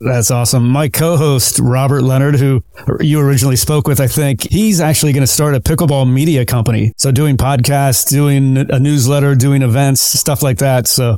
That's 0.00 0.30
awesome. 0.30 0.68
My 0.68 0.88
co-host 0.88 1.58
Robert 1.60 2.02
Leonard, 2.02 2.34
who 2.36 2.62
you 3.00 3.20
originally 3.20 3.56
spoke 3.56 3.86
with, 3.86 4.00
I 4.00 4.06
think 4.06 4.42
he's 4.50 4.80
actually 4.80 5.12
going 5.12 5.22
to 5.22 5.26
start 5.26 5.54
a 5.54 5.60
pickleball 5.60 6.12
media 6.12 6.44
company. 6.44 6.92
So 6.96 7.12
doing 7.12 7.36
podcasts, 7.36 8.08
doing 8.08 8.58
a 8.58 8.78
newsletter, 8.78 9.34
doing 9.34 9.62
events, 9.62 10.00
stuff 10.00 10.42
like 10.42 10.58
that. 10.58 10.86
So 10.86 11.16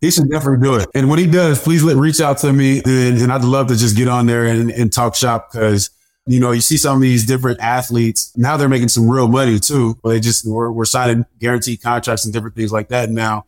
he 0.00 0.10
should 0.10 0.30
definitely 0.30 0.66
do 0.66 0.76
it. 0.76 0.88
And 0.94 1.08
when 1.08 1.18
he 1.18 1.26
does, 1.26 1.62
please 1.62 1.82
let, 1.82 1.96
reach 1.96 2.20
out 2.20 2.38
to 2.38 2.52
me, 2.52 2.82
and, 2.84 3.20
and 3.20 3.32
I'd 3.32 3.44
love 3.44 3.68
to 3.68 3.76
just 3.76 3.96
get 3.96 4.08
on 4.08 4.26
there 4.26 4.46
and, 4.46 4.70
and 4.70 4.92
talk 4.92 5.14
shop 5.14 5.52
because 5.52 5.90
you 6.26 6.40
know 6.40 6.50
you 6.50 6.60
see 6.60 6.76
some 6.76 6.96
of 6.96 7.02
these 7.02 7.24
different 7.24 7.60
athletes 7.60 8.32
now 8.36 8.56
they're 8.56 8.68
making 8.68 8.88
some 8.88 9.08
real 9.08 9.28
money 9.28 9.58
too. 9.58 9.98
They 10.04 10.20
just 10.20 10.46
we're, 10.46 10.70
we're 10.70 10.84
signing 10.84 11.24
guaranteed 11.38 11.82
contracts 11.82 12.24
and 12.24 12.34
different 12.34 12.56
things 12.56 12.72
like 12.72 12.88
that 12.88 13.10
now. 13.10 13.46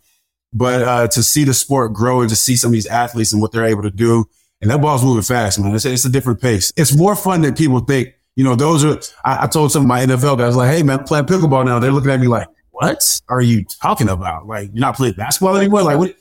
But 0.58 0.82
uh, 0.82 1.08
to 1.08 1.22
see 1.22 1.44
the 1.44 1.54
sport 1.54 1.92
grow 1.92 2.20
and 2.20 2.28
to 2.28 2.34
see 2.34 2.56
some 2.56 2.70
of 2.70 2.72
these 2.72 2.86
athletes 2.86 3.32
and 3.32 3.40
what 3.40 3.52
they're 3.52 3.64
able 3.64 3.82
to 3.82 3.92
do, 3.92 4.24
and 4.60 4.70
that 4.72 4.80
ball's 4.80 5.04
moving 5.04 5.22
fast, 5.22 5.60
man. 5.60 5.72
It's, 5.72 5.84
it's 5.84 6.04
a 6.04 6.10
different 6.10 6.40
pace. 6.40 6.72
It's 6.76 6.96
more 6.96 7.14
fun 7.14 7.42
than 7.42 7.54
people 7.54 7.78
think. 7.80 8.14
You 8.34 8.42
know, 8.42 8.56
those 8.56 8.84
are. 8.84 8.98
I, 9.24 9.44
I 9.44 9.46
told 9.46 9.70
some 9.70 9.82
of 9.82 9.88
my 9.88 10.04
NFL 10.04 10.38
guys, 10.38 10.56
like, 10.56 10.74
"Hey, 10.74 10.82
man, 10.82 11.04
playing 11.04 11.26
pickleball 11.26 11.64
now." 11.64 11.78
They're 11.78 11.92
looking 11.92 12.10
at 12.10 12.18
me 12.18 12.26
like, 12.26 12.48
"What 12.72 13.20
are 13.28 13.40
you 13.40 13.64
talking 13.80 14.08
about? 14.08 14.48
Like, 14.48 14.70
you're 14.72 14.80
not 14.80 14.96
playing 14.96 15.14
basketball 15.14 15.56
anymore? 15.56 15.82
Like, 15.82 15.98
what?" 15.98 16.16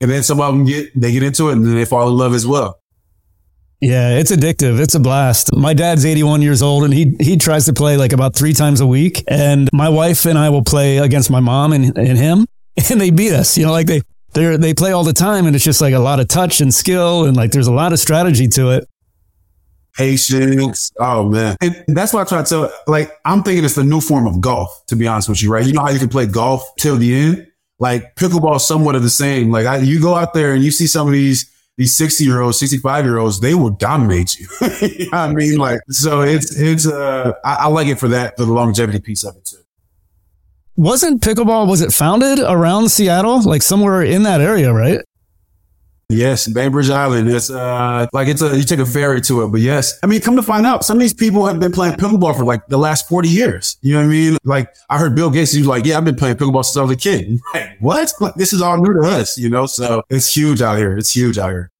And 0.00 0.10
then 0.10 0.22
some 0.22 0.40
of 0.40 0.52
them 0.52 0.64
get, 0.64 0.90
they 0.98 1.12
get 1.12 1.22
into 1.22 1.50
it 1.50 1.52
and 1.52 1.64
then 1.64 1.74
they 1.74 1.84
fall 1.84 2.08
in 2.08 2.16
love 2.16 2.34
as 2.34 2.46
well. 2.46 2.80
Yeah, 3.80 4.18
it's 4.18 4.32
addictive. 4.32 4.80
It's 4.80 4.94
a 4.94 5.00
blast. 5.00 5.54
My 5.54 5.74
dad's 5.74 6.04
81 6.04 6.40
years 6.42 6.62
old 6.62 6.84
and 6.84 6.94
he 6.94 7.16
he 7.20 7.36
tries 7.36 7.66
to 7.66 7.72
play 7.72 7.96
like 7.96 8.12
about 8.12 8.34
three 8.34 8.52
times 8.52 8.80
a 8.80 8.86
week. 8.86 9.24
And 9.28 9.68
my 9.72 9.88
wife 9.88 10.24
and 10.24 10.38
I 10.38 10.50
will 10.50 10.62
play 10.64 10.98
against 10.98 11.30
my 11.30 11.40
mom 11.40 11.72
and, 11.72 11.96
and 11.96 12.16
him 12.18 12.46
and 12.90 13.00
they 13.00 13.10
beat 13.10 13.32
us. 13.32 13.56
You 13.56 13.66
know, 13.66 13.72
like 13.72 13.86
they 13.86 14.02
they 14.34 14.56
they 14.56 14.74
play 14.74 14.92
all 14.92 15.04
the 15.04 15.12
time 15.12 15.46
and 15.46 15.54
it's 15.54 15.64
just 15.64 15.80
like 15.80 15.94
a 15.94 15.98
lot 15.98 16.20
of 16.20 16.28
touch 16.28 16.60
and 16.60 16.72
skill 16.72 17.24
and 17.24 17.36
like 17.36 17.50
there's 17.50 17.66
a 17.66 17.72
lot 17.72 17.92
of 17.92 17.98
strategy 17.98 18.48
to 18.48 18.70
it. 18.70 18.88
Patience. 19.94 20.90
Oh 20.98 21.28
man. 21.28 21.56
And 21.60 21.84
that's 21.88 22.14
why 22.14 22.22
I 22.22 22.24
try 22.24 22.42
to 22.42 22.48
tell 22.48 22.72
like 22.86 23.12
I'm 23.24 23.42
thinking 23.42 23.64
it's 23.64 23.74
the 23.74 23.84
new 23.84 24.00
form 24.00 24.26
of 24.26 24.40
golf, 24.40 24.84
to 24.86 24.96
be 24.96 25.06
honest 25.06 25.28
with 25.28 25.42
you, 25.42 25.52
right? 25.52 25.66
You 25.66 25.74
know 25.74 25.82
how 25.82 25.90
you 25.90 25.98
can 25.98 26.08
play 26.08 26.26
golf 26.26 26.62
till 26.78 26.96
the 26.96 27.14
end? 27.14 27.48
Like 27.78 28.14
pickleball 28.16 28.60
somewhat 28.60 28.94
of 28.94 29.02
the 29.02 29.10
same. 29.10 29.50
Like 29.50 29.66
I, 29.66 29.78
you 29.78 30.00
go 30.00 30.14
out 30.14 30.34
there 30.34 30.54
and 30.54 30.64
you 30.64 30.70
see 30.70 30.86
some 30.86 31.06
of 31.06 31.12
these 31.12 31.52
these 31.76 31.94
60 31.94 32.24
year 32.24 32.40
olds, 32.40 32.58
65 32.58 33.04
year 33.04 33.18
olds, 33.18 33.40
they 33.40 33.54
will 33.54 33.70
dominate 33.70 34.38
you. 34.38 34.46
you 34.82 35.10
know 35.10 35.18
I 35.18 35.32
mean, 35.32 35.56
like, 35.56 35.80
so 35.88 36.20
it's, 36.20 36.58
it's, 36.58 36.86
uh, 36.86 37.32
I, 37.44 37.54
I, 37.54 37.66
like 37.68 37.86
it 37.86 37.98
for 37.98 38.08
that, 38.08 38.36
for 38.36 38.44
the 38.44 38.52
longevity 38.52 39.00
piece 39.00 39.24
of 39.24 39.36
it 39.36 39.46
too. 39.46 39.61
Wasn't 40.76 41.20
pickleball, 41.22 41.68
was 41.68 41.82
it 41.82 41.92
founded 41.92 42.38
around 42.38 42.90
Seattle? 42.90 43.42
Like 43.42 43.62
somewhere 43.62 44.02
in 44.02 44.22
that 44.22 44.40
area, 44.40 44.72
right? 44.72 45.00
Yes, 46.08 46.46
Bainbridge 46.46 46.90
Island. 46.90 47.28
It's 47.30 47.50
uh 47.50 48.06
like 48.12 48.28
it's 48.28 48.42
a 48.42 48.56
you 48.56 48.64
take 48.64 48.78
a 48.78 48.86
ferry 48.86 49.20
to 49.22 49.42
it, 49.42 49.48
but 49.48 49.60
yes. 49.60 49.98
I 50.02 50.06
mean, 50.06 50.20
come 50.20 50.36
to 50.36 50.42
find 50.42 50.66
out, 50.66 50.84
some 50.84 50.98
of 50.98 51.00
these 51.00 51.14
people 51.14 51.46
have 51.46 51.58
been 51.58 51.72
playing 51.72 51.94
pickleball 51.94 52.36
for 52.36 52.44
like 52.44 52.66
the 52.66 52.76
last 52.76 53.08
40 53.08 53.28
years. 53.28 53.78
You 53.80 53.94
know 53.94 54.00
what 54.00 54.06
I 54.06 54.08
mean? 54.08 54.36
Like 54.44 54.74
I 54.90 54.98
heard 54.98 55.14
Bill 55.14 55.30
Gates, 55.30 55.52
he 55.52 55.60
was 55.60 55.68
like, 55.68 55.86
Yeah, 55.86 55.96
I've 55.96 56.04
been 56.04 56.16
playing 56.16 56.36
pickleball 56.36 56.64
since 56.64 56.76
I 56.76 56.82
was 56.82 56.90
a 56.90 56.96
kid. 56.96 57.40
Like, 57.54 57.76
what? 57.80 58.12
Like 58.20 58.34
this 58.34 58.52
is 58.52 58.62
all 58.62 58.76
new 58.76 58.92
to 58.92 59.08
us, 59.08 59.36
you 59.38 59.48
know? 59.48 59.66
So 59.66 60.02
it's 60.08 60.34
huge 60.34 60.62
out 60.62 60.78
here. 60.78 60.96
It's 60.96 61.14
huge 61.14 61.38
out 61.38 61.50
here. 61.50 61.70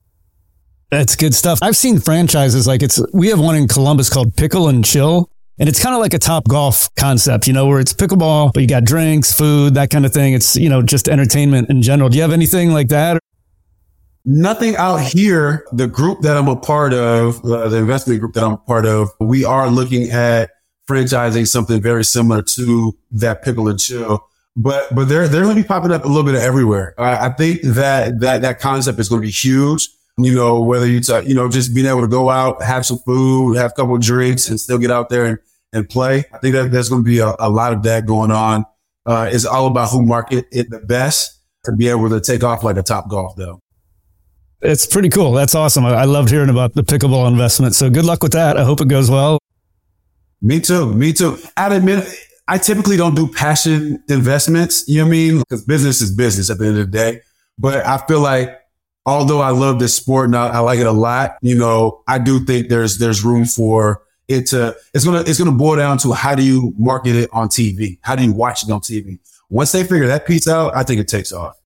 That's 0.90 1.16
good 1.16 1.34
stuff. 1.34 1.58
I've 1.62 1.76
seen 1.76 2.00
franchises 2.00 2.66
like 2.66 2.82
it's 2.82 3.00
we 3.14 3.28
have 3.28 3.40
one 3.40 3.56
in 3.56 3.68
Columbus 3.68 4.10
called 4.10 4.36
Pickle 4.36 4.68
and 4.68 4.84
Chill. 4.84 5.30
And 5.58 5.68
it's 5.68 5.82
kind 5.82 5.94
of 5.94 6.00
like 6.00 6.14
a 6.14 6.18
Topgolf 6.18 6.88
concept, 6.96 7.46
you 7.46 7.52
know, 7.52 7.66
where 7.66 7.78
it's 7.78 7.92
pickleball, 7.92 8.52
but 8.54 8.62
you 8.62 8.68
got 8.68 8.84
drinks, 8.84 9.32
food, 9.32 9.74
that 9.74 9.90
kind 9.90 10.06
of 10.06 10.12
thing. 10.12 10.32
It's, 10.32 10.56
you 10.56 10.68
know, 10.68 10.82
just 10.82 11.08
entertainment 11.08 11.68
in 11.68 11.82
general. 11.82 12.08
Do 12.08 12.16
you 12.16 12.22
have 12.22 12.32
anything 12.32 12.72
like 12.72 12.88
that? 12.88 13.20
Nothing 14.24 14.76
out 14.76 15.00
here. 15.00 15.66
The 15.72 15.86
group 15.86 16.20
that 16.22 16.36
I'm 16.36 16.48
a 16.48 16.56
part 16.56 16.94
of, 16.94 17.44
uh, 17.44 17.68
the 17.68 17.76
investment 17.76 18.20
group 18.20 18.32
that 18.34 18.44
I'm 18.44 18.52
a 18.52 18.56
part 18.56 18.86
of, 18.86 19.10
we 19.20 19.44
are 19.44 19.68
looking 19.68 20.10
at 20.10 20.50
franchising 20.88 21.46
something 21.46 21.82
very 21.82 22.04
similar 22.04 22.42
to 22.42 22.96
that 23.10 23.42
pickle 23.42 23.68
and 23.68 23.78
chill. 23.78 24.26
But, 24.56 24.94
but 24.94 25.04
they're, 25.08 25.28
they're 25.28 25.42
going 25.42 25.56
to 25.56 25.62
be 25.62 25.66
popping 25.66 25.92
up 25.92 26.04
a 26.04 26.08
little 26.08 26.24
bit 26.24 26.34
everywhere. 26.34 26.94
I, 26.98 27.26
I 27.26 27.28
think 27.30 27.62
that, 27.62 28.20
that, 28.20 28.42
that 28.42 28.58
concept 28.58 28.98
is 28.98 29.08
going 29.08 29.22
to 29.22 29.26
be 29.26 29.32
huge. 29.32 29.88
You 30.18 30.34
know, 30.34 30.60
whether 30.60 30.86
you, 30.86 31.00
t- 31.00 31.22
you 31.26 31.34
know, 31.34 31.48
just 31.48 31.74
being 31.74 31.86
able 31.86 32.02
to 32.02 32.08
go 32.08 32.28
out, 32.28 32.62
have 32.62 32.84
some 32.84 32.98
food, 32.98 33.56
have 33.56 33.70
a 33.70 33.74
couple 33.74 33.94
of 33.94 34.02
drinks 34.02 34.48
and 34.48 34.60
still 34.60 34.78
get 34.78 34.90
out 34.90 35.08
there 35.08 35.24
and, 35.24 35.38
and 35.72 35.88
play. 35.88 36.24
I 36.32 36.38
think 36.38 36.54
that 36.54 36.70
there's 36.70 36.88
going 36.88 37.02
to 37.02 37.06
be 37.06 37.18
a, 37.18 37.34
a 37.38 37.48
lot 37.48 37.72
of 37.72 37.82
that 37.84 38.06
going 38.06 38.30
on. 38.30 38.66
Uh, 39.06 39.28
it's 39.32 39.46
all 39.46 39.66
about 39.66 39.90
who 39.90 40.02
market 40.02 40.44
it 40.52 40.70
the 40.70 40.80
best 40.80 41.40
to 41.64 41.72
be 41.72 41.88
able 41.88 42.08
to 42.10 42.20
take 42.20 42.44
off 42.44 42.62
like 42.62 42.76
a 42.76 42.82
Topgolf 42.82 43.36
though. 43.36 43.60
It's 44.60 44.86
pretty 44.86 45.08
cool. 45.08 45.32
That's 45.32 45.54
awesome. 45.54 45.84
I, 45.84 45.90
I 45.90 46.04
loved 46.04 46.30
hearing 46.30 46.50
about 46.50 46.74
the 46.74 46.82
pickleball 46.82 47.26
investment. 47.28 47.74
So 47.74 47.90
good 47.90 48.04
luck 48.04 48.22
with 48.22 48.32
that. 48.32 48.56
I 48.56 48.64
hope 48.64 48.80
it 48.80 48.88
goes 48.88 49.10
well. 49.10 49.38
Me 50.40 50.60
too. 50.60 50.92
Me 50.94 51.12
too. 51.12 51.38
I 51.56 51.74
admit, 51.74 52.06
I 52.46 52.58
typically 52.58 52.96
don't 52.96 53.14
do 53.14 53.26
passion 53.26 54.02
investments. 54.08 54.86
You 54.88 54.98
know 54.98 55.04
what 55.04 55.08
I 55.08 55.10
mean? 55.10 55.38
Because 55.38 55.64
business 55.64 56.00
is 56.00 56.14
business 56.14 56.50
at 56.50 56.58
the 56.58 56.66
end 56.66 56.78
of 56.78 56.90
the 56.90 56.96
day. 56.96 57.20
But 57.58 57.86
I 57.86 57.98
feel 58.06 58.20
like 58.20 58.56
although 59.06 59.40
I 59.40 59.50
love 59.50 59.78
this 59.78 59.94
sport 59.94 60.26
and 60.26 60.36
I, 60.36 60.48
I 60.48 60.58
like 60.60 60.78
it 60.78 60.86
a 60.86 60.92
lot, 60.92 61.36
you 61.42 61.56
know, 61.56 62.02
I 62.06 62.18
do 62.18 62.44
think 62.44 62.68
there's 62.68 62.98
there's 62.98 63.24
room 63.24 63.44
for 63.44 64.02
it 64.28 64.46
to. 64.48 64.76
It's 64.94 65.04
gonna 65.04 65.20
it's 65.20 65.38
gonna 65.38 65.52
boil 65.52 65.76
down 65.76 65.98
to 65.98 66.12
how 66.12 66.34
do 66.34 66.42
you 66.42 66.74
market 66.78 67.16
it 67.16 67.30
on 67.32 67.48
TV? 67.48 67.98
How 68.02 68.16
do 68.16 68.24
you 68.24 68.32
watch 68.32 68.62
it 68.62 68.70
on 68.70 68.80
TV? 68.80 69.18
Once 69.50 69.72
they 69.72 69.82
figure 69.82 70.06
that 70.06 70.26
piece 70.26 70.48
out, 70.48 70.74
I 70.76 70.82
think 70.82 71.00
it 71.00 71.08
takes 71.08 71.32
off. 71.32 71.56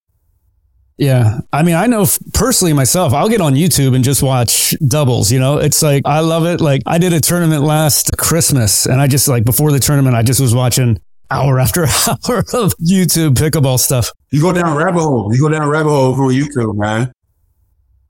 Yeah. 0.99 1.41
I 1.53 1.63
mean, 1.63 1.75
I 1.75 1.87
know 1.87 2.07
personally 2.33 2.73
myself, 2.73 3.13
I'll 3.13 3.29
get 3.29 3.41
on 3.41 3.55
YouTube 3.55 3.95
and 3.95 4.03
just 4.03 4.23
watch 4.23 4.75
doubles. 4.87 5.31
You 5.31 5.39
know, 5.39 5.59
it's 5.59 5.83
like, 5.83 6.03
I 6.07 6.21
love 6.21 6.47
it. 6.47 6.61
Like, 6.61 6.83
I 6.87 6.99
did 6.99 7.13
a 7.13 7.21
tournament 7.21 7.63
last 7.63 8.17
Christmas 8.17 8.87
and 8.87 9.01
I 9.01 9.07
just, 9.07 9.29
like, 9.29 9.45
before 9.45 9.73
the 9.73 9.79
tournament, 9.79 10.17
I 10.17 10.23
just 10.23 10.41
was 10.41 10.55
watching 10.55 10.99
hour 11.31 11.59
after 11.61 11.83
hour 11.83 12.39
of 12.39 12.75
YouTube 12.79 13.35
pickleball 13.35 13.79
stuff. 13.79 14.11
You 14.31 14.41
go 14.41 14.53
down 14.53 14.77
rabbit 14.77 15.01
hole. 15.01 15.35
You 15.35 15.41
go 15.41 15.49
down 15.49 15.69
rabbit 15.69 15.91
hole 15.91 16.15
for 16.17 16.31
YouTube, 16.31 16.77
man. 16.77 17.13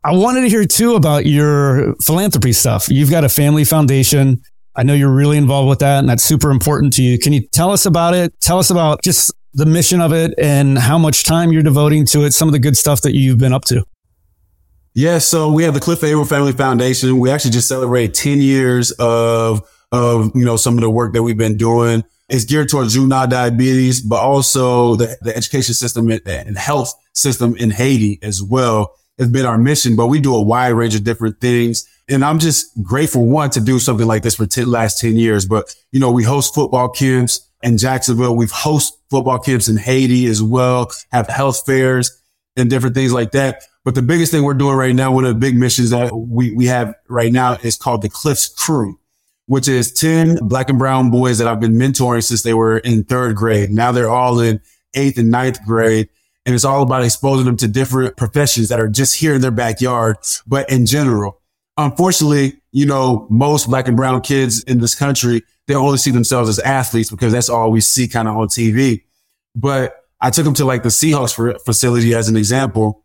I 0.06 0.12
wanted 0.12 0.42
to 0.42 0.48
hear 0.48 0.64
too 0.64 0.94
about 0.94 1.26
your 1.26 1.96
philanthropy 1.96 2.52
stuff. 2.52 2.88
You've 2.88 3.10
got 3.10 3.24
a 3.24 3.28
family 3.28 3.64
foundation. 3.64 4.40
I 4.76 4.84
know 4.84 4.94
you're 4.94 5.12
really 5.12 5.36
involved 5.36 5.68
with 5.68 5.80
that 5.80 5.98
and 5.98 6.08
that's 6.08 6.22
super 6.22 6.52
important 6.52 6.92
to 6.92 7.02
you. 7.02 7.18
Can 7.18 7.32
you 7.32 7.40
tell 7.48 7.72
us 7.72 7.86
about 7.86 8.14
it? 8.14 8.40
Tell 8.40 8.60
us 8.60 8.70
about 8.70 9.02
just 9.02 9.32
the 9.54 9.66
mission 9.66 10.00
of 10.00 10.12
it 10.12 10.32
and 10.38 10.78
how 10.78 10.96
much 10.96 11.24
time 11.24 11.50
you're 11.50 11.64
devoting 11.64 12.06
to 12.06 12.22
it, 12.22 12.34
some 12.34 12.46
of 12.46 12.52
the 12.52 12.60
good 12.60 12.76
stuff 12.76 13.02
that 13.02 13.16
you've 13.16 13.38
been 13.38 13.52
up 13.52 13.64
to. 13.64 13.84
Yeah, 14.94 15.18
so 15.18 15.50
we 15.50 15.64
have 15.64 15.74
the 15.74 15.80
Cliff 15.80 16.04
Avril 16.04 16.24
Family 16.24 16.52
Foundation. 16.52 17.18
We 17.18 17.28
actually 17.28 17.50
just 17.50 17.66
celebrated 17.66 18.14
10 18.14 18.40
years 18.40 18.92
of, 18.92 19.68
of, 19.90 20.30
you 20.36 20.44
know, 20.44 20.56
some 20.56 20.74
of 20.74 20.82
the 20.82 20.90
work 20.90 21.14
that 21.14 21.24
we've 21.24 21.36
been 21.36 21.56
doing. 21.56 22.04
It's 22.28 22.44
geared 22.44 22.68
towards 22.68 22.94
juvenile 22.94 23.26
diabetes, 23.26 24.02
but 24.02 24.20
also 24.20 24.94
the, 24.94 25.16
the 25.22 25.36
education 25.36 25.74
system 25.74 26.08
and 26.08 26.56
health 26.56 26.94
system 27.12 27.56
in 27.56 27.70
Haiti 27.70 28.20
as 28.22 28.40
well 28.40 28.94
has 29.18 29.28
been 29.28 29.46
our 29.46 29.58
mission, 29.58 29.96
but 29.96 30.08
we 30.08 30.20
do 30.20 30.34
a 30.34 30.42
wide 30.42 30.68
range 30.68 30.94
of 30.94 31.04
different 31.04 31.40
things. 31.40 31.88
And 32.08 32.24
I'm 32.24 32.38
just 32.38 32.80
grateful, 32.82 33.26
one, 33.26 33.50
to 33.50 33.60
do 33.60 33.78
something 33.78 34.06
like 34.06 34.22
this 34.22 34.36
for 34.36 34.46
the 34.46 34.64
last 34.64 35.00
10 35.00 35.16
years. 35.16 35.46
But, 35.46 35.74
you 35.90 35.98
know, 35.98 36.12
we 36.12 36.22
host 36.22 36.54
football 36.54 36.88
camps 36.88 37.48
in 37.62 37.78
Jacksonville. 37.78 38.36
We've 38.36 38.50
host 38.50 38.98
football 39.10 39.38
camps 39.38 39.68
in 39.68 39.76
Haiti 39.76 40.26
as 40.26 40.42
well, 40.42 40.90
have 41.10 41.28
health 41.28 41.64
fairs 41.66 42.22
and 42.56 42.70
different 42.70 42.94
things 42.94 43.12
like 43.12 43.32
that. 43.32 43.62
But 43.84 43.94
the 43.94 44.02
biggest 44.02 44.32
thing 44.32 44.42
we're 44.42 44.54
doing 44.54 44.76
right 44.76 44.94
now, 44.94 45.12
one 45.12 45.24
of 45.24 45.34
the 45.34 45.40
big 45.40 45.56
missions 45.56 45.90
that 45.90 46.12
we, 46.12 46.52
we 46.52 46.66
have 46.66 46.94
right 47.08 47.32
now 47.32 47.54
is 47.62 47.76
called 47.76 48.02
the 48.02 48.08
Cliffs 48.08 48.48
Crew, 48.48 48.98
which 49.46 49.68
is 49.68 49.92
10 49.92 50.38
black 50.42 50.68
and 50.68 50.78
brown 50.78 51.10
boys 51.10 51.38
that 51.38 51.46
I've 51.48 51.60
been 51.60 51.74
mentoring 51.74 52.22
since 52.22 52.42
they 52.42 52.54
were 52.54 52.78
in 52.78 53.04
third 53.04 53.36
grade. 53.36 53.70
Now 53.70 53.92
they're 53.92 54.10
all 54.10 54.40
in 54.40 54.60
eighth 54.94 55.18
and 55.18 55.30
ninth 55.30 55.64
grade. 55.64 56.08
And 56.46 56.54
it's 56.54 56.64
all 56.64 56.82
about 56.82 57.04
exposing 57.04 57.44
them 57.44 57.56
to 57.58 57.68
different 57.68 58.16
professions 58.16 58.68
that 58.68 58.80
are 58.80 58.88
just 58.88 59.16
here 59.16 59.34
in 59.34 59.40
their 59.40 59.50
backyard, 59.50 60.16
but 60.46 60.70
in 60.70 60.86
general. 60.86 61.42
Unfortunately, 61.76 62.62
you 62.72 62.86
know, 62.86 63.26
most 63.28 63.68
black 63.68 63.88
and 63.88 63.96
brown 63.96 64.22
kids 64.22 64.62
in 64.62 64.78
this 64.78 64.94
country 64.94 65.42
they 65.66 65.74
only 65.74 65.98
see 65.98 66.10
themselves 66.10 66.48
as 66.48 66.58
athletes 66.60 67.10
because 67.10 67.32
that's 67.32 67.48
all 67.48 67.70
we 67.70 67.80
see 67.80 68.06
kind 68.08 68.28
of 68.28 68.36
on 68.36 68.48
TV. 68.48 69.04
But 69.54 69.96
I 70.20 70.30
took 70.30 70.44
them 70.44 70.54
to 70.54 70.64
like 70.64 70.82
the 70.82 70.88
Seahawks 70.88 71.60
facility 71.64 72.14
as 72.14 72.28
an 72.28 72.36
example. 72.36 73.04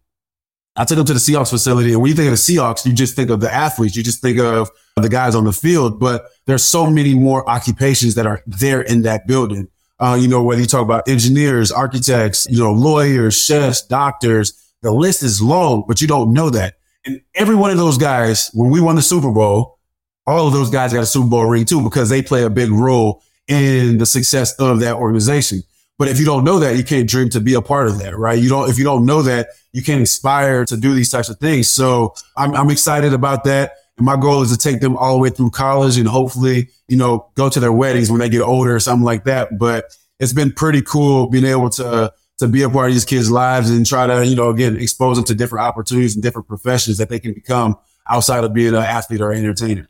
I 0.75 0.85
took 0.85 0.97
them 0.97 1.05
to 1.07 1.13
the 1.13 1.19
Seahawks 1.19 1.49
facility. 1.49 1.91
And 1.91 2.01
when 2.01 2.09
you 2.09 2.15
think 2.15 2.27
of 2.27 2.31
the 2.31 2.37
Seahawks, 2.37 2.85
you 2.85 2.93
just 2.93 3.15
think 3.15 3.29
of 3.29 3.41
the 3.41 3.51
athletes. 3.51 3.95
You 3.95 4.03
just 4.03 4.21
think 4.21 4.39
of 4.39 4.69
the 4.95 5.09
guys 5.09 5.35
on 5.35 5.43
the 5.43 5.51
field, 5.51 5.99
but 5.99 6.27
there's 6.45 6.63
so 6.63 6.89
many 6.89 7.13
more 7.13 7.49
occupations 7.49 8.15
that 8.15 8.27
are 8.27 8.41
there 8.45 8.81
in 8.81 9.01
that 9.01 9.27
building. 9.27 9.67
Uh, 10.01 10.17
you 10.19 10.27
know, 10.27 10.41
whether 10.41 10.59
you 10.59 10.67
talk 10.67 10.81
about 10.81 11.07
engineers, 11.07 11.71
architects, 11.71 12.47
you 12.49 12.57
know, 12.57 12.73
lawyers, 12.73 13.39
chefs, 13.39 13.83
doctors, 13.83 14.73
the 14.81 14.91
list 14.91 15.21
is 15.21 15.41
long, 15.41 15.83
but 15.87 16.01
you 16.01 16.07
don't 16.07 16.33
know 16.33 16.49
that. 16.49 16.75
And 17.05 17.21
every 17.35 17.55
one 17.55 17.69
of 17.69 17.77
those 17.77 17.99
guys, 17.99 18.49
when 18.53 18.71
we 18.71 18.81
won 18.81 18.95
the 18.95 19.03
Super 19.03 19.31
Bowl, 19.31 19.77
all 20.25 20.47
of 20.47 20.53
those 20.53 20.71
guys 20.71 20.91
got 20.91 21.03
a 21.03 21.05
Super 21.05 21.29
Bowl 21.29 21.45
ring 21.45 21.65
too 21.65 21.81
because 21.81 22.09
they 22.09 22.21
play 22.23 22.43
a 22.43 22.49
big 22.49 22.71
role 22.71 23.21
in 23.47 23.99
the 23.99 24.05
success 24.05 24.53
of 24.59 24.79
that 24.79 24.95
organization. 24.95 25.61
But 25.99 26.07
if 26.07 26.19
you 26.19 26.25
don't 26.25 26.43
know 26.43 26.57
that, 26.59 26.77
you 26.77 26.83
can't 26.83 27.07
dream 27.07 27.29
to 27.29 27.39
be 27.39 27.53
a 27.53 27.61
part 27.61 27.87
of 27.87 27.99
that, 27.99 28.17
right? 28.17 28.41
You 28.41 28.49
don't, 28.49 28.69
if 28.71 28.79
you 28.79 28.83
don't 28.83 29.05
know 29.05 29.21
that, 29.21 29.49
you 29.71 29.83
can't 29.83 29.99
inspire 29.99 30.65
to 30.65 30.77
do 30.77 30.95
these 30.95 31.11
types 31.11 31.29
of 31.29 31.37
things. 31.37 31.69
So 31.69 32.15
I'm, 32.35 32.55
I'm 32.55 32.71
excited 32.71 33.13
about 33.13 33.43
that. 33.43 33.73
My 34.01 34.17
goal 34.17 34.41
is 34.41 34.51
to 34.51 34.57
take 34.57 34.81
them 34.81 34.97
all 34.97 35.13
the 35.13 35.19
way 35.19 35.29
through 35.29 35.51
college 35.51 35.97
and 35.97 36.07
hopefully, 36.07 36.69
you 36.87 36.97
know, 36.97 37.29
go 37.35 37.49
to 37.49 37.59
their 37.59 37.71
weddings 37.71 38.09
when 38.09 38.19
they 38.19 38.29
get 38.29 38.41
older 38.41 38.75
or 38.75 38.79
something 38.79 39.05
like 39.05 39.25
that. 39.25 39.57
But 39.57 39.85
it's 40.19 40.33
been 40.33 40.51
pretty 40.51 40.81
cool 40.81 41.27
being 41.27 41.45
able 41.45 41.69
to, 41.71 42.13
to 42.39 42.47
be 42.47 42.63
a 42.63 42.69
part 42.69 42.89
of 42.89 42.93
these 42.93 43.05
kids' 43.05 43.31
lives 43.31 43.69
and 43.69 43.85
try 43.85 44.07
to, 44.07 44.25
you 44.25 44.35
know, 44.35 44.49
again, 44.49 44.77
expose 44.77 45.17
them 45.17 45.25
to 45.25 45.35
different 45.35 45.65
opportunities 45.65 46.15
and 46.15 46.23
different 46.23 46.47
professions 46.47 46.97
that 46.97 47.09
they 47.09 47.19
can 47.19 47.33
become 47.33 47.77
outside 48.09 48.43
of 48.43 48.53
being 48.53 48.69
an 48.69 48.75
athlete 48.75 49.21
or 49.21 49.31
an 49.31 49.39
entertainer. 49.39 49.87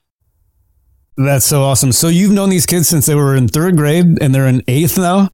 That's 1.18 1.46
so 1.46 1.64
awesome. 1.64 1.92
So 1.92 2.08
you've 2.08 2.32
known 2.32 2.50
these 2.50 2.66
kids 2.66 2.88
since 2.88 3.06
they 3.06 3.16
were 3.16 3.36
in 3.36 3.48
third 3.48 3.78
grade 3.78 4.22
and 4.22 4.34
they're 4.34 4.48
in 4.48 4.64
eighth 4.68 4.98
now? 4.98 5.30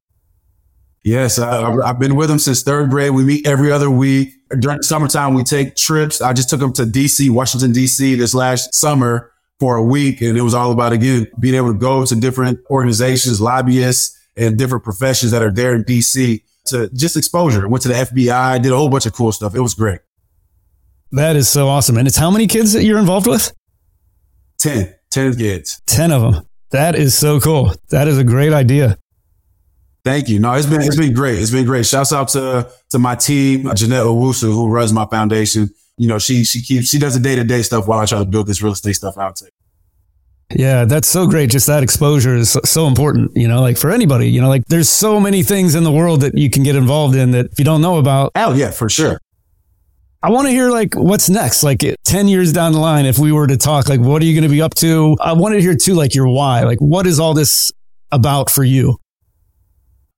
Yes, 1.04 1.38
I, 1.38 1.86
have 1.86 1.98
been 1.98 2.16
with 2.16 2.28
them 2.28 2.38
since 2.38 2.62
third 2.62 2.90
grade. 2.90 3.12
We 3.12 3.24
meet 3.24 3.46
every 3.46 3.70
other 3.72 3.90
week. 3.90 4.34
During 4.58 4.82
summertime, 4.82 5.34
we 5.34 5.44
take 5.44 5.76
trips. 5.76 6.20
I 6.20 6.32
just 6.32 6.50
took 6.50 6.60
them 6.60 6.72
to 6.74 6.82
DC, 6.82 7.30
Washington, 7.30 7.72
DC 7.72 8.16
this 8.16 8.34
last 8.34 8.74
summer 8.74 9.32
for 9.60 9.76
a 9.76 9.82
week. 9.82 10.20
And 10.20 10.36
it 10.36 10.42
was 10.42 10.54
all 10.54 10.72
about, 10.72 10.92
again, 10.92 11.28
being 11.38 11.54
able 11.54 11.72
to 11.72 11.78
go 11.78 12.04
to 12.04 12.14
different 12.16 12.60
organizations, 12.70 13.40
lobbyists, 13.40 14.18
and 14.36 14.56
different 14.58 14.84
professions 14.84 15.32
that 15.32 15.42
are 15.42 15.50
there 15.50 15.74
in 15.74 15.84
DC 15.84 16.42
to 16.66 16.88
just 16.90 17.16
exposure. 17.16 17.68
Went 17.68 17.82
to 17.82 17.88
the 17.88 17.94
FBI, 17.94 18.62
did 18.62 18.72
a 18.72 18.76
whole 18.76 18.88
bunch 18.88 19.06
of 19.06 19.12
cool 19.12 19.32
stuff. 19.32 19.54
It 19.54 19.60
was 19.60 19.74
great. 19.74 20.00
That 21.12 21.36
is 21.36 21.48
so 21.48 21.68
awesome. 21.68 21.96
And 21.96 22.06
it's 22.06 22.16
how 22.16 22.30
many 22.30 22.46
kids 22.46 22.72
that 22.74 22.84
you're 22.84 22.98
involved 22.98 23.26
with? 23.26 23.52
10, 24.58 24.94
10 25.10 25.36
kids. 25.36 25.80
10 25.86 26.12
of 26.12 26.20
them. 26.32 26.44
That 26.70 26.96
is 26.96 27.16
so 27.16 27.40
cool. 27.40 27.72
That 27.90 28.08
is 28.08 28.18
a 28.18 28.24
great 28.24 28.52
idea. 28.52 28.98
Thank 30.08 30.30
you. 30.30 30.38
No, 30.38 30.54
it's 30.54 30.66
been, 30.66 30.80
it's 30.80 30.96
been 30.96 31.12
great. 31.12 31.38
It's 31.38 31.50
been 31.50 31.66
great. 31.66 31.84
Shouts 31.84 32.14
out 32.14 32.28
to, 32.28 32.70
to 32.90 32.98
my 32.98 33.14
team, 33.14 33.70
Jeanette 33.74 34.04
Owusu, 34.04 34.50
who 34.52 34.70
runs 34.70 34.90
my 34.90 35.04
foundation. 35.04 35.68
You 35.98 36.08
know, 36.08 36.18
she, 36.18 36.44
she 36.44 36.62
keeps, 36.62 36.88
she 36.88 36.98
does 36.98 37.12
the 37.12 37.20
day 37.20 37.36
to 37.36 37.44
day 37.44 37.60
stuff 37.60 37.86
while 37.86 37.98
I 37.98 38.06
try 38.06 38.18
to 38.18 38.24
build 38.24 38.46
this 38.46 38.62
real 38.62 38.72
estate 38.72 38.94
stuff 38.94 39.18
out. 39.18 39.36
Too. 39.36 39.48
Yeah, 40.56 40.86
that's 40.86 41.08
so 41.08 41.26
great. 41.26 41.50
Just 41.50 41.66
that 41.66 41.82
exposure 41.82 42.34
is 42.34 42.56
so 42.64 42.86
important, 42.86 43.36
you 43.36 43.46
know, 43.46 43.60
like 43.60 43.76
for 43.76 43.90
anybody, 43.90 44.30
you 44.30 44.40
know, 44.40 44.48
like 44.48 44.64
there's 44.68 44.88
so 44.88 45.20
many 45.20 45.42
things 45.42 45.74
in 45.74 45.84
the 45.84 45.92
world 45.92 46.22
that 46.22 46.38
you 46.38 46.48
can 46.48 46.62
get 46.62 46.74
involved 46.74 47.14
in 47.14 47.32
that 47.32 47.52
if 47.52 47.58
you 47.58 47.66
don't 47.66 47.82
know 47.82 47.98
about. 47.98 48.32
Oh, 48.34 48.54
yeah, 48.54 48.70
for 48.70 48.88
sure. 48.88 49.20
I 50.22 50.30
want 50.30 50.46
to 50.46 50.52
hear 50.52 50.70
like 50.70 50.94
what's 50.94 51.28
next, 51.28 51.62
like 51.62 51.84
10 52.04 52.28
years 52.28 52.50
down 52.54 52.72
the 52.72 52.80
line, 52.80 53.04
if 53.04 53.18
we 53.18 53.30
were 53.30 53.46
to 53.46 53.58
talk, 53.58 53.90
like, 53.90 54.00
what 54.00 54.22
are 54.22 54.24
you 54.24 54.32
going 54.32 54.48
to 54.48 54.54
be 54.54 54.62
up 54.62 54.74
to? 54.76 55.18
I 55.20 55.34
want 55.34 55.54
to 55.54 55.60
hear 55.60 55.76
too, 55.76 55.92
like 55.92 56.14
your 56.14 56.28
why, 56.28 56.62
like 56.62 56.78
what 56.78 57.06
is 57.06 57.20
all 57.20 57.34
this 57.34 57.70
about 58.10 58.48
for 58.48 58.64
you? 58.64 58.98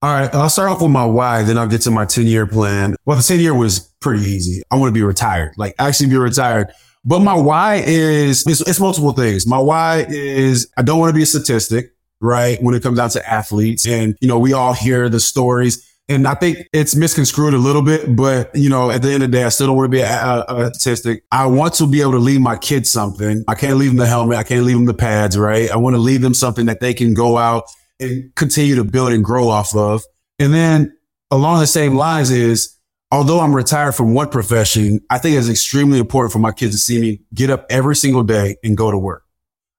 All 0.03 0.11
right. 0.11 0.35
I'll 0.35 0.49
start 0.49 0.71
off 0.71 0.81
with 0.81 0.91
my 0.91 1.05
why, 1.05 1.43
then 1.43 1.59
I'll 1.59 1.69
get 1.69 1.83
to 1.83 1.91
my 1.91 2.07
10 2.07 2.27
year 2.27 2.47
plan. 2.47 2.97
Well, 3.05 3.19
the 3.19 3.23
10 3.23 3.39
year 3.39 3.55
was 3.55 3.81
pretty 4.01 4.25
easy. 4.25 4.63
I 4.71 4.77
want 4.77 4.89
to 4.89 4.95
be 4.95 5.03
retired, 5.03 5.53
like 5.59 5.75
actually 5.79 6.09
be 6.09 6.17
retired. 6.17 6.73
But 7.05 7.21
my 7.21 7.35
why 7.35 7.83
is, 7.87 8.47
it's, 8.47 8.63
it's 8.63 8.81
multiple 8.81 9.13
things. 9.13 9.47
My 9.47 9.59
why 9.59 10.07
is 10.09 10.71
I 10.79 10.83
don't 10.83 10.99
want 10.99 11.11
to 11.11 11.15
be 11.15 11.23
a 11.23 11.27
statistic, 11.27 11.95
right? 12.21 12.63
When 12.63 12.75
it 12.75 12.83
comes 12.83 12.97
down 12.97 13.11
to 13.11 13.31
athletes 13.31 13.87
and, 13.87 14.17
you 14.23 14.29
know, 14.29 14.39
we 14.39 14.55
all 14.55 14.73
hear 14.73 15.11
the 15.11 15.21
stories 15.21 15.87
and 16.11 16.27
I 16.27 16.35
think 16.35 16.69
it's 16.73 16.97
misconstrued 16.97 17.55
a 17.55 17.59
little 17.59 17.83
bit, 17.83 18.17
but 18.17 18.51
you 18.53 18.69
know, 18.69 18.91
at 18.91 19.01
the 19.01 19.13
end 19.13 19.23
of 19.23 19.31
the 19.31 19.39
day, 19.39 19.45
I 19.45 19.49
still 19.49 19.69
don't 19.69 19.77
want 19.77 19.93
to 19.93 19.97
be 19.97 20.01
a, 20.01 20.11
a, 20.11 20.45
a, 20.49 20.75
statistic. 20.75 21.23
I 21.31 21.47
want 21.47 21.75
to 21.75 21.87
be 21.87 22.01
able 22.01 22.13
to 22.13 22.19
leave 22.19 22.41
my 22.41 22.57
kids 22.57 22.91
something. 22.91 23.45
I 23.47 23.55
can't 23.55 23.77
leave 23.77 23.91
them 23.91 23.99
the 23.99 24.07
helmet. 24.07 24.37
I 24.37 24.43
can't 24.43 24.65
leave 24.65 24.77
them 24.77 24.87
the 24.87 24.95
pads, 24.95 25.39
right? 25.39 25.71
I 25.71 25.77
want 25.77 25.95
to 25.95 26.01
leave 26.01 26.21
them 26.21 26.35
something 26.35 26.67
that 26.67 26.81
they 26.81 26.95
can 26.95 27.15
go 27.15 27.37
out 27.37 27.65
and 28.01 28.35
continue 28.35 28.75
to 28.77 28.85
build 28.85 29.13
and 29.13 29.25
grow 29.25 29.49
off 29.49 29.75
of. 29.75 30.03
And 30.39 30.53
then 30.55 30.97
along 31.31 31.61
the 31.61 31.67
same 31.67 31.95
lines 31.95 32.31
is, 32.31 32.77
although 33.11 33.41
I'm 33.41 33.55
retired 33.55 33.93
from 33.95 34.15
one 34.15 34.29
profession, 34.29 35.01
I 35.11 35.19
think 35.19 35.37
it's 35.37 35.49
extremely 35.49 35.99
important 35.99 36.33
for 36.33 36.39
my 36.39 36.53
kids 36.53 36.75
to 36.75 36.79
see 36.79 37.01
me 37.01 37.21
get 37.35 37.51
up 37.51 37.67
every 37.71 37.97
single 37.97 38.23
day 38.23 38.57
and 38.65 38.77
go 38.77 38.91
to 38.91 38.99
work. 38.99 39.25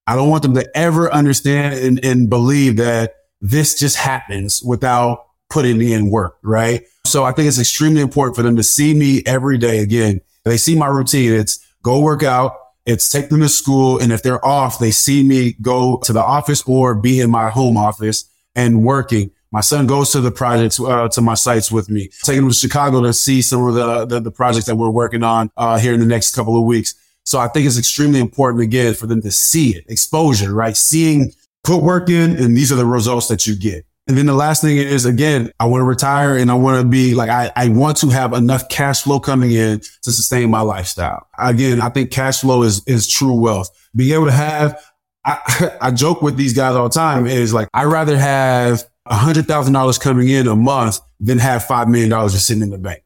I 0.07 0.15
don't 0.15 0.29
want 0.29 0.43
them 0.43 0.53
to 0.55 0.77
ever 0.77 1.11
understand 1.11 1.75
and, 1.75 2.03
and 2.03 2.29
believe 2.29 2.77
that 2.77 3.13
this 3.39 3.79
just 3.79 3.97
happens 3.97 4.61
without 4.63 5.25
putting 5.49 5.81
in 5.81 6.09
work, 6.09 6.37
right? 6.43 6.83
So 7.05 7.23
I 7.23 7.31
think 7.31 7.47
it's 7.47 7.59
extremely 7.59 8.01
important 8.01 8.35
for 8.35 8.41
them 8.41 8.55
to 8.55 8.63
see 8.63 8.93
me 8.93 9.23
every 9.25 9.57
day. 9.57 9.79
Again, 9.79 10.21
they 10.45 10.57
see 10.57 10.75
my 10.75 10.87
routine. 10.87 11.33
It's 11.33 11.59
go 11.83 11.99
work 11.99 12.23
out. 12.23 12.55
It's 12.85 13.09
take 13.09 13.29
them 13.29 13.41
to 13.41 13.49
school. 13.49 13.99
And 13.99 14.11
if 14.11 14.23
they're 14.23 14.43
off, 14.45 14.79
they 14.79 14.91
see 14.91 15.23
me 15.23 15.55
go 15.61 15.97
to 16.03 16.13
the 16.13 16.23
office 16.23 16.63
or 16.65 16.95
be 16.95 17.19
in 17.19 17.29
my 17.29 17.49
home 17.49 17.77
office 17.77 18.25
and 18.55 18.83
working. 18.83 19.31
My 19.51 19.61
son 19.61 19.85
goes 19.85 20.11
to 20.11 20.21
the 20.21 20.31
projects, 20.31 20.79
uh, 20.79 21.09
to 21.09 21.21
my 21.21 21.33
sites 21.33 21.71
with 21.71 21.89
me, 21.89 22.09
taking 22.23 22.43
him 22.43 22.49
to 22.49 22.55
Chicago 22.55 23.01
to 23.01 23.13
see 23.13 23.41
some 23.41 23.65
of 23.65 23.73
the, 23.75 24.05
the, 24.05 24.19
the 24.21 24.31
projects 24.31 24.65
that 24.65 24.75
we're 24.75 24.89
working 24.89 25.23
on, 25.23 25.51
uh, 25.57 25.77
here 25.77 25.93
in 25.93 25.99
the 25.99 26.05
next 26.05 26.33
couple 26.35 26.57
of 26.57 26.63
weeks. 26.63 26.95
So 27.25 27.37
I 27.37 27.49
think 27.49 27.67
it's 27.67 27.77
extremely 27.77 28.19
important 28.19 28.63
again 28.63 28.93
for 28.93 29.07
them 29.07 29.21
to 29.21 29.31
see 29.31 29.75
it, 29.75 29.85
exposure, 29.89 30.53
right? 30.53 30.75
Seeing, 30.75 31.33
put 31.63 31.83
work 31.83 32.09
in 32.09 32.31
and 32.37 32.57
these 32.57 32.71
are 32.71 32.75
the 32.75 32.85
results 32.85 33.27
that 33.27 33.45
you 33.45 33.55
get. 33.55 33.85
And 34.11 34.17
then 34.17 34.25
the 34.25 34.33
last 34.33 34.61
thing 34.61 34.75
is 34.75 35.05
again, 35.05 35.53
I 35.57 35.67
want 35.67 35.79
to 35.79 35.85
retire 35.85 36.35
and 36.35 36.51
I 36.51 36.55
want 36.55 36.81
to 36.81 36.85
be 36.85 37.15
like, 37.15 37.29
I, 37.29 37.49
I 37.55 37.69
want 37.69 37.95
to 37.99 38.09
have 38.09 38.33
enough 38.33 38.67
cash 38.67 39.03
flow 39.03 39.21
coming 39.21 39.53
in 39.53 39.79
to 40.01 40.11
sustain 40.11 40.49
my 40.49 40.59
lifestyle. 40.59 41.29
Again, 41.39 41.79
I 41.79 41.87
think 41.87 42.11
cash 42.11 42.41
flow 42.41 42.63
is, 42.63 42.85
is 42.87 43.07
true 43.07 43.33
wealth. 43.33 43.69
Being 43.95 44.15
able 44.15 44.25
to 44.25 44.33
have, 44.33 44.83
I, 45.23 45.77
I 45.81 45.91
joke 45.91 46.21
with 46.21 46.35
these 46.35 46.51
guys 46.51 46.75
all 46.75 46.89
the 46.89 46.93
time 46.93 47.25
is 47.25 47.53
like, 47.53 47.69
I 47.73 47.85
rather 47.85 48.17
have 48.17 48.83
a 49.05 49.15
hundred 49.15 49.45
thousand 49.45 49.71
dollars 49.71 49.97
coming 49.97 50.27
in 50.27 50.45
a 50.45 50.57
month 50.57 50.99
than 51.21 51.37
have 51.37 51.63
$5 51.63 51.87
million 51.87 52.09
just 52.27 52.45
sitting 52.45 52.63
in 52.63 52.69
the 52.69 52.77
bank. 52.77 53.03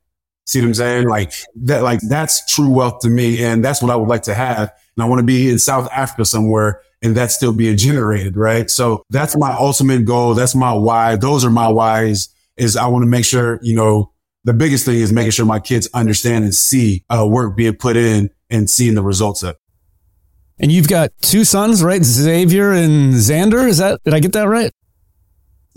See 0.47 0.59
what 0.59 0.69
I'm 0.69 0.73
saying? 0.73 1.07
Like 1.07 1.33
that, 1.57 1.83
like 1.83 1.99
that's 2.01 2.51
true 2.51 2.71
wealth 2.71 3.01
to 3.01 3.09
me. 3.09 3.43
And 3.43 3.63
that's 3.63 3.79
what 3.79 3.91
I 3.91 3.95
would 3.95 4.09
like 4.09 4.23
to 4.23 4.33
have. 4.33 4.73
And 4.95 5.03
I 5.03 5.07
want 5.07 5.19
to 5.19 5.25
be 5.25 5.49
in 5.49 5.59
South 5.59 5.89
Africa 5.91 6.25
somewhere 6.25 6.81
and 7.01 7.15
that's 7.15 7.35
still 7.35 7.53
being 7.53 7.77
generated, 7.77 8.35
right? 8.35 8.69
So 8.69 9.03
that's 9.09 9.37
my 9.37 9.53
ultimate 9.53 10.05
goal. 10.05 10.33
That's 10.33 10.55
my 10.55 10.73
why. 10.73 11.15
Those 11.15 11.45
are 11.45 11.51
my 11.51 11.67
whys 11.67 12.29
is 12.57 12.75
I 12.75 12.87
want 12.87 13.03
to 13.03 13.07
make 13.07 13.25
sure, 13.25 13.59
you 13.61 13.75
know, 13.75 14.11
the 14.43 14.53
biggest 14.53 14.85
thing 14.85 14.95
is 14.95 15.11
making 15.11 15.31
sure 15.31 15.45
my 15.45 15.59
kids 15.59 15.89
understand 15.93 16.45
and 16.45 16.55
see 16.55 17.03
uh, 17.09 17.27
work 17.27 17.55
being 17.55 17.75
put 17.75 17.97
in 17.97 18.29
and 18.49 18.69
seeing 18.69 18.95
the 18.95 19.03
results 19.03 19.43
of. 19.43 19.57
And 20.57 20.71
you've 20.71 20.87
got 20.87 21.11
two 21.21 21.43
sons, 21.43 21.83
right? 21.83 22.03
Xavier 22.03 22.71
and 22.71 23.13
Xander. 23.13 23.67
Is 23.67 23.79
that, 23.79 24.01
did 24.03 24.13
I 24.13 24.19
get 24.19 24.33
that 24.33 24.47
right? 24.47 24.71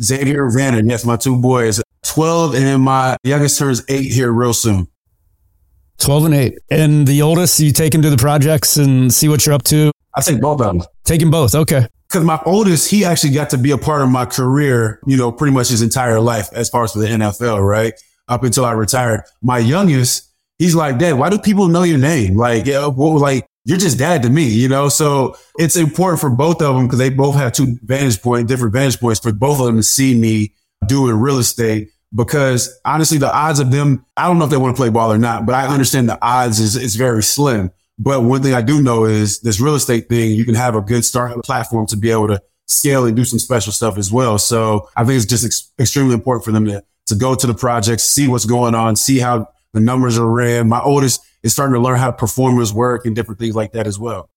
Xavier 0.01 0.45
and 0.45 0.55
Xander. 0.55 0.89
Yes, 0.89 1.05
my 1.05 1.17
two 1.17 1.41
boys, 1.41 1.83
12 2.05 2.55
and 2.55 2.83
my 2.83 3.17
youngest 3.25 3.59
turns 3.59 3.83
eight 3.89 4.13
here 4.13 4.31
real 4.31 4.53
soon. 4.53 4.87
12 5.99 6.25
and 6.27 6.35
8. 6.35 6.59
And 6.71 7.07
the 7.07 7.23
oldest, 7.23 7.61
you 7.61 7.73
take 7.73 7.95
him 7.95 8.03
to 8.03 8.11
the 8.11 8.17
projects 8.17 8.77
and 8.77 9.13
see 9.13 9.29
what 9.29 9.45
you're 9.45 9.55
up 9.55 9.65
to? 9.65 9.93
I 10.15 10.21
take 10.21 10.41
both 10.41 10.61
of 10.61 10.67
them. 10.67 10.81
Take 10.81 10.89
Taking 11.05 11.31
both. 11.31 11.55
Okay. 11.55 11.87
Cause 12.09 12.25
my 12.25 12.41
oldest, 12.47 12.91
he 12.91 13.05
actually 13.05 13.35
got 13.35 13.51
to 13.51 13.59
be 13.59 13.71
a 13.71 13.77
part 13.77 14.01
of 14.01 14.09
my 14.09 14.25
career, 14.25 14.99
you 15.07 15.17
know, 15.17 15.31
pretty 15.31 15.53
much 15.53 15.69
his 15.69 15.83
entire 15.83 16.21
life 16.21 16.49
as 16.55 16.71
far 16.71 16.85
as 16.85 16.93
for 16.93 17.01
the 17.01 17.07
NFL, 17.07 17.67
right? 17.67 17.93
Up 18.29 18.43
until 18.45 18.65
I 18.65 18.73
retired. 18.73 19.25
My 19.43 19.59
youngest, 19.59 20.33
he's 20.59 20.75
like, 20.75 20.99
dad, 20.99 21.15
why 21.15 21.29
do 21.29 21.39
people 21.39 21.69
know 21.69 21.83
your 21.83 21.99
name? 21.99 22.37
Like, 22.37 22.65
yeah, 22.65 22.87
well, 22.87 23.19
like, 23.19 23.47
you're 23.67 23.77
just 23.77 23.99
dad 23.99 24.23
to 24.23 24.31
me, 24.31 24.49
you 24.49 24.69
know? 24.71 24.89
So 24.89 25.37
it's 25.59 25.77
important 25.77 26.21
for 26.21 26.31
both 26.31 26.63
of 26.63 26.75
them 26.77 26.87
because 26.87 26.99
they 26.99 27.11
both 27.11 27.35
have 27.35 27.53
two 27.53 27.77
vantage 27.83 28.23
point, 28.23 28.49
different 28.49 28.73
vantage 28.73 28.99
points 28.99 29.21
for 29.21 29.31
both 29.31 29.61
of 29.61 29.67
them 29.67 29.77
to 29.77 29.83
see 29.83 30.19
me 30.19 30.55
doing 30.87 31.15
real 31.15 31.39
estate 31.39 31.91
because 32.15 32.79
honestly, 32.85 33.19
the 33.19 33.35
odds 33.35 33.61
of 33.61 33.71
them, 33.71 34.05
I 34.17 34.27
don't 34.27 34.39
know 34.39 34.45
if 34.45 34.51
they 34.51 34.57
want 34.57 34.75
to 34.77 34.81
play 34.81 34.89
ball 34.89 35.13
or 35.13 35.19
not, 35.19 35.47
but 35.47 35.55
I 35.55 35.67
understand 35.67 36.09
the 36.09 36.19
odds 36.25 36.61
is, 36.61 36.77
is 36.77 36.97
very 36.97 37.23
slim. 37.23 37.71
But 37.99 38.23
one 38.23 38.43
thing 38.43 38.55
I 38.55 38.63
do 38.63 38.81
know 38.81 39.05
is 39.05 39.41
this 39.41 39.61
real 39.61 39.75
estate 39.75 40.09
thing, 40.09 40.33
you 40.33 40.45
can 40.45 40.55
have 40.55 40.75
a 40.75 40.81
good 40.81 41.05
start 41.05 41.43
platform 41.45 41.87
to 41.89 41.97
be 41.97 42.11
able 42.11 42.29
to 42.29 42.41
scale 42.67 43.07
and 43.07 43.17
do 43.17 43.25
some 43.25 43.39
special 43.39 43.73
stuff 43.73 43.99
as 43.99 44.13
well. 44.13 44.39
So 44.39 44.89
I 44.97 45.05
think 45.05 45.17
it's 45.17 45.27
just 45.27 45.45
ex- 45.45 45.73
extremely 45.79 46.15
important 46.15 46.45
for 46.45 46.53
them 46.53 46.65
to, 46.67 46.83
to 47.07 47.15
go 47.15 47.35
to 47.35 47.47
the 47.47 47.55
projects, 47.55 48.05
see 48.05 48.29
what's 48.29 48.45
going 48.45 48.75
on, 48.75 48.95
see 48.95 49.19
how 49.19 49.49
the 49.73 49.81
numbers 49.81 50.19
are 50.19 50.27
ran. 50.27 50.69
My 50.69 50.81
oldest 50.81 51.21
is 51.43 51.53
starting 51.53 51.75
to 51.75 51.81
learn 51.81 51.99
how 51.99 52.13
pro 52.13 52.29
formas 52.29 52.73
work 52.73 53.05
and 53.05 53.17
different 53.17 53.41
things 53.41 53.57
like 53.57 53.73
that 53.73 53.87
as 53.87 53.99
well. 53.99 54.31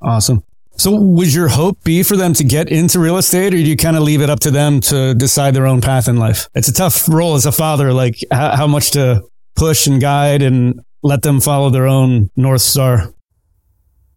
Awesome. 0.00 0.44
So 0.76 0.98
would 0.98 1.32
your 1.32 1.48
hope 1.48 1.82
be 1.84 2.02
for 2.02 2.16
them 2.16 2.32
to 2.34 2.44
get 2.44 2.68
into 2.68 2.98
real 2.98 3.16
estate 3.16 3.54
or 3.54 3.56
do 3.56 3.62
you 3.62 3.76
kind 3.76 3.96
of 3.96 4.02
leave 4.02 4.20
it 4.20 4.30
up 4.30 4.40
to 4.40 4.50
them 4.50 4.80
to 4.82 5.14
decide 5.14 5.54
their 5.54 5.66
own 5.66 5.80
path 5.80 6.08
in 6.08 6.16
life? 6.16 6.48
It's 6.54 6.68
a 6.68 6.72
tough 6.72 7.08
role 7.08 7.34
as 7.34 7.46
a 7.46 7.52
father, 7.52 7.92
like 7.92 8.18
how, 8.30 8.56
how 8.56 8.66
much 8.66 8.92
to 8.92 9.22
push 9.54 9.86
and 9.86 10.00
guide 10.00 10.42
and 10.42 10.80
let 11.02 11.22
them 11.22 11.40
follow 11.40 11.70
their 11.70 11.86
own 11.86 12.30
North 12.36 12.62
Star? 12.62 13.12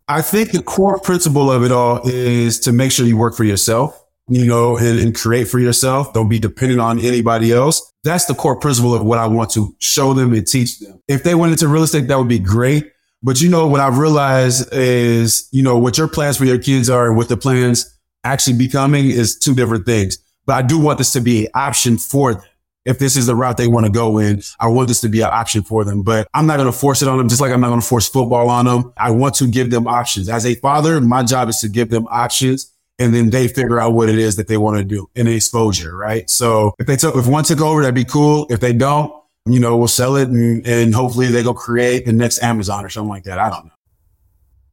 I 0.07 0.21
think 0.21 0.51
the 0.51 0.61
core 0.61 0.99
principle 0.99 1.51
of 1.51 1.63
it 1.63 1.71
all 1.71 2.01
is 2.07 2.59
to 2.61 2.71
make 2.71 2.91
sure 2.91 3.05
you 3.05 3.17
work 3.17 3.35
for 3.35 3.43
yourself, 3.43 3.99
you 4.27 4.45
know, 4.45 4.77
and, 4.77 4.99
and, 4.99 5.15
create 5.15 5.47
for 5.47 5.59
yourself. 5.59 6.13
Don't 6.13 6.29
be 6.29 6.37
dependent 6.37 6.79
on 6.79 6.99
anybody 6.99 7.51
else. 7.51 7.91
That's 8.03 8.25
the 8.25 8.35
core 8.35 8.59
principle 8.59 8.93
of 8.93 9.03
what 9.03 9.17
I 9.17 9.25
want 9.25 9.49
to 9.51 9.75
show 9.79 10.13
them 10.13 10.33
and 10.33 10.45
teach 10.45 10.79
them. 10.79 11.01
If 11.07 11.23
they 11.23 11.33
went 11.33 11.53
into 11.53 11.67
real 11.67 11.83
estate, 11.83 12.07
that 12.07 12.19
would 12.19 12.27
be 12.27 12.39
great. 12.39 12.91
But 13.25 13.41
you 13.41 13.49
know, 13.49 13.67
what 13.67 13.81
I've 13.81 13.97
realized 13.97 14.71
is, 14.71 15.49
you 15.51 15.63
know, 15.63 15.77
what 15.77 15.97
your 15.97 16.07
plans 16.07 16.37
for 16.37 16.45
your 16.45 16.59
kids 16.59 16.89
are 16.89 17.07
and 17.07 17.17
what 17.17 17.27
the 17.27 17.35
plans 17.35 17.91
actually 18.23 18.57
becoming 18.57 19.09
is 19.09 19.37
two 19.37 19.53
different 19.53 19.85
things. 19.85 20.19
But 20.45 20.53
I 20.53 20.61
do 20.61 20.79
want 20.79 20.99
this 20.99 21.11
to 21.13 21.21
be 21.21 21.47
an 21.47 21.51
option 21.55 21.97
for 21.97 22.35
them 22.35 22.43
if 22.85 22.99
this 22.99 23.17
is 23.17 23.25
the 23.25 23.35
route 23.35 23.57
they 23.57 23.67
want 23.67 23.85
to 23.85 23.91
go 23.91 24.19
in, 24.19 24.41
I 24.59 24.67
want 24.67 24.87
this 24.87 25.01
to 25.01 25.09
be 25.09 25.21
an 25.21 25.29
option 25.31 25.63
for 25.63 25.83
them, 25.83 26.03
but 26.03 26.27
I'm 26.33 26.45
not 26.45 26.57
going 26.57 26.71
to 26.71 26.77
force 26.77 27.01
it 27.01 27.07
on 27.07 27.17
them. 27.17 27.27
Just 27.27 27.41
like 27.41 27.51
I'm 27.51 27.59
not 27.59 27.69
going 27.69 27.81
to 27.81 27.85
force 27.85 28.07
football 28.07 28.49
on 28.49 28.65
them. 28.65 28.93
I 28.95 29.11
want 29.11 29.35
to 29.35 29.47
give 29.47 29.71
them 29.71 29.87
options. 29.87 30.29
As 30.29 30.45
a 30.45 30.55
father, 30.55 31.01
my 31.01 31.23
job 31.23 31.49
is 31.49 31.59
to 31.59 31.69
give 31.69 31.89
them 31.89 32.07
options 32.09 32.71
and 32.97 33.13
then 33.13 33.29
they 33.31 33.47
figure 33.47 33.79
out 33.79 33.91
what 33.91 34.07
it 34.07 34.17
is 34.17 34.37
that 34.37 34.47
they 34.47 34.57
want 34.57 34.77
to 34.77 34.83
do 34.83 35.09
in 35.15 35.27
exposure, 35.27 35.95
right? 35.97 36.29
So 36.29 36.73
if 36.79 36.87
they 36.87 36.95
took, 36.95 37.15
if 37.15 37.27
one 37.27 37.43
took 37.43 37.59
over, 37.59 37.81
that'd 37.81 37.95
be 37.95 38.05
cool. 38.05 38.45
If 38.49 38.59
they 38.59 38.71
don't, 38.71 39.11
you 39.45 39.59
know, 39.59 39.77
we'll 39.77 39.87
sell 39.87 40.15
it 40.15 40.29
and, 40.29 40.65
and 40.65 40.95
hopefully 40.95 41.27
they 41.27 41.43
go 41.43 41.53
create 41.53 42.05
the 42.05 42.13
next 42.13 42.41
Amazon 42.41 42.83
or 42.83 42.89
something 42.89 43.09
like 43.09 43.23
that. 43.23 43.37
I 43.37 43.49
don't 43.49 43.65
know. 43.65 43.71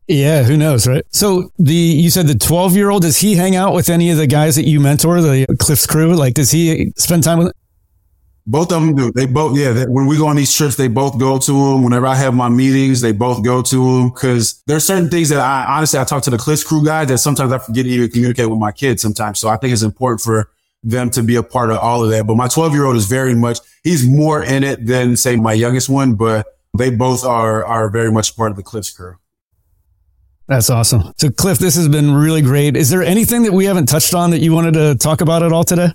Yeah, 0.08 0.42
who 0.42 0.56
knows, 0.56 0.86
right? 0.86 1.04
So 1.10 1.52
the 1.58 1.74
you 1.74 2.10
said 2.10 2.26
the 2.26 2.34
12 2.34 2.74
year 2.74 2.90
old 2.90 3.02
does 3.02 3.18
he 3.18 3.34
hang 3.34 3.54
out 3.54 3.74
with 3.74 3.88
any 3.88 4.10
of 4.10 4.16
the 4.16 4.26
guys 4.26 4.56
that 4.56 4.66
you 4.66 4.80
mentor, 4.80 5.20
the 5.20 5.46
Cliff's 5.58 5.86
crew? 5.86 6.14
Like, 6.14 6.34
does 6.34 6.50
he 6.50 6.92
spend 6.96 7.22
time 7.22 7.38
with? 7.38 7.52
Both 8.44 8.72
of 8.72 8.82
them 8.82 8.96
do. 8.96 9.12
They 9.12 9.26
both, 9.26 9.56
yeah. 9.56 9.70
They, 9.70 9.84
when 9.86 10.06
we 10.06 10.16
go 10.16 10.26
on 10.26 10.34
these 10.34 10.52
trips, 10.52 10.74
they 10.74 10.88
both 10.88 11.16
go 11.16 11.38
to 11.38 11.52
them. 11.52 11.84
Whenever 11.84 12.06
I 12.06 12.16
have 12.16 12.34
my 12.34 12.48
meetings, 12.48 13.00
they 13.00 13.12
both 13.12 13.44
go 13.44 13.62
to 13.62 13.76
them 13.76 14.08
because 14.08 14.64
there's 14.66 14.84
certain 14.84 15.08
things 15.08 15.28
that 15.28 15.38
I 15.38 15.76
honestly 15.76 16.00
I 16.00 16.04
talk 16.04 16.24
to 16.24 16.30
the 16.30 16.38
Cliffs 16.38 16.64
crew 16.64 16.84
guys 16.84 17.06
that 17.08 17.18
sometimes 17.18 17.52
I 17.52 17.58
forget 17.58 17.84
to 17.84 17.90
even 17.90 18.10
communicate 18.10 18.50
with 18.50 18.58
my 18.58 18.72
kids 18.72 19.00
sometimes. 19.00 19.38
So 19.38 19.48
I 19.48 19.56
think 19.56 19.72
it's 19.72 19.82
important 19.82 20.22
for 20.22 20.50
them 20.82 21.10
to 21.10 21.22
be 21.22 21.36
a 21.36 21.42
part 21.44 21.70
of 21.70 21.78
all 21.78 22.02
of 22.02 22.10
that. 22.10 22.26
But 22.26 22.36
my 22.36 22.48
12 22.48 22.72
year 22.72 22.84
old 22.84 22.96
is 22.96 23.06
very 23.06 23.36
much 23.36 23.60
he's 23.82 24.06
more 24.06 24.42
in 24.42 24.64
it 24.64 24.86
than 24.86 25.16
say 25.16 25.36
my 25.36 25.52
youngest 25.52 25.88
one, 25.88 26.14
but 26.14 26.46
they 26.76 26.90
both 26.90 27.24
are, 27.24 27.64
are 27.64 27.90
very 27.90 28.10
much 28.10 28.36
part 28.36 28.50
of 28.50 28.56
the 28.56 28.62
Cliffs 28.62 28.90
crew. 28.90 29.16
That's 30.48 30.70
awesome. 30.70 31.12
So, 31.16 31.30
Cliff, 31.30 31.58
this 31.58 31.76
has 31.76 31.88
been 31.88 32.14
really 32.14 32.42
great. 32.42 32.76
Is 32.76 32.90
there 32.90 33.02
anything 33.02 33.44
that 33.44 33.52
we 33.52 33.64
haven't 33.64 33.86
touched 33.86 34.14
on 34.14 34.30
that 34.30 34.40
you 34.40 34.52
wanted 34.52 34.74
to 34.74 34.96
talk 34.96 35.20
about 35.20 35.42
at 35.42 35.52
all 35.52 35.64
today? 35.64 35.92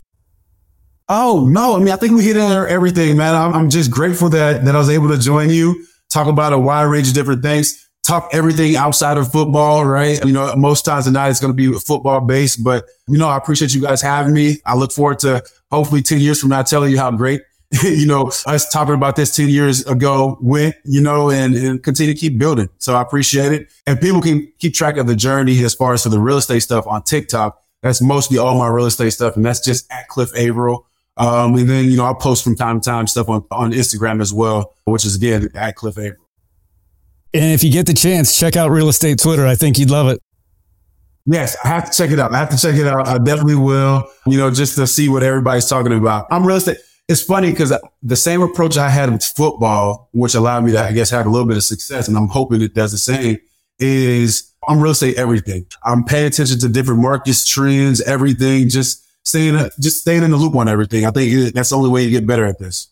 Oh 1.09 1.47
no! 1.49 1.75
I 1.75 1.79
mean, 1.79 1.89
I 1.89 1.95
think 1.95 2.13
we 2.13 2.23
hit 2.23 2.35
on 2.35 2.67
everything, 2.67 3.15
man. 3.15 3.33
I'm, 3.33 3.53
I'm 3.53 3.69
just 3.69 3.89
grateful 3.89 4.29
that 4.29 4.65
that 4.65 4.75
I 4.75 4.77
was 4.77 4.89
able 4.89 5.07
to 5.09 5.17
join 5.17 5.49
you, 5.49 5.85
talk 6.09 6.27
about 6.27 6.51
a 6.51 6.59
wide 6.59 6.83
range 6.83 7.07
of 7.07 7.13
different 7.13 7.43
things, 7.43 7.87
talk 8.03 8.29
everything 8.33 8.75
outside 8.75 9.17
of 9.17 9.31
football, 9.31 9.85
right? 9.85 10.23
You 10.25 10.33
know, 10.33 10.55
most 10.55 10.83
times 10.83 11.05
tonight 11.05 11.29
it's 11.29 11.39
going 11.39 11.55
to 11.55 11.55
be 11.55 11.77
football 11.79 12.21
based, 12.21 12.63
but 12.63 12.85
you 13.07 13.17
know, 13.17 13.27
I 13.27 13.37
appreciate 13.37 13.73
you 13.73 13.81
guys 13.81 14.01
having 14.01 14.33
me. 14.33 14.57
I 14.65 14.75
look 14.75 14.91
forward 14.91 15.19
to 15.19 15.43
hopefully 15.71 16.01
10 16.01 16.19
years 16.19 16.39
from 16.39 16.49
now 16.49 16.61
telling 16.61 16.91
you 16.91 16.97
how 16.97 17.11
great, 17.11 17.41
you 17.83 18.05
know, 18.05 18.31
us 18.45 18.69
talking 18.69 18.93
about 18.93 19.15
this 19.15 19.35
10 19.35 19.49
years 19.49 19.85
ago 19.85 20.37
went, 20.41 20.75
you 20.85 21.01
know, 21.01 21.29
and, 21.29 21.53
and 21.55 21.83
continue 21.83 22.13
to 22.13 22.19
keep 22.19 22.37
building. 22.37 22.69
So 22.77 22.95
I 22.95 23.01
appreciate 23.01 23.51
it. 23.51 23.67
And 23.85 23.99
people 23.99 24.21
can 24.21 24.51
keep 24.59 24.73
track 24.73 24.97
of 24.97 25.07
the 25.07 25.15
journey 25.15 25.63
as 25.63 25.73
far 25.73 25.93
as 25.93 26.03
for 26.03 26.09
the 26.09 26.19
real 26.19 26.37
estate 26.37 26.61
stuff 26.61 26.87
on 26.87 27.03
TikTok. 27.03 27.61
That's 27.81 28.01
mostly 28.01 28.37
all 28.37 28.57
my 28.57 28.67
real 28.67 28.85
estate 28.85 29.11
stuff. 29.11 29.35
And 29.35 29.45
that's 29.45 29.59
just 29.59 29.91
at 29.91 30.07
Cliff 30.07 30.31
Avril. 30.35 30.87
Um, 31.17 31.55
and 31.55 31.69
then, 31.69 31.85
you 31.85 31.97
know, 31.97 32.05
I'll 32.05 32.15
post 32.15 32.43
from 32.43 32.55
time 32.55 32.79
to 32.79 32.89
time 32.89 33.07
stuff 33.07 33.27
on, 33.27 33.43
on 33.51 33.73
Instagram 33.73 34.21
as 34.21 34.31
well, 34.31 34.73
which 34.85 35.03
is 35.03 35.15
again 35.15 35.49
at 35.55 35.75
Cliff 35.75 35.97
Avril. 35.97 36.23
And 37.33 37.53
if 37.53 37.63
you 37.63 37.71
get 37.71 37.85
the 37.85 37.93
chance, 37.93 38.39
check 38.39 38.55
out 38.55 38.71
real 38.71 38.87
estate 38.87 39.19
Twitter. 39.19 39.45
I 39.45 39.55
think 39.55 39.77
you'd 39.77 39.89
love 39.89 40.07
it. 40.07 40.21
Yes, 41.25 41.57
I 41.63 41.67
have 41.67 41.91
to 41.91 41.97
check 41.97 42.11
it 42.11 42.19
out. 42.19 42.33
I 42.33 42.37
have 42.37 42.49
to 42.49 42.57
check 42.57 42.75
it 42.75 42.87
out. 42.87 43.05
I 43.05 43.17
definitely 43.17 43.55
will, 43.55 44.05
you 44.25 44.37
know, 44.37 44.49
just 44.49 44.75
to 44.77 44.87
see 44.87 45.09
what 45.09 45.23
everybody's 45.23 45.67
talking 45.67 45.91
about. 45.91 46.25
I'm 46.31 46.47
real 46.47 46.55
estate. 46.55 46.77
It's 47.07 47.21
funny 47.21 47.51
because 47.51 47.73
the 48.03 48.15
same 48.15 48.41
approach 48.41 48.77
I 48.77 48.89
had 48.89 49.11
with 49.11 49.23
football, 49.23 50.09
which 50.11 50.35
allowed 50.35 50.65
me 50.65 50.73
to, 50.73 50.81
I 50.81 50.91
guess, 50.91 51.09
have 51.11 51.25
a 51.25 51.29
little 51.29 51.47
bit 51.47 51.55
of 51.55 51.63
success, 51.63 52.07
and 52.07 52.17
I'm 52.17 52.27
hoping 52.27 52.61
it 52.61 52.73
does 52.73 52.91
the 52.91 52.97
same, 52.97 53.37
is 53.79 54.53
I'm 54.67 54.81
real 54.81 54.91
estate 54.91 55.17
everything. 55.17 55.65
I'm 55.85 56.03
paying 56.03 56.27
attention 56.27 56.59
to 56.59 56.67
different 56.67 57.01
markets, 57.01 57.47
trends, 57.47 58.01
everything, 58.01 58.67
just 58.67 59.05
staying, 59.23 59.69
just 59.79 60.01
staying 60.01 60.23
in 60.23 60.31
the 60.31 60.37
loop 60.37 60.55
on 60.55 60.67
everything. 60.67 61.05
I 61.05 61.11
think 61.11 61.53
that's 61.53 61.69
the 61.69 61.77
only 61.77 61.89
way 61.89 62.03
you 62.03 62.11
get 62.11 62.27
better 62.27 62.43
at 62.43 62.59
this. 62.59 62.89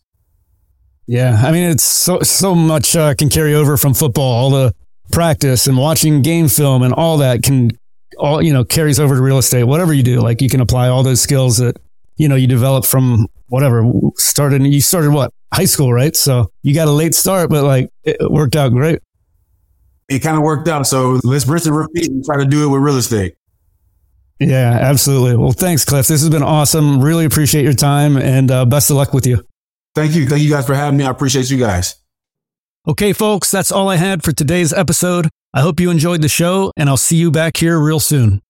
Yeah. 1.08 1.42
I 1.44 1.52
mean, 1.52 1.70
it's 1.70 1.84
so, 1.84 2.22
so 2.22 2.56
much 2.56 2.96
uh, 2.96 3.14
can 3.16 3.30
carry 3.30 3.54
over 3.54 3.76
from 3.76 3.94
football, 3.94 4.32
all 4.32 4.50
the 4.50 4.74
practice 5.12 5.68
and 5.68 5.78
watching 5.78 6.22
game 6.22 6.48
film 6.48 6.82
and 6.84 6.94
all 6.94 7.18
that 7.18 7.44
can 7.44 7.72
all, 8.18 8.42
you 8.42 8.54
know, 8.54 8.64
carries 8.64 9.00
over 9.00 9.16
to 9.16 9.22
real 9.22 9.38
estate, 9.38 9.66
whatever 9.66 9.94
you 9.94 10.04
do. 10.04 10.22
Like 10.22 10.42
you 10.42 10.50
can 10.50 10.62
apply 10.62 10.88
all 10.88 11.04
those 11.04 11.22
skills 11.22 11.58
that, 11.58 11.78
you 12.18 12.28
know, 12.28 12.36
you 12.36 12.48
develop 12.48 12.86
from 12.86 13.28
whatever 13.48 13.84
started, 14.16 14.64
you 14.66 14.82
started 14.82 15.12
what? 15.12 15.32
High 15.54 15.66
school, 15.66 15.94
right? 15.94 16.16
So 16.16 16.52
you 16.64 16.74
got 16.74 16.88
a 16.88 16.92
late 16.92 17.16
start, 17.16 17.50
but 17.50 17.64
like 17.64 17.90
it 18.04 18.18
worked 18.30 18.56
out 18.56 18.72
great. 18.72 19.00
It 20.10 20.20
kind 20.20 20.38
of 20.38 20.44
worked 20.44 20.68
out. 20.68 20.86
So 20.88 21.20
let's 21.24 21.48
rinse 21.48 21.66
and 21.66 21.76
repeat 21.76 22.10
and 22.10 22.24
try 22.24 22.38
to 22.38 22.46
do 22.46 22.66
it 22.66 22.68
with 22.68 22.82
real 22.82 22.98
estate. 22.98 23.36
Yeah, 24.40 24.78
absolutely. 24.82 25.38
Well, 25.38 25.54
thanks, 25.54 25.86
Cliff. 25.86 26.08
This 26.08 26.22
has 26.22 26.30
been 26.30 26.44
awesome. 26.44 27.02
Really 27.02 27.26
appreciate 27.26 27.64
your 27.64 27.74
time 27.74 28.18
and 28.18 28.52
uh, 28.52 28.66
best 28.66 28.90
of 28.90 28.98
luck 28.98 29.14
with 29.14 29.26
you. 29.26 29.46
Thank 29.96 30.14
you. 30.14 30.28
Thank 30.28 30.42
you 30.42 30.50
guys 30.50 30.66
for 30.66 30.76
having 30.76 30.98
me. 30.98 31.06
I 31.06 31.10
appreciate 31.10 31.50
you 31.50 31.58
guys. 31.58 31.96
Okay, 32.88 33.14
folks, 33.14 33.50
that's 33.50 33.72
all 33.72 33.90
I 33.90 33.96
had 33.96 34.24
for 34.24 34.32
today's 34.32 34.72
episode. 34.72 35.30
I 35.54 35.62
hope 35.62 35.80
you 35.80 35.90
enjoyed 35.90 36.22
the 36.22 36.30
show, 36.30 36.72
and 36.76 36.90
I'll 36.90 36.98
see 36.98 37.16
you 37.16 37.32
back 37.32 37.58
here 37.58 37.80
real 37.80 38.00
soon. 38.00 38.42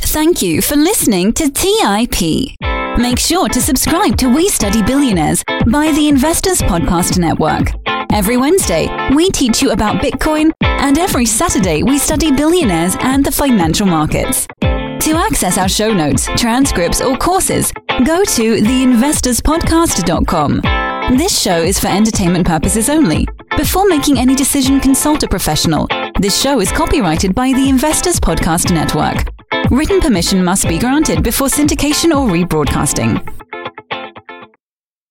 Thank 0.00 0.42
you 0.42 0.60
for 0.60 0.76
listening 0.76 1.32
to 1.32 1.50
TIP. 1.50 2.71
Make 2.98 3.18
sure 3.18 3.48
to 3.48 3.60
subscribe 3.60 4.16
to 4.18 4.28
We 4.28 4.48
Study 4.48 4.82
Billionaires 4.82 5.42
by 5.70 5.92
the 5.92 6.08
Investors 6.08 6.60
Podcast 6.60 7.18
Network. 7.18 7.70
Every 8.12 8.36
Wednesday, 8.36 8.88
we 9.14 9.30
teach 9.30 9.62
you 9.62 9.70
about 9.70 10.02
Bitcoin, 10.02 10.52
and 10.60 10.98
every 10.98 11.24
Saturday, 11.24 11.82
we 11.82 11.96
study 11.98 12.30
billionaires 12.30 12.94
and 13.00 13.24
the 13.24 13.32
financial 13.32 13.86
markets. 13.86 14.46
To 14.60 15.16
access 15.16 15.56
our 15.56 15.70
show 15.70 15.90
notes, 15.92 16.26
transcripts, 16.36 17.00
or 17.00 17.16
courses, 17.16 17.72
go 18.04 18.24
to 18.24 18.56
theinvestorspodcast.com. 18.56 20.91
This 21.18 21.38
show 21.38 21.60
is 21.62 21.78
for 21.78 21.88
entertainment 21.88 22.46
purposes 22.46 22.88
only. 22.88 23.28
Before 23.58 23.86
making 23.86 24.18
any 24.18 24.34
decision, 24.34 24.80
consult 24.80 25.22
a 25.22 25.28
professional. 25.28 25.86
This 26.18 26.40
show 26.40 26.58
is 26.60 26.72
copyrighted 26.72 27.34
by 27.34 27.52
the 27.52 27.68
Investors 27.68 28.18
Podcast 28.18 28.72
Network. 28.72 29.28
Written 29.70 30.00
permission 30.00 30.42
must 30.42 30.66
be 30.66 30.78
granted 30.78 31.22
before 31.22 31.48
syndication 31.48 32.16
or 32.16 32.30
rebroadcasting. 32.30 33.20